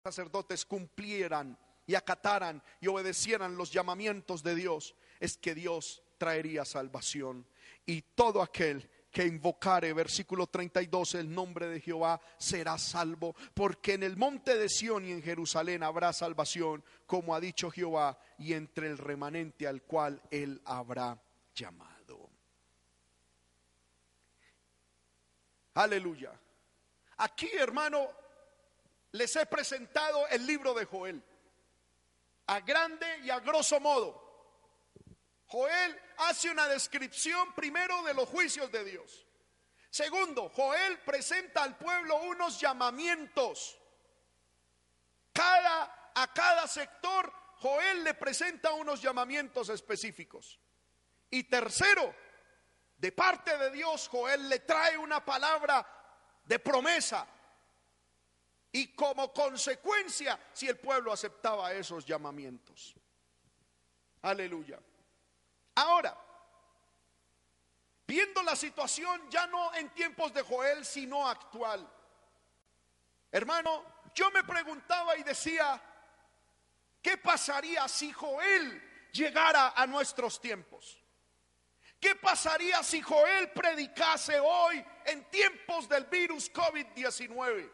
Sacerdotes 0.04 0.64
cumplieran 0.64 1.58
y 1.88 1.96
acataran 1.96 2.62
y 2.80 2.86
obedecieran 2.86 3.56
los 3.56 3.72
llamamientos 3.72 4.44
de 4.44 4.54
Dios, 4.54 4.94
es 5.18 5.36
que 5.36 5.56
Dios 5.56 6.04
traería 6.18 6.64
salvación. 6.64 7.44
Y 7.84 8.02
todo 8.02 8.42
aquel 8.42 8.88
que 9.10 9.26
invocare, 9.26 9.92
versículo 9.92 10.46
32, 10.46 11.16
el 11.16 11.34
nombre 11.34 11.66
de 11.66 11.80
Jehová 11.80 12.20
será 12.38 12.78
salvo, 12.78 13.34
porque 13.54 13.94
en 13.94 14.04
el 14.04 14.16
monte 14.16 14.56
de 14.56 14.68
Sión 14.68 15.04
y 15.04 15.10
en 15.10 15.22
Jerusalén 15.22 15.82
habrá 15.82 16.12
salvación, 16.12 16.84
como 17.06 17.34
ha 17.34 17.40
dicho 17.40 17.72
Jehová, 17.72 18.20
y 18.38 18.52
entre 18.52 18.86
el 18.86 18.98
remanente 18.98 19.66
al 19.66 19.82
cual 19.82 20.22
él 20.30 20.62
habrá 20.64 21.20
llamado. 21.56 21.93
Aleluya. 25.74 26.32
Aquí, 27.18 27.50
hermano, 27.52 28.10
les 29.12 29.34
he 29.36 29.46
presentado 29.46 30.26
el 30.28 30.46
libro 30.46 30.74
de 30.74 30.84
Joel, 30.84 31.22
a 32.46 32.60
grande 32.60 33.06
y 33.24 33.30
a 33.30 33.40
grosso 33.40 33.80
modo. 33.80 34.22
Joel 35.46 36.00
hace 36.18 36.50
una 36.50 36.66
descripción 36.68 37.54
primero 37.54 38.02
de 38.02 38.14
los 38.14 38.28
juicios 38.28 38.70
de 38.72 38.84
Dios. 38.84 39.26
Segundo, 39.90 40.48
Joel 40.48 40.98
presenta 41.00 41.62
al 41.62 41.76
pueblo 41.76 42.16
unos 42.22 42.60
llamamientos. 42.60 43.78
Cada, 45.32 46.12
a 46.14 46.32
cada 46.32 46.66
sector, 46.66 47.32
Joel 47.58 48.02
le 48.02 48.14
presenta 48.14 48.72
unos 48.72 49.00
llamamientos 49.00 49.68
específicos. 49.68 50.58
Y 51.30 51.44
tercero, 51.44 52.14
de 53.04 53.12
parte 53.12 53.54
de 53.58 53.70
Dios, 53.70 54.08
Joel 54.08 54.48
le 54.48 54.60
trae 54.60 54.96
una 54.96 55.22
palabra 55.22 55.86
de 56.42 56.58
promesa. 56.58 57.26
Y 58.72 58.94
como 58.94 59.30
consecuencia, 59.30 60.40
si 60.54 60.68
el 60.68 60.78
pueblo 60.78 61.12
aceptaba 61.12 61.70
esos 61.74 62.06
llamamientos. 62.06 62.94
Aleluya. 64.22 64.80
Ahora, 65.74 66.16
viendo 68.06 68.42
la 68.42 68.56
situación 68.56 69.28
ya 69.28 69.46
no 69.48 69.74
en 69.74 69.90
tiempos 69.90 70.32
de 70.32 70.40
Joel, 70.40 70.82
sino 70.86 71.28
actual. 71.28 71.86
Hermano, 73.30 73.84
yo 74.14 74.30
me 74.30 74.44
preguntaba 74.44 75.14
y 75.18 75.24
decía, 75.24 75.78
¿qué 77.02 77.18
pasaría 77.18 77.86
si 77.86 78.10
Joel 78.14 79.10
llegara 79.12 79.74
a 79.76 79.86
nuestros 79.86 80.40
tiempos? 80.40 81.03
¿Qué 82.04 82.16
pasaría 82.16 82.82
si 82.82 83.00
Joel 83.00 83.50
predicase 83.52 84.38
hoy 84.38 84.84
en 85.06 85.24
tiempos 85.30 85.88
del 85.88 86.04
virus 86.04 86.52
COVID-19? 86.52 87.70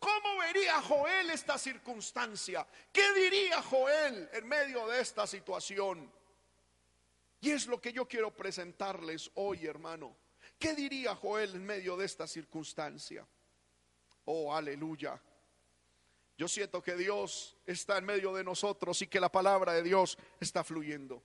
¿Cómo 0.00 0.38
vería 0.38 0.82
Joel 0.82 1.30
esta 1.30 1.56
circunstancia? 1.56 2.66
¿Qué 2.92 3.12
diría 3.12 3.62
Joel 3.62 4.28
en 4.32 4.48
medio 4.48 4.84
de 4.88 5.00
esta 5.00 5.28
situación? 5.28 6.12
Y 7.40 7.50
es 7.52 7.68
lo 7.68 7.80
que 7.80 7.92
yo 7.92 8.08
quiero 8.08 8.34
presentarles 8.34 9.30
hoy, 9.34 9.66
hermano. 9.66 10.16
¿Qué 10.58 10.74
diría 10.74 11.14
Joel 11.14 11.54
en 11.54 11.64
medio 11.64 11.96
de 11.96 12.04
esta 12.04 12.26
circunstancia? 12.26 13.24
Oh, 14.24 14.52
aleluya. 14.52 15.22
Yo 16.36 16.48
siento 16.48 16.82
que 16.82 16.96
Dios 16.96 17.56
está 17.64 17.98
en 17.98 18.06
medio 18.06 18.34
de 18.34 18.42
nosotros 18.42 19.00
y 19.02 19.06
que 19.06 19.20
la 19.20 19.30
palabra 19.30 19.72
de 19.72 19.84
Dios 19.84 20.18
está 20.40 20.64
fluyendo. 20.64 21.22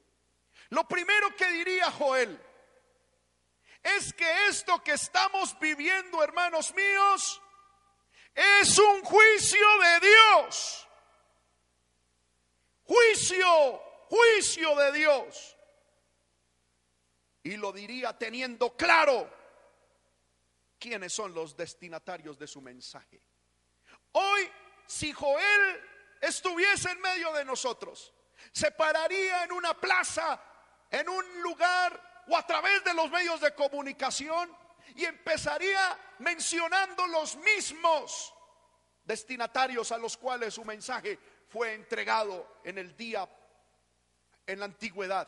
Lo 0.69 0.87
primero 0.87 1.35
que 1.35 1.47
diría 1.49 1.91
Joel 1.91 2.39
es 3.83 4.13
que 4.13 4.47
esto 4.47 4.81
que 4.81 4.93
estamos 4.93 5.57
viviendo, 5.59 6.23
hermanos 6.23 6.73
míos, 6.73 7.41
es 8.33 8.77
un 8.77 9.03
juicio 9.03 9.67
de 9.79 10.07
Dios. 10.07 10.87
Juicio, 12.85 13.81
juicio 14.09 14.75
de 14.75 14.91
Dios. 14.93 15.57
Y 17.43 17.57
lo 17.57 17.71
diría 17.71 18.17
teniendo 18.17 18.75
claro 18.75 19.29
quiénes 20.79 21.13
son 21.13 21.33
los 21.33 21.55
destinatarios 21.55 22.37
de 22.37 22.47
su 22.47 22.61
mensaje. 22.61 23.21
Hoy, 24.13 24.49
si 24.85 25.11
Joel 25.11 25.81
estuviese 26.21 26.91
en 26.91 27.01
medio 27.01 27.33
de 27.33 27.45
nosotros, 27.45 28.13
se 28.51 28.71
pararía 28.71 29.43
en 29.43 29.51
una 29.51 29.73
plaza, 29.73 30.41
en 30.93 31.09
un 31.09 31.41
lugar 31.41 32.23
o 32.27 32.37
a 32.37 32.45
través 32.45 32.83
de 32.83 32.93
los 32.93 33.09
medios 33.09 33.41
de 33.41 33.53
comunicación 33.53 34.55
y 34.95 35.05
empezaría 35.05 35.99
mencionando 36.19 37.07
los 37.07 37.35
mismos 37.37 38.33
destinatarios 39.03 39.91
a 39.91 39.97
los 39.97 40.15
cuales 40.15 40.53
su 40.53 40.63
mensaje 40.63 41.19
fue 41.49 41.73
entregado 41.73 42.59
en 42.63 42.77
el 42.77 42.95
día, 42.95 43.27
en 44.45 44.59
la 44.59 44.65
antigüedad. 44.65 45.27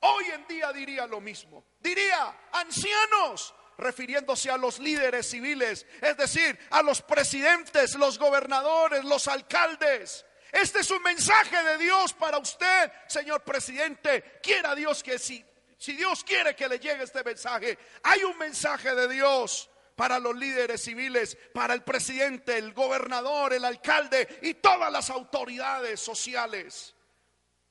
Hoy 0.00 0.26
en 0.26 0.46
día 0.46 0.70
diría 0.72 1.06
lo 1.06 1.20
mismo. 1.22 1.64
Diría, 1.80 2.48
ancianos, 2.52 3.54
refiriéndose 3.78 4.50
a 4.50 4.58
los 4.58 4.78
líderes 4.78 5.30
civiles, 5.30 5.86
es 6.02 6.16
decir, 6.18 6.58
a 6.70 6.82
los 6.82 7.00
presidentes, 7.00 7.94
los 7.94 8.18
gobernadores, 8.18 9.02
los 9.04 9.26
alcaldes. 9.28 10.26
Este 10.56 10.80
es 10.80 10.90
un 10.90 11.02
mensaje 11.02 11.62
de 11.62 11.76
Dios 11.76 12.14
para 12.14 12.38
usted, 12.38 12.90
señor 13.08 13.42
presidente. 13.42 14.40
Quiera 14.42 14.74
Dios 14.74 15.02
que 15.02 15.18
si, 15.18 15.44
si 15.76 15.92
Dios 15.92 16.24
quiere 16.24 16.56
que 16.56 16.66
le 16.66 16.78
llegue 16.78 17.02
este 17.02 17.22
mensaje, 17.22 17.78
hay 18.02 18.24
un 18.24 18.38
mensaje 18.38 18.94
de 18.94 19.06
Dios 19.06 19.68
para 19.94 20.18
los 20.18 20.34
líderes 20.34 20.82
civiles, 20.82 21.36
para 21.52 21.74
el 21.74 21.82
presidente, 21.82 22.56
el 22.56 22.72
gobernador, 22.72 23.52
el 23.52 23.66
alcalde 23.66 24.38
y 24.40 24.54
todas 24.54 24.90
las 24.90 25.10
autoridades 25.10 26.00
sociales. 26.00 26.94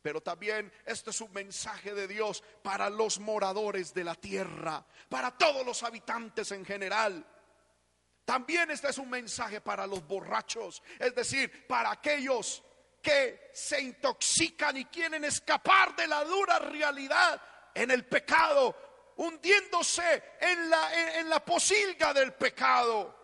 Pero 0.04 0.22
también 0.22 0.72
este 0.86 1.10
es 1.10 1.22
un 1.22 1.34
mensaje 1.34 1.96
de 1.96 2.08
Dios 2.08 2.44
para 2.62 2.92
los 2.92 3.20
moradores 3.20 3.96
de 3.96 4.04
la 4.04 4.14
tierra, 4.14 4.86
para 5.10 5.36
todos 5.36 5.66
los 5.66 5.82
habitantes 5.82 6.52
en 6.52 6.64
general. 6.64 7.26
También 8.26 8.70
este 8.70 8.90
es 8.90 9.00
un 9.00 9.10
mensaje 9.10 9.60
para 9.60 9.88
los 9.88 10.06
borrachos, 10.06 10.84
es 11.00 11.16
decir, 11.16 11.66
para 11.68 11.90
aquellos 11.90 12.64
que 13.06 13.52
se 13.54 13.80
intoxican 13.80 14.76
y 14.78 14.86
quieren 14.86 15.24
escapar 15.24 15.96
de 15.96 16.08
la 16.08 16.24
dura 16.24 16.58
realidad 16.58 17.40
en 17.76 17.92
el 17.92 18.04
pecado, 18.06 19.14
hundiéndose 19.18 20.38
en 20.42 20.72
la, 20.72 21.20
en, 21.20 21.30
la 21.30 21.46
posilga 21.46 22.16
del 22.16 22.34
pecado. 22.34 23.16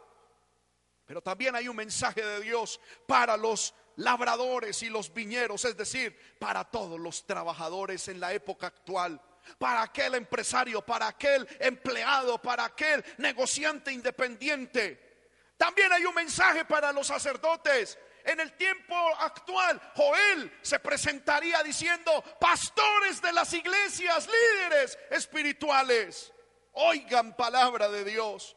Pero 1.03 1.19
también 1.21 1.55
hay 1.55 1.67
un 1.67 1.75
mensaje 1.75 2.23
de 2.23 2.41
Dios 2.41 2.79
para 3.07 3.35
los 3.35 3.73
labradores 3.95 4.83
y 4.83 4.89
los 4.89 5.11
viñeros, 5.11 5.65
es 5.65 5.75
decir, 5.75 6.15
para 6.37 6.63
todos 6.63 6.99
los 6.99 7.25
trabajadores 7.25 8.07
en 8.07 8.19
la 8.19 8.33
época 8.33 8.67
actual, 8.67 9.19
para 9.57 9.81
aquel 9.81 10.13
empresario, 10.13 10.85
para 10.85 11.07
aquel 11.07 11.47
empleado, 11.59 12.39
para 12.39 12.65
aquel 12.65 13.03
negociante 13.17 13.91
independiente. 13.91 15.11
También 15.57 15.91
hay 15.91 16.05
un 16.05 16.13
mensaje 16.13 16.65
para 16.65 16.91
los 16.91 17.07
sacerdotes. 17.07 17.97
En 18.25 18.39
el 18.39 18.53
tiempo 18.53 18.95
actual, 19.19 19.81
Joel 19.95 20.51
se 20.61 20.79
presentaría 20.79 21.61
diciendo, 21.63 22.23
pastores 22.39 23.21
de 23.21 23.33
las 23.33 23.53
iglesias, 23.53 24.27
líderes 24.27 24.97
espirituales, 25.09 26.33
oigan 26.73 27.35
palabra 27.35 27.89
de 27.89 28.03
Dios. 28.03 28.55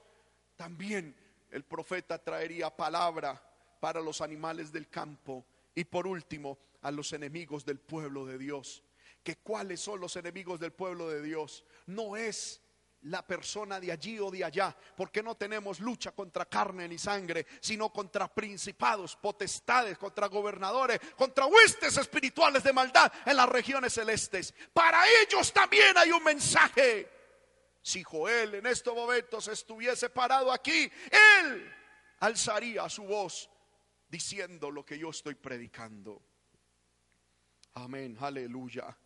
También 0.57 1.17
el 1.51 1.65
profeta 1.65 2.19
traería 2.19 2.75
palabra 2.75 3.41
para 3.81 4.01
los 4.01 4.21
animales 4.21 4.73
del 4.73 4.89
campo 4.89 5.45
y 5.75 5.85
por 5.85 6.07
último 6.07 6.59
a 6.83 6.91
los 6.91 7.12
enemigos 7.12 7.65
del 7.65 7.79
pueblo 7.79 8.27
de 8.27 8.39
Dios. 8.39 8.83
¿Que 9.23 9.37
cuáles 9.37 9.81
son 9.81 10.01
los 10.01 10.17
enemigos 10.17 10.61
del 10.61 10.73
pueblo 10.73 11.09
de 11.09 11.23
Dios? 11.23 11.65
No 11.87 12.17
es 12.17 12.61
la 13.05 13.27
persona 13.27 13.79
de 13.81 13.93
allí 13.93 14.19
o 14.19 14.31
de 14.31 14.45
allá, 14.45 14.75
porque 14.97 15.23
no 15.23 15.35
tenemos 15.35 15.81
lucha 15.81 16.13
contra 16.13 16.47
carne 16.47 16.89
ni 16.89 16.99
sangre, 16.99 17.47
sino 17.61 17.93
contra 17.93 18.33
principados, 18.33 19.17
potestades, 19.17 19.99
contra 19.99 20.29
gobernadores, 20.29 21.01
contra 21.17 21.47
huestes 21.47 21.97
espirituales 21.97 22.63
de 22.63 22.73
maldad 22.73 23.13
en 23.27 23.37
las 23.37 23.49
regiones 23.49 23.93
celestes. 23.93 24.55
Para 24.73 25.03
ellos 25.23 25.53
también 25.53 25.97
hay 25.97 26.13
un 26.13 26.25
mensaje. 26.25 27.11
Si 27.83 28.03
Joel 28.03 28.55
en 28.55 28.67
estos 28.67 28.95
momentos 28.95 29.49
estuviese 29.49 30.09
parado 30.09 30.51
aquí, 30.51 30.91
él 31.41 31.73
alzaría 32.21 32.89
su 32.89 33.05
voz 33.05 33.51
diciendo 34.09 34.71
lo 34.71 34.85
que 34.85 34.99
yo 34.99 35.11
estoy 35.11 35.35
predicando. 35.35 36.23
Amén, 37.75 38.17
aleluya. 38.21 38.97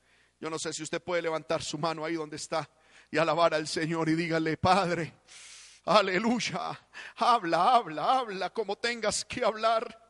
Yo 0.40 0.49
no 0.51 0.59
sé 0.59 0.72
si 0.72 0.84
usted 0.84 1.03
puede 1.03 1.22
levantar 1.22 1.62
su 1.62 1.78
mano 1.78 2.05
ahí 2.05 2.14
donde 2.14 2.36
está 2.36 2.70
y 3.11 3.18
alabar 3.18 3.54
al 3.54 3.66
Señor 3.66 4.09
y 4.09 4.14
dígale, 4.14 4.56
Padre, 4.56 5.14
aleluya, 5.84 6.78
habla, 7.16 7.74
habla, 7.74 8.18
habla 8.18 8.50
como 8.50 8.76
tengas 8.76 9.24
que 9.24 9.44
hablar. 9.44 10.06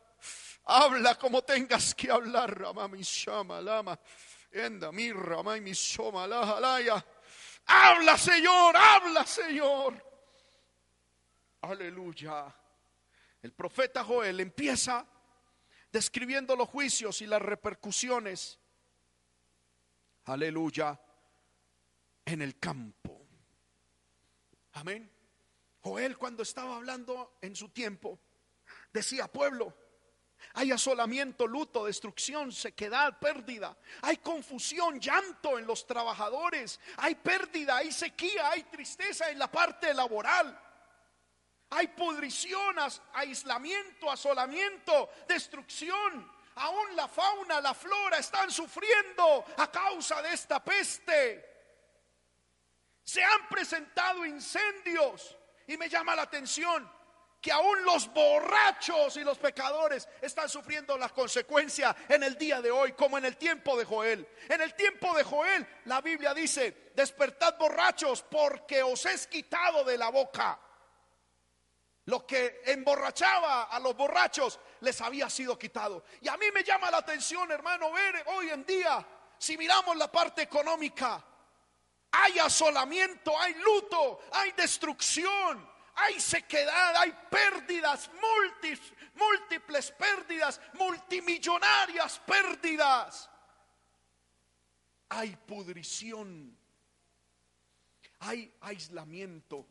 Habla 0.71 1.15
como 1.15 1.41
tengas 1.43 1.95
que 1.95 2.11
hablar, 2.11 2.59
Rama 2.59 2.89
mi 2.89 3.01
shama 3.01 3.59
lama. 3.59 3.99
Enda 4.53 4.93
mi 4.93 5.11
rama 5.13 5.57
mi 5.57 5.73
shoma 5.73 6.27
la 6.27 7.03
Habla, 7.65 8.19
Señor, 8.19 8.77
habla, 8.77 9.27
Señor. 9.27 9.95
aleluya. 11.63 12.55
El 13.41 13.53
profeta 13.53 14.05
Joel 14.05 14.41
empieza 14.41 15.07
describiendo 15.91 16.55
los 16.55 16.69
juicios 16.69 17.23
y 17.23 17.27
las 17.27 17.41
repercusiones, 17.41 18.59
aleluya, 20.25 21.01
en 22.33 22.43
el 22.43 22.59
campo. 22.59 23.27
Amén. 24.75 25.11
Joel 25.81 26.19
cuando 26.19 26.43
estaba 26.43 26.77
hablando 26.77 27.39
en 27.41 27.57
su 27.57 27.71
tiempo, 27.71 28.19
decía, 28.93 29.29
pueblo, 29.29 29.75
hay 30.55 30.71
asolamiento, 30.71 31.47
luto, 31.47 31.87
destrucción, 31.87 32.53
sequedad, 32.53 33.19
pérdida. 33.19 33.77
Hay 34.03 34.19
confusión, 34.19 35.01
llanto 35.01 35.59
en 35.59 35.67
los 35.67 35.87
trabajadores. 35.87 36.79
Hay 36.99 37.15
pérdida, 37.17 37.79
hay 37.79 37.91
sequía, 37.91 38.51
hay 38.51 38.65
tristeza 38.65 39.31
en 39.31 39.39
la 39.39 39.51
parte 39.51 39.93
laboral. 39.95 40.59
Hay 41.71 41.89
pudrición, 41.89 42.77
aislamiento, 43.15 44.11
asolamiento, 44.11 45.11
destrucción. 45.27 46.31
Aún 46.57 46.95
la 46.95 47.09
fauna, 47.09 47.61
la 47.61 47.75
flora 47.75 48.19
están 48.19 48.51
sufriendo 48.51 49.45
a 49.57 49.71
causa 49.71 50.23
de 50.23 50.33
esta 50.33 50.63
peste. 50.63 51.58
Se 53.09 53.25
han 53.25 53.49
presentado 53.49 54.27
incendios 54.27 55.35
y 55.67 55.79
me 55.79 55.89
llama 55.89 56.15
la 56.15 56.25
atención 56.25 56.87
que 57.41 57.51
aún 57.51 57.83
los 57.83 58.13
borrachos 58.13 59.17
y 59.17 59.25
los 59.25 59.39
pecadores 59.39 60.07
están 60.21 60.47
sufriendo 60.47 60.99
las 60.99 61.13
consecuencias 61.13 61.97
en 62.07 62.23
el 62.23 62.37
día 62.37 62.61
de 62.61 62.71
hoy, 62.71 62.93
como 62.93 63.17
en 63.17 63.25
el 63.25 63.39
tiempo 63.39 63.79
de 63.79 63.87
Joel. 63.87 64.29
En 64.51 64.61
el 64.61 64.75
tiempo 64.75 65.17
de 65.17 65.25
Joel, 65.25 65.67
la 65.87 66.03
Biblia 66.03 66.35
dice, 66.35 66.93
despertad 66.95 67.57
borrachos 67.57 68.21
porque 68.25 68.83
os 68.83 69.07
es 69.07 69.27
quitado 69.27 69.85
de 69.85 69.97
la 69.97 70.11
boca. 70.11 70.61
Lo 72.05 72.27
que 72.27 72.61
emborrachaba 72.67 73.71
a 73.71 73.81
los 73.81 73.97
borrachos 73.97 74.61
les 74.81 75.01
había 75.01 75.31
sido 75.31 75.59
quitado. 75.59 76.05
Y 76.21 76.29
a 76.29 76.37
mí 76.37 76.51
me 76.53 76.63
llama 76.63 76.91
la 76.91 76.99
atención, 76.99 77.51
hermano, 77.51 77.91
ver 77.91 78.23
hoy 78.27 78.51
en 78.51 78.67
día, 78.67 79.03
si 79.39 79.57
miramos 79.57 79.97
la 79.97 80.13
parte 80.13 80.43
económica, 80.43 81.25
hay 82.13 82.39
asolamiento, 82.39 83.39
hay 83.39 83.55
luto, 83.55 84.21
hay 84.33 84.53
destrucción 84.53 85.69
hay 85.99 86.21
sequedad, 86.21 86.97
hay 86.97 87.13
pérdidas, 87.29 88.09
múltiples, 89.15 89.91
pérdidas, 89.91 90.61
multimillonarias 90.75 92.21
pérdidas. 92.21 93.29
Hay 95.09 95.35
pudrición, 95.35 96.57
hay 98.21 98.55
aislamiento, 98.61 99.67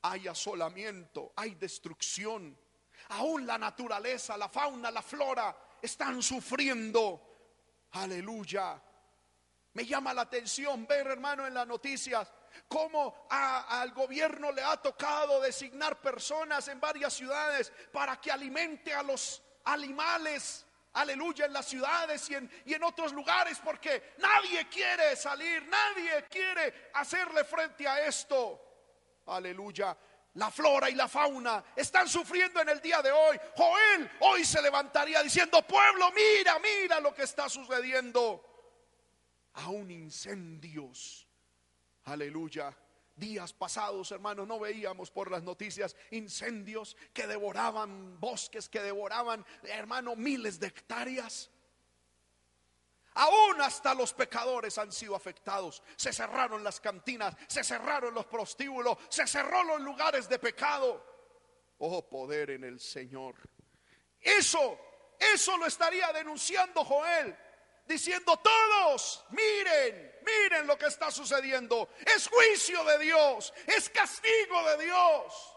hay 0.00 0.28
asolamiento, 0.28 1.32
hay 1.36 1.54
destrucción. 1.54 2.56
Aún 3.10 3.46
la 3.46 3.58
naturaleza, 3.58 4.38
la 4.38 4.48
fauna, 4.48 4.90
la 4.90 5.02
flora 5.02 5.54
están 5.82 6.22
sufriendo. 6.22 7.28
Aleluya. 7.90 8.80
Me 9.74 9.86
llama 9.86 10.12
la 10.12 10.22
atención 10.22 10.86
ver, 10.86 11.06
hermano, 11.06 11.46
en 11.46 11.54
las 11.54 11.66
noticias 11.66 12.30
cómo 12.68 13.26
al 13.30 13.92
gobierno 13.92 14.52
le 14.52 14.62
ha 14.62 14.76
tocado 14.76 15.40
designar 15.40 16.00
personas 16.00 16.68
en 16.68 16.80
varias 16.80 17.14
ciudades 17.14 17.72
para 17.92 18.20
que 18.20 18.30
alimente 18.30 18.92
a 18.92 19.02
los 19.02 19.42
animales, 19.64 20.66
aleluya, 20.92 21.46
en 21.46 21.52
las 21.52 21.66
ciudades 21.66 22.28
y 22.30 22.34
en, 22.34 22.50
y 22.66 22.74
en 22.74 22.82
otros 22.82 23.12
lugares, 23.12 23.58
porque 23.64 24.14
nadie 24.18 24.68
quiere 24.68 25.16
salir, 25.16 25.66
nadie 25.66 26.24
quiere 26.28 26.90
hacerle 26.94 27.44
frente 27.44 27.86
a 27.86 28.06
esto. 28.06 28.60
Aleluya. 29.26 29.96
La 30.34 30.50
flora 30.50 30.88
y 30.88 30.94
la 30.94 31.08
fauna 31.08 31.62
están 31.76 32.08
sufriendo 32.08 32.60
en 32.60 32.70
el 32.70 32.80
día 32.80 33.02
de 33.02 33.12
hoy. 33.12 33.38
Joel 33.54 34.10
hoy 34.20 34.44
se 34.44 34.62
levantaría 34.62 35.22
diciendo, 35.22 35.60
pueblo, 35.66 36.10
mira, 36.12 36.58
mira 36.58 37.00
lo 37.00 37.14
que 37.14 37.24
está 37.24 37.50
sucediendo. 37.50 38.51
Aún 39.54 39.90
incendios 39.90 41.26
Aleluya. 42.04 42.76
Días 43.14 43.52
pasados, 43.52 44.10
hermanos, 44.10 44.48
no 44.48 44.58
veíamos 44.58 45.10
por 45.10 45.30
las 45.30 45.42
noticias 45.42 45.94
incendios 46.10 46.96
que 47.12 47.26
devoraban 47.26 48.18
bosques, 48.18 48.68
que 48.68 48.80
devoraban, 48.80 49.44
hermano, 49.64 50.16
miles 50.16 50.58
de 50.58 50.68
hectáreas. 50.68 51.50
Aún 53.14 53.60
hasta 53.60 53.94
los 53.94 54.14
pecadores 54.14 54.78
han 54.78 54.90
sido 54.90 55.14
afectados. 55.14 55.82
Se 55.96 56.12
cerraron 56.12 56.64
las 56.64 56.80
cantinas, 56.80 57.36
se 57.46 57.62
cerraron 57.62 58.14
los 58.14 58.24
prostíbulos, 58.26 58.96
se 59.10 59.26
cerró 59.26 59.62
los 59.62 59.82
lugares 59.82 60.28
de 60.28 60.38
pecado. 60.38 61.04
Oh, 61.78 62.08
poder 62.08 62.50
en 62.50 62.64
el 62.64 62.80
Señor. 62.80 63.34
Eso, 64.18 64.78
eso 65.18 65.56
lo 65.58 65.66
estaría 65.66 66.10
denunciando 66.12 66.82
Joel 66.82 67.36
diciendo 67.92 68.38
todos, 68.38 69.24
miren, 69.30 70.12
miren 70.24 70.66
lo 70.66 70.76
que 70.76 70.86
está 70.86 71.10
sucediendo. 71.10 71.90
Es 72.00 72.28
juicio 72.28 72.82
de 72.84 72.98
Dios, 72.98 73.52
es 73.66 73.88
castigo 73.90 74.62
de 74.70 74.84
Dios. 74.84 75.52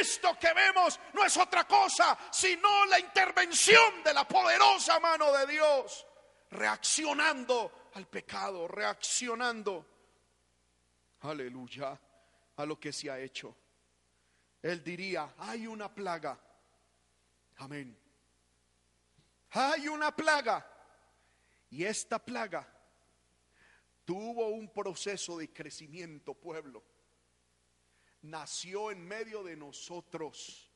Esto 0.00 0.36
que 0.38 0.52
vemos 0.54 0.98
no 1.12 1.24
es 1.24 1.36
otra 1.36 1.68
cosa 1.68 2.18
sino 2.30 2.86
la 2.86 2.98
intervención 2.98 4.02
de 4.02 4.14
la 4.14 4.26
poderosa 4.26 4.98
mano 4.98 5.30
de 5.32 5.46
Dios, 5.46 6.06
reaccionando 6.50 7.90
al 7.94 8.06
pecado, 8.06 8.66
reaccionando, 8.66 9.86
aleluya, 11.20 12.00
a 12.56 12.64
lo 12.64 12.80
que 12.80 12.92
se 12.92 13.10
ha 13.10 13.18
hecho. 13.18 13.54
Él 14.62 14.82
diría, 14.82 15.34
hay 15.38 15.66
una 15.66 15.94
plaga. 15.94 16.38
Amén. 17.58 17.96
Hay 19.50 19.86
una 19.86 20.16
plaga 20.16 20.73
y 21.74 21.84
esta 21.84 22.24
plaga 22.24 22.64
tuvo 24.04 24.46
un 24.46 24.68
proceso 24.68 25.38
de 25.38 25.52
crecimiento, 25.52 26.32
pueblo. 26.32 26.84
Nació 28.22 28.92
en 28.92 29.04
medio 29.04 29.42
de 29.42 29.56
nosotros. 29.56 30.70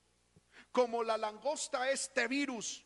Como 0.72 1.04
la 1.04 1.16
langosta, 1.16 1.88
este 1.88 2.26
virus, 2.26 2.84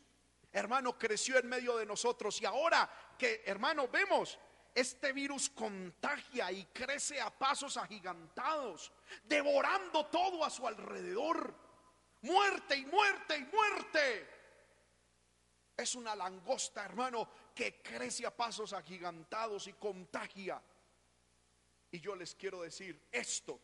hermano, 0.51 0.95
creció 0.95 1.39
en 1.39 1.49
medio 1.49 1.75
de 1.75 1.87
nosotros. 1.87 2.39
Y 2.39 2.45
ahora 2.45 2.87
que, 3.17 3.41
hermano, 3.47 3.87
vemos, 3.87 4.37
este 4.75 5.11
virus 5.11 5.49
contagia 5.49 6.51
y 6.51 6.65
crece 6.65 7.19
a 7.19 7.31
pasos 7.31 7.77
agigantados, 7.77 8.91
devorando 9.23 10.05
todo 10.05 10.45
a 10.45 10.51
su 10.51 10.67
alrededor. 10.67 11.55
Muerte 12.21 12.75
y 12.77 12.85
muerte 12.85 13.37
y 13.39 13.45
muerte. 13.45 14.29
Es 15.75 15.95
una 15.95 16.15
langosta, 16.15 16.85
hermano, 16.85 17.27
que 17.53 17.81
crece 17.81 18.25
a 18.25 18.35
pasos 18.35 18.73
agigantados 18.73 19.67
y 19.67 19.73
contagia. 19.73 20.61
Y 21.91 21.99
yo 21.99 22.15
les 22.15 22.33
quiero 22.35 22.61
decir, 22.61 22.99
esto 23.11 23.59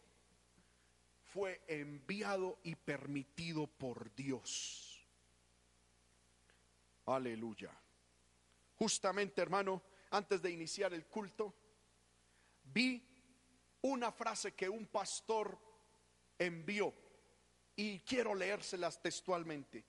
fue 1.33 1.61
enviado 1.67 2.59
y 2.63 2.75
permitido 2.75 3.67
por 3.67 4.13
Dios. 4.15 5.07
Aleluya. 7.05 7.71
Justamente, 8.75 9.41
hermano, 9.41 9.81
antes 10.11 10.41
de 10.41 10.51
iniciar 10.51 10.93
el 10.93 11.05
culto, 11.05 11.53
vi 12.63 13.03
una 13.81 14.11
frase 14.11 14.53
que 14.53 14.69
un 14.69 14.85
pastor 14.87 15.57
envió 16.37 16.93
y 17.75 17.99
quiero 17.99 18.35
leérselas 18.35 19.01
textualmente. 19.01 19.85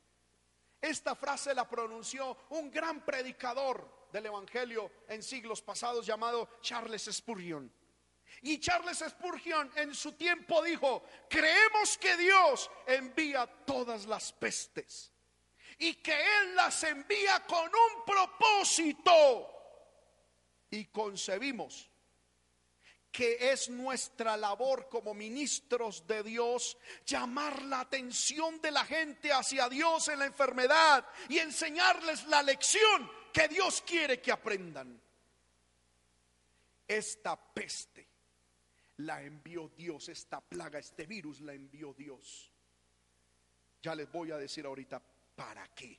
Esta 0.81 1.15
frase 1.15 1.55
la 1.55 1.69
pronunció 1.69 2.37
un 2.51 2.71
gran 2.71 3.05
predicador 3.05 4.09
del 4.13 4.27
Evangelio 4.27 4.91
en 5.09 5.23
siglos 5.23 5.61
pasados 5.61 6.07
llamado 6.07 6.49
Charles 6.63 7.09
Spurgeon. 7.11 7.71
Y 8.43 8.59
Charles 8.59 9.05
Spurgeon 9.07 9.71
en 9.77 9.95
su 9.95 10.13
tiempo 10.13 10.63
dijo, 10.63 11.03
creemos 11.29 11.99
que 11.99 12.17
Dios 12.17 12.71
envía 12.87 13.47
todas 13.67 14.07
las 14.07 14.33
pestes 14.33 15.13
y 15.79 15.95
que 15.95 16.13
Él 16.13 16.55
las 16.55 16.83
envía 16.85 17.45
con 17.47 17.67
un 17.67 18.05
propósito. 18.05 19.49
Y 20.71 20.87
concebimos 20.87 21.90
que 23.11 23.51
es 23.51 23.69
nuestra 23.69 24.37
labor 24.37 24.89
como 24.89 25.15
ministros 25.15 26.07
de 26.07 26.23
Dios, 26.23 26.77
llamar 27.05 27.63
la 27.63 27.81
atención 27.81 28.61
de 28.61 28.71
la 28.71 28.85
gente 28.85 29.33
hacia 29.33 29.69
Dios 29.69 30.09
en 30.09 30.21
la 30.21 30.27
enfermedad 30.27 31.07
y 31.29 31.39
enseñarles 31.39 32.25
la 32.27 32.43
lección 32.43 33.11
que 33.33 33.49
Dios 33.49 33.83
quiere 33.83 34.21
que 34.21 34.31
aprendan. 34.31 35.01
Esta 36.87 37.37
peste 37.37 38.07
la 38.99 39.23
envió 39.23 39.69
Dios, 39.77 40.09
esta 40.09 40.41
plaga, 40.41 40.79
este 40.79 41.07
virus 41.07 41.41
la 41.41 41.53
envió 41.53 41.93
Dios. 41.95 42.53
Ya 43.83 43.95
les 43.95 44.11
voy 44.11 44.31
a 44.31 44.37
decir 44.37 44.67
ahorita 44.67 45.03
para 45.35 45.67
qué 45.69 45.99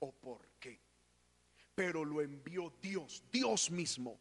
o 0.00 0.12
por 0.12 0.46
qué. 0.60 0.78
Pero 1.74 2.04
lo 2.04 2.20
envió 2.20 2.72
Dios, 2.80 3.24
Dios 3.32 3.70
mismo 3.70 4.20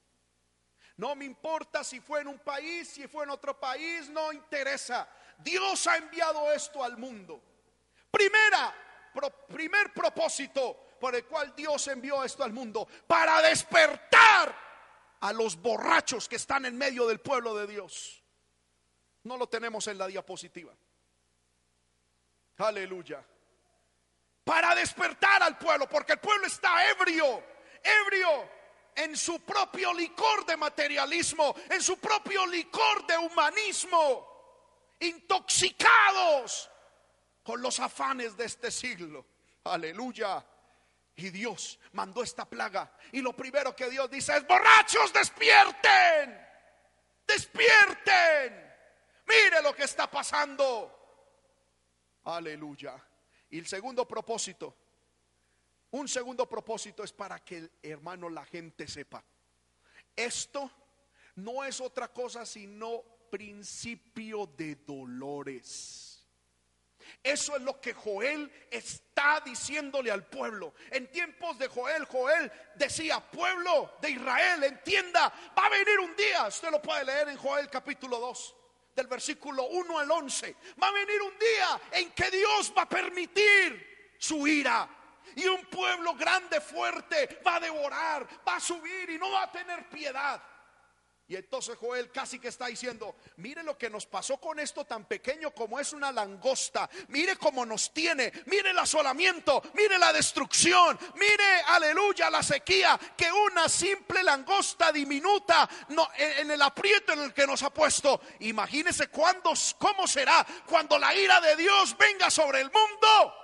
no 0.97 1.15
me 1.15 1.25
importa 1.25 1.83
si 1.83 1.99
fue 1.99 2.21
en 2.21 2.27
un 2.27 2.39
país, 2.39 2.87
si 2.87 3.07
fue 3.07 3.23
en 3.23 3.31
otro 3.31 3.59
país, 3.59 4.09
no 4.09 4.31
interesa. 4.31 5.07
Dios 5.39 5.87
ha 5.87 5.97
enviado 5.97 6.51
esto 6.51 6.83
al 6.83 6.97
mundo. 6.97 7.41
Primera, 8.11 8.73
primer 9.47 9.91
propósito 9.91 10.87
por 10.99 11.15
el 11.15 11.25
cual 11.25 11.53
Dios 11.55 11.87
envió 11.87 12.23
esto 12.23 12.43
al 12.43 12.53
mundo, 12.53 12.87
para 13.07 13.41
despertar 13.41 14.55
a 15.19 15.33
los 15.33 15.61
borrachos 15.61 16.29
que 16.29 16.37
están 16.37 16.65
en 16.65 16.77
medio 16.77 17.07
del 17.07 17.19
pueblo 17.19 17.55
de 17.55 17.67
Dios. 17.67 18.23
No 19.23 19.35
lo 19.35 19.47
tenemos 19.47 19.87
en 19.87 19.97
la 19.97 20.07
diapositiva. 20.07 20.73
Aleluya. 22.57 23.21
Para 24.45 24.75
despertar 24.75 25.43
al 25.43 25.57
pueblo, 25.57 25.89
porque 25.89 26.13
el 26.13 26.19
pueblo 26.19 26.45
está 26.45 26.89
ebrio, 26.89 27.43
ebrio 27.83 28.62
en 28.95 29.15
su 29.15 29.39
propio 29.41 29.93
licor 29.93 30.45
de 30.45 30.57
materialismo, 30.57 31.55
en 31.69 31.81
su 31.81 31.97
propio 31.97 32.45
licor 32.47 33.05
de 33.07 33.17
humanismo, 33.17 34.95
intoxicados 34.99 36.69
con 37.43 37.61
los 37.61 37.79
afanes 37.79 38.35
de 38.37 38.45
este 38.45 38.71
siglo. 38.71 39.25
Aleluya. 39.65 40.45
Y 41.15 41.29
Dios 41.29 41.79
mandó 41.91 42.23
esta 42.23 42.45
plaga. 42.45 42.91
Y 43.11 43.21
lo 43.21 43.33
primero 43.33 43.75
que 43.75 43.89
Dios 43.89 44.09
dice 44.09 44.35
es, 44.35 44.47
borrachos, 44.47 45.13
despierten. 45.13 46.47
Despierten. 47.27 48.73
Mire 49.27 49.61
lo 49.61 49.75
que 49.75 49.83
está 49.83 50.09
pasando. 50.09 51.03
Aleluya. 52.23 52.95
Y 53.49 53.59
el 53.59 53.67
segundo 53.67 54.07
propósito, 54.07 54.75
un 55.93 56.07
segundo 56.07 56.49
propósito 56.49 57.03
es 57.03 57.13
para 57.13 57.39
que, 57.39 57.69
hermano, 57.83 58.27
la 58.27 58.45
gente 58.45 58.87
sepa. 58.87 59.23
Esto 60.15 60.71
no 61.35 61.63
es 61.63 61.79
otra 61.79 62.07
cosa 62.07 62.45
sino 62.45 63.03
principio 63.29 64.47
de 64.57 64.75
dolores. 64.75 66.25
Eso 67.21 67.55
es 67.55 67.61
lo 67.61 67.79
que 67.79 67.93
Joel 67.93 68.51
está 68.71 69.39
diciéndole 69.45 70.09
al 70.09 70.25
pueblo. 70.25 70.73
En 70.89 71.11
tiempos 71.11 71.59
de 71.59 71.67
Joel, 71.67 72.05
Joel 72.05 72.51
decía, 72.75 73.19
pueblo 73.19 73.93
de 74.01 74.11
Israel, 74.11 74.63
entienda, 74.63 75.31
va 75.55 75.65
a 75.67 75.69
venir 75.69 75.99
un 75.99 76.15
día, 76.15 76.47
usted 76.47 76.71
lo 76.71 76.81
puede 76.81 77.05
leer 77.05 77.29
en 77.29 77.37
Joel 77.37 77.69
capítulo 77.69 78.19
2 78.19 78.55
del 78.95 79.05
versículo 79.05 79.65
1 79.65 79.99
al 79.99 80.09
11. 80.09 80.55
Va 80.81 80.87
a 80.87 80.91
venir 80.91 81.21
un 81.21 81.37
día 81.37 81.81
en 81.91 82.11
que 82.13 82.31
Dios 82.31 82.73
va 82.75 82.83
a 82.83 82.89
permitir 82.89 84.15
su 84.17 84.47
ira. 84.47 84.89
Y 85.35 85.45
un 85.47 85.65
pueblo 85.65 86.15
grande, 86.15 86.61
fuerte, 86.61 87.39
va 87.45 87.55
a 87.55 87.59
devorar, 87.59 88.27
va 88.47 88.55
a 88.55 88.59
subir 88.59 89.09
y 89.09 89.17
no 89.17 89.31
va 89.31 89.43
a 89.43 89.51
tener 89.51 89.89
piedad. 89.89 90.41
Y 91.25 91.37
entonces 91.37 91.77
Joel 91.77 92.11
casi 92.11 92.37
que 92.37 92.49
está 92.49 92.67
diciendo, 92.67 93.15
mire 93.37 93.63
lo 93.63 93.77
que 93.77 93.89
nos 93.89 94.05
pasó 94.05 94.37
con 94.37 94.59
esto 94.59 94.83
tan 94.83 95.05
pequeño 95.05 95.51
como 95.51 95.79
es 95.79 95.93
una 95.93 96.11
langosta, 96.11 96.89
mire 97.07 97.37
cómo 97.37 97.65
nos 97.65 97.93
tiene, 97.93 98.31
mire 98.47 98.71
el 98.71 98.77
asolamiento, 98.77 99.63
mire 99.73 99.97
la 99.97 100.11
destrucción, 100.11 100.99
mire, 101.15 101.61
aleluya, 101.67 102.29
la 102.29 102.43
sequía, 102.43 102.99
que 103.15 103.31
una 103.31 103.69
simple 103.69 104.21
langosta 104.21 104.91
diminuta 104.91 105.69
no, 105.89 106.09
en, 106.17 106.51
el 106.51 106.61
aprieto 106.61 107.13
en 107.13 107.21
el 107.21 107.33
que 107.33 107.47
nos 107.47 107.63
ha 107.63 107.69
puesto. 107.69 108.19
Imagínese 108.41 109.07
cuándo, 109.07 109.53
cómo 109.79 110.05
será 110.07 110.45
cuando 110.67 110.99
la 110.99 111.15
ira 111.15 111.39
de 111.39 111.55
Dios 111.55 111.95
venga 111.97 112.29
sobre 112.29 112.59
el 112.59 112.69
mundo 112.69 113.42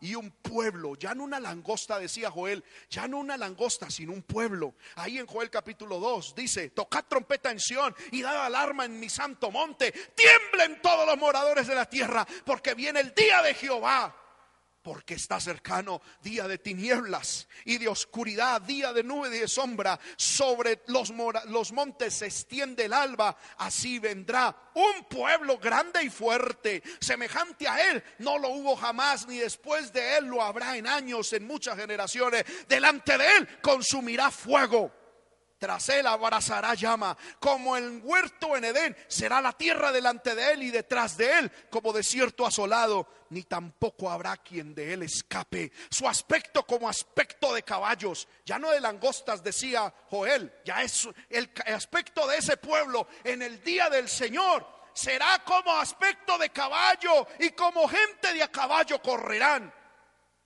y 0.00 0.14
un 0.14 0.30
pueblo, 0.30 0.94
ya 0.96 1.14
no 1.14 1.24
una 1.24 1.40
langosta, 1.40 1.98
decía 1.98 2.30
Joel, 2.30 2.64
ya 2.90 3.08
no 3.08 3.18
una 3.18 3.36
langosta, 3.36 3.90
sino 3.90 4.12
un 4.12 4.22
pueblo. 4.22 4.74
Ahí 4.96 5.18
en 5.18 5.26
Joel 5.26 5.50
capítulo 5.50 5.98
2 5.98 6.34
dice, 6.34 6.70
tocad 6.70 7.04
trompeta 7.06 7.50
en 7.50 7.60
Sión 7.60 7.94
y 8.12 8.22
dad 8.22 8.44
alarma 8.44 8.84
en 8.84 8.98
mi 8.98 9.08
santo 9.08 9.50
monte, 9.50 9.92
tiemblen 10.14 10.80
todos 10.82 11.06
los 11.06 11.18
moradores 11.18 11.66
de 11.66 11.74
la 11.74 11.88
tierra, 11.88 12.26
porque 12.44 12.74
viene 12.74 13.00
el 13.00 13.14
día 13.14 13.42
de 13.42 13.54
Jehová 13.54 14.25
porque 14.86 15.14
está 15.14 15.40
cercano 15.40 16.00
día 16.22 16.46
de 16.46 16.58
tinieblas 16.58 17.48
y 17.64 17.76
de 17.76 17.88
oscuridad, 17.88 18.62
día 18.62 18.92
de 18.92 19.02
nube 19.02 19.34
y 19.34 19.40
de 19.40 19.48
sombra. 19.48 19.98
Sobre 20.16 20.84
los, 20.86 21.12
los 21.48 21.72
montes 21.72 22.14
se 22.14 22.26
extiende 22.26 22.84
el 22.84 22.92
alba, 22.92 23.36
así 23.58 23.98
vendrá 23.98 24.54
un 24.74 25.04
pueblo 25.10 25.58
grande 25.58 26.04
y 26.04 26.08
fuerte, 26.08 26.84
semejante 27.00 27.66
a 27.66 27.90
él. 27.90 28.04
No 28.18 28.38
lo 28.38 28.50
hubo 28.50 28.76
jamás, 28.76 29.26
ni 29.26 29.38
después 29.38 29.92
de 29.92 30.18
él 30.18 30.26
lo 30.26 30.40
habrá 30.40 30.76
en 30.76 30.86
años, 30.86 31.32
en 31.32 31.48
muchas 31.48 31.76
generaciones. 31.76 32.44
Delante 32.68 33.18
de 33.18 33.26
él 33.38 33.48
consumirá 33.60 34.30
fuego 34.30 34.92
tras 35.58 35.88
él 35.88 36.06
abrazará 36.06 36.74
llama, 36.74 37.16
como 37.40 37.76
el 37.76 38.00
huerto 38.02 38.56
en 38.56 38.64
Edén, 38.64 38.96
será 39.08 39.40
la 39.40 39.52
tierra 39.52 39.92
delante 39.92 40.34
de 40.34 40.52
él 40.52 40.62
y 40.62 40.70
detrás 40.70 41.16
de 41.16 41.38
él, 41.38 41.52
como 41.70 41.92
desierto 41.92 42.46
asolado, 42.46 43.08
ni 43.30 43.42
tampoco 43.44 44.10
habrá 44.10 44.36
quien 44.36 44.74
de 44.74 44.92
él 44.92 45.02
escape. 45.02 45.72
Su 45.90 46.08
aspecto 46.08 46.64
como 46.64 46.88
aspecto 46.88 47.54
de 47.54 47.62
caballos, 47.62 48.28
ya 48.44 48.58
no 48.58 48.70
de 48.70 48.80
langostas, 48.80 49.42
decía 49.42 49.92
Joel, 50.10 50.52
ya 50.64 50.82
es 50.82 51.08
el 51.30 51.50
aspecto 51.74 52.26
de 52.26 52.38
ese 52.38 52.56
pueblo 52.56 53.08
en 53.24 53.42
el 53.42 53.62
día 53.62 53.88
del 53.88 54.08
Señor. 54.08 54.66
Será 54.92 55.42
como 55.44 55.72
aspecto 55.72 56.38
de 56.38 56.50
caballo 56.50 57.26
y 57.38 57.50
como 57.50 57.86
gente 57.86 58.32
de 58.32 58.42
a 58.42 58.48
caballo 58.48 59.00
correrán 59.02 59.72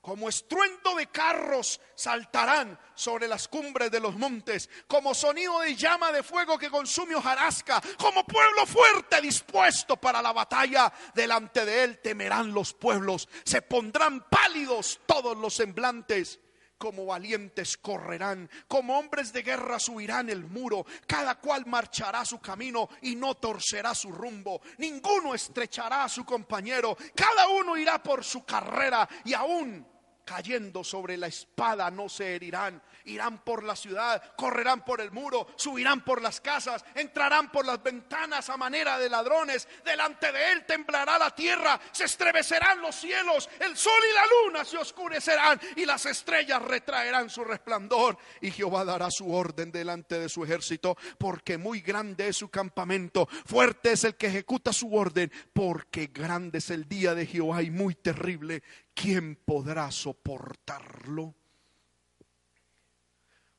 como 0.01 0.28
estruendo 0.28 0.94
de 0.94 1.09
carros 1.09 1.80
saltarán 1.94 2.78
sobre 2.94 3.28
las 3.28 3.48
cumbres 3.48 3.90
de 3.90 4.01
los 4.01 4.16
montes, 4.16 4.68
como 4.86 5.14
sonido 5.14 5.61
de 5.61 5.76
llama 5.76 6.11
de 6.12 6.22
fuego 6.22 6.59
que 6.59 6.70
consume 6.70 7.14
hojarasca, 7.14 7.80
como 7.98 8.24
pueblo 8.24 8.66
fuerte 8.66 9.20
dispuesto 9.20 9.96
para 9.96 10.22
la 10.22 10.32
batalla. 10.32 10.92
Delante 11.14 11.64
de 11.64 11.84
él 11.84 11.98
temerán 11.98 12.53
los 12.53 12.72
pueblos, 12.72 13.28
se 13.44 13.62
pondrán 13.62 14.26
pálidos 14.28 15.01
todos 15.07 15.36
los 15.36 15.55
semblantes 15.55 16.40
como 16.80 17.05
valientes 17.05 17.76
correrán, 17.76 18.48
como 18.66 18.98
hombres 18.98 19.34
de 19.34 19.42
guerra 19.42 19.78
subirán 19.78 20.30
el 20.30 20.46
muro, 20.46 20.86
cada 21.07 21.34
cual 21.34 21.66
marchará 21.66 22.24
su 22.24 22.40
camino 22.40 22.88
y 23.03 23.16
no 23.16 23.34
torcerá 23.34 23.94
su 23.94 24.11
rumbo, 24.11 24.62
ninguno 24.78 25.34
estrechará 25.34 26.05
a 26.05 26.09
su 26.09 26.24
compañero, 26.24 26.96
cada 27.14 27.48
uno 27.48 27.76
irá 27.76 28.03
por 28.03 28.24
su 28.24 28.46
carrera 28.46 29.07
y 29.26 29.34
aún 29.34 29.86
cayendo 30.31 30.85
sobre 30.85 31.16
la 31.16 31.26
espada 31.26 31.91
no 31.91 32.09
se 32.09 32.37
herirán. 32.37 32.81
Irán 33.07 33.43
por 33.43 33.64
la 33.64 33.74
ciudad, 33.74 34.22
correrán 34.37 34.85
por 34.85 35.01
el 35.01 35.11
muro, 35.11 35.49
subirán 35.57 36.05
por 36.05 36.22
las 36.22 36.41
casas, 36.41 36.85
entrarán 36.95 37.51
por 37.51 37.66
las 37.66 37.83
ventanas 37.83 38.49
a 38.49 38.57
manera 38.57 38.97
de 38.97 39.11
ladrones. 39.11 39.66
Delante 39.85 40.31
de 40.31 40.53
él 40.53 40.64
temblará 40.66 41.18
la 41.18 41.35
tierra, 41.35 41.81
se 41.91 42.05
estremecerán 42.05 42.81
los 42.81 42.95
cielos, 42.95 43.49
el 43.59 43.76
sol 43.76 44.01
y 44.09 44.14
la 44.14 44.22
luna 44.26 44.64
se 44.64 44.78
oscurecerán 44.78 45.61
y 45.74 45.85
las 45.85 46.07
estrellas 46.07 46.62
retraerán 46.62 47.28
su 47.28 47.43
resplandor. 47.43 48.16
Y 48.41 48.53
Jehová 48.53 48.85
dará 48.85 49.11
su 49.11 49.35
orden 49.35 49.72
delante 49.72 50.20
de 50.20 50.28
su 50.28 50.45
ejército, 50.45 50.97
porque 51.18 51.59
muy 51.59 51.81
grande 51.81 52.28
es 52.28 52.37
su 52.37 52.51
campamento, 52.51 53.26
fuerte 53.47 53.91
es 53.93 54.05
el 54.05 54.14
que 54.14 54.28
ejecuta 54.28 54.72
su 54.72 54.95
orden, 54.95 55.33
porque 55.53 56.07
grande 56.07 56.59
es 56.59 56.70
el 56.70 56.89
día 56.89 57.16
de 57.16 57.26
Jehová 57.26 57.64
y 57.64 57.70
muy 57.72 57.97
terrible. 57.97 58.62
¿Quién 59.01 59.36
podrá 59.36 59.90
soportarlo? 59.90 61.34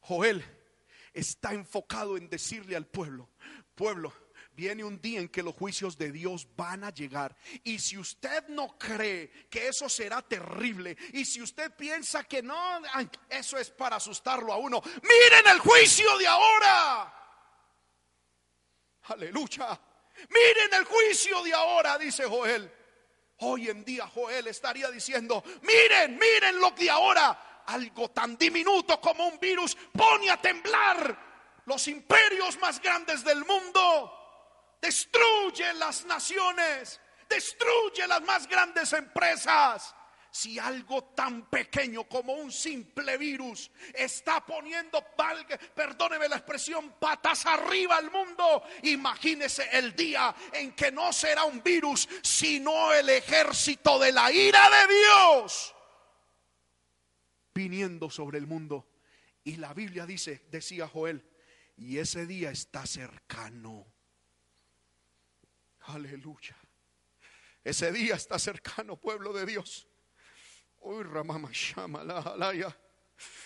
Joel 0.01 0.43
está 1.13 1.53
enfocado 1.53 2.17
en 2.17 2.29
decirle 2.29 2.75
al 2.75 2.85
pueblo, 2.85 3.29
pueblo, 3.75 4.13
viene 4.53 4.84
un 4.84 5.01
día 5.01 5.19
en 5.19 5.30
que 5.30 5.43
los 5.43 5.55
juicios 5.55 5.97
de 5.97 6.11
Dios 6.11 6.47
van 6.55 6.84
a 6.84 6.91
llegar. 6.91 7.35
Y 7.63 7.80
si 7.80 7.97
usted 7.97 8.47
no 8.49 8.77
cree 8.77 9.31
que 9.49 9.68
eso 9.68 9.89
será 9.89 10.22
terrible, 10.22 10.97
y 11.13 11.26
si 11.26 11.41
usted 11.41 11.76
piensa 11.76 12.23
que 12.23 12.43
no, 12.43 12.81
eso 13.30 13.57
es 13.57 13.72
para 13.72 13.95
asustarlo 13.95 14.53
a 14.53 14.57
uno, 14.57 14.81
miren 14.84 15.47
el 15.53 15.59
juicio 15.59 16.18
de 16.18 16.27
ahora. 16.27 17.18
Aleluya. 19.03 19.81
Miren 20.30 20.73
el 20.73 20.85
juicio 20.85 21.41
de 21.41 21.53
ahora, 21.53 21.97
dice 21.97 22.26
Joel. 22.26 22.81
Hoy 23.41 23.69
en 23.69 23.84
día 23.84 24.07
Joel 24.07 24.47
estaría 24.47 24.89
diciendo, 24.91 25.43
miren, 25.61 26.18
miren 26.18 26.59
lo 26.59 26.73
que 26.76 26.89
ahora, 26.89 27.63
algo 27.65 28.09
tan 28.11 28.38
diminuto 28.38 29.01
como 29.01 29.27
un 29.27 29.39
virus 29.39 29.76
pone 29.91 30.30
a 30.30 30.38
temblar 30.38 31.61
los 31.65 31.88
imperios 31.88 32.59
más 32.59 32.81
grandes 32.81 33.23
del 33.23 33.43
mundo, 33.45 34.76
destruye 34.81 35.73
las 35.73 36.05
naciones, 36.05 36.99
destruye 37.27 38.07
las 38.07 38.22
más 38.22 38.47
grandes 38.47 38.93
empresas 38.93 39.95
si 40.32 40.58
algo 40.58 41.03
tan 41.14 41.49
pequeño 41.49 42.08
como 42.08 42.34
un 42.34 42.52
simple 42.52 43.18
virus 43.18 43.70
está 43.94 44.45
poniendo, 44.45 45.06
perdóneme 45.76 46.30
la 46.30 46.38
expresión, 46.38 46.95
patas 46.99 47.45
arriba 47.45 47.98
al 47.98 48.10
mundo, 48.10 48.64
imagínese 48.84 49.68
el 49.74 49.95
día 49.95 50.34
en 50.53 50.74
que 50.74 50.91
no 50.91 51.12
será 51.14 51.44
un 51.44 51.62
virus, 51.62 52.08
sino 52.24 52.94
el 52.94 53.10
ejército 53.10 53.99
de 53.99 54.12
la 54.12 54.32
ira 54.32 54.70
de 54.70 54.94
Dios 54.94 55.76
viniendo 57.53 58.10
sobre 58.10 58.38
el 58.38 58.48
mundo. 58.48 58.88
Y 59.44 59.58
la 59.58 59.74
Biblia 59.74 60.06
dice, 60.06 60.45
decía 60.49 60.88
Joel, 60.88 61.24
y 61.78 61.98
ese 61.98 62.26
día 62.26 62.52
está 62.52 62.86
cercano. 62.86 63.86
Aleluya. 65.82 66.56
Ese 67.64 67.91
día 67.91 68.16
está 68.16 68.40
cercano, 68.40 68.99
pueblo 68.99 69.34
de 69.34 69.45
Dios. 69.45 69.88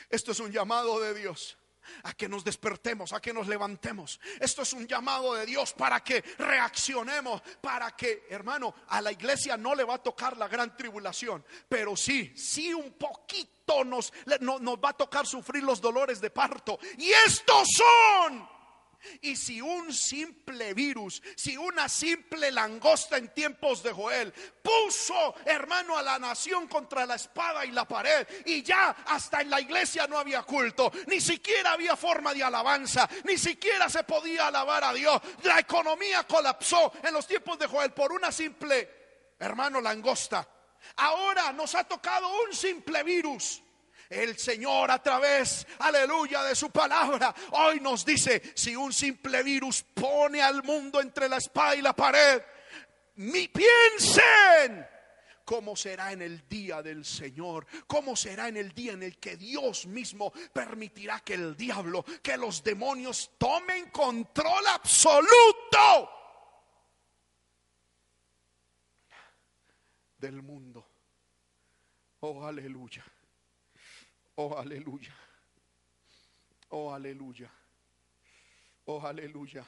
Esto 0.09 0.31
es 0.31 0.39
un 0.39 0.51
llamado 0.51 0.99
de 0.99 1.13
Dios 1.13 1.57
a 2.03 2.13
que 2.13 2.27
nos 2.27 2.43
despertemos, 2.43 3.13
a 3.13 3.21
que 3.21 3.33
nos 3.33 3.47
levantemos. 3.47 4.19
Esto 4.39 4.61
es 4.61 4.73
un 4.73 4.87
llamado 4.87 5.33
de 5.35 5.45
Dios 5.45 5.73
para 5.73 6.03
que 6.03 6.21
reaccionemos, 6.37 7.41
para 7.61 7.91
que, 7.91 8.25
hermano, 8.29 8.73
a 8.87 9.01
la 9.01 9.11
iglesia 9.11 9.57
no 9.57 9.75
le 9.75 9.83
va 9.83 9.95
a 9.95 10.03
tocar 10.03 10.37
la 10.37 10.47
gran 10.47 10.75
tribulación, 10.75 11.45
pero 11.69 11.95
sí, 11.95 12.33
sí 12.35 12.73
un 12.73 12.93
poquito 12.93 13.83
nos, 13.83 14.13
nos 14.39 14.77
va 14.77 14.89
a 14.89 14.97
tocar 14.97 15.25
sufrir 15.25 15.63
los 15.63 15.81
dolores 15.81 16.21
de 16.21 16.29
parto. 16.29 16.79
Y 16.97 17.11
estos 17.11 17.67
son 17.75 18.54
y 19.21 19.35
si 19.35 19.61
un 19.61 19.93
simple 19.93 20.73
virus, 20.73 21.21
si 21.35 21.57
una 21.57 21.89
simple 21.89 22.51
langosta 22.51 23.17
en 23.17 23.33
tiempos 23.33 23.83
de 23.83 23.91
Joel 23.91 24.33
puso, 24.61 25.35
hermano, 25.45 25.97
a 25.97 26.01
la 26.01 26.19
nación 26.19 26.67
contra 26.67 27.05
la 27.05 27.15
espada 27.15 27.65
y 27.65 27.71
la 27.71 27.87
pared, 27.87 28.27
y 28.45 28.63
ya 28.63 28.89
hasta 29.07 29.41
en 29.41 29.49
la 29.49 29.61
iglesia 29.61 30.07
no 30.07 30.17
había 30.17 30.43
culto, 30.43 30.91
ni 31.07 31.21
siquiera 31.21 31.73
había 31.73 31.95
forma 31.95 32.33
de 32.33 32.43
alabanza, 32.43 33.09
ni 33.23 33.37
siquiera 33.37 33.89
se 33.89 34.03
podía 34.03 34.47
alabar 34.47 34.83
a 34.83 34.93
Dios. 34.93 35.21
La 35.43 35.59
economía 35.59 36.23
colapsó 36.23 36.91
en 37.03 37.13
los 37.13 37.27
tiempos 37.27 37.59
de 37.59 37.67
Joel 37.67 37.91
por 37.93 38.11
una 38.11 38.31
simple, 38.31 39.35
hermano, 39.39 39.81
langosta. 39.81 40.47
Ahora 40.97 41.51
nos 41.51 41.73
ha 41.75 41.83
tocado 41.83 42.27
un 42.43 42.53
simple 42.53 43.03
virus 43.03 43.61
el 44.09 44.37
Señor 44.37 44.91
a 44.91 45.01
través, 45.01 45.65
aleluya, 45.79 46.43
de 46.43 46.55
su 46.55 46.69
palabra, 46.69 47.33
hoy 47.51 47.79
nos 47.79 48.05
dice, 48.05 48.41
si 48.55 48.75
un 48.75 48.93
simple 48.93 49.43
virus 49.43 49.83
pone 49.83 50.41
al 50.41 50.63
mundo 50.63 51.01
entre 51.01 51.29
la 51.29 51.37
espada 51.37 51.75
y 51.75 51.81
la 51.81 51.95
pared, 51.95 52.41
mi 53.15 53.47
piensen 53.47 54.85
cómo 55.45 55.75
será 55.75 56.11
en 56.11 56.21
el 56.21 56.47
día 56.49 56.81
del 56.81 57.05
Señor, 57.05 57.67
cómo 57.87 58.15
será 58.15 58.47
en 58.47 58.57
el 58.57 58.73
día 58.73 58.93
en 58.93 59.03
el 59.03 59.17
que 59.19 59.37
Dios 59.37 59.85
mismo 59.85 60.33
permitirá 60.51 61.19
que 61.21 61.35
el 61.35 61.55
diablo, 61.55 62.03
que 62.21 62.35
los 62.35 62.63
demonios 62.63 63.31
tomen 63.37 63.89
control 63.91 64.65
absoluto 64.67 66.09
del 70.17 70.41
mundo. 70.41 70.85
Oh, 72.21 72.43
aleluya. 72.43 73.05
Oh, 74.35 74.57
aleluya. 74.57 75.15
Oh, 76.69 76.93
aleluya. 76.93 77.49
Oh, 78.85 79.01
aleluya. 79.01 79.65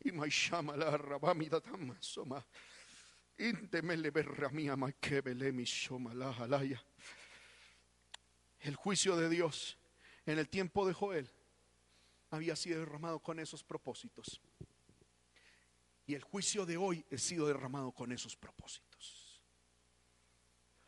Y 0.00 0.12
llama 0.28 0.76
la 0.76 0.96
rabamida 0.96 1.60
tamasoma. 1.60 2.44
Intemele 3.38 4.10
mi 5.52 5.64
la. 5.66 6.82
El 8.60 8.76
juicio 8.76 9.16
de 9.16 9.28
Dios 9.28 9.76
en 10.24 10.38
el 10.38 10.48
tiempo 10.48 10.86
de 10.86 10.94
Joel 10.94 11.30
había 12.30 12.56
sido 12.56 12.80
derramado 12.80 13.18
con 13.18 13.38
esos 13.38 13.62
propósitos. 13.62 14.40
Y 16.06 16.14
el 16.14 16.22
juicio 16.22 16.64
de 16.64 16.76
hoy 16.76 17.04
ha 17.12 17.18
sido 17.18 17.46
derramado 17.46 17.92
con 17.92 18.12
esos 18.12 18.36
propósitos. 18.36 19.40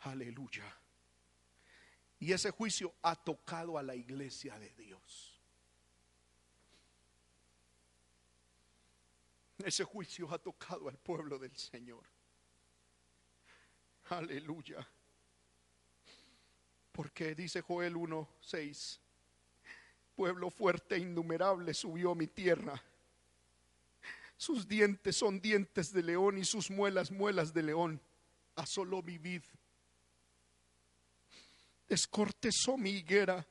Aleluya. 0.00 0.64
Y 2.18 2.32
ese 2.32 2.50
juicio 2.50 2.94
ha 3.02 3.14
tocado 3.14 3.76
a 3.76 3.82
la 3.82 3.94
iglesia 3.94 4.58
de 4.58 4.70
Dios. 4.74 5.40
Ese 9.64 9.84
juicio 9.84 10.32
ha 10.32 10.38
tocado 10.38 10.88
al 10.88 10.96
pueblo 10.96 11.38
del 11.38 11.54
Señor. 11.56 12.04
Aleluya. 14.08 14.86
Porque 16.92 17.34
dice 17.34 17.60
Joel 17.60 17.96
1:6, 17.96 18.98
pueblo 20.14 20.50
fuerte 20.50 20.94
e 20.94 21.00
innumerable 21.00 21.74
subió 21.74 22.14
mi 22.14 22.26
tierra. 22.26 22.80
Sus 24.38 24.68
dientes 24.68 25.16
son 25.16 25.40
dientes 25.40 25.92
de 25.92 26.02
león 26.02 26.38
y 26.38 26.44
sus 26.44 26.70
muelas 26.70 27.10
muelas 27.10 27.52
de 27.52 27.62
león. 27.62 28.00
Asoló 28.54 29.02
mi 29.02 29.18
vid 29.18 29.42
descortezó 31.88 32.76
mi 32.76 32.90
higuera, 32.90 33.46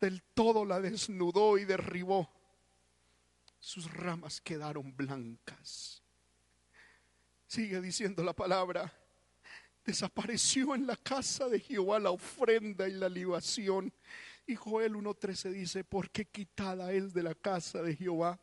del 0.00 0.22
todo 0.22 0.64
la 0.64 0.80
desnudó 0.80 1.58
y 1.58 1.64
derribó. 1.64 2.28
Sus 3.58 3.92
ramas 3.92 4.40
quedaron 4.40 4.96
blancas. 4.96 6.02
Sigue 7.46 7.80
diciendo 7.80 8.22
la 8.22 8.32
palabra. 8.32 8.92
Desapareció 9.84 10.74
en 10.74 10.86
la 10.86 10.96
casa 10.96 11.48
de 11.48 11.60
Jehová 11.60 11.98
la 11.98 12.10
ofrenda 12.10 12.88
y 12.88 12.92
la 12.92 13.08
libación. 13.08 13.92
Y 14.46 14.54
Joel 14.54 14.94
1.13 14.94 15.50
dice, 15.50 15.84
porque 15.84 16.24
quitada 16.24 16.92
es 16.92 17.12
de 17.12 17.22
la 17.22 17.34
casa 17.34 17.82
de 17.82 17.96
Jehová 17.96 18.40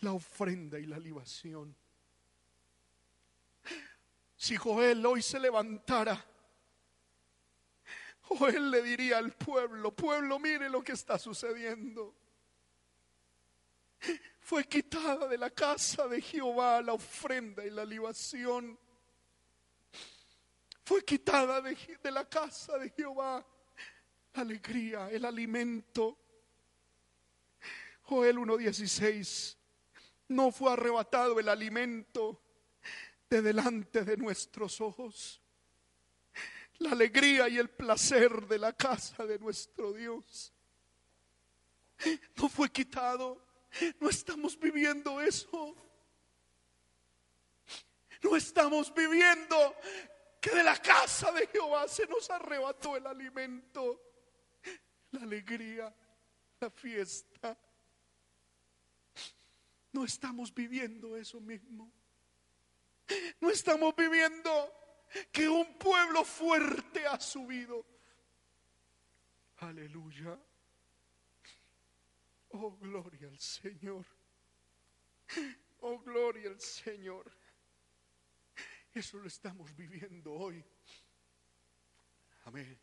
la 0.00 0.12
ofrenda 0.12 0.78
y 0.78 0.86
la 0.86 0.98
libación. 0.98 1.76
Si 4.36 4.56
Joel 4.56 5.04
hoy 5.04 5.22
se 5.22 5.38
levantara 5.38 6.24
o 8.38 8.46
él 8.46 8.70
le 8.70 8.82
diría 8.82 9.18
al 9.18 9.32
pueblo, 9.32 9.90
pueblo, 9.92 10.38
mire 10.38 10.68
lo 10.68 10.82
que 10.82 10.92
está 10.92 11.18
sucediendo. 11.18 12.14
Fue 14.40 14.64
quitada 14.64 15.26
de 15.26 15.36
la 15.36 15.50
casa 15.50 16.06
de 16.06 16.20
Jehová 16.20 16.80
la 16.80 16.92
ofrenda 16.92 17.64
y 17.64 17.70
la 17.70 17.84
libación. 17.84 18.78
Fue 20.84 21.04
quitada 21.04 21.60
de, 21.60 21.76
la 22.10 22.28
casa 22.28 22.78
de 22.78 22.90
Jehová 22.90 23.44
la 24.34 24.42
alegría, 24.42 25.10
el 25.10 25.24
alimento. 25.24 26.18
Joel 28.02 28.38
1.16, 28.38 29.56
no 30.28 30.50
fue 30.50 30.72
arrebatado 30.72 31.38
el 31.38 31.48
alimento 31.48 32.42
de 33.28 33.40
delante 33.40 34.02
de 34.02 34.16
nuestros 34.16 34.80
ojos 34.80 35.40
la 36.80 36.92
alegría 36.92 37.48
y 37.48 37.58
el 37.58 37.70
placer 37.70 38.46
de 38.46 38.58
la 38.58 38.72
casa 38.72 39.24
de 39.24 39.38
nuestro 39.38 39.92
Dios. 39.92 40.52
No 42.36 42.48
fue 42.48 42.70
quitado. 42.70 43.46
No 44.00 44.08
estamos 44.08 44.58
viviendo 44.58 45.20
eso. 45.20 45.76
No 48.22 48.34
estamos 48.34 48.92
viviendo 48.92 49.76
que 50.40 50.50
de 50.50 50.64
la 50.64 50.76
casa 50.76 51.30
de 51.32 51.46
Jehová 51.46 51.86
se 51.86 52.06
nos 52.06 52.28
arrebató 52.30 52.96
el 52.96 53.06
alimento, 53.06 54.00
la 55.10 55.22
alegría, 55.22 55.94
la 56.60 56.70
fiesta. 56.70 57.58
No 59.92 60.04
estamos 60.04 60.52
viviendo 60.54 61.16
eso 61.16 61.40
mismo. 61.40 61.92
No 63.40 63.50
estamos 63.50 63.94
viviendo 63.94 64.79
que 65.32 65.48
un 65.48 65.78
pueblo 65.78 66.24
fuerte 66.24 67.06
ha 67.06 67.18
subido. 67.18 67.84
Aleluya. 69.58 70.38
Oh, 72.50 72.76
gloria 72.76 73.28
al 73.28 73.38
Señor. 73.38 74.04
Oh, 75.80 75.98
gloria 76.00 76.50
al 76.50 76.60
Señor. 76.60 77.30
Eso 78.92 79.18
lo 79.18 79.28
estamos 79.28 79.74
viviendo 79.76 80.32
hoy. 80.32 80.64
Amén. 82.44 82.78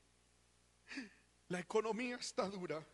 La 1.49 1.59
economía 1.59 2.15
está 2.15 2.47
dura. 2.47 2.85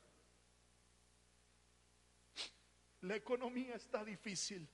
La 3.02 3.16
economía 3.16 3.76
está 3.76 4.04
difícil 4.04 4.68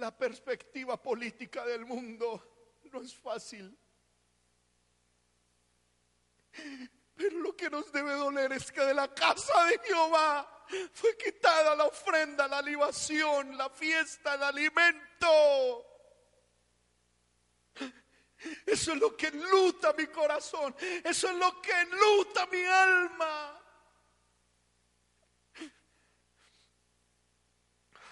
la 0.00 0.16
perspectiva 0.16 1.00
política 1.00 1.64
del 1.64 1.84
mundo 1.84 2.78
no 2.90 3.02
es 3.02 3.14
fácil. 3.14 3.76
Pero 7.14 7.38
lo 7.38 7.54
que 7.54 7.70
nos 7.70 7.92
debe 7.92 8.14
doler 8.14 8.52
es 8.52 8.72
que 8.72 8.80
de 8.80 8.94
la 8.94 9.12
casa 9.14 9.64
de 9.66 9.78
Jehová 9.84 10.66
fue 10.92 11.16
quitada 11.16 11.76
la 11.76 11.84
ofrenda, 11.84 12.48
la 12.48 12.62
libación, 12.62 13.56
la 13.56 13.68
fiesta, 13.68 14.34
el 14.34 14.42
alimento. 14.42 15.86
Eso 18.66 18.92
es 18.92 18.98
lo 18.98 19.14
que 19.16 19.26
enluta 19.26 19.92
mi 19.92 20.06
corazón. 20.06 20.74
Eso 21.04 21.28
es 21.28 21.36
lo 21.36 21.60
que 21.60 21.72
enluta 21.72 22.46
mi 22.46 22.64
alma. 22.64 23.60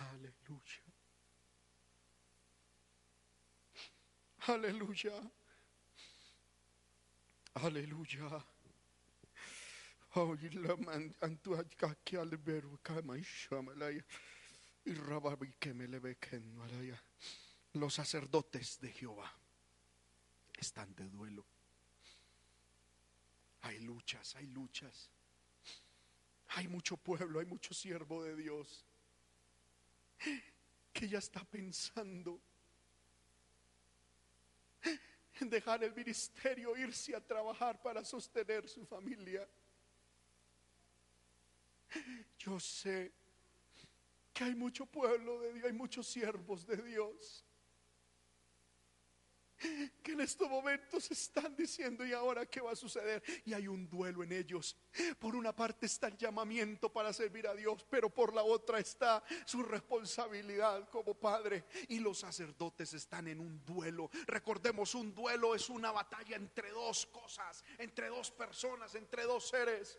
Aleluya. 0.01 0.29
Aleluya. 0.41 0.79
Y 0.79 0.79
rababi 0.79 0.87
que 3.49 3.67
me 3.79 4.07
le 4.09 4.37
ve 4.37 4.37
que 4.37 4.38
no 16.41 16.63
hará. 16.65 17.03
Los 17.75 17.95
sacerdotes 17.95 18.81
de 18.81 18.91
Jehová 18.91 19.31
están 20.59 20.95
de 20.95 21.09
duelo. 21.11 21.45
Hay 23.63 23.81
luchas, 23.81 24.35
hay 24.37 24.47
luchas. 24.47 25.11
Hay 26.49 26.69
mucho 26.69 26.97
pueblo, 26.97 27.41
hay 27.41 27.47
mucho 27.47 27.75
siervo 27.75 28.25
de 28.25 28.35
Dios 28.35 28.85
que 30.93 31.09
ya 31.09 31.19
está 31.19 31.45
pensando 31.45 32.41
en 32.41 32.48
dejar 35.41 35.85
el 35.85 35.95
ministerio, 35.95 36.77
irse 36.77 37.15
a 37.15 37.21
trabajar 37.21 37.81
para 37.81 38.05
sostener 38.05 38.69
su 38.69 38.85
familia. 38.85 39.49
Yo 42.39 42.59
sé 42.59 43.13
que 44.33 44.45
hay 44.45 44.55
mucho 44.55 44.87
pueblo 44.87 45.41
de 45.41 45.53
Dios, 45.53 45.65
hay 45.67 45.73
muchos 45.73 46.07
siervos 46.07 46.67
de 46.67 46.77
Dios 46.77 47.45
que 50.03 50.13
en 50.13 50.21
estos 50.21 50.49
momentos 50.49 51.11
están 51.11 51.55
diciendo 51.57 52.07
y 52.07 52.13
ahora 52.13 52.47
qué 52.47 52.61
va 52.61 52.73
a 52.73 52.77
suceder 52.77 53.23
y 53.45 53.53
hay 53.53 53.69
un 53.69 53.89
duelo 53.89 54.23
en 54.23 54.33
ellos. 54.33 54.77
Por 55.19 55.35
una 55.35 55.55
parte 55.55 55.87
está 55.87 56.09
el 56.09 56.17
llamamiento 56.17 56.93
para 56.93 57.13
servir 57.13 57.47
a 57.47 57.55
Dios, 57.55 57.85
pero 57.89 58.11
por 58.11 58.35
la 58.35 58.43
otra 58.43 58.79
está 58.79 59.23
su 59.45 59.63
responsabilidad 59.63 60.89
como 60.89 61.15
padre 61.15 61.65
y 61.89 61.99
los 61.99 62.19
sacerdotes 62.19 62.93
están 62.95 63.29
en 63.29 63.41
un 63.41 63.65
duelo. 63.65 64.11
Recordemos, 64.27 64.95
un 64.95 65.15
duelo 65.15 65.55
es 65.55 65.69
una 65.69 65.91
batalla 65.93 66.37
entre 66.37 66.71
dos 66.71 67.07
cosas, 67.07 67.65
entre 67.79 68.09
dos 68.09 68.31
personas, 68.31 68.95
entre 68.95 69.25
dos 69.25 69.49
seres. 69.49 69.99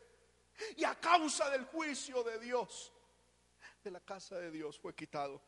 Y 0.76 0.84
a 0.84 0.96
causa 0.96 1.50
del 1.50 1.66
juicio 1.66 2.24
de 2.24 2.40
Dios, 2.40 2.92
de 3.84 3.92
la 3.92 4.02
casa 4.02 4.38
de 4.38 4.52
Dios 4.52 4.78
fue 4.78 4.94
quitado 4.94 5.42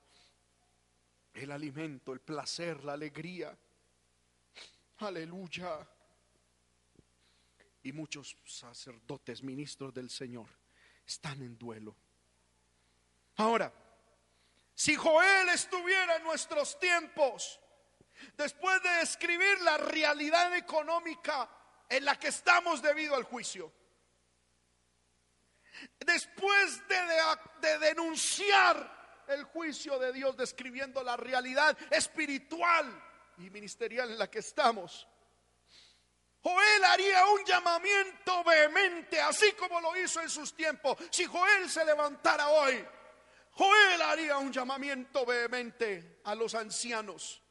el 1.34 1.52
alimento, 1.52 2.14
el 2.14 2.20
placer, 2.20 2.84
la 2.84 2.94
alegría 2.94 3.58
Aleluya. 5.02 5.88
Y 7.84 7.92
muchos 7.92 8.38
sacerdotes, 8.46 9.42
ministros 9.42 9.94
del 9.94 10.10
Señor, 10.10 10.48
están 11.06 11.42
en 11.42 11.58
duelo. 11.58 11.96
Ahora, 13.38 13.74
si 14.76 14.96
Joel 14.96 15.50
estuviera 15.50 16.18
en 16.18 16.24
nuestros 16.24 16.80
tiempos, 16.80 17.60
después 18.38 18.84
de 18.84 19.02
escribir 19.02 19.62
la 19.62 19.78
realidad 19.78 20.56
económica 20.56 21.50
en 21.90 22.06
la 22.06 22.20
que 22.20 22.28
estamos 22.28 22.82
debido 22.84 23.16
al 23.16 23.24
juicio, 23.24 23.74
después 26.06 26.88
de, 26.88 27.68
de, 27.68 27.80
denunciar 27.80 29.24
el 29.28 29.46
juicio 29.46 29.98
de 29.98 30.14
Dios, 30.14 30.38
describiendo 30.38 31.02
la 31.02 31.18
realidad 31.18 31.76
espiritual 31.90 33.11
y 33.46 33.50
ministerial 33.50 34.12
en 34.12 34.18
la 34.18 34.30
que 34.30 34.40
estamos. 34.40 35.08
Joel 36.44 36.84
haría 36.86 37.26
un 37.28 37.46
llamamiento 37.46 38.44
vehemente, 38.44 39.20
así 39.22 39.52
como 39.54 39.80
lo 39.80 39.96
hizo 39.96 40.22
en 40.22 40.30
sus 40.30 40.54
tiempos. 40.56 40.98
Si 41.12 41.26
Joel 41.26 41.70
se 41.70 41.86
levantara 41.86 42.50
hoy, 42.50 42.84
Joel 43.52 44.02
haría 44.02 44.38
un 44.38 44.52
llamamiento 44.52 45.26
vehemente 45.26 46.22
a 46.24 46.34
los 46.34 46.56
ancianos. 46.56 47.42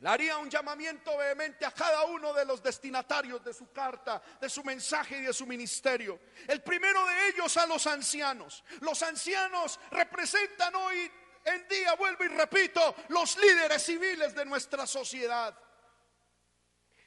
Le 0.00 0.08
haría 0.10 0.36
un 0.36 0.50
llamamiento 0.50 1.16
vehemente 1.16 1.64
a 1.64 1.70
cada 1.70 2.04
uno 2.04 2.34
de 2.34 2.44
los 2.44 2.62
destinatarios 2.62 3.42
de 3.42 3.54
su 3.54 3.72
carta, 3.72 4.20
de 4.40 4.48
su 4.50 4.62
mensaje 4.62 5.18
y 5.18 5.22
de 5.22 5.32
su 5.32 5.46
ministerio. 5.46 6.20
El 6.48 6.62
primero 6.62 7.06
de 7.06 7.28
ellos 7.28 7.56
a 7.56 7.66
los 7.66 7.86
ancianos. 7.86 8.62
Los 8.80 9.02
ancianos 9.02 9.80
representan 9.90 10.74
hoy 10.74 11.10
en 11.46 11.68
día, 11.68 11.94
vuelvo 11.94 12.24
y 12.24 12.28
repito, 12.28 12.94
los 13.08 13.36
líderes 13.36 13.82
civiles 13.84 14.34
de 14.34 14.44
nuestra 14.44 14.86
sociedad. 14.86 15.56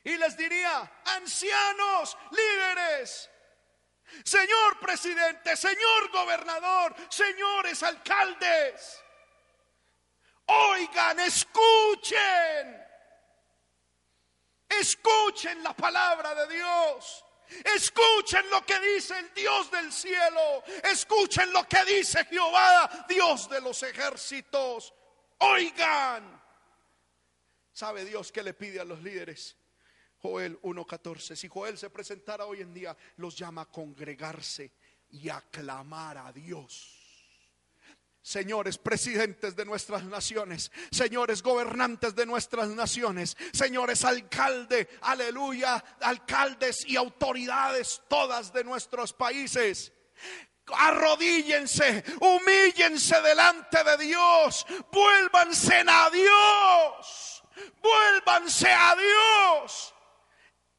Y 0.03 0.15
les 0.17 0.37
diría, 0.37 1.01
ancianos, 1.05 2.17
líderes, 2.31 3.29
señor 4.23 4.79
presidente, 4.79 5.57
señor 5.57 6.09
gobernador, 6.11 6.95
señores 7.09 7.83
alcaldes, 7.83 9.03
oigan, 10.45 11.19
escuchen, 11.19 12.87
escuchen 14.69 15.61
la 15.61 15.73
palabra 15.73 16.33
de 16.33 16.55
Dios. 16.55 17.25
Escuchen 17.75 18.49
lo 18.49 18.65
que 18.65 18.79
dice 18.79 19.17
el 19.17 19.33
Dios 19.33 19.71
del 19.71 19.91
cielo. 19.91 20.63
Escuchen 20.83 21.51
lo 21.51 21.67
que 21.67 21.83
dice 21.85 22.25
Jehová, 22.25 23.05
Dios 23.07 23.49
de 23.49 23.61
los 23.61 23.81
ejércitos. 23.83 24.93
Oigan. 25.39 26.41
¿Sabe 27.71 28.05
Dios 28.05 28.31
qué 28.31 28.43
le 28.43 28.53
pide 28.53 28.79
a 28.79 28.85
los 28.85 29.01
líderes? 29.01 29.55
Joel 30.17 30.61
1.14. 30.61 31.35
Si 31.35 31.47
Joel 31.47 31.77
se 31.77 31.89
presentara 31.89 32.45
hoy 32.45 32.61
en 32.61 32.73
día, 32.73 32.95
los 33.17 33.37
llama 33.37 33.61
a 33.61 33.71
congregarse 33.71 34.73
y 35.11 35.29
a 35.29 35.41
clamar 35.49 36.17
a 36.17 36.31
Dios 36.33 36.98
señores 38.29 38.77
presidentes 38.77 39.55
de 39.55 39.65
nuestras 39.65 40.03
naciones, 40.03 40.71
señores 40.91 41.41
gobernantes 41.41 42.13
de 42.13 42.27
nuestras 42.27 42.69
naciones, 42.69 43.35
señores 43.53 44.05
alcalde, 44.05 44.87
aleluya, 45.01 45.83
alcaldes 46.01 46.85
y 46.85 46.95
autoridades 46.95 48.03
todas 48.07 48.53
de 48.53 48.63
nuestros 48.63 49.13
países. 49.13 49.91
Arrodíllense, 50.67 52.03
humíllense 52.21 53.19
delante 53.21 53.83
de 53.83 54.05
Dios, 54.05 54.67
vuélvanse 54.91 55.83
a 55.87 56.09
Dios, 56.11 57.43
vuélvanse 57.81 58.69
a 58.69 58.95
Dios, 58.95 59.95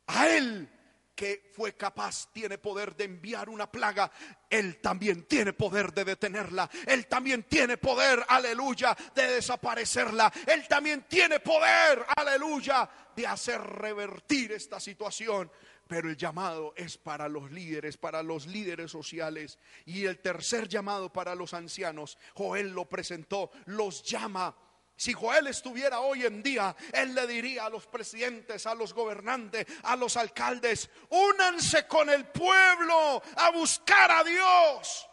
a 0.06 0.28
Él 0.28 0.79
que 1.20 1.50
fue 1.52 1.74
capaz, 1.74 2.32
tiene 2.32 2.56
poder 2.56 2.96
de 2.96 3.04
enviar 3.04 3.50
una 3.50 3.70
plaga, 3.70 4.10
Él 4.48 4.80
también 4.80 5.24
tiene 5.24 5.52
poder 5.52 5.92
de 5.92 6.06
detenerla. 6.06 6.70
Él 6.86 7.08
también 7.08 7.42
tiene 7.42 7.76
poder, 7.76 8.24
aleluya, 8.26 8.96
de 9.14 9.26
desaparecerla. 9.26 10.32
Él 10.46 10.66
también 10.66 11.04
tiene 11.06 11.38
poder, 11.40 12.06
aleluya, 12.16 12.88
de 13.14 13.26
hacer 13.26 13.60
revertir 13.60 14.52
esta 14.52 14.80
situación. 14.80 15.52
Pero 15.86 16.08
el 16.08 16.16
llamado 16.16 16.72
es 16.74 16.96
para 16.96 17.28
los 17.28 17.50
líderes, 17.50 17.98
para 17.98 18.22
los 18.22 18.46
líderes 18.46 18.90
sociales. 18.90 19.58
Y 19.84 20.06
el 20.06 20.20
tercer 20.20 20.68
llamado 20.68 21.12
para 21.12 21.34
los 21.34 21.52
ancianos, 21.52 22.16
Joel 22.32 22.70
lo 22.70 22.88
presentó, 22.88 23.50
los 23.66 24.02
llama 24.04 24.56
si 25.00 25.14
Joel 25.14 25.46
estuviera 25.46 26.00
hoy 26.00 26.26
en 26.26 26.42
día, 26.42 26.76
él 26.92 27.14
le 27.14 27.26
diría 27.26 27.64
a 27.64 27.70
los 27.70 27.86
presidentes, 27.86 28.66
a 28.66 28.74
los 28.74 28.92
gobernantes, 28.92 29.66
a 29.84 29.96
los 29.96 30.14
alcaldes, 30.18 30.90
únanse 31.08 31.86
con 31.86 32.10
el 32.10 32.26
pueblo 32.26 33.22
a 33.36 33.48
buscar 33.48 34.10
a 34.10 34.22
Dios. 34.22 35.08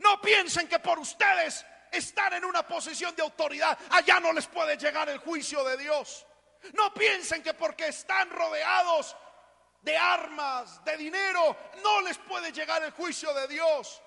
No 0.00 0.20
piensen 0.20 0.68
que 0.68 0.78
por 0.78 0.98
ustedes 0.98 1.64
estar 1.90 2.34
en 2.34 2.44
una 2.44 2.68
posición 2.68 3.16
de 3.16 3.22
autoridad, 3.22 3.78
allá 3.88 4.20
no 4.20 4.30
les 4.34 4.46
puede 4.46 4.76
llegar 4.76 5.08
el 5.08 5.16
juicio 5.16 5.64
de 5.64 5.78
Dios. 5.78 6.26
No 6.74 6.92
piensen 6.92 7.42
que 7.42 7.54
porque 7.54 7.88
están 7.88 8.28
rodeados 8.28 9.16
de 9.80 9.96
armas, 9.96 10.84
de 10.84 10.98
dinero, 10.98 11.56
no 11.82 12.02
les 12.02 12.18
puede 12.18 12.52
llegar 12.52 12.82
el 12.82 12.90
juicio 12.90 13.32
de 13.32 13.48
Dios. 13.48 14.02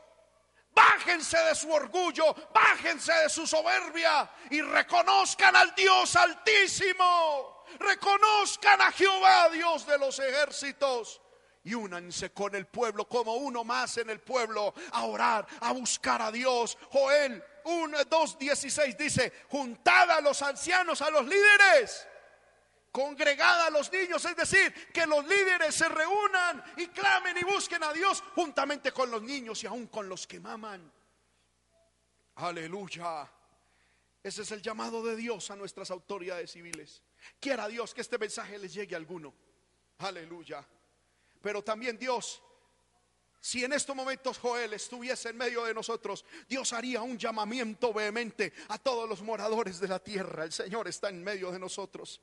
Bájense 0.80 1.38
de 1.38 1.56
su 1.56 1.69
orgullo, 1.72 2.34
bájense 2.53 3.11
de 3.11 3.30
su 3.30 3.45
soberbia 3.45 4.30
y 4.49 4.61
reconozcan 4.61 5.53
al 5.53 5.76
Dios 5.76 6.15
altísimo. 6.15 7.65
Reconozcan 7.77 8.81
a 8.81 8.91
Jehová, 8.93 9.49
Dios 9.49 9.85
de 9.85 9.97
los 9.97 10.18
ejércitos. 10.19 11.22
Y 11.65 11.73
únanse 11.73 12.31
con 12.31 12.56
el 12.56 12.65
pueblo 12.68 13.10
como 13.10 13.35
uno 13.35 13.65
más 13.65 13.97
en 13.97 14.10
el 14.10 14.22
pueblo 14.22 14.73
a 14.93 15.03
orar, 15.03 15.45
a 15.60 15.73
buscar 15.73 16.22
a 16.22 16.31
Dios. 16.31 16.77
Joel 16.91 17.43
1, 17.65 18.06
2, 18.06 18.39
16 18.39 18.97
dice, 18.97 19.34
juntad 19.49 20.10
a 20.10 20.22
los 20.22 20.41
ancianos, 20.41 21.01
a 21.01 21.10
los 21.10 21.26
líderes 21.26 22.07
congregada 22.91 23.68
a 23.68 23.70
los 23.70 23.91
niños, 23.91 24.24
es 24.26 24.36
decir, 24.36 24.74
que 24.91 25.06
los 25.06 25.26
líderes 25.26 25.76
se 25.76 25.88
reúnan 25.90 26.64
y 26.78 26.88
clamen 26.88 27.38
y 27.38 27.44
busquen 27.44 27.84
a 27.84 27.94
Dios 27.94 28.24
juntamente 28.36 28.91
con 28.91 29.11
los 29.11 29.22
niños 29.22 29.64
y 29.64 29.68
aún 29.68 29.88
con 29.88 30.10
los 30.10 30.26
que 30.28 30.40
maman. 30.40 30.91
Aleluya. 32.36 33.30
Ese 34.24 34.41
es 34.41 34.52
el 34.52 34.61
llamado 34.61 35.03
de 35.03 35.16
Dios 35.16 35.49
a 35.52 35.56
nuestras 35.56 35.91
autoridades 35.91 36.52
civiles. 36.52 37.02
Quiera 37.40 37.68
Dios 37.68 37.94
que 37.94 38.02
este 38.02 38.18
mensaje 38.18 38.57
les 38.57 38.74
llegue 38.74 38.95
a 38.95 38.98
alguno. 38.98 39.34
Aleluya. 39.99 40.66
Pero 41.41 41.64
también 41.64 41.98
Dios, 41.98 42.41
si 43.40 43.64
en 43.64 43.74
estos 43.74 43.95
momentos 43.95 44.38
Joel 44.38 44.74
estuviese 44.74 45.30
en 45.30 45.38
medio 45.38 45.64
de 45.64 45.74
nosotros, 45.74 46.26
Dios 46.48 46.74
haría 46.74 47.02
un 47.02 47.18
llamamiento 47.18 47.94
vehemente 47.94 48.53
a 48.68 48.78
todos 48.78 49.07
los 49.07 49.22
moradores 49.22 49.80
de 49.80 49.88
la 49.88 49.99
tierra. 49.99 50.44
El 50.44 50.52
Señor 50.52 50.88
está 50.88 51.10
en 51.10 51.24
medio 51.24 51.52
de 51.52 51.60
nosotros. 51.60 52.22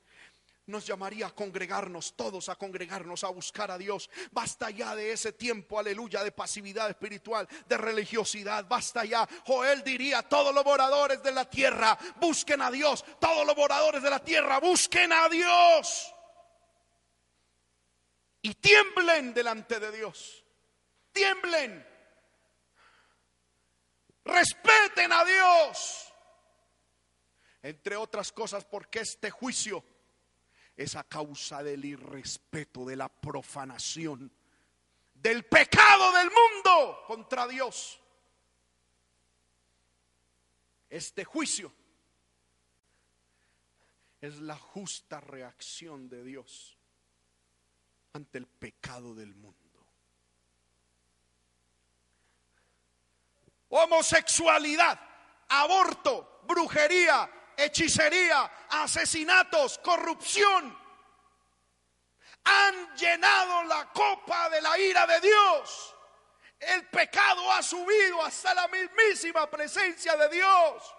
Nos 0.66 0.84
llamaría 0.84 1.28
a 1.28 1.34
congregarnos, 1.34 2.14
todos 2.16 2.48
a 2.48 2.56
congregarnos, 2.56 3.22
a 3.24 3.28
buscar 3.28 3.70
a 3.70 3.78
Dios. 3.78 4.10
Basta 4.32 4.70
ya 4.70 4.96
de 4.96 5.12
ese 5.12 5.32
tiempo, 5.32 5.78
aleluya, 5.78 6.24
de 6.24 6.32
pasividad 6.32 6.88
espiritual, 6.88 7.48
de 7.68 7.76
religiosidad. 7.76 8.66
Basta 8.66 9.04
ya. 9.04 9.28
Joel 9.46 9.84
diría, 9.84 10.22
todos 10.22 10.54
los 10.54 10.64
moradores 10.64 11.22
de 11.22 11.32
la 11.32 11.48
tierra, 11.48 11.96
busquen 12.16 12.62
a 12.62 12.70
Dios. 12.70 13.04
Todos 13.20 13.46
los 13.46 13.56
moradores 13.56 14.02
de 14.02 14.10
la 14.10 14.18
tierra, 14.18 14.58
busquen 14.58 15.12
a 15.12 15.28
Dios. 15.28 16.12
Y 18.42 18.54
tiemblen 18.54 19.32
delante 19.34 19.78
de 19.78 19.92
Dios. 19.92 20.44
Tiemblen. 21.12 21.86
Respeten 24.24 25.12
a 25.12 25.24
Dios. 25.24 26.12
Entre 27.62 27.96
otras 27.96 28.32
cosas, 28.32 28.64
porque 28.64 29.00
este 29.00 29.30
juicio 29.30 29.84
es 30.76 30.94
a 30.94 31.04
causa 31.04 31.62
del 31.62 31.84
irrespeto, 31.84 32.84
de 32.84 32.96
la 32.96 33.08
profanación, 33.08 34.30
del 35.14 35.44
pecado 35.44 36.12
del 36.12 36.30
mundo 36.30 37.04
contra 37.06 37.48
Dios. 37.48 38.00
Este 40.90 41.24
juicio 41.24 41.72
es 44.20 44.38
la 44.40 44.56
justa 44.56 45.20
reacción 45.20 46.08
de 46.08 46.22
Dios 46.22 46.76
ante 48.12 48.38
el 48.38 48.46
pecado 48.46 49.14
del 49.14 49.34
mundo. 49.34 49.56
Homosexualidad, 53.68 55.00
aborto, 55.48 56.40
brujería, 56.46 57.30
hechicería, 57.56 58.50
asesinatos, 58.70 59.78
corrupción. 59.78 60.76
Han 62.44 62.96
llenado 62.96 63.64
la 63.64 63.92
copa 63.92 64.48
de 64.50 64.60
la 64.62 64.78
ira 64.78 65.06
de 65.06 65.20
Dios. 65.20 65.94
El 66.60 66.86
pecado 66.88 67.52
ha 67.52 67.62
subido 67.62 68.22
hasta 68.24 68.54
la 68.54 68.68
mismísima 68.68 69.50
presencia 69.50 70.16
de 70.16 70.28
Dios. 70.28 70.94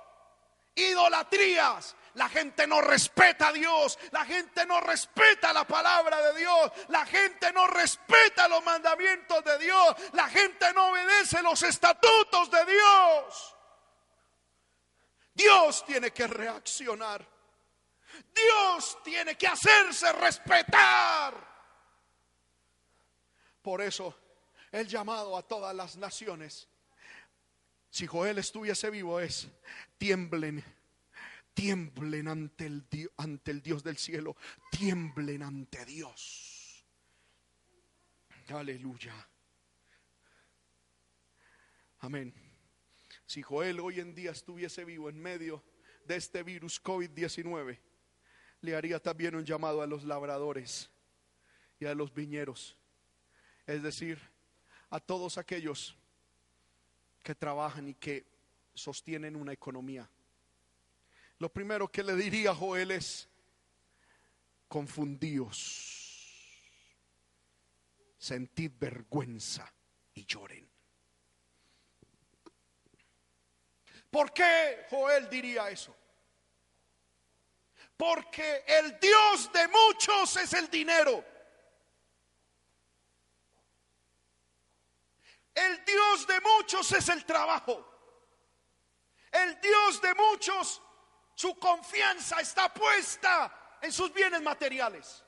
Idolatrías. 0.76 1.96
La 2.14 2.30
gente 2.30 2.66
no 2.66 2.82
respeta 2.82 3.50
a 3.50 3.54
Dios. 3.54 3.98
La 4.12 4.26
gente 4.26 4.66
no 4.66 4.82
respeta 4.82 5.54
la 5.54 5.66
palabra 5.66 6.20
de 6.22 6.40
Dios. 6.40 6.72
La 6.88 7.06
gente 7.06 7.52
no 7.54 7.68
respeta 7.68 8.48
los 8.48 8.64
mandamientos 8.64 9.44
de 9.44 9.58
Dios. 9.60 9.96
La 10.14 10.28
gente 10.28 10.74
no 10.74 10.90
obedece 10.90 11.42
los 11.44 11.62
estatutos 11.62 12.50
de 12.50 12.66
Dios. 12.66 13.57
Dios 15.38 15.86
tiene 15.86 16.12
que 16.12 16.26
reaccionar. 16.26 17.26
Dios 18.34 18.98
tiene 19.04 19.38
que 19.38 19.48
hacerse 19.48 20.12
respetar. 20.14 21.48
Por 23.62 23.82
eso 23.82 24.16
el 24.72 24.88
llamado 24.88 25.38
a 25.38 25.44
todas 25.44 25.76
las 25.76 25.96
naciones, 25.98 26.68
si 27.90 28.08
Joel 28.08 28.40
estuviese 28.40 28.90
vivo, 28.90 29.20
es 29.20 29.48
tiemblen, 29.98 30.64
tiemblen 31.54 32.28
ante 32.28 32.66
el, 32.66 32.88
ante 33.18 33.52
el 33.52 33.62
Dios 33.62 33.84
del 33.84 33.98
cielo, 33.98 34.36
tiemblen 34.72 35.44
ante 35.44 35.86
Dios. 35.86 36.86
Aleluya. 38.50 39.14
Amén. 42.00 42.47
Si 43.28 43.44
Joel 43.44 43.80
hoy 43.82 44.00
en 44.00 44.16
día 44.16 44.32
estuviese 44.32 44.86
vivo 44.86 45.10
en 45.10 45.20
medio 45.20 45.62
de 46.06 46.16
este 46.16 46.44
virus 46.44 46.82
COVID-19, 46.82 47.78
le 48.62 48.76
haría 48.76 49.02
también 49.02 49.36
un 49.36 49.44
llamado 49.46 49.82
a 49.82 49.88
los 49.88 50.06
labradores 50.06 50.90
y 51.78 51.86
a 51.86 51.94
los 51.94 52.14
viñeros. 52.14 52.78
Es 53.66 53.84
decir, 53.84 54.18
a 54.90 55.02
todos 55.02 55.38
aquellos 55.38 55.98
que 57.22 57.36
trabajan 57.36 57.90
y 57.90 57.96
que 57.96 58.26
sostienen 58.74 59.36
una 59.36 59.52
economía. 59.52 60.10
Lo 61.38 61.52
primero 61.52 61.90
que 61.90 62.04
le 62.04 62.16
diría 62.16 62.52
a 62.52 62.56
Joel 62.56 62.92
es, 62.92 63.28
confundíos, 64.70 65.52
sentid 68.18 68.72
vergüenza 68.80 69.72
y 70.14 70.26
lloren. 70.26 70.67
¿Por 74.10 74.34
qué 74.34 74.86
Joel 74.90 75.30
diría 75.30 75.70
eso? 75.70 75.96
Porque 77.96 78.64
el 78.68 79.00
Dios 79.00 79.52
de 79.52 79.68
muchos 79.68 80.36
es 80.38 80.54
el 80.54 80.70
dinero. 80.70 81.24
El 85.54 85.84
Dios 85.84 86.28
de 86.28 86.40
muchos 86.42 86.92
es 86.92 87.10
el 87.10 87.26
trabajo. 87.26 87.84
El 89.32 89.60
Dios 89.60 90.02
de 90.02 90.14
muchos, 90.14 90.82
su 91.34 91.58
confianza 91.58 92.40
está 92.40 92.74
puesta 92.74 93.78
en 93.82 93.92
sus 93.92 94.14
bienes 94.14 94.42
materiales. 94.42 95.24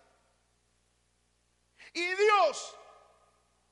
Y 1.94 2.06
Dios 2.16 2.78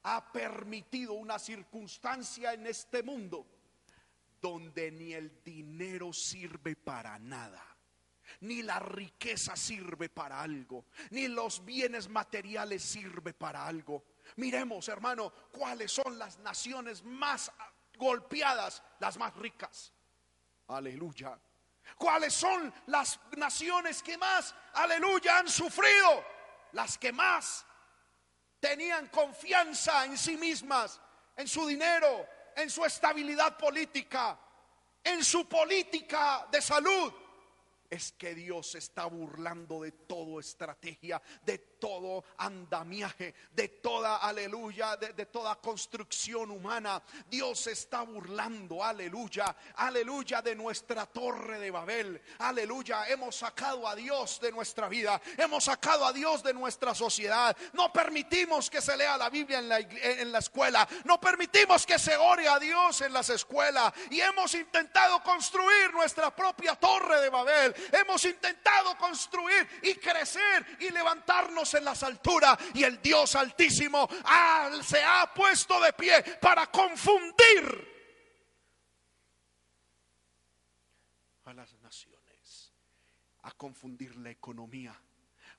ha 0.03 0.31
permitido 0.31 1.13
una 1.13 1.38
circunstancia 1.38 2.53
en 2.53 2.65
este 2.67 3.03
mundo 3.03 3.56
donde 4.48 4.91
ni 4.91 5.14
el 5.14 5.44
dinero 5.44 6.14
sirve 6.14 6.76
para 6.78 7.19
nada, 7.19 7.64
ni 8.41 8.61
la 8.64 8.80
riqueza 8.80 9.57
sirve 9.57 10.07
para 10.07 10.41
algo, 10.41 10.86
ni 11.10 11.28
los 11.28 11.65
bienes 11.65 12.07
materiales 12.07 12.82
sirve 12.82 13.34
para 13.34 13.68
algo. 13.68 14.06
Miremos, 14.38 14.88
hermano, 14.88 15.34
cuáles 15.52 15.91
son 15.91 16.18
las 16.18 16.40
naciones 16.40 17.03
más 17.03 17.52
golpeadas, 17.98 18.82
las 18.99 19.18
más 19.18 19.36
ricas. 19.36 19.94
Aleluya. 20.68 21.38
¿Cuáles 21.98 22.34
son 22.34 22.74
las 22.88 23.19
naciones 23.36 24.02
que 24.02 24.18
más, 24.18 24.56
aleluya, 24.74 25.40
han 25.40 25.49
sufrido? 25.49 26.26
Las 26.72 26.98
que 26.98 27.11
más 27.11 27.65
tenían 28.60 29.07
confianza 29.07 30.06
en 30.06 30.18
sí 30.18 30.38
mismas, 30.38 31.02
en 31.36 31.48
su 31.48 31.65
dinero, 31.65 32.28
en 32.57 32.69
su 32.71 32.84
estabilidad 32.84 33.55
política, 33.55 34.38
en 35.03 35.23
su 35.23 35.47
política 35.47 36.47
de 36.51 36.61
salud, 36.61 37.13
es 37.89 38.11
que 38.14 38.35
Dios 38.35 38.76
está 38.76 39.05
burlando 39.05 39.81
de 39.81 39.91
toda 39.91 40.39
estrategia, 40.41 41.22
de 41.43 41.57
todo 41.57 42.23
andamiaje, 42.38 43.34
de 43.51 43.68
toda, 43.69 44.18
aleluya, 44.18 44.97
de, 44.97 45.26
toda 45.27 45.55
construcción 45.55 46.51
humana. 46.51 47.01
Dios 47.30 47.68
está 47.68 48.01
burlando, 48.01 48.84
aleluya, 48.84 49.55
aleluya, 49.76 50.41
de 50.41 50.55
nuestra 50.55 51.05
torre 51.05 51.59
de 51.59 51.72
Babel. 51.72 52.22
Aleluya, 52.39 53.07
hemos 53.07 53.35
sacado 53.35 53.88
a 53.88 53.95
Dios 53.95 54.39
de 54.41 54.51
nuestra 54.51 54.88
vida, 54.89 55.22
hemos 55.38 55.64
sacado 55.64 56.05
a 56.05 56.14
Dios 56.14 56.43
de 56.43 56.53
nuestra 56.53 56.93
sociedad. 56.93 57.55
No 57.73 57.91
permitimos 57.93 58.69
que 58.69 58.81
se 58.81 58.97
lea 58.97 59.18
la 59.18 59.30
Biblia 59.30 59.59
en 59.59 59.69
la, 59.69 59.80
en 59.80 60.31
la 60.31 60.39
escuela, 60.39 60.88
no 61.05 61.19
permitimos 61.19 61.85
que 61.85 61.99
se 61.99 62.18
ore 62.18 62.47
a 62.47 62.59
Dios 62.59 63.01
en 63.01 63.14
las 63.14 63.30
escuelas 63.30 63.93
y 64.09 64.19
hemos 64.19 64.53
intentado 64.55 65.22
construir 65.23 65.93
nuestra 65.93 66.35
propia 66.35 66.76
torre 66.76 67.22
de 67.22 67.30
Babel. 67.30 67.76
Hemos 67.91 68.23
intentado 68.25 68.97
construir 68.97 69.67
y 69.83 69.95
crecer 69.95 70.77
y 70.79 70.89
levantarnos 70.89 71.73
en 71.73 71.85
las 71.85 72.03
alturas 72.03 72.57
y 72.73 72.83
el 72.83 73.01
Dios 73.01 73.35
altísimo 73.35 74.07
se 74.83 75.03
ha 75.03 75.31
puesto 75.33 75.79
de 75.81 75.93
pie 75.93 76.23
para 76.41 76.67
confundir 76.67 77.97
a 81.45 81.53
las 81.53 81.73
naciones, 81.75 82.73
a 83.43 83.51
confundir 83.51 84.15
la 84.17 84.31
economía 84.31 84.99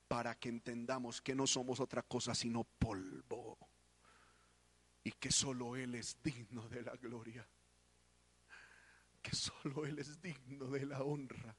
para 0.06 0.34
que 0.38 0.48
entendamos 0.48 1.20
que 1.20 1.34
no 1.34 1.46
somos 1.46 1.80
otra 1.80 2.02
cosa 2.02 2.34
sino 2.34 2.64
polvo 2.64 3.58
y 5.04 5.12
que 5.12 5.30
solo 5.30 5.76
Él 5.76 5.94
es 5.94 6.22
digno 6.22 6.68
de 6.68 6.82
la 6.82 6.96
gloria, 6.96 7.46
que 9.22 9.34
solo 9.34 9.86
Él 9.86 9.98
es 9.98 10.20
digno 10.20 10.66
de 10.66 10.86
la 10.86 11.02
honra 11.02 11.56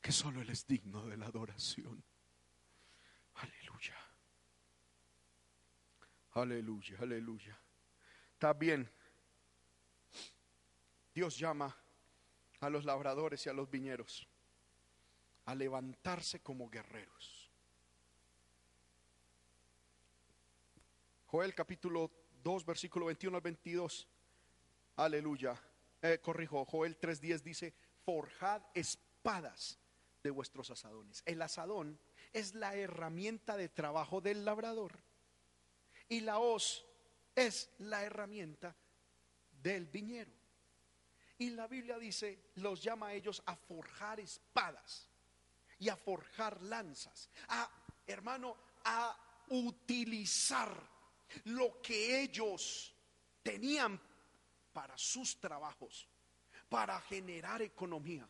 que 0.00 0.12
solo 0.12 0.40
Él 0.40 0.50
es 0.50 0.66
digno 0.66 1.06
de 1.06 1.16
la 1.16 1.26
adoración. 1.26 2.02
Aleluya. 3.34 3.96
Aleluya, 6.32 6.98
aleluya. 7.00 7.60
Está 8.32 8.52
bien. 8.52 8.90
Dios 11.14 11.38
llama 11.38 11.76
a 12.60 12.70
los 12.70 12.84
labradores 12.84 13.44
y 13.46 13.48
a 13.48 13.52
los 13.52 13.70
viñeros 13.70 14.26
a 15.46 15.54
levantarse 15.54 16.40
como 16.40 16.70
guerreros. 16.70 17.50
Joel 21.26 21.54
capítulo 21.54 22.10
2, 22.42 22.64
versículo 22.64 23.06
21 23.06 23.36
al 23.36 23.42
22. 23.42 24.08
Aleluya. 24.96 25.60
Eh, 26.02 26.18
corrijo, 26.20 26.64
Joel 26.64 26.98
3.10 26.98 27.42
dice, 27.42 27.74
forjad 28.04 28.62
espadas 28.74 29.78
de 30.22 30.30
vuestros 30.30 30.70
asadones. 30.70 31.22
El 31.26 31.40
asadón 31.42 31.98
es 32.32 32.54
la 32.54 32.74
herramienta 32.74 33.56
de 33.56 33.68
trabajo 33.68 34.20
del 34.20 34.44
labrador 34.44 34.98
y 36.08 36.20
la 36.20 36.38
hoz 36.38 36.84
es 37.34 37.70
la 37.78 38.02
herramienta 38.02 38.74
del 39.62 39.86
viñero. 39.86 40.32
Y 41.38 41.50
la 41.50 41.66
Biblia 41.66 41.98
dice, 41.98 42.50
los 42.56 42.82
llama 42.82 43.08
a 43.08 43.14
ellos 43.14 43.42
a 43.46 43.56
forjar 43.56 44.20
espadas 44.20 45.08
y 45.78 45.88
a 45.88 45.96
forjar 45.96 46.60
lanzas, 46.62 47.30
a, 47.48 47.70
hermano, 48.06 48.56
a 48.84 49.16
utilizar 49.48 50.70
lo 51.44 51.80
que 51.80 52.20
ellos 52.20 52.94
tenían 53.42 53.98
para 54.72 54.98
sus 54.98 55.40
trabajos, 55.40 56.06
para 56.68 57.00
generar 57.00 57.62
economía. 57.62 58.28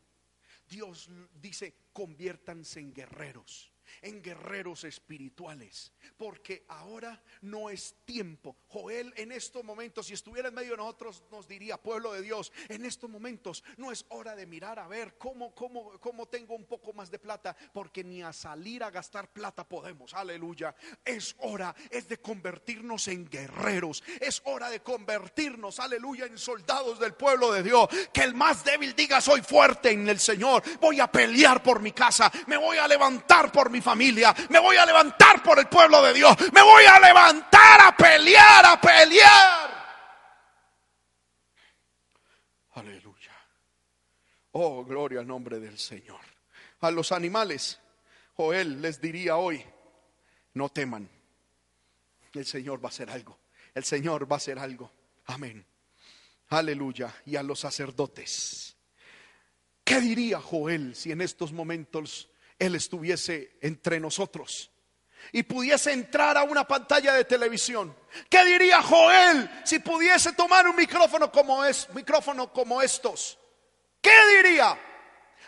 Dios 0.70 1.10
dice, 1.34 1.74
conviértanse 1.92 2.78
en 2.78 2.94
guerreros 2.94 3.72
en 4.02 4.22
guerreros 4.22 4.84
espirituales, 4.84 5.92
porque 6.16 6.64
ahora 6.68 7.22
no 7.42 7.70
es 7.70 7.96
tiempo. 8.04 8.56
Joel 8.68 9.12
en 9.16 9.32
estos 9.32 9.64
momentos, 9.64 10.06
si 10.06 10.14
estuviera 10.14 10.48
en 10.48 10.54
medio 10.54 10.72
de 10.72 10.78
nosotros, 10.78 11.24
nos 11.30 11.46
diría, 11.46 11.76
pueblo 11.76 12.12
de 12.12 12.22
Dios, 12.22 12.52
en 12.68 12.84
estos 12.84 13.10
momentos 13.10 13.64
no 13.76 13.92
es 13.92 14.04
hora 14.08 14.36
de 14.36 14.46
mirar 14.46 14.78
a 14.78 14.88
ver 14.88 15.16
cómo, 15.18 15.54
cómo, 15.54 15.98
cómo 16.00 16.26
tengo 16.26 16.54
un 16.54 16.64
poco 16.64 16.92
más 16.92 17.10
de 17.10 17.18
plata, 17.18 17.56
porque 17.72 18.04
ni 18.04 18.22
a 18.22 18.32
salir 18.32 18.82
a 18.82 18.90
gastar 18.90 19.32
plata 19.32 19.66
podemos, 19.66 20.14
aleluya. 20.14 20.74
Es 21.04 21.34
hora, 21.38 21.74
es 21.90 22.08
de 22.08 22.20
convertirnos 22.20 23.08
en 23.08 23.28
guerreros, 23.28 24.02
es 24.20 24.42
hora 24.44 24.70
de 24.70 24.80
convertirnos, 24.80 25.80
aleluya, 25.80 26.26
en 26.26 26.38
soldados 26.38 26.98
del 26.98 27.14
pueblo 27.14 27.52
de 27.52 27.62
Dios. 27.62 27.88
Que 28.12 28.22
el 28.22 28.34
más 28.34 28.64
débil 28.64 28.94
diga, 28.94 29.20
soy 29.20 29.42
fuerte 29.42 29.90
en 29.90 30.08
el 30.08 30.18
Señor, 30.18 30.62
voy 30.80 31.00
a 31.00 31.10
pelear 31.10 31.62
por 31.62 31.80
mi 31.80 31.92
casa, 31.92 32.30
me 32.46 32.56
voy 32.56 32.78
a 32.78 32.88
levantar 32.88 33.50
por 33.52 33.70
mi 33.70 33.79
familia. 33.82 34.34
Me 34.48 34.58
voy 34.58 34.76
a 34.76 34.86
levantar 34.86 35.42
por 35.42 35.58
el 35.58 35.66
pueblo 35.66 36.02
de 36.02 36.14
Dios. 36.14 36.36
Me 36.52 36.62
voy 36.62 36.84
a 36.84 37.00
levantar 37.00 37.80
a 37.80 37.96
pelear, 37.96 38.66
a 38.66 38.80
pelear. 38.80 39.70
Aleluya. 42.74 43.32
Oh, 44.52 44.84
gloria 44.84 45.20
al 45.20 45.26
nombre 45.26 45.60
del 45.60 45.78
Señor. 45.78 46.20
A 46.80 46.90
los 46.90 47.12
animales, 47.12 47.78
Joel 48.34 48.80
les 48.80 49.00
diría 49.00 49.36
hoy, 49.36 49.64
no 50.54 50.68
teman. 50.70 51.08
El 52.32 52.46
Señor 52.46 52.82
va 52.82 52.88
a 52.88 52.90
hacer 52.90 53.10
algo. 53.10 53.38
El 53.74 53.84
Señor 53.84 54.30
va 54.30 54.36
a 54.36 54.38
hacer 54.38 54.58
algo. 54.58 54.90
Amén. 55.26 55.64
Aleluya. 56.48 57.14
Y 57.26 57.36
a 57.36 57.42
los 57.42 57.60
sacerdotes. 57.60 58.76
¿Qué 59.84 60.00
diría 60.00 60.40
Joel 60.40 60.94
si 60.94 61.12
en 61.12 61.20
estos 61.20 61.52
momentos 61.52 62.29
él 62.60 62.76
estuviese 62.76 63.56
entre 63.62 63.98
nosotros 63.98 64.70
y 65.32 65.42
pudiese 65.42 65.92
entrar 65.92 66.36
a 66.36 66.42
una 66.42 66.68
pantalla 66.68 67.14
de 67.14 67.24
televisión. 67.24 67.96
¿Qué 68.28 68.44
diría 68.44 68.82
Joel 68.82 69.50
si 69.64 69.78
pudiese 69.78 70.34
tomar 70.34 70.68
un 70.68 70.76
micrófono 70.76 71.32
como 71.32 71.64
es, 71.64 71.88
micrófono 71.94 72.52
como 72.52 72.82
estos? 72.82 73.38
¿Qué 74.00 74.12
diría? 74.36 74.78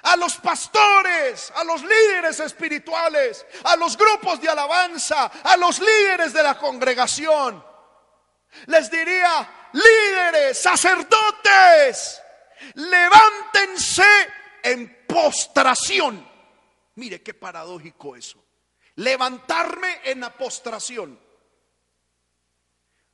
A 0.02 0.16
los 0.16 0.36
pastores, 0.36 1.52
a 1.54 1.64
los 1.64 1.82
líderes 1.82 2.40
espirituales, 2.40 3.46
a 3.64 3.76
los 3.76 3.96
grupos 3.96 4.40
de 4.40 4.48
alabanza, 4.48 5.26
a 5.44 5.56
los 5.56 5.78
líderes 5.80 6.32
de 6.32 6.42
la 6.42 6.58
congregación. 6.58 7.64
Les 8.66 8.90
diría, 8.90 9.68
líderes, 9.72 10.58
sacerdotes, 10.58 12.20
levántense 12.74 14.02
en 14.62 15.06
postración 15.06 16.31
Mire 16.96 17.22
qué 17.22 17.34
paradójico 17.34 18.16
eso. 18.16 18.42
Levantarme 18.96 20.00
en 20.04 20.24
apostración. 20.24 21.18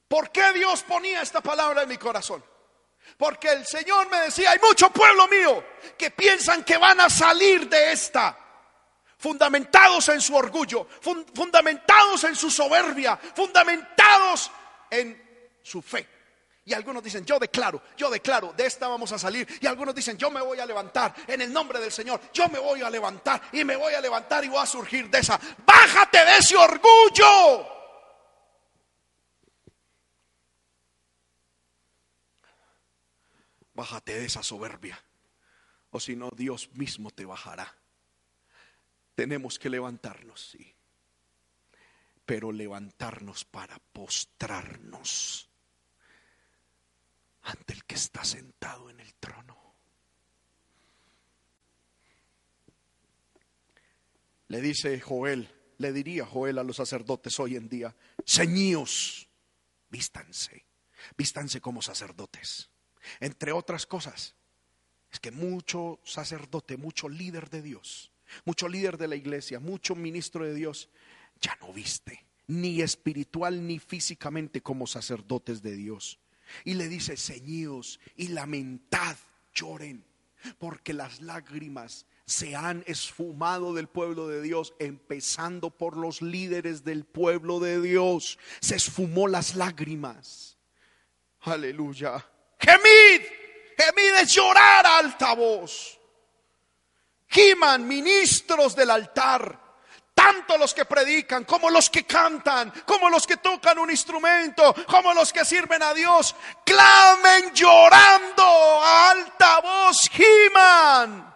¿Por 0.08 0.30
qué 0.30 0.52
Dios 0.52 0.82
ponía 0.82 1.22
esta 1.22 1.40
palabra 1.40 1.82
en 1.82 1.88
mi 1.88 1.98
corazón? 1.98 2.44
Porque 3.16 3.52
el 3.52 3.66
Señor 3.66 4.08
me 4.10 4.20
decía, 4.22 4.50
hay 4.50 4.58
mucho 4.58 4.90
pueblo 4.90 5.28
mío 5.28 5.64
que 5.96 6.10
piensan 6.10 6.64
que 6.64 6.76
van 6.76 7.00
a 7.00 7.08
salir 7.08 7.68
de 7.68 7.92
esta, 7.92 8.36
fundamentados 9.18 10.08
en 10.08 10.20
su 10.20 10.34
orgullo, 10.34 10.86
fundamentados 11.34 12.24
en 12.24 12.36
su 12.36 12.50
soberbia, 12.50 13.16
fundamentados 13.16 14.50
en 14.90 15.58
su 15.62 15.80
fe. 15.82 16.17
Y 16.68 16.74
algunos 16.74 17.02
dicen, 17.02 17.24
yo 17.24 17.38
declaro, 17.38 17.80
yo 17.96 18.10
declaro, 18.10 18.52
de 18.52 18.66
esta 18.66 18.88
vamos 18.88 19.10
a 19.12 19.18
salir. 19.18 19.48
Y 19.58 19.66
algunos 19.66 19.94
dicen, 19.94 20.18
yo 20.18 20.30
me 20.30 20.42
voy 20.42 20.60
a 20.60 20.66
levantar 20.66 21.14
en 21.26 21.40
el 21.40 21.50
nombre 21.50 21.80
del 21.80 21.90
Señor. 21.90 22.20
Yo 22.30 22.46
me 22.50 22.58
voy 22.58 22.82
a 22.82 22.90
levantar 22.90 23.40
y 23.52 23.64
me 23.64 23.74
voy 23.74 23.94
a 23.94 24.02
levantar 24.02 24.44
y 24.44 24.48
voy 24.48 24.62
a 24.62 24.66
surgir 24.66 25.08
de 25.08 25.20
esa. 25.20 25.40
Bájate 25.64 26.22
de 26.26 26.36
ese 26.36 26.56
orgullo. 26.56 27.66
Bájate 33.72 34.20
de 34.20 34.26
esa 34.26 34.42
soberbia. 34.42 35.02
O 35.90 35.98
si 35.98 36.16
no, 36.16 36.28
Dios 36.36 36.68
mismo 36.74 37.10
te 37.10 37.24
bajará. 37.24 37.74
Tenemos 39.14 39.58
que 39.58 39.70
levantarnos, 39.70 40.50
sí. 40.50 40.74
Pero 42.26 42.52
levantarnos 42.52 43.46
para 43.46 43.78
postrarnos 43.94 45.47
ante 47.48 47.72
el 47.72 47.84
que 47.84 47.94
está 47.94 48.24
sentado 48.24 48.90
en 48.90 49.00
el 49.00 49.14
trono. 49.14 49.56
Le 54.48 54.60
dice 54.60 55.00
Joel, 55.00 55.48
le 55.78 55.92
diría 55.94 56.26
Joel 56.26 56.58
a 56.58 56.62
los 56.62 56.76
sacerdotes 56.76 57.40
hoy 57.40 57.56
en 57.56 57.70
día, 57.70 57.96
ceñíos, 58.26 59.30
vístanse, 59.88 60.66
vístanse 61.16 61.62
como 61.62 61.80
sacerdotes. 61.80 62.68
Entre 63.18 63.52
otras 63.52 63.86
cosas, 63.86 64.34
es 65.10 65.18
que 65.18 65.30
mucho 65.30 66.00
sacerdote, 66.04 66.76
mucho 66.76 67.08
líder 67.08 67.48
de 67.48 67.62
Dios, 67.62 68.12
mucho 68.44 68.68
líder 68.68 68.98
de 68.98 69.08
la 69.08 69.16
iglesia, 69.16 69.58
mucho 69.58 69.94
ministro 69.94 70.44
de 70.44 70.52
Dios, 70.52 70.90
ya 71.40 71.56
no 71.62 71.72
viste, 71.72 72.26
ni 72.46 72.82
espiritual 72.82 73.66
ni 73.66 73.78
físicamente 73.78 74.60
como 74.60 74.86
sacerdotes 74.86 75.62
de 75.62 75.76
Dios. 75.76 76.18
Y 76.64 76.74
le 76.74 76.88
dice, 76.88 77.16
ceñidos 77.16 78.00
y 78.16 78.28
lamentad, 78.28 79.16
lloren, 79.54 80.04
porque 80.58 80.92
las 80.92 81.20
lágrimas 81.20 82.06
se 82.26 82.54
han 82.54 82.84
esfumado 82.86 83.72
del 83.74 83.88
pueblo 83.88 84.28
de 84.28 84.42
Dios, 84.42 84.74
empezando 84.78 85.70
por 85.70 85.96
los 85.96 86.20
líderes 86.20 86.84
del 86.84 87.04
pueblo 87.04 87.58
de 87.58 87.80
Dios. 87.80 88.38
Se 88.60 88.76
esfumó 88.76 89.28
las 89.28 89.54
lágrimas. 89.54 90.58
Aleluya. 91.40 92.24
Gemid, 92.60 93.26
gemid 93.76 94.14
es 94.22 94.34
llorar 94.34 94.86
a 94.86 94.98
alta 94.98 95.34
voz. 95.34 95.98
Giman, 97.28 97.86
ministros 97.86 98.74
del 98.74 98.90
altar 98.90 99.67
tanto 100.18 100.58
los 100.58 100.74
que 100.74 100.84
predican, 100.84 101.44
como 101.44 101.70
los 101.70 101.88
que 101.88 102.02
cantan, 102.02 102.72
como 102.84 103.08
los 103.08 103.24
que 103.24 103.36
tocan 103.36 103.78
un 103.78 103.88
instrumento, 103.88 104.74
como 104.88 105.14
los 105.14 105.32
que 105.32 105.44
sirven 105.44 105.80
a 105.80 105.94
Dios, 105.94 106.34
clamen 106.64 107.54
llorando 107.54 108.42
a 108.42 109.10
alta 109.12 109.60
voz, 109.60 110.10
giman. 110.10 111.34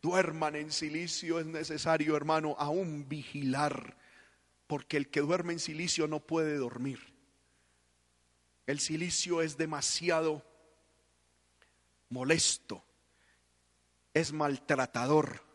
Duerman 0.00 0.56
en 0.56 0.72
silicio, 0.72 1.38
es 1.38 1.44
necesario, 1.44 2.16
hermano, 2.16 2.56
aún 2.58 3.06
vigilar, 3.06 3.94
porque 4.66 4.96
el 4.96 5.10
que 5.10 5.20
duerme 5.20 5.52
en 5.52 5.60
silicio 5.60 6.08
no 6.08 6.20
puede 6.20 6.56
dormir. 6.56 7.12
El 8.66 8.80
silicio 8.80 9.42
es 9.42 9.58
demasiado 9.58 10.46
molesto, 12.08 12.82
es 14.14 14.32
maltratador 14.32 15.49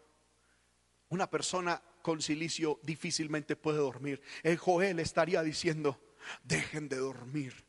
una 1.16 1.30
persona 1.30 1.82
con 2.02 2.22
silicio 2.22 2.80
difícilmente 2.84 3.56
puede 3.56 3.80
dormir. 3.80 4.22
El 4.44 4.58
Joel 4.58 5.00
estaría 5.00 5.42
diciendo, 5.42 6.00
dejen 6.44 6.90
de 6.90 6.98
dormir, 6.98 7.66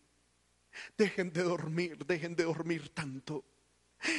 dejen 0.99 1.33
de 1.33 1.43
dormir, 1.43 2.05
dejen 2.05 2.35
de 2.35 2.45
dormir 2.45 2.91
tanto. 2.91 3.45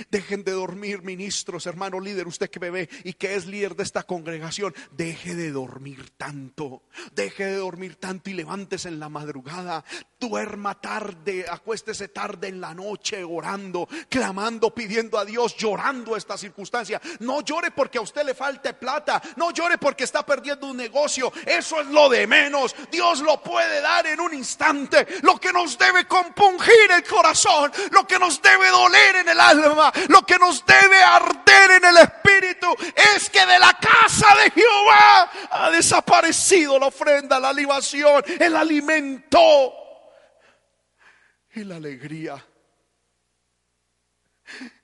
Dejen 0.10 0.44
de 0.44 0.52
dormir, 0.52 1.02
ministros, 1.04 1.66
hermano 1.66 2.00
líder, 2.00 2.28
usted 2.28 2.50
que 2.50 2.60
me 2.60 2.90
y 3.04 3.14
que 3.14 3.36
es 3.36 3.46
líder 3.46 3.76
de 3.76 3.84
esta 3.84 4.04
congregación. 4.04 4.76
Deje 4.92 5.36
de 5.36 5.52
dormir 5.52 6.12
tanto. 6.18 6.84
Deje 7.14 7.46
de 7.46 7.56
dormir 7.56 7.96
tanto 7.96 8.30
y 8.30 8.34
levántese 8.34 8.90
en 8.90 9.00
la 9.00 9.10
madrugada. 9.10 9.84
Duerma 10.20 10.80
tarde, 10.82 11.46
acuéstese 11.50 12.10
tarde 12.10 12.48
en 12.48 12.60
la 12.60 12.74
noche 12.74 13.24
orando, 13.24 13.88
clamando, 14.10 14.74
pidiendo 14.74 15.18
a 15.18 15.26
Dios, 15.26 15.56
llorando 15.56 16.16
esta 16.16 16.38
circunstancia. 16.38 17.00
No 17.20 17.42
llore 17.42 17.72
porque 17.72 18.00
a 18.00 18.02
usted 18.02 18.26
le 18.26 18.34
falte 18.34 18.74
plata. 18.74 19.22
No 19.36 19.52
llore 19.52 19.78
porque 19.78 20.04
está 20.04 20.26
perdiendo 20.26 20.68
un 20.68 20.78
negocio. 20.78 21.32
Eso 21.46 21.80
es 21.80 21.88
lo 21.88 22.10
de 22.10 22.28
menos. 22.28 22.76
Dios 22.92 23.22
lo 23.22 23.42
puede 23.42 23.80
dar 23.82 24.06
en 24.08 24.20
un 24.20 24.34
instante. 24.34 25.08
Lo 25.22 25.40
que 25.40 25.54
nos 25.54 25.78
debe 25.78 26.06
compungir 26.08 26.92
el 26.96 27.04
corazón, 27.04 27.72
lo 27.92 28.06
que 28.06 28.20
nos 28.20 28.42
debe 28.42 28.70
doler 28.70 29.18
en 29.18 29.30
el 29.30 29.40
alma 29.40 29.67
lo 30.10 30.22
que 30.26 30.38
nos 30.38 30.66
debe 30.66 31.02
arder 31.04 31.72
en 31.72 31.86
el 31.86 31.98
espíritu 31.98 32.68
es 33.16 33.30
que 33.30 33.46
de 33.46 33.60
la 33.60 33.74
casa 33.74 34.36
de 34.36 34.52
Jehová 34.52 35.32
ha 35.52 35.70
desaparecido 35.72 36.80
la 36.80 36.88
ofrenda, 36.88 37.40
la 37.40 37.54
libación, 37.54 38.24
el 38.40 38.56
alimento 38.56 39.74
y 41.54 41.64
la 41.64 41.76
alegría. 41.76 42.46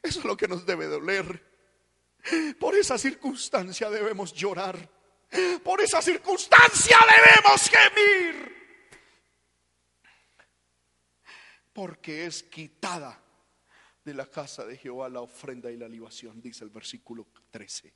Eso 0.01 0.19
es 0.19 0.25
lo 0.25 0.35
que 0.35 0.47
nos 0.47 0.65
debe 0.65 0.87
doler. 0.87 1.53
Por 2.59 2.75
esa 2.75 2.97
circunstancia 2.97 3.89
debemos 3.89 4.33
llorar. 4.33 4.77
Por 5.63 5.81
esa 5.81 6.01
circunstancia 6.01 6.97
debemos 7.15 7.69
gemir. 7.69 8.53
Porque 11.73 12.25
es 12.25 12.43
quitada 12.43 13.22
de 14.03 14.13
la 14.13 14.25
casa 14.25 14.65
de 14.65 14.77
Jehová 14.77 15.09
la 15.09 15.21
ofrenda 15.21 15.71
y 15.71 15.77
la 15.77 15.87
libación, 15.87 16.41
dice 16.41 16.63
el 16.63 16.69
versículo 16.69 17.27
13. 17.51 17.93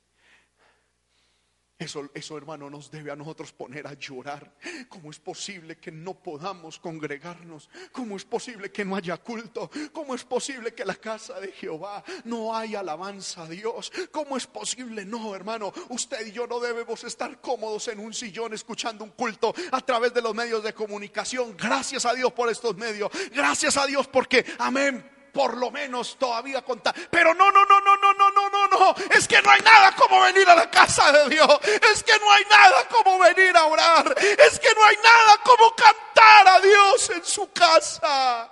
Eso, 1.78 2.10
eso, 2.12 2.36
hermano, 2.36 2.68
nos 2.68 2.90
debe 2.90 3.12
a 3.12 3.16
nosotros 3.16 3.52
poner 3.52 3.86
a 3.86 3.94
llorar. 3.94 4.52
¿Cómo 4.88 5.12
es 5.12 5.20
posible 5.20 5.78
que 5.78 5.92
no 5.92 6.12
podamos 6.20 6.80
congregarnos? 6.80 7.70
¿Cómo 7.92 8.16
es 8.16 8.24
posible 8.24 8.72
que 8.72 8.84
no 8.84 8.96
haya 8.96 9.16
culto? 9.18 9.70
¿Cómo 9.92 10.16
es 10.16 10.24
posible 10.24 10.74
que 10.74 10.84
la 10.84 10.96
casa 10.96 11.38
de 11.38 11.52
Jehová 11.52 12.02
no 12.24 12.56
haya 12.56 12.80
alabanza 12.80 13.44
a 13.44 13.48
Dios? 13.48 13.92
¿Cómo 14.10 14.36
es 14.36 14.48
posible? 14.48 15.04
No, 15.04 15.36
hermano, 15.36 15.72
usted 15.90 16.26
y 16.26 16.32
yo 16.32 16.48
no 16.48 16.58
debemos 16.58 17.04
estar 17.04 17.40
cómodos 17.40 17.86
en 17.86 18.00
un 18.00 18.12
sillón 18.12 18.54
escuchando 18.54 19.04
un 19.04 19.10
culto 19.10 19.54
a 19.70 19.80
través 19.80 20.12
de 20.12 20.22
los 20.22 20.34
medios 20.34 20.64
de 20.64 20.74
comunicación. 20.74 21.56
Gracias 21.56 22.04
a 22.04 22.12
Dios 22.12 22.32
por 22.32 22.50
estos 22.50 22.76
medios. 22.76 23.08
Gracias 23.32 23.76
a 23.76 23.86
Dios 23.86 24.08
porque, 24.08 24.44
amén 24.58 25.17
por 25.32 25.56
lo 25.56 25.70
menos 25.70 26.16
todavía 26.18 26.62
contar. 26.62 26.94
Pero 27.10 27.34
no, 27.34 27.50
no, 27.50 27.64
no, 27.64 27.80
no, 27.80 27.96
no, 27.96 28.12
no, 28.14 28.30
no, 28.30 28.50
no, 28.50 28.68
no. 28.68 28.94
Es 29.10 29.26
que 29.28 29.40
no 29.42 29.50
hay 29.50 29.60
nada 29.62 29.94
como 29.94 30.20
venir 30.20 30.48
a 30.48 30.54
la 30.54 30.70
casa 30.70 31.12
de 31.12 31.28
Dios. 31.28 31.58
Es 31.90 32.02
que 32.02 32.18
no 32.18 32.30
hay 32.32 32.44
nada 32.50 32.88
como 32.88 33.18
venir 33.18 33.56
a 33.56 33.64
orar. 33.64 34.14
Es 34.18 34.58
que 34.58 34.74
no 34.74 34.84
hay 34.84 34.96
nada 34.96 35.38
como 35.44 35.74
cantar 35.74 36.48
a 36.48 36.60
Dios 36.60 37.10
en 37.10 37.24
su 37.24 37.52
casa. 37.52 38.50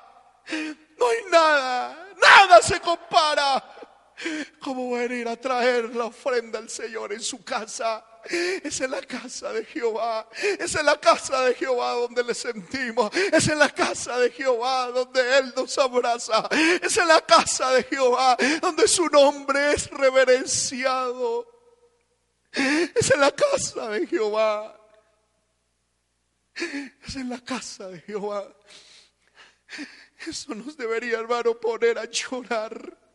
No 0.98 1.09
hay 1.09 1.24
nada. 1.31 2.09
Nada 2.20 2.62
se 2.62 2.81
compara. 2.81 3.62
Como 4.61 4.93
venir 4.93 5.28
a 5.28 5.36
traer 5.36 5.94
la 5.94 6.07
ofrenda 6.07 6.59
al 6.59 6.70
Señor 6.70 7.12
en 7.12 7.20
su 7.20 7.44
casa. 7.44 8.05
Es 8.28 8.81
en 8.81 8.90
la 8.90 9.01
casa 9.03 9.53
de 9.53 9.65
Jehová. 9.65 10.28
Es 10.59 10.74
en 10.74 10.86
la 10.86 10.98
casa 10.98 11.43
de 11.43 11.55
Jehová 11.55 11.93
donde 11.93 12.24
le 12.24 12.35
sentimos. 12.35 13.15
Es 13.32 13.48
en 13.48 13.59
la 13.59 13.70
casa 13.70 14.19
de 14.19 14.31
Jehová 14.31 14.90
donde 14.90 15.39
Él 15.39 15.53
nos 15.57 15.77
abraza. 15.78 16.48
Es 16.82 16.97
en 16.97 17.09
la 17.09 17.20
casa 17.20 17.70
de 17.73 17.85
Jehová 17.85 18.36
donde 18.61 18.89
su 18.89 19.07
nombre 19.07 19.73
es 19.73 19.90
reverenciado. 19.90 21.47
Es 22.53 23.11
en 23.11 23.20
la 23.20 23.31
casa 23.32 23.90
de 23.90 24.07
Jehová. 24.07 24.81
Es 27.07 27.16
en 27.16 27.28
la 27.28 27.39
casa 27.40 27.89
de 27.89 28.01
Jehová. 28.01 28.47
Eso 30.27 30.55
nos 30.55 30.77
debería, 30.77 31.19
hermano, 31.19 31.55
poner 31.61 31.98
a 31.98 32.07
llorar. 32.07 33.06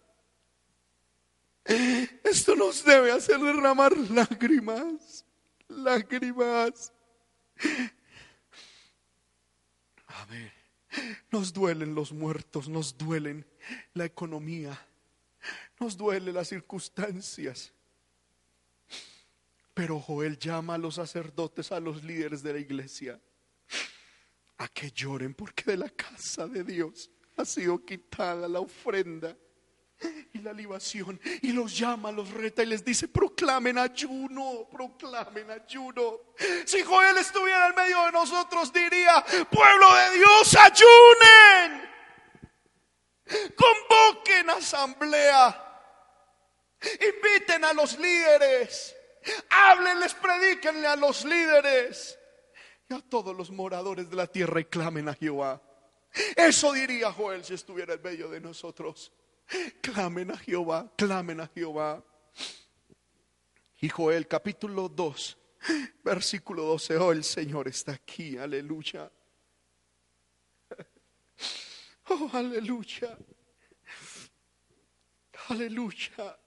Esto 1.66 2.56
nos 2.56 2.84
debe 2.84 3.12
hacer 3.12 3.40
derramar 3.40 3.96
lágrimas, 3.98 5.26
lágrimas. 5.68 6.92
Amén. 10.08 10.52
Nos 11.32 11.54
duelen 11.54 11.96
los 11.96 12.12
muertos, 12.12 12.68
nos 12.68 12.98
duelen 12.98 13.46
la 13.94 14.06
economía, 14.06 14.78
nos 15.80 15.96
duelen 15.96 16.34
las 16.34 16.50
circunstancias. 16.50 17.72
Pero 19.74 20.00
Joel 20.00 20.38
llama 20.38 20.76
a 20.76 20.78
los 20.78 20.96
sacerdotes, 20.96 21.72
a 21.72 21.80
los 21.80 22.04
líderes 22.04 22.44
de 22.44 22.54
la 22.54 22.60
iglesia, 22.60 23.22
a 24.58 24.68
que 24.68 24.92
lloren 24.92 25.34
porque 25.34 25.64
de 25.64 25.78
la 25.78 25.90
casa 25.90 26.46
de 26.48 26.64
Dios 26.64 27.10
ha 27.38 27.46
sido 27.46 27.84
quitada 27.86 28.48
la 28.48 28.60
ofrenda 28.60 29.38
y 30.34 30.40
la 30.40 30.54
libación 30.54 31.20
y 31.42 31.52
los 31.52 31.78
llama, 31.78 32.12
los 32.12 32.30
reta 32.32 32.64
y 32.64 32.68
les 32.68 32.84
dice, 32.84 33.08
proclamen 33.08 33.78
ayuno, 33.78 34.68
proclamen 34.72 35.52
ayuno. 35.52 36.20
Si 36.66 36.82
Joel 36.82 37.18
estuviera 37.18 37.68
en 37.68 37.76
medio 37.76 38.06
de 38.06 38.12
nosotros, 38.12 38.72
diría, 38.74 39.24
pueblo 39.50 39.94
de 39.96 40.18
Dios, 40.18 40.56
ayunen, 40.56 41.90
convoquen 43.56 44.50
asamblea, 44.50 45.82
inviten 46.82 47.66
a 47.66 47.74
los 47.74 47.98
líderes, 48.00 48.96
háblenles, 49.50 50.14
predíquenle 50.16 50.88
a 50.88 50.96
los 50.96 51.24
líderes 51.26 52.18
y 52.90 52.94
a 52.94 53.02
todos 53.02 53.36
los 53.36 53.52
moradores 53.52 54.10
de 54.10 54.16
la 54.16 54.28
tierra 54.28 54.60
y 54.60 54.66
clamen 54.66 55.10
a 55.10 55.14
Jehová. 55.14 55.62
Eso 56.36 56.74
diría 56.74 57.12
Joel 57.12 57.44
si 57.46 57.54
estuviera 57.54 57.94
en 57.94 58.02
medio 58.02 58.30
de 58.30 58.42
nosotros. 58.42 59.12
Clamen 59.82 60.32
a 60.32 60.38
Jehová, 60.38 60.92
clamen 60.98 61.42
a 61.42 61.48
Jehová. 61.48 62.04
Y 63.82 63.90
Joel 63.90 64.28
capítulo 64.28 64.88
2, 64.88 65.38
versículo 66.04 66.64
12, 66.64 66.98
oh 66.98 67.12
el 67.12 67.24
Señor 67.24 67.68
está 67.68 67.94
aquí, 67.94 68.38
aleluya. 68.38 69.12
Oh, 72.10 72.30
aleluya. 72.34 73.18
Aleluya. 75.48 76.38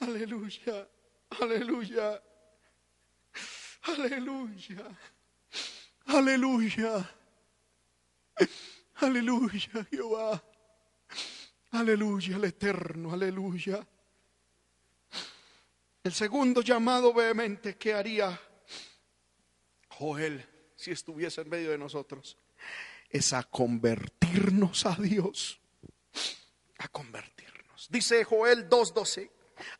Aleluya. 0.00 0.88
Aleluya. 1.40 2.20
Aleluya. 3.82 4.98
Aleluya. 6.06 7.10
Aleluya, 9.00 9.86
Jehová. 9.90 10.53
Aleluya, 11.74 12.36
el 12.36 12.44
eterno, 12.44 13.12
aleluya. 13.12 13.84
El 16.04 16.12
segundo 16.12 16.60
llamado 16.60 17.12
vehemente 17.12 17.76
que 17.76 17.92
haría 17.92 18.40
Joel 19.88 20.48
si 20.76 20.92
estuviese 20.92 21.40
en 21.40 21.48
medio 21.48 21.72
de 21.72 21.78
nosotros 21.78 22.38
es 23.10 23.32
a 23.32 23.42
convertirnos 23.42 24.86
a 24.86 24.94
Dios. 24.94 25.60
A 26.78 26.86
convertirnos. 26.86 27.88
Dice 27.90 28.22
Joel 28.22 28.68
2.12. 28.68 29.28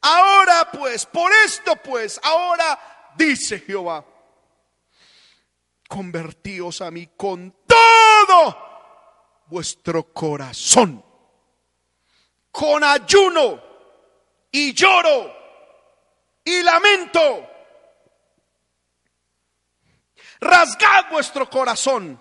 Ahora 0.00 0.72
pues, 0.72 1.06
por 1.06 1.30
esto 1.44 1.76
pues, 1.76 2.18
ahora 2.24 3.12
dice 3.16 3.60
Jehová, 3.60 4.04
convertíos 5.88 6.80
a 6.80 6.90
mí 6.90 7.10
con 7.16 7.54
todo 7.68 8.56
vuestro 9.46 10.12
corazón 10.12 11.13
con 12.54 12.84
ayuno 12.84 13.60
y 14.52 14.72
lloro 14.72 15.34
y 16.44 16.62
lamento. 16.62 17.50
Rasgad 20.38 21.10
vuestro 21.10 21.50
corazón 21.50 22.20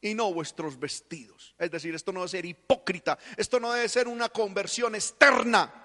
y 0.00 0.14
no 0.14 0.32
vuestros 0.32 0.78
vestidos. 0.78 1.56
Es 1.58 1.68
decir, 1.68 1.92
esto 1.96 2.12
no 2.12 2.20
debe 2.20 2.28
ser 2.28 2.44
hipócrita, 2.44 3.18
esto 3.36 3.58
no 3.58 3.72
debe 3.72 3.88
ser 3.88 4.06
una 4.06 4.28
conversión 4.28 4.94
externa. 4.94 5.84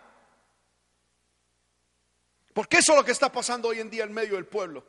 Porque 2.54 2.78
eso 2.78 2.92
es 2.92 3.00
lo 3.00 3.04
que 3.04 3.14
está 3.14 3.32
pasando 3.32 3.70
hoy 3.70 3.80
en 3.80 3.90
día 3.90 4.04
en 4.04 4.14
medio 4.14 4.36
del 4.36 4.46
pueblo. 4.46 4.86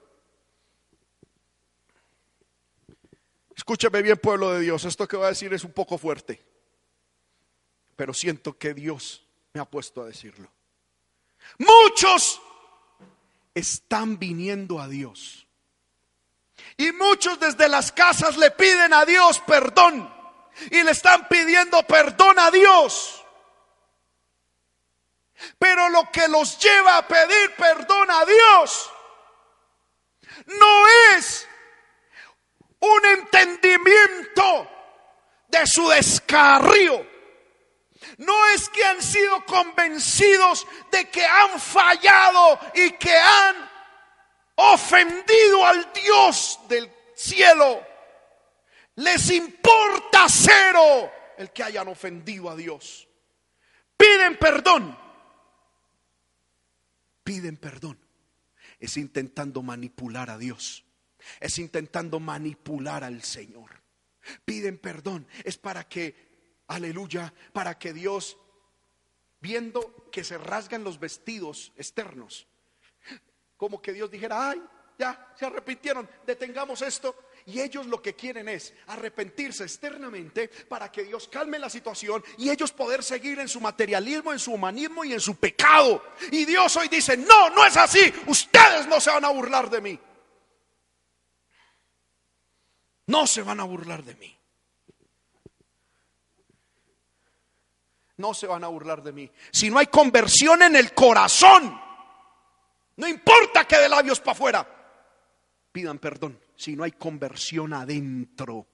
Escúcheme 3.56 4.02
bien, 4.02 4.18
pueblo 4.18 4.52
de 4.52 4.60
Dios, 4.60 4.84
esto 4.84 5.08
que 5.08 5.16
voy 5.16 5.24
a 5.24 5.30
decir 5.30 5.54
es 5.54 5.64
un 5.64 5.72
poco 5.72 5.96
fuerte 5.96 6.55
pero 7.96 8.12
siento 8.12 8.58
que 8.58 8.74
Dios 8.74 9.24
me 9.54 9.60
ha 9.60 9.64
puesto 9.64 10.02
a 10.02 10.06
decirlo. 10.06 10.52
Muchos 11.58 12.40
están 13.54 14.18
viniendo 14.18 14.78
a 14.78 14.86
Dios. 14.86 15.46
Y 16.76 16.92
muchos 16.92 17.40
desde 17.40 17.68
las 17.68 17.90
casas 17.90 18.36
le 18.36 18.50
piden 18.50 18.92
a 18.92 19.06
Dios 19.06 19.40
perdón. 19.40 20.14
Y 20.70 20.82
le 20.82 20.90
están 20.90 21.26
pidiendo 21.28 21.82
perdón 21.84 22.38
a 22.38 22.50
Dios. 22.50 23.24
Pero 25.58 25.88
lo 25.88 26.10
que 26.10 26.28
los 26.28 26.58
lleva 26.58 26.98
a 26.98 27.08
pedir 27.08 27.54
perdón 27.56 28.10
a 28.10 28.24
Dios 28.24 28.90
no 30.46 30.86
es 31.16 31.46
un 32.80 33.06
entendimiento 33.06 34.70
de 35.48 35.66
su 35.66 35.88
descarrío 35.88 37.15
no 38.18 38.48
es 38.48 38.68
que 38.68 38.84
han 38.84 39.02
sido 39.02 39.44
convencidos 39.44 40.66
de 40.90 41.08
que 41.08 41.24
han 41.24 41.58
fallado 41.60 42.58
y 42.74 42.92
que 42.92 43.14
han 43.14 43.70
ofendido 44.56 45.66
al 45.66 45.92
Dios 45.92 46.60
del 46.68 46.90
cielo. 47.14 47.84
Les 48.96 49.30
importa 49.30 50.26
cero 50.28 51.12
el 51.36 51.50
que 51.50 51.62
hayan 51.62 51.88
ofendido 51.88 52.50
a 52.50 52.56
Dios. 52.56 53.08
piden 53.96 54.36
perdón. 54.36 54.98
Piden 57.22 57.56
perdón. 57.56 57.98
Es 58.78 58.96
intentando 58.96 59.62
manipular 59.62 60.30
a 60.30 60.38
Dios. 60.38 60.84
Es 61.40 61.58
intentando 61.58 62.20
manipular 62.20 63.04
al 63.04 63.22
Señor. 63.22 63.82
Piden 64.44 64.78
perdón. 64.78 65.26
Es 65.44 65.58
para 65.58 65.88
que, 65.88 66.25
aleluya, 66.68 67.32
para 67.52 67.78
que 67.78 67.92
Dios, 67.92 68.36
viendo 69.40 70.08
que 70.10 70.24
se 70.24 70.38
rasgan 70.38 70.84
los 70.84 70.98
vestidos 70.98 71.72
externos, 71.76 72.46
como 73.56 73.80
que 73.80 73.92
Dios 73.92 74.10
dijera, 74.10 74.50
ay, 74.50 74.62
ya, 74.98 75.34
se 75.38 75.46
arrepintieron, 75.46 76.08
detengamos 76.26 76.82
esto. 76.82 77.14
Y 77.46 77.60
ellos 77.60 77.86
lo 77.86 78.02
que 78.02 78.14
quieren 78.14 78.48
es 78.48 78.74
arrepentirse 78.88 79.64
externamente 79.64 80.48
para 80.48 80.90
que 80.90 81.04
Dios 81.04 81.28
calme 81.28 81.58
la 81.58 81.70
situación 81.70 82.24
y 82.38 82.50
ellos 82.50 82.72
poder 82.72 83.04
seguir 83.04 83.38
en 83.38 83.48
su 83.48 83.60
materialismo, 83.60 84.32
en 84.32 84.38
su 84.38 84.52
humanismo 84.52 85.04
y 85.04 85.12
en 85.12 85.20
su 85.20 85.36
pecado. 85.36 86.02
Y 86.32 86.44
Dios 86.44 86.74
hoy 86.76 86.88
dice, 86.88 87.16
no, 87.16 87.50
no 87.50 87.64
es 87.64 87.76
así. 87.76 88.12
Ustedes 88.26 88.86
no 88.88 89.00
se 89.00 89.10
van 89.10 89.24
a 89.24 89.30
burlar 89.30 89.70
de 89.70 89.80
mí. 89.80 90.00
No 93.06 93.26
se 93.26 93.42
van 93.42 93.60
a 93.60 93.64
burlar 93.64 94.02
de 94.02 94.14
mí. 94.16 94.36
No 98.18 98.32
se 98.34 98.46
van 98.46 98.64
a 98.64 98.68
burlar 98.68 99.02
de 99.02 99.12
mí. 99.12 99.30
Si 99.50 99.70
no 99.70 99.78
hay 99.78 99.86
conversión 99.86 100.62
en 100.62 100.76
el 100.76 100.94
corazón, 100.94 101.78
no 102.96 103.06
importa 103.06 103.64
que 103.64 103.76
de 103.76 103.88
labios 103.88 104.20
para 104.20 104.32
afuera, 104.32 104.68
pidan 105.70 105.98
perdón 105.98 106.40
si 106.56 106.74
no 106.74 106.84
hay 106.84 106.92
conversión 106.92 107.74
adentro 107.74 108.66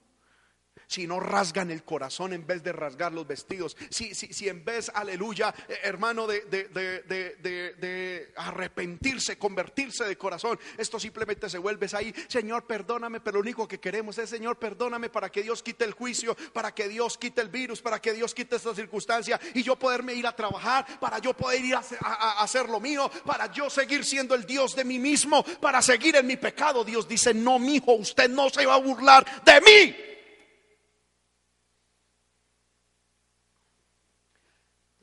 si 0.93 1.07
no 1.07 1.19
rasgan 1.19 1.71
el 1.71 1.83
corazón 1.83 2.33
en 2.33 2.45
vez 2.45 2.61
de 2.61 2.71
rasgar 2.71 3.11
los 3.13 3.25
vestidos, 3.25 3.75
si, 3.89 4.13
si, 4.13 4.31
si 4.31 4.47
en 4.47 4.63
vez, 4.63 4.91
aleluya, 4.93 5.53
eh, 5.67 5.79
hermano, 5.81 6.27
de, 6.27 6.41
de, 6.41 6.67
de, 6.67 7.73
de, 7.73 8.31
arrepentirse, 8.35 9.39
convertirse 9.39 10.03
de 10.03 10.15
corazón, 10.17 10.59
esto 10.77 10.99
simplemente 10.99 11.49
se 11.49 11.57
vuelve 11.57 11.87
ahí, 11.93 12.13
Señor, 12.27 12.67
perdóname, 12.67 13.21
pero 13.21 13.37
lo 13.37 13.41
único 13.41 13.67
que 13.67 13.79
queremos 13.79 14.19
es, 14.19 14.29
Señor, 14.29 14.57
perdóname 14.57 15.09
para 15.09 15.31
que 15.31 15.41
Dios 15.41 15.63
quite 15.63 15.83
el 15.83 15.93
juicio, 15.93 16.37
para 16.53 16.75
que 16.75 16.87
Dios 16.87 17.17
quite 17.17 17.41
el 17.41 17.49
virus, 17.49 17.81
para 17.81 17.99
que 17.99 18.13
Dios 18.13 18.35
quite 18.35 18.57
esta 18.57 18.75
circunstancia 18.75 19.39
y 19.55 19.63
yo 19.63 19.75
poderme 19.75 20.13
ir 20.13 20.27
a 20.27 20.35
trabajar, 20.35 20.99
para 20.99 21.17
yo 21.17 21.33
poder 21.33 21.65
ir 21.65 21.75
a, 21.75 21.81
a 22.01 22.43
hacer 22.43 22.69
lo 22.69 22.79
mío, 22.79 23.09
para 23.25 23.51
yo 23.51 23.67
seguir 23.67 24.05
siendo 24.05 24.35
el 24.35 24.45
Dios 24.45 24.75
de 24.75 24.83
mí 24.83 24.99
mismo, 24.99 25.43
para 25.59 25.81
seguir 25.81 26.15
en 26.17 26.27
mi 26.27 26.37
pecado. 26.37 26.83
Dios 26.83 27.07
dice, 27.07 27.33
no, 27.33 27.57
mi 27.57 27.77
hijo, 27.77 27.93
usted 27.93 28.29
no 28.29 28.51
se 28.51 28.65
va 28.65 28.75
a 28.75 28.77
burlar 28.77 29.25
de 29.43 29.61
mí. 29.61 30.13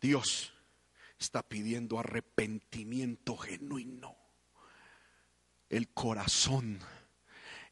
Dios 0.00 0.52
está 1.18 1.42
pidiendo 1.42 1.98
arrepentimiento 1.98 3.36
genuino. 3.36 4.16
El 5.68 5.88
corazón, 5.88 6.78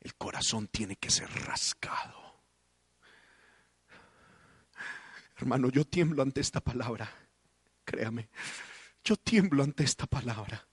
el 0.01 0.15
corazón 0.15 0.69
tiene 0.69 0.97
que 0.97 1.11
ser 1.11 1.29
rascado. 1.47 2.29
Hermano, 5.39 5.71
yo 5.71 5.85
tiemblo 5.85 6.23
ante 6.23 6.41
esta 6.41 6.61
palabra. 6.61 7.11
Créame, 7.85 8.29
yo 9.03 9.17
tiemblo 9.17 9.63
ante 9.63 9.85
esta 9.85 10.07
palabra. 10.07 10.67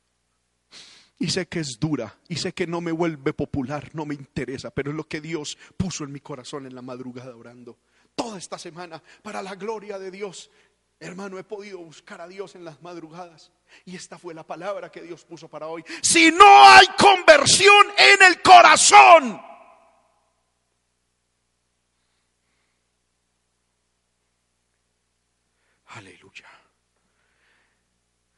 Y 1.18 1.30
sé 1.30 1.48
que 1.48 1.62
es 1.62 1.80
dura, 1.80 2.18
y 2.28 2.36
sé 2.36 2.54
que 2.54 2.68
no 2.68 2.82
me 2.82 2.92
vuelve 2.92 3.32
popular, 3.32 3.90
no 3.94 4.06
me 4.06 4.16
interesa, 4.16 4.70
pero 4.72 4.92
es 4.92 4.98
lo 4.98 5.08
que 5.08 5.22
Dios 5.22 5.58
puso 5.78 6.04
en 6.04 6.12
mi 6.12 6.20
corazón 6.20 6.66
en 6.66 6.76
la 6.76 6.82
madrugada 6.82 7.34
orando. 7.36 7.78
Toda 8.16 8.38
esta 8.38 8.58
semana, 8.58 9.02
para 9.22 9.42
la 9.42 9.56
gloria 9.56 9.98
de 9.98 10.12
Dios, 10.12 10.50
Hermano, 11.00 11.38
he 11.38 11.44
podido 11.44 11.80
buscar 11.80 12.22
a 12.22 12.28
Dios 12.28 12.56
en 12.56 12.64
las 12.64 12.82
madrugadas. 12.82 13.52
Y 13.84 13.96
esta 13.96 14.18
fue 14.18 14.34
la 14.34 14.46
palabra 14.46 14.92
que 14.92 15.02
Dios 15.02 15.26
puso 15.26 15.50
para 15.50 15.68
hoy. 15.68 15.84
Si 16.02 16.32
no 16.32 16.66
hay 16.66 16.88
conversión 16.98 17.88
en 17.98 18.24
el 18.24 18.42
corazón. 18.42 19.42
Aleluya. 25.88 26.48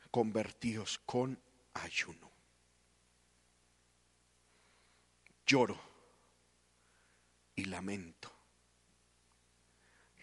Convertidos 0.09 0.99
con 1.05 1.39
ayuno. 1.73 2.31
Lloro 5.45 5.79
y 7.55 7.65
lamento 7.65 8.36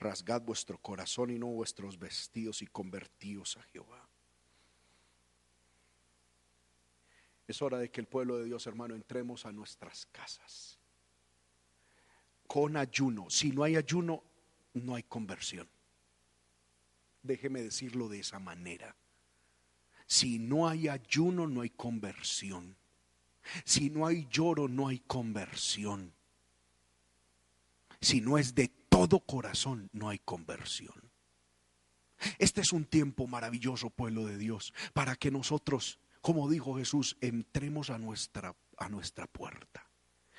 rasgad 0.05 0.43
vuestro 0.43 0.78
corazón 0.78 1.31
y 1.31 1.39
no 1.39 1.47
vuestros 1.47 1.98
vestidos 1.98 2.62
y 2.62 2.66
convertíos 2.66 3.56
a 3.56 3.62
Jehová. 3.64 4.06
Es 7.47 7.60
hora 7.60 7.78
de 7.78 7.90
que 7.90 8.01
el 8.01 8.06
pueblo 8.06 8.39
de 8.39 8.44
Dios, 8.44 8.66
hermano, 8.66 8.94
entremos 8.94 9.44
a 9.44 9.52
nuestras 9.52 10.06
casas 10.06 10.78
con 12.47 12.76
ayuno. 12.76 13.28
Si 13.28 13.51
no 13.51 13.64
hay 13.64 13.76
ayuno, 13.76 14.22
no 14.74 14.94
hay 14.94 15.02
conversión. 15.02 15.68
Déjeme 17.22 17.62
decirlo 17.62 18.09
de 18.09 18.20
esa 18.20 18.39
manera. 18.39 18.94
Si 20.06 20.39
no 20.39 20.68
hay 20.68 20.89
ayuno, 20.89 21.47
no 21.47 21.62
hay 21.62 21.70
conversión. 21.70 22.76
Si 23.64 23.90
no 23.90 24.06
hay 24.06 24.26
lloro, 24.31 24.68
no 24.68 24.89
hay 24.89 25.01
conversión. 25.01 26.12
Si 28.01 28.20
no 28.20 28.39
es 28.39 28.55
de 28.55 28.68
todo 28.95 29.19
corazón 29.19 29.91
no 29.93 30.09
hay 30.09 30.21
conversión. 30.21 30.95
Este 32.39 32.61
es 32.61 32.73
un 32.73 32.85
tiempo 32.85 33.27
maravilloso, 33.27 33.91
pueblo 33.91 34.25
de 34.25 34.39
Dios, 34.39 34.73
para 34.93 35.16
que 35.16 35.33
nosotros, 35.33 35.99
como 36.21 36.49
dijo 36.49 36.77
Jesús, 36.77 37.16
entremos 37.21 37.91
a 37.91 37.99
nuestra, 37.99 38.55
a 38.77 38.89
nuestra 38.89 39.27
puerta, 39.27 39.91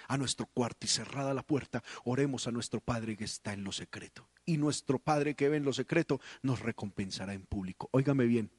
a 0.07 0.17
nuestro 0.17 0.45
cuarto 0.45 0.85
y 0.85 0.87
cerrada 0.87 1.33
la 1.33 1.45
puerta, 1.45 1.83
oremos 2.05 2.47
a 2.47 2.51
nuestro 2.51 2.79
Padre 2.79 3.17
que 3.17 3.25
está 3.25 3.51
en 3.51 3.65
lo 3.65 3.73
secreto. 3.73 4.29
Y 4.45 4.55
nuestro 4.55 4.99
Padre 4.99 5.35
que 5.35 5.49
ve 5.49 5.57
en 5.57 5.65
lo 5.65 5.73
secreto 5.73 6.21
nos 6.41 6.61
recompensará 6.61 7.33
en 7.33 7.45
público. 7.45 7.89
Óigame 7.91 8.23
bien, 8.23 8.49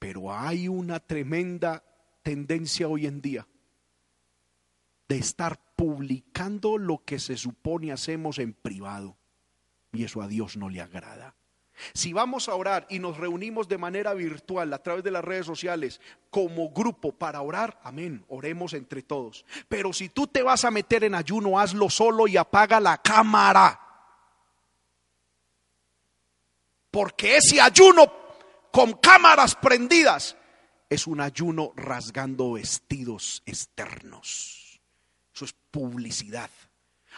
pero 0.00 0.36
hay 0.36 0.66
una 0.66 0.98
tremenda 0.98 1.84
tendencia 2.24 2.88
hoy 2.88 3.06
en 3.06 3.20
día 3.20 3.46
de 5.06 5.18
estar 5.18 5.60
publicando 5.84 6.78
lo 6.78 7.04
que 7.04 7.18
se 7.18 7.36
supone 7.36 7.92
hacemos 7.92 8.38
en 8.38 8.54
privado. 8.54 9.18
Y 9.92 10.04
eso 10.04 10.22
a 10.22 10.28
Dios 10.28 10.56
no 10.56 10.70
le 10.70 10.80
agrada. 10.80 11.34
Si 11.92 12.14
vamos 12.14 12.48
a 12.48 12.54
orar 12.54 12.86
y 12.88 13.00
nos 13.00 13.18
reunimos 13.18 13.68
de 13.68 13.76
manera 13.76 14.14
virtual 14.14 14.72
a 14.72 14.82
través 14.82 15.04
de 15.04 15.10
las 15.10 15.22
redes 15.22 15.44
sociales 15.44 16.00
como 16.30 16.70
grupo 16.70 17.12
para 17.12 17.42
orar, 17.42 17.78
amén, 17.82 18.24
oremos 18.28 18.72
entre 18.72 19.02
todos. 19.02 19.44
Pero 19.68 19.92
si 19.92 20.08
tú 20.08 20.26
te 20.26 20.42
vas 20.42 20.64
a 20.64 20.70
meter 20.70 21.04
en 21.04 21.14
ayuno, 21.14 21.60
hazlo 21.60 21.90
solo 21.90 22.26
y 22.28 22.38
apaga 22.38 22.80
la 22.80 22.96
cámara. 22.96 23.78
Porque 26.90 27.36
ese 27.36 27.60
ayuno 27.60 28.10
con 28.72 28.94
cámaras 28.94 29.54
prendidas 29.54 30.34
es 30.88 31.06
un 31.06 31.20
ayuno 31.20 31.74
rasgando 31.76 32.52
vestidos 32.52 33.42
externos. 33.44 34.63
Eso 35.34 35.44
es 35.46 35.54
publicidad. 35.70 36.50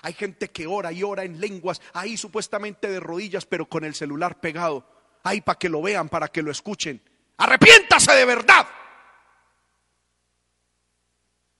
Hay 0.03 0.15
gente 0.15 0.49
que 0.49 0.67
ora 0.67 0.93
y 0.93 1.03
ora 1.03 1.25
en 1.25 1.41
lenguas, 1.41 1.81
ahí 1.93 2.17
supuestamente 2.17 2.89
de 2.89 3.01
rodillas, 3.01 3.45
pero 3.47 3.69
con 3.69 3.85
el 3.85 3.95
celular 3.95 4.41
pegado. 4.41 4.87
Ahí 5.23 5.41
para 5.41 5.59
que 5.59 5.69
lo 5.69 5.83
vean, 5.83 6.09
para 6.09 6.29
que 6.29 6.43
lo 6.43 6.51
escuchen. 6.51 7.03
Arrepiéntase 7.37 8.13
de 8.13 8.25
verdad. 8.25 8.67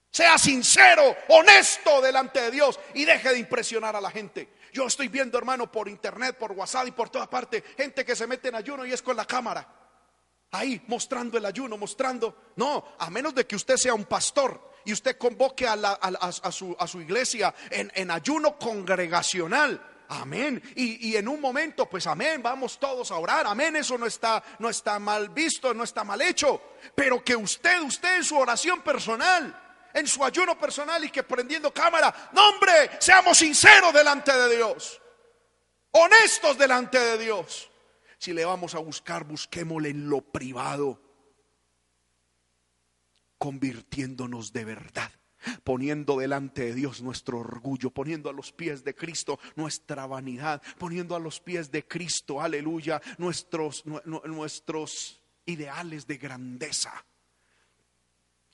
Sea 0.09 0.37
sincero, 0.37 1.15
honesto 1.29 2.01
delante 2.01 2.41
de 2.41 2.51
Dios 2.51 2.79
y 2.95 3.05
deje 3.05 3.29
de 3.29 3.39
impresionar 3.39 3.95
a 3.95 4.01
la 4.01 4.09
gente. 4.09 4.55
Yo 4.73 4.87
estoy 4.87 5.09
viendo, 5.09 5.37
hermano, 5.37 5.71
por 5.71 5.87
internet, 5.87 6.37
por 6.37 6.53
WhatsApp 6.53 6.87
y 6.87 6.91
por 6.91 7.09
toda 7.09 7.29
parte, 7.29 7.63
gente 7.75 8.03
que 8.03 8.15
se 8.15 8.25
mete 8.25 8.47
en 8.47 8.55
ayuno 8.55 8.85
y 8.85 8.93
es 8.93 9.01
con 9.01 9.15
la 9.15 9.25
cámara. 9.25 9.67
Ahí 10.51 10.81
mostrando 10.87 11.37
el 11.37 11.45
ayuno, 11.45 11.77
mostrando. 11.77 12.53
No, 12.55 12.95
a 12.97 13.09
menos 13.09 13.35
de 13.35 13.45
que 13.45 13.55
usted 13.55 13.77
sea 13.77 13.93
un 13.93 14.05
pastor 14.05 14.66
y 14.87 14.93
usted 14.93 15.17
convoque 15.17 15.67
a, 15.67 16.31
su, 16.49 17.01
iglesia 17.01 17.53
en, 17.69 18.09
ayuno 18.09 18.57
congregacional. 18.57 20.05
Amén. 20.07 20.63
Y, 20.77 21.13
en 21.17 21.27
un 21.27 21.41
momento, 21.41 21.89
pues 21.89 22.07
amén, 22.07 22.41
vamos 22.41 22.79
todos 22.79 23.11
a 23.11 23.17
orar. 23.17 23.47
Amén. 23.47 23.75
Eso 23.75 23.97
no 23.97 24.05
está, 24.05 24.41
no 24.59 24.69
está 24.69 24.97
mal 24.97 25.27
visto, 25.27 25.73
no 25.73 25.83
está 25.83 26.05
mal 26.05 26.21
hecho. 26.21 26.61
Pero 26.95 27.21
que 27.21 27.35
usted, 27.35 27.81
usted 27.81 28.15
en 28.15 28.23
su 28.23 28.37
oración 28.37 28.81
personal, 28.81 29.61
en 29.93 30.07
su 30.07 30.23
ayuno 30.23 30.57
personal 30.57 31.03
y 31.03 31.09
que 31.09 31.23
prendiendo 31.23 31.73
cámara, 31.73 32.29
no 32.31 32.47
hombre, 32.47 32.91
seamos 32.99 33.39
sinceros 33.39 33.93
delante 33.93 34.31
de 34.31 34.55
Dios. 34.55 35.01
Honestos 35.91 36.57
delante 36.57 36.97
de 36.97 37.17
Dios. 37.17 37.69
Si 38.19 38.31
le 38.31 38.45
vamos 38.45 38.73
a 38.73 38.79
buscar, 38.79 39.25
busquémosle 39.25 39.89
en 39.89 40.09
lo 40.09 40.21
privado 40.21 41.06
convirtiéndonos 43.37 44.53
de 44.53 44.65
verdad 44.65 45.11
poniendo 45.63 46.17
delante 46.17 46.65
de 46.65 46.73
Dios 46.73 47.01
nuestro 47.01 47.39
orgullo, 47.39 47.91
poniendo 47.91 48.29
a 48.29 48.33
los 48.33 48.51
pies 48.51 48.83
de 48.83 48.95
Cristo 48.95 49.39
nuestra 49.55 50.05
vanidad, 50.05 50.61
poniendo 50.77 51.15
a 51.15 51.19
los 51.19 51.39
pies 51.39 51.71
de 51.71 51.87
Cristo, 51.87 52.41
aleluya, 52.41 53.01
nuestros, 53.17 53.83
nuestros 54.05 55.21
ideales 55.45 56.07
de 56.07 56.17
grandeza. 56.17 57.05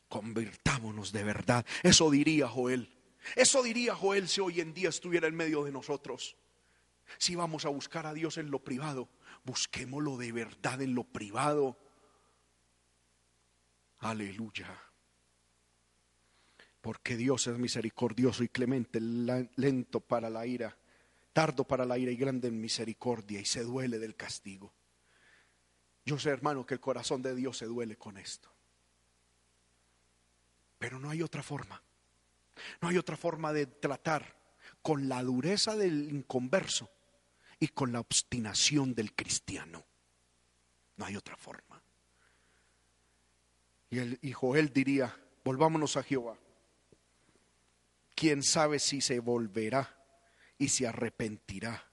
Convirtámonos 0.07 1.11
de 1.11 1.23
verdad. 1.23 1.65
Eso 1.81 2.11
diría 2.11 2.47
Joel. 2.47 2.89
Eso 3.35 3.63
diría 3.63 3.95
Joel 3.95 4.27
si 4.27 4.41
hoy 4.41 4.61
en 4.61 4.73
día 4.73 4.89
estuviera 4.89 5.27
en 5.27 5.35
medio 5.35 5.63
de 5.63 5.71
nosotros. 5.71 6.37
Si 7.17 7.35
vamos 7.35 7.65
a 7.65 7.69
buscar 7.69 8.05
a 8.05 8.13
Dios 8.13 8.37
en 8.37 8.51
lo 8.51 8.63
privado, 8.63 9.09
busquémoslo 9.43 10.17
de 10.17 10.31
verdad 10.31 10.81
en 10.81 10.93
lo 10.93 11.03
privado. 11.03 11.77
Aleluya. 14.03 14.67
Porque 16.81 17.15
Dios 17.15 17.47
es 17.47 17.57
misericordioso 17.57 18.43
y 18.43 18.49
clemente, 18.49 18.99
lento 18.99 20.01
para 20.01 20.29
la 20.29 20.45
ira, 20.45 20.77
tardo 21.31 21.63
para 21.63 21.85
la 21.85 21.97
ira 21.97 22.11
y 22.11 22.17
grande 22.17 22.49
en 22.49 22.59
misericordia 22.59 23.39
y 23.39 23.45
se 23.45 23.63
duele 23.63 23.99
del 23.99 24.15
castigo. 24.15 24.73
Yo 26.05 26.19
sé, 26.19 26.31
hermano, 26.31 26.65
que 26.65 26.73
el 26.73 26.81
corazón 26.81 27.21
de 27.21 27.33
Dios 27.33 27.57
se 27.57 27.65
duele 27.65 27.95
con 27.95 28.17
esto. 28.17 28.53
Pero 30.77 30.99
no 30.99 31.09
hay 31.09 31.21
otra 31.21 31.41
forma. 31.41 31.81
No 32.81 32.89
hay 32.89 32.97
otra 32.97 33.15
forma 33.15 33.53
de 33.53 33.67
tratar 33.67 34.35
con 34.81 35.07
la 35.07 35.23
dureza 35.23 35.77
del 35.77 36.11
inconverso 36.11 36.91
y 37.57 37.69
con 37.69 37.93
la 37.93 38.01
obstinación 38.01 38.93
del 38.93 39.15
cristiano. 39.15 39.85
No 40.97 41.05
hay 41.05 41.15
otra 41.15 41.37
forma. 41.37 41.82
Y 43.93 43.99
el 43.99 44.17
hijo 44.23 44.55
él 44.55 44.73
diría, 44.73 45.15
volvámonos 45.43 45.97
a 45.97 46.01
Jehová. 46.01 46.35
¿Quién 48.15 48.41
sabe 48.41 48.79
si 48.79 49.01
se 49.01 49.19
volverá 49.19 49.95
y 50.57 50.69
se 50.69 50.87
arrepentirá 50.87 51.91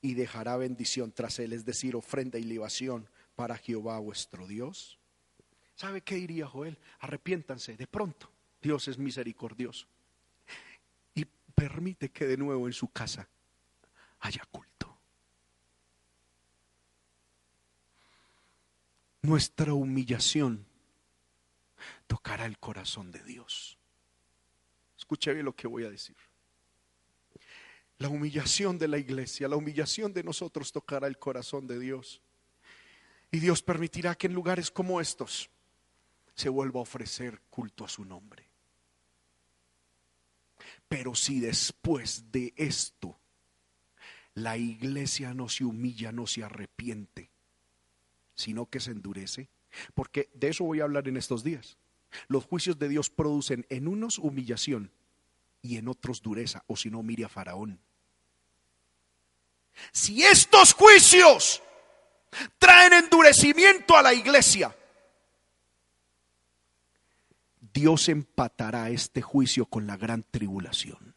y 0.00 0.14
dejará 0.14 0.56
bendición 0.56 1.12
tras 1.12 1.38
él, 1.38 1.52
es 1.52 1.64
decir, 1.64 1.94
ofrenda 1.94 2.36
y 2.40 2.42
libación 2.42 3.08
para 3.36 3.56
Jehová 3.58 4.00
vuestro 4.00 4.48
Dios? 4.48 4.98
¿Sabe 5.76 6.00
qué 6.00 6.16
diría 6.16 6.48
Joel? 6.48 6.78
Arrepiéntanse 6.98 7.76
de 7.76 7.86
pronto. 7.86 8.28
Dios 8.60 8.88
es 8.88 8.98
misericordioso. 8.98 9.86
Y 11.14 11.26
permite 11.54 12.08
que 12.08 12.26
de 12.26 12.38
nuevo 12.38 12.66
en 12.66 12.72
su 12.72 12.88
casa 12.88 13.28
haya 14.18 14.42
culto. 14.50 14.98
Nuestra 19.22 19.74
humillación 19.74 20.66
tocará 22.06 22.46
el 22.46 22.58
corazón 22.58 23.10
de 23.10 23.22
Dios. 23.22 23.78
Escuche 24.98 25.32
bien 25.32 25.44
lo 25.44 25.54
que 25.54 25.66
voy 25.66 25.84
a 25.84 25.90
decir. 25.90 26.16
La 27.98 28.08
humillación 28.08 28.78
de 28.78 28.88
la 28.88 28.98
iglesia, 28.98 29.48
la 29.48 29.56
humillación 29.56 30.12
de 30.12 30.22
nosotros 30.22 30.72
tocará 30.72 31.06
el 31.06 31.18
corazón 31.18 31.66
de 31.66 31.78
Dios. 31.78 32.20
Y 33.30 33.38
Dios 33.38 33.62
permitirá 33.62 34.14
que 34.14 34.26
en 34.26 34.34
lugares 34.34 34.70
como 34.70 35.00
estos 35.00 35.50
se 36.34 36.48
vuelva 36.48 36.80
a 36.80 36.82
ofrecer 36.82 37.40
culto 37.48 37.84
a 37.84 37.88
su 37.88 38.04
nombre. 38.04 38.46
Pero 40.88 41.14
si 41.14 41.40
después 41.40 42.30
de 42.30 42.52
esto 42.56 43.18
la 44.34 44.58
iglesia 44.58 45.32
no 45.32 45.48
se 45.48 45.64
humilla, 45.64 46.12
no 46.12 46.26
se 46.26 46.44
arrepiente, 46.44 47.30
sino 48.34 48.66
que 48.66 48.80
se 48.80 48.90
endurece, 48.90 49.48
porque 49.94 50.28
de 50.34 50.48
eso 50.48 50.64
voy 50.64 50.80
a 50.80 50.84
hablar 50.84 51.08
en 51.08 51.16
estos 51.16 51.42
días. 51.42 51.78
Los 52.28 52.44
juicios 52.44 52.78
de 52.78 52.88
Dios 52.88 53.10
producen 53.10 53.66
en 53.68 53.88
unos 53.88 54.18
humillación 54.18 54.90
y 55.62 55.76
en 55.76 55.88
otros 55.88 56.22
dureza, 56.22 56.62
o 56.66 56.76
si 56.76 56.90
no, 56.90 57.02
mire 57.02 57.24
a 57.24 57.28
Faraón. 57.28 57.80
Si 59.92 60.22
estos 60.24 60.72
juicios 60.72 61.62
traen 62.58 62.92
endurecimiento 62.92 63.96
a 63.96 64.02
la 64.02 64.14
iglesia, 64.14 64.74
Dios 67.60 68.08
empatará 68.08 68.88
este 68.90 69.20
juicio 69.20 69.66
con 69.66 69.86
la 69.86 69.96
gran 69.96 70.22
tribulación. 70.22 71.15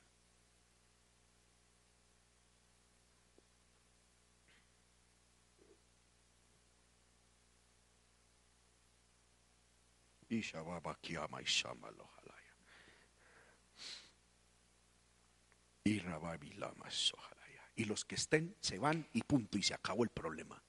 Y 17.76 17.86
los 17.86 18.06
que 18.06 18.16
estén 18.16 18.56
se 18.60 18.78
van 18.78 19.08
y 19.14 19.22
punto, 19.24 19.58
y 19.58 19.64
se 19.64 19.74
acabó 19.74 20.04
el 20.04 20.10
problema. 20.10 20.62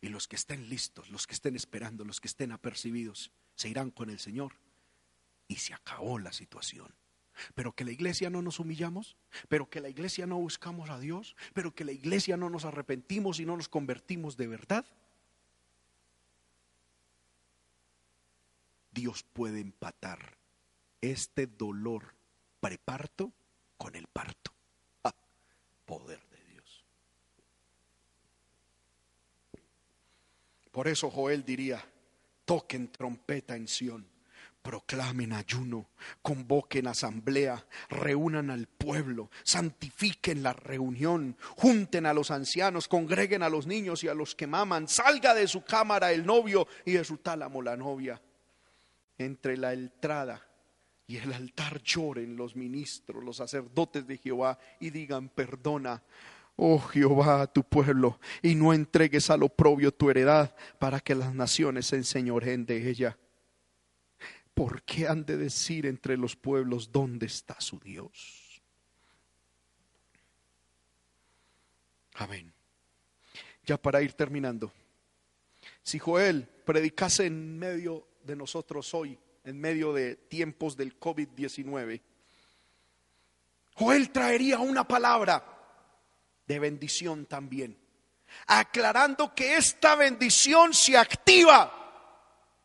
Y 0.00 0.08
los 0.08 0.26
que 0.26 0.36
estén 0.36 0.68
listos, 0.68 1.10
los 1.10 1.26
que 1.26 1.34
estén 1.34 1.56
esperando, 1.56 2.04
los 2.04 2.20
que 2.20 2.28
estén 2.28 2.52
apercibidos, 2.52 3.30
se 3.54 3.68
irán 3.68 3.90
con 3.90 4.08
el 4.08 4.18
Señor. 4.18 4.54
Y 5.48 5.56
se 5.56 5.74
acabó 5.74 6.18
la 6.18 6.32
situación. 6.32 6.94
Pero 7.54 7.74
que 7.74 7.84
la 7.84 7.90
iglesia 7.90 8.30
no 8.30 8.40
nos 8.40 8.60
humillamos, 8.60 9.16
pero 9.48 9.68
que 9.68 9.80
la 9.80 9.88
iglesia 9.88 10.26
no 10.26 10.38
buscamos 10.38 10.90
a 10.90 10.98
Dios, 10.98 11.36
pero 11.52 11.74
que 11.74 11.84
la 11.84 11.92
iglesia 11.92 12.36
no 12.36 12.48
nos 12.48 12.64
arrepentimos 12.64 13.40
y 13.40 13.46
no 13.46 13.56
nos 13.56 13.68
convertimos 13.68 14.36
de 14.36 14.46
verdad. 14.46 14.86
Dios 18.90 19.24
puede 19.32 19.60
empatar 19.60 20.36
este 21.00 21.46
dolor 21.46 22.14
preparto 22.60 23.32
con 23.76 23.94
el 23.94 24.06
parto. 24.06 24.52
Ah, 25.04 25.14
poder 25.86 26.20
de 26.30 26.44
Dios. 26.52 26.84
Por 30.70 30.88
eso 30.88 31.10
Joel 31.10 31.44
diría, 31.44 31.84
toquen 32.44 32.92
trompeta 32.92 33.56
en 33.56 33.68
Sión, 33.68 34.06
proclamen 34.60 35.32
ayuno, 35.32 35.88
convoquen 36.20 36.86
asamblea, 36.86 37.66
reúnan 37.88 38.50
al 38.50 38.66
pueblo, 38.66 39.30
santifiquen 39.42 40.42
la 40.42 40.52
reunión, 40.52 41.36
junten 41.56 42.06
a 42.06 42.12
los 42.12 42.30
ancianos, 42.30 42.88
congreguen 42.88 43.42
a 43.42 43.48
los 43.48 43.66
niños 43.66 44.04
y 44.04 44.08
a 44.08 44.14
los 44.14 44.34
que 44.34 44.46
maman, 44.46 44.88
salga 44.88 45.34
de 45.34 45.48
su 45.48 45.64
cámara 45.64 46.12
el 46.12 46.26
novio 46.26 46.68
y 46.84 46.92
de 46.92 47.04
su 47.04 47.18
tálamo 47.18 47.62
la 47.62 47.76
novia 47.76 48.20
entre 49.24 49.58
la 49.58 49.74
entrada 49.74 50.46
y 51.06 51.18
el 51.18 51.32
altar 51.32 51.82
lloren 51.82 52.36
los 52.36 52.56
ministros, 52.56 53.22
los 53.22 53.36
sacerdotes 53.36 54.06
de 54.06 54.16
Jehová 54.16 54.58
y 54.80 54.90
digan, 54.90 55.28
perdona, 55.28 56.02
oh 56.56 56.78
Jehová, 56.78 57.42
a 57.42 57.46
tu 57.46 57.62
pueblo, 57.62 58.18
y 58.42 58.54
no 58.54 58.72
entregues 58.72 59.28
al 59.28 59.42
oprobio 59.42 59.92
tu 59.92 60.08
heredad 60.08 60.54
para 60.78 61.00
que 61.00 61.14
las 61.14 61.34
naciones 61.34 61.86
se 61.86 61.96
enseñoren 61.96 62.64
de 62.64 62.88
ella. 62.88 63.18
¿Por 64.54 64.82
qué 64.82 65.06
han 65.06 65.26
de 65.26 65.36
decir 65.36 65.84
entre 65.84 66.16
los 66.16 66.34
pueblos 66.34 66.90
dónde 66.90 67.26
está 67.26 67.60
su 67.60 67.78
Dios? 67.78 68.62
Amén. 72.14 72.52
Ya 73.66 73.76
para 73.76 74.00
ir 74.00 74.14
terminando. 74.14 74.72
Si 75.82 75.98
Joel 75.98 76.46
predicase 76.64 77.26
en 77.26 77.58
medio 77.58 78.09
de 78.24 78.36
nosotros 78.36 78.92
hoy, 78.94 79.18
en 79.44 79.60
medio 79.60 79.92
de 79.92 80.16
tiempos 80.16 80.76
del 80.76 80.98
COVID-19, 80.98 82.00
Joel 83.74 84.10
traería 84.10 84.58
una 84.58 84.86
palabra 84.86 85.42
de 86.46 86.58
bendición 86.58 87.26
también, 87.26 87.78
aclarando 88.46 89.34
que 89.34 89.56
esta 89.56 89.94
bendición 89.94 90.74
se 90.74 90.96
activa 90.96 91.76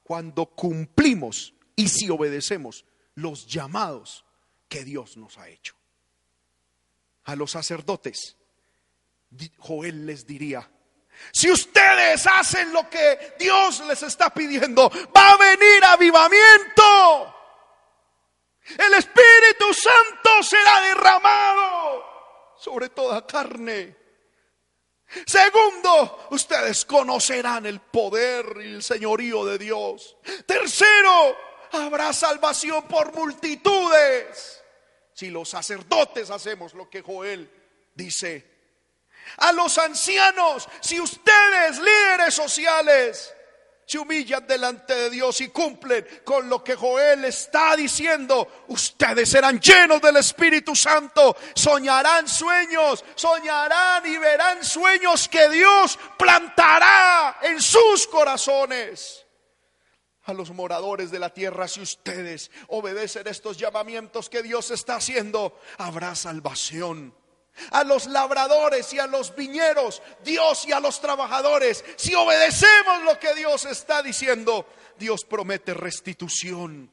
cuando 0.03 0.45
cumplimos 0.47 1.53
y 1.75 1.87
si 1.87 2.09
obedecemos 2.09 2.85
los 3.15 3.47
llamados 3.47 4.25
que 4.67 4.83
Dios 4.83 5.17
nos 5.17 5.37
ha 5.37 5.49
hecho. 5.49 5.75
A 7.23 7.35
los 7.35 7.51
sacerdotes, 7.51 8.37
Joel 9.57 10.05
les 10.05 10.27
diría, 10.27 10.69
si 11.31 11.51
ustedes 11.51 12.25
hacen 12.27 12.71
lo 12.71 12.89
que 12.89 13.35
Dios 13.37 13.81
les 13.81 14.01
está 14.03 14.29
pidiendo, 14.29 14.89
va 15.15 15.31
a 15.31 15.37
venir 15.37 15.83
avivamiento. 15.83 17.35
El 18.77 18.93
Espíritu 18.93 19.73
Santo 19.73 20.41
será 20.41 20.81
derramado 20.81 22.03
sobre 22.57 22.89
toda 22.89 23.25
carne. 23.27 23.95
Segundo, 25.25 26.27
ustedes 26.31 26.83
conocerán 26.85 27.65
el 27.65 27.79
poder 27.79 28.45
y 28.57 28.73
el 28.75 28.83
señorío 28.83 29.45
de 29.45 29.57
Dios. 29.57 30.17
Tercero, 30.45 31.37
habrá 31.71 32.11
salvación 32.11 32.87
por 32.87 33.13
multitudes. 33.13 34.63
Si 35.13 35.29
los 35.29 35.49
sacerdotes 35.49 36.29
hacemos 36.29 36.73
lo 36.73 36.89
que 36.89 37.01
Joel 37.01 37.49
dice, 37.93 38.54
a 39.37 39.51
los 39.51 39.77
ancianos, 39.77 40.67
si 40.81 40.99
ustedes 40.99 41.79
líderes 41.79 42.33
sociales 42.33 43.33
se 43.85 43.99
humillan 43.99 44.47
delante 44.47 44.95
de 44.95 45.09
Dios 45.11 45.39
y 45.41 45.49
cumplen 45.49 46.05
con 46.23 46.49
lo 46.49 46.63
que 46.63 46.75
Joel 46.75 47.25
está 47.25 47.75
diciendo, 47.75 48.65
ustedes 48.67 49.29
serán 49.29 49.59
llenos 49.59 50.01
del 50.01 50.17
Espíritu 50.17 50.75
Santo, 50.75 51.35
soñarán 51.53 52.27
sueños, 52.27 53.03
soñarán 53.13 54.05
y 54.05 54.17
verán 54.17 54.63
sueños 54.63 55.27
que 55.27 55.49
Dios 55.49 55.99
plantará 56.17 57.37
en 57.43 57.61
sus 57.61 58.07
corazones. 58.07 59.21
A 60.23 60.33
los 60.33 60.49
moradores 60.49 61.11
de 61.11 61.19
la 61.19 61.29
tierra, 61.29 61.67
si 61.67 61.81
ustedes 61.81 62.49
obedecen 62.69 63.27
estos 63.27 63.57
llamamientos 63.57 64.27
que 64.27 64.41
Dios 64.41 64.71
está 64.71 64.95
haciendo, 64.95 65.59
habrá 65.77 66.15
salvación 66.15 67.13
a 67.71 67.83
los 67.83 68.07
labradores 68.07 68.93
y 68.93 68.99
a 68.99 69.07
los 69.07 69.35
viñeros, 69.35 70.01
Dios 70.23 70.65
y 70.67 70.71
a 70.71 70.79
los 70.79 71.01
trabajadores. 71.01 71.83
Si 71.95 72.13
obedecemos 72.13 73.03
lo 73.03 73.19
que 73.19 73.33
Dios 73.35 73.65
está 73.65 74.01
diciendo, 74.01 74.67
Dios 74.97 75.25
promete 75.25 75.73
restitución. 75.73 76.91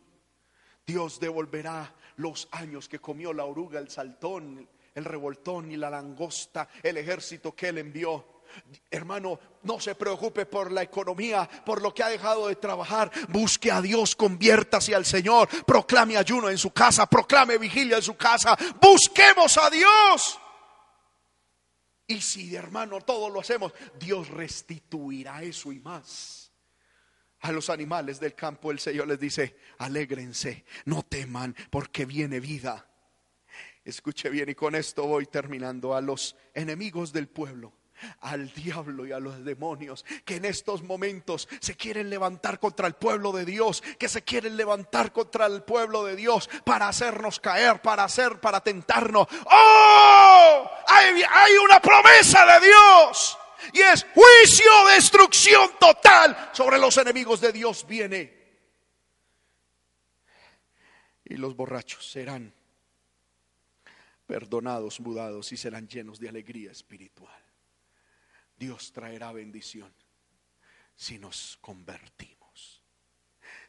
Dios 0.87 1.21
devolverá 1.21 1.95
los 2.17 2.49
años 2.53 2.89
que 2.89 2.99
comió 2.99 3.33
la 3.33 3.45
oruga, 3.45 3.79
el 3.79 3.91
saltón, 3.91 4.69
el 4.95 5.05
revoltón 5.05 5.71
y 5.71 5.77
la 5.77 5.91
langosta, 5.91 6.69
el 6.83 6.97
ejército 6.97 7.55
que 7.55 7.69
él 7.69 7.79
envió. 7.79 8.43
Hermano, 8.91 9.39
no 9.63 9.81
se 9.81 9.95
preocupe 9.95 10.45
por 10.45 10.71
la 10.71 10.83
economía, 10.83 11.49
por 11.65 11.81
lo 11.81 11.95
que 11.95 12.03
ha 12.03 12.09
dejado 12.09 12.49
de 12.49 12.57
trabajar. 12.57 13.11
Busque 13.29 13.71
a 13.71 13.81
Dios, 13.81 14.15
conviértase 14.15 14.95
al 14.95 15.07
Señor, 15.07 15.49
proclame 15.65 16.19
ayuno 16.19 16.51
en 16.51 16.59
su 16.59 16.71
casa, 16.71 17.07
proclame 17.07 17.57
vigilia 17.57 17.97
en 17.97 18.03
su 18.03 18.17
casa. 18.17 18.57
Busquemos 18.81 19.57
a 19.57 19.71
Dios. 19.71 20.39
Y 22.07 22.21
si, 22.21 22.55
hermano, 22.55 23.01
todo 23.01 23.31
lo 23.31 23.41
hacemos, 23.41 23.73
Dios 23.99 24.29
restituirá 24.29 25.43
eso 25.43 25.73
y 25.73 25.81
más. 25.81 26.53
A 27.41 27.53
los 27.53 27.71
animales 27.71 28.21
del 28.21 28.35
campo 28.35 28.71
el 28.71 28.79
Señor 28.79 29.09
les 29.09 29.19
dice, 29.19 29.57
alégrense, 29.79 30.65
no 30.85 31.03
teman, 31.03 31.57
porque 31.71 32.05
viene 32.05 32.39
vida. 32.39 32.89
Escuche 33.85 34.31
bien 34.31 34.49
y 34.49 34.55
con 34.55 34.75
esto 34.75 35.07
voy 35.07 35.27
terminando. 35.27 35.95
A 35.95 36.01
los 36.01 36.37
enemigos 36.55 37.13
del 37.13 37.29
pueblo 37.29 37.73
al 38.21 38.53
diablo 38.53 39.07
y 39.07 39.13
a 39.13 39.21
los 39.21 39.45
demonios 39.45 40.05
que 40.25 40.37
en 40.37 40.45
estos 40.45 40.83
momentos 40.83 41.49
se 41.61 41.77
quieren 41.77 42.11
levantar 42.11 42.59
contra 42.59 42.87
el 42.87 42.95
pueblo 42.95 43.33
de 43.33 43.45
Dios, 43.45 43.83
que 43.99 44.09
se 44.09 44.23
quieren 44.23 44.57
levantar 44.57 45.13
contra 45.13 45.47
el 45.47 45.63
pueblo 45.63 46.05
de 46.05 46.17
Dios 46.17 46.49
para 46.65 46.89
hacernos 46.89 47.41
caer, 47.41 47.81
para 47.83 48.05
hacer, 48.05 48.41
para 48.41 48.61
tentarnos. 48.61 49.27
¡Oh! 49.47 50.71
Hay, 50.87 51.53
una 51.65 51.81
promesa 51.81 52.45
de 52.47 52.67
Dios 52.67 53.39
y 53.73 53.81
es 53.81 54.07
juicio, 54.15 54.71
destrucción 54.95 55.71
total 55.79 56.51
sobre 56.53 56.79
los 56.79 56.97
enemigos 56.97 57.41
de 57.41 57.53
Dios 57.53 57.87
viene. 57.87 58.43
Y 61.25 61.37
los 61.37 61.55
borrachos 61.55 62.11
serán 62.11 62.53
perdonados, 64.27 65.01
mudados 65.01 65.53
y 65.53 65.57
serán 65.57 65.89
llenos 65.89 66.19
de 66.19 66.29
alegría 66.29 66.73
espiritual. 66.73 67.42
Dios 68.63 68.93
traerá 68.93 69.33
bendición 69.33 69.93
si 70.95 71.19
nos 71.19 71.59
convertimos, 71.61 72.81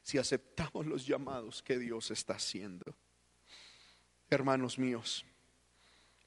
si 0.03 0.20
aceptamos 0.20 0.86
los 0.86 1.07
llamados 1.07 1.64
que 1.64 1.80
Dios 1.80 2.11
está 2.11 2.36
haciendo. 2.36 2.95
Hermanos 4.30 4.78
míos, 4.78 5.26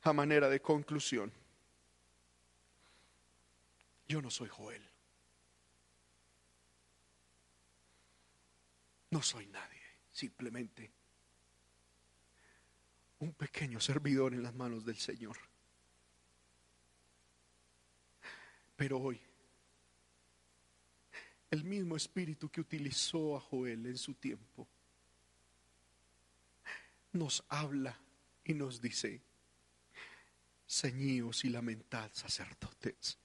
a 0.03 0.13
manera 0.13 0.49
de 0.49 0.61
conclusión, 0.61 1.33
yo 4.09 4.21
no 4.21 4.31
soy 4.31 4.49
Joel. 4.49 4.83
No 9.11 9.23
soy 9.23 9.47
nadie, 9.47 9.83
simplemente 10.11 10.91
un 13.21 13.33
pequeño 13.33 13.79
servidor 13.79 14.35
en 14.35 14.43
las 14.43 14.55
manos 14.55 14.85
del 14.85 14.97
Señor. 14.97 15.37
Pero 18.77 19.01
hoy, 19.01 19.21
el 21.51 21.65
mismo 21.65 21.97
espíritu 21.97 22.51
que 22.51 22.61
utilizó 22.61 23.37
a 23.37 23.41
Joel 23.41 23.87
en 23.87 23.97
su 23.97 24.15
tiempo, 24.15 24.69
nos 27.13 27.43
habla 27.49 27.99
y 28.45 28.53
nos 28.53 28.81
dice, 28.81 29.23
ceñíos 30.69 31.45
y 31.45 31.49
lamentad 31.49 32.11
sacerdotes. 32.13 33.19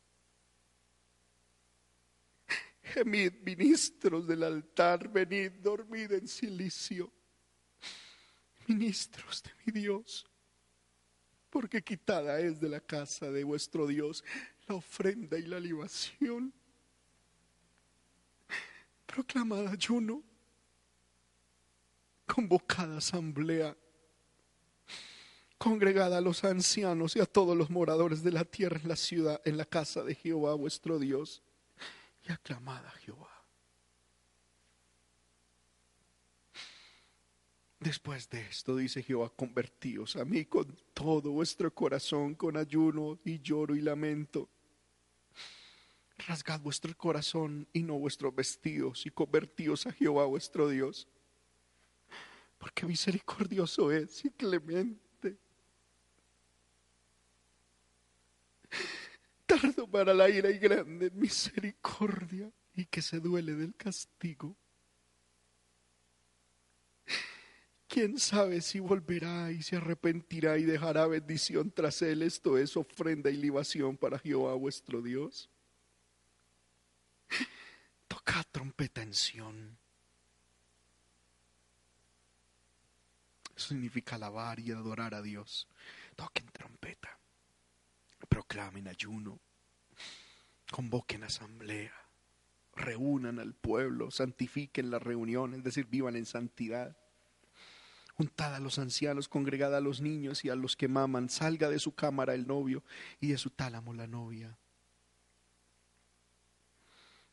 Gemid, 2.84 3.34
ministros 3.44 4.28
del 4.28 4.44
altar, 4.44 5.10
venid, 5.10 5.52
dormid 5.62 6.12
en 6.14 6.28
silicio, 6.28 7.12
ministros 8.68 9.44
de 9.44 9.52
mi 9.66 9.82
Dios, 9.82 10.26
porque 11.50 11.82
quitada 11.82 12.40
es 12.40 12.60
de 12.60 12.70
la 12.70 12.80
casa 12.80 13.30
de 13.30 13.44
vuestro 13.44 13.86
Dios 13.86 14.24
la 14.72 14.78
ofrenda 14.78 15.38
y 15.38 15.44
la 15.44 15.60
libación. 15.60 16.54
Proclamada 19.06 19.72
ayuno, 19.72 20.24
convocada 22.26 22.98
asamblea, 22.98 23.76
congregada 25.58 26.20
a 26.20 26.22
los 26.22 26.46
ancianos 26.46 27.18
y 27.18 27.20
a 27.20 27.26
todos 27.26 27.58
los 27.58 27.70
moradores 27.70 28.24
de 28.24 28.32
la 28.32 28.46
tierra 28.46 28.80
en 28.82 28.88
la 28.88 28.96
ciudad, 28.96 29.42
en 29.44 29.58
la 29.58 29.66
casa 29.66 30.04
de 30.04 30.16
Jehová 30.16 30.54
vuestro 30.54 30.98
Dios, 30.98 31.44
y 32.26 32.32
aclamada 32.32 32.88
a 32.88 32.94
Jehová. 33.00 33.28
Después 37.82 38.30
de 38.30 38.42
esto, 38.42 38.78
dice 38.78 39.04
Jehová, 39.04 39.30
convertíos 39.36 40.16
a 40.16 40.24
mí 40.24 40.46
con 40.46 40.78
todo 40.94 41.32
vuestro 41.32 41.74
corazón, 41.74 42.36
con 42.36 42.56
ayuno 42.56 43.20
y 43.26 43.42
lloro 43.42 43.76
y 43.76 43.82
lamento. 43.82 44.48
Rasgad 46.28 46.62
vuestro 46.62 46.96
corazón 46.98 47.68
y 47.74 47.84
no 47.84 47.98
vuestros 47.98 48.34
vestidos 48.36 49.06
y 49.06 49.12
convertíos 49.12 49.86
a 49.88 49.92
Jehová 49.92 50.26
vuestro 50.26 50.70
Dios. 50.70 51.08
Porque 52.58 52.86
misericordioso 52.86 53.92
es 53.92 54.24
y 54.26 54.30
clemente. 54.32 55.38
Tardo 59.46 59.88
para 59.88 60.14
la 60.14 60.30
ira 60.30 60.50
y 60.50 60.60
grande 60.60 61.10
misericordia 61.12 62.52
y 62.74 62.86
que 62.86 63.02
se 63.02 63.20
duele 63.20 63.56
del 63.56 63.76
castigo 63.76 64.56
¿Quién 67.92 68.18
sabe 68.18 68.62
si 68.62 68.80
volverá 68.80 69.52
y 69.52 69.62
se 69.64 69.76
arrepentirá 69.76 70.58
y 70.58 70.64
dejará 70.64 71.08
bendición 71.08 71.70
tras 71.72 72.02
él? 72.02 72.22
Esto 72.22 72.58
es 72.58 72.78
ofrenda 72.78 73.30
y 73.30 73.36
libación 73.36 73.98
para 73.98 74.18
Jehová 74.18 74.54
vuestro 74.54 75.02
Dios. 75.02 75.50
Toca 78.08 78.44
trompeta 78.52 79.02
en 79.02 79.14
Sión. 79.14 79.78
Eso 83.56 83.70
significa 83.70 84.16
alabar 84.16 84.60
y 84.60 84.72
adorar 84.72 85.14
a 85.14 85.22
Dios. 85.22 85.68
Toquen 86.16 86.48
trompeta. 86.48 87.18
Proclamen 88.28 88.88
ayuno. 88.88 89.40
Convoquen 90.72 91.24
asamblea. 91.24 91.94
Reúnan 92.76 93.40
al 93.40 93.54
pueblo. 93.54 94.12
Santifiquen 94.12 94.90
la 94.90 95.00
reunión, 95.00 95.54
es 95.54 95.64
decir, 95.64 95.86
vivan 95.86 96.16
en 96.16 96.26
santidad 96.26 96.96
Juntad 98.22 98.54
a 98.54 98.60
los 98.60 98.78
ancianos, 98.78 99.28
congregad 99.28 99.76
a 99.76 99.82
los 99.82 100.00
niños 100.00 100.46
y 100.46 100.50
a 100.50 100.56
los 100.56 100.76
que 100.76 100.88
maman, 100.88 101.28
salga 101.28 101.70
de 101.70 101.80
su 101.80 101.96
cámara 101.96 102.36
el 102.36 102.46
novio 102.46 102.84
y 103.20 103.30
de 103.30 103.38
su 103.40 103.50
tálamo 103.50 103.96
la 103.96 104.06
novia. 104.06 104.60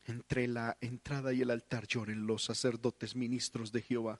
Entre 0.09 0.47
la 0.47 0.75
entrada 0.81 1.33
y 1.33 1.41
el 1.41 1.51
altar 1.51 1.85
lloren 1.85 2.25
los 2.25 2.43
sacerdotes 2.43 3.15
ministros 3.15 3.71
de 3.71 3.83
Jehová. 3.83 4.19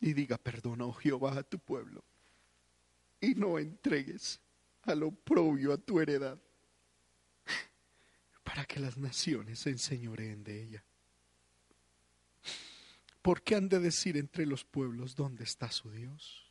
Y 0.00 0.14
diga, 0.14 0.38
perdona, 0.38 0.86
oh 0.86 0.94
Jehová, 0.94 1.38
a 1.38 1.42
tu 1.42 1.58
pueblo. 1.58 2.02
Y 3.20 3.34
no 3.34 3.58
entregues 3.58 4.40
al 4.84 5.02
oprobio 5.02 5.74
a 5.74 5.76
tu 5.76 6.00
heredad, 6.00 6.38
para 8.44 8.64
que 8.64 8.80
las 8.80 8.96
naciones 8.96 9.58
se 9.58 9.70
enseñoreen 9.70 10.42
de 10.42 10.62
ella. 10.62 10.84
¿Por 13.20 13.42
qué 13.42 13.56
han 13.56 13.68
de 13.68 13.80
decir 13.80 14.16
entre 14.16 14.46
los 14.46 14.64
pueblos 14.64 15.14
dónde 15.14 15.44
está 15.44 15.70
su 15.70 15.90
Dios? 15.90 16.50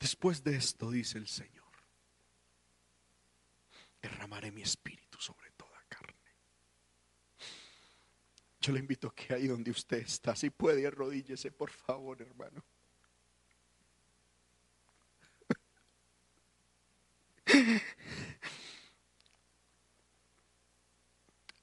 Después 0.00 0.42
de 0.42 0.56
esto, 0.56 0.90
dice 0.90 1.18
el 1.18 1.26
Señor, 1.26 1.66
derramaré 4.00 4.52
mi 4.52 4.62
espíritu 4.62 5.07
sobre 5.18 5.50
toda 5.52 5.82
carne. 5.88 6.14
Yo 8.60 8.72
le 8.72 8.80
invito 8.80 9.08
a 9.08 9.14
que 9.14 9.34
ahí 9.34 9.46
donde 9.46 9.70
usted 9.70 9.98
está, 9.98 10.34
si 10.34 10.50
puede, 10.50 10.86
arrodíllese, 10.86 11.50
por 11.50 11.70
favor, 11.70 12.20
hermano. 12.22 12.64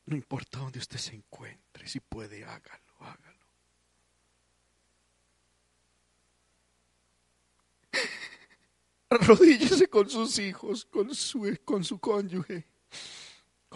No 0.08 0.16
importa 0.16 0.60
dónde 0.60 0.80
usted 0.80 0.98
se 0.98 1.16
encuentre, 1.16 1.88
si 1.88 2.00
puede, 2.00 2.44
hágalo, 2.44 2.94
hágalo. 3.00 3.46
Arrodíllese 9.10 9.88
con 9.88 10.10
sus 10.10 10.38
hijos, 10.40 10.86
con 10.86 11.14
su, 11.16 11.58
con 11.64 11.84
su 11.84 12.00
cónyuge, 12.00 12.66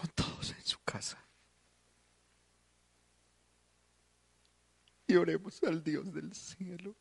con 0.00 0.08
todos 0.12 0.52
en 0.52 0.64
su 0.64 0.78
casa. 0.82 1.18
Y 5.06 5.14
oremos 5.16 5.62
al 5.62 5.84
Dios 5.84 6.10
del 6.14 6.32
cielo. 6.32 6.94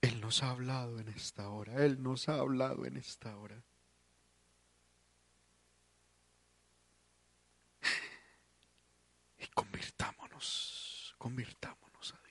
Él 0.00 0.20
nos 0.20 0.44
ha 0.44 0.50
hablado 0.50 1.00
en 1.00 1.08
esta 1.08 1.48
hora, 1.48 1.84
Él 1.84 2.00
nos 2.00 2.28
ha 2.28 2.36
hablado 2.36 2.86
en 2.86 2.98
esta 2.98 3.36
hora. 3.36 3.60
Y 9.40 9.46
convirtámonos, 9.48 11.16
convirtámonos 11.18 12.14
a 12.14 12.18
Dios. 12.22 12.28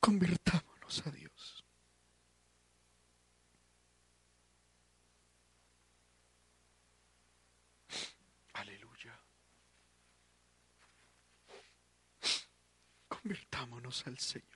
Convirtámonos 0.00 1.06
a 1.06 1.10
Dios. 1.10 1.64
Aleluya. 8.54 9.20
Convirtámonos 13.08 14.06
al 14.06 14.18
Señor. 14.18 14.50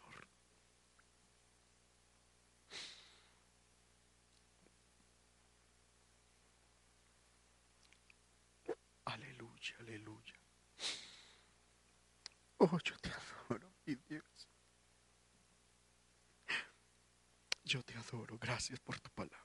Aleluya, 9.05 9.77
aleluya. 9.81 10.35
Oh, 12.59 12.79
yo 12.83 12.97
te 12.99 13.11
adoro, 13.11 13.71
mi 13.85 13.95
Dios. 13.95 14.24
adoro. 18.09 18.39
Gracias 18.41 18.81
por 18.81 18.99
tu 19.01 19.11
palabra. 19.11 19.39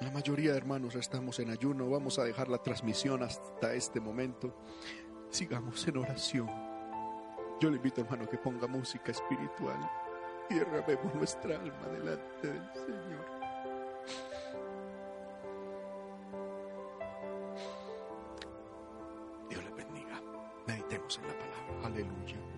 La 0.00 0.10
mayoría 0.10 0.52
de 0.52 0.58
hermanos 0.58 0.96
estamos 0.96 1.38
en 1.38 1.50
ayuno. 1.50 1.88
Vamos 1.88 2.18
a 2.18 2.24
dejar 2.24 2.48
la 2.48 2.58
transmisión 2.58 3.22
hasta 3.22 3.74
este 3.74 4.00
momento. 4.00 4.56
Sigamos 5.30 5.86
en 5.86 5.98
oración. 5.98 6.50
Yo 7.60 7.70
le 7.70 7.76
invito, 7.76 8.00
hermano, 8.00 8.28
que 8.28 8.38
ponga 8.38 8.66
música 8.66 9.12
espiritual 9.12 9.78
y 10.50 10.54
derramemos 10.54 11.14
nuestra 11.14 11.56
alma 11.56 11.86
delante 11.86 12.48
del 12.48 12.72
Señor. 12.74 13.26
Dios 19.48 19.64
le 19.64 19.70
bendiga. 19.70 20.20
Meditemos 20.66 21.18
en 21.18 21.28
la 21.28 21.38
palabra. 21.38 21.86
Aleluya. 21.86 22.51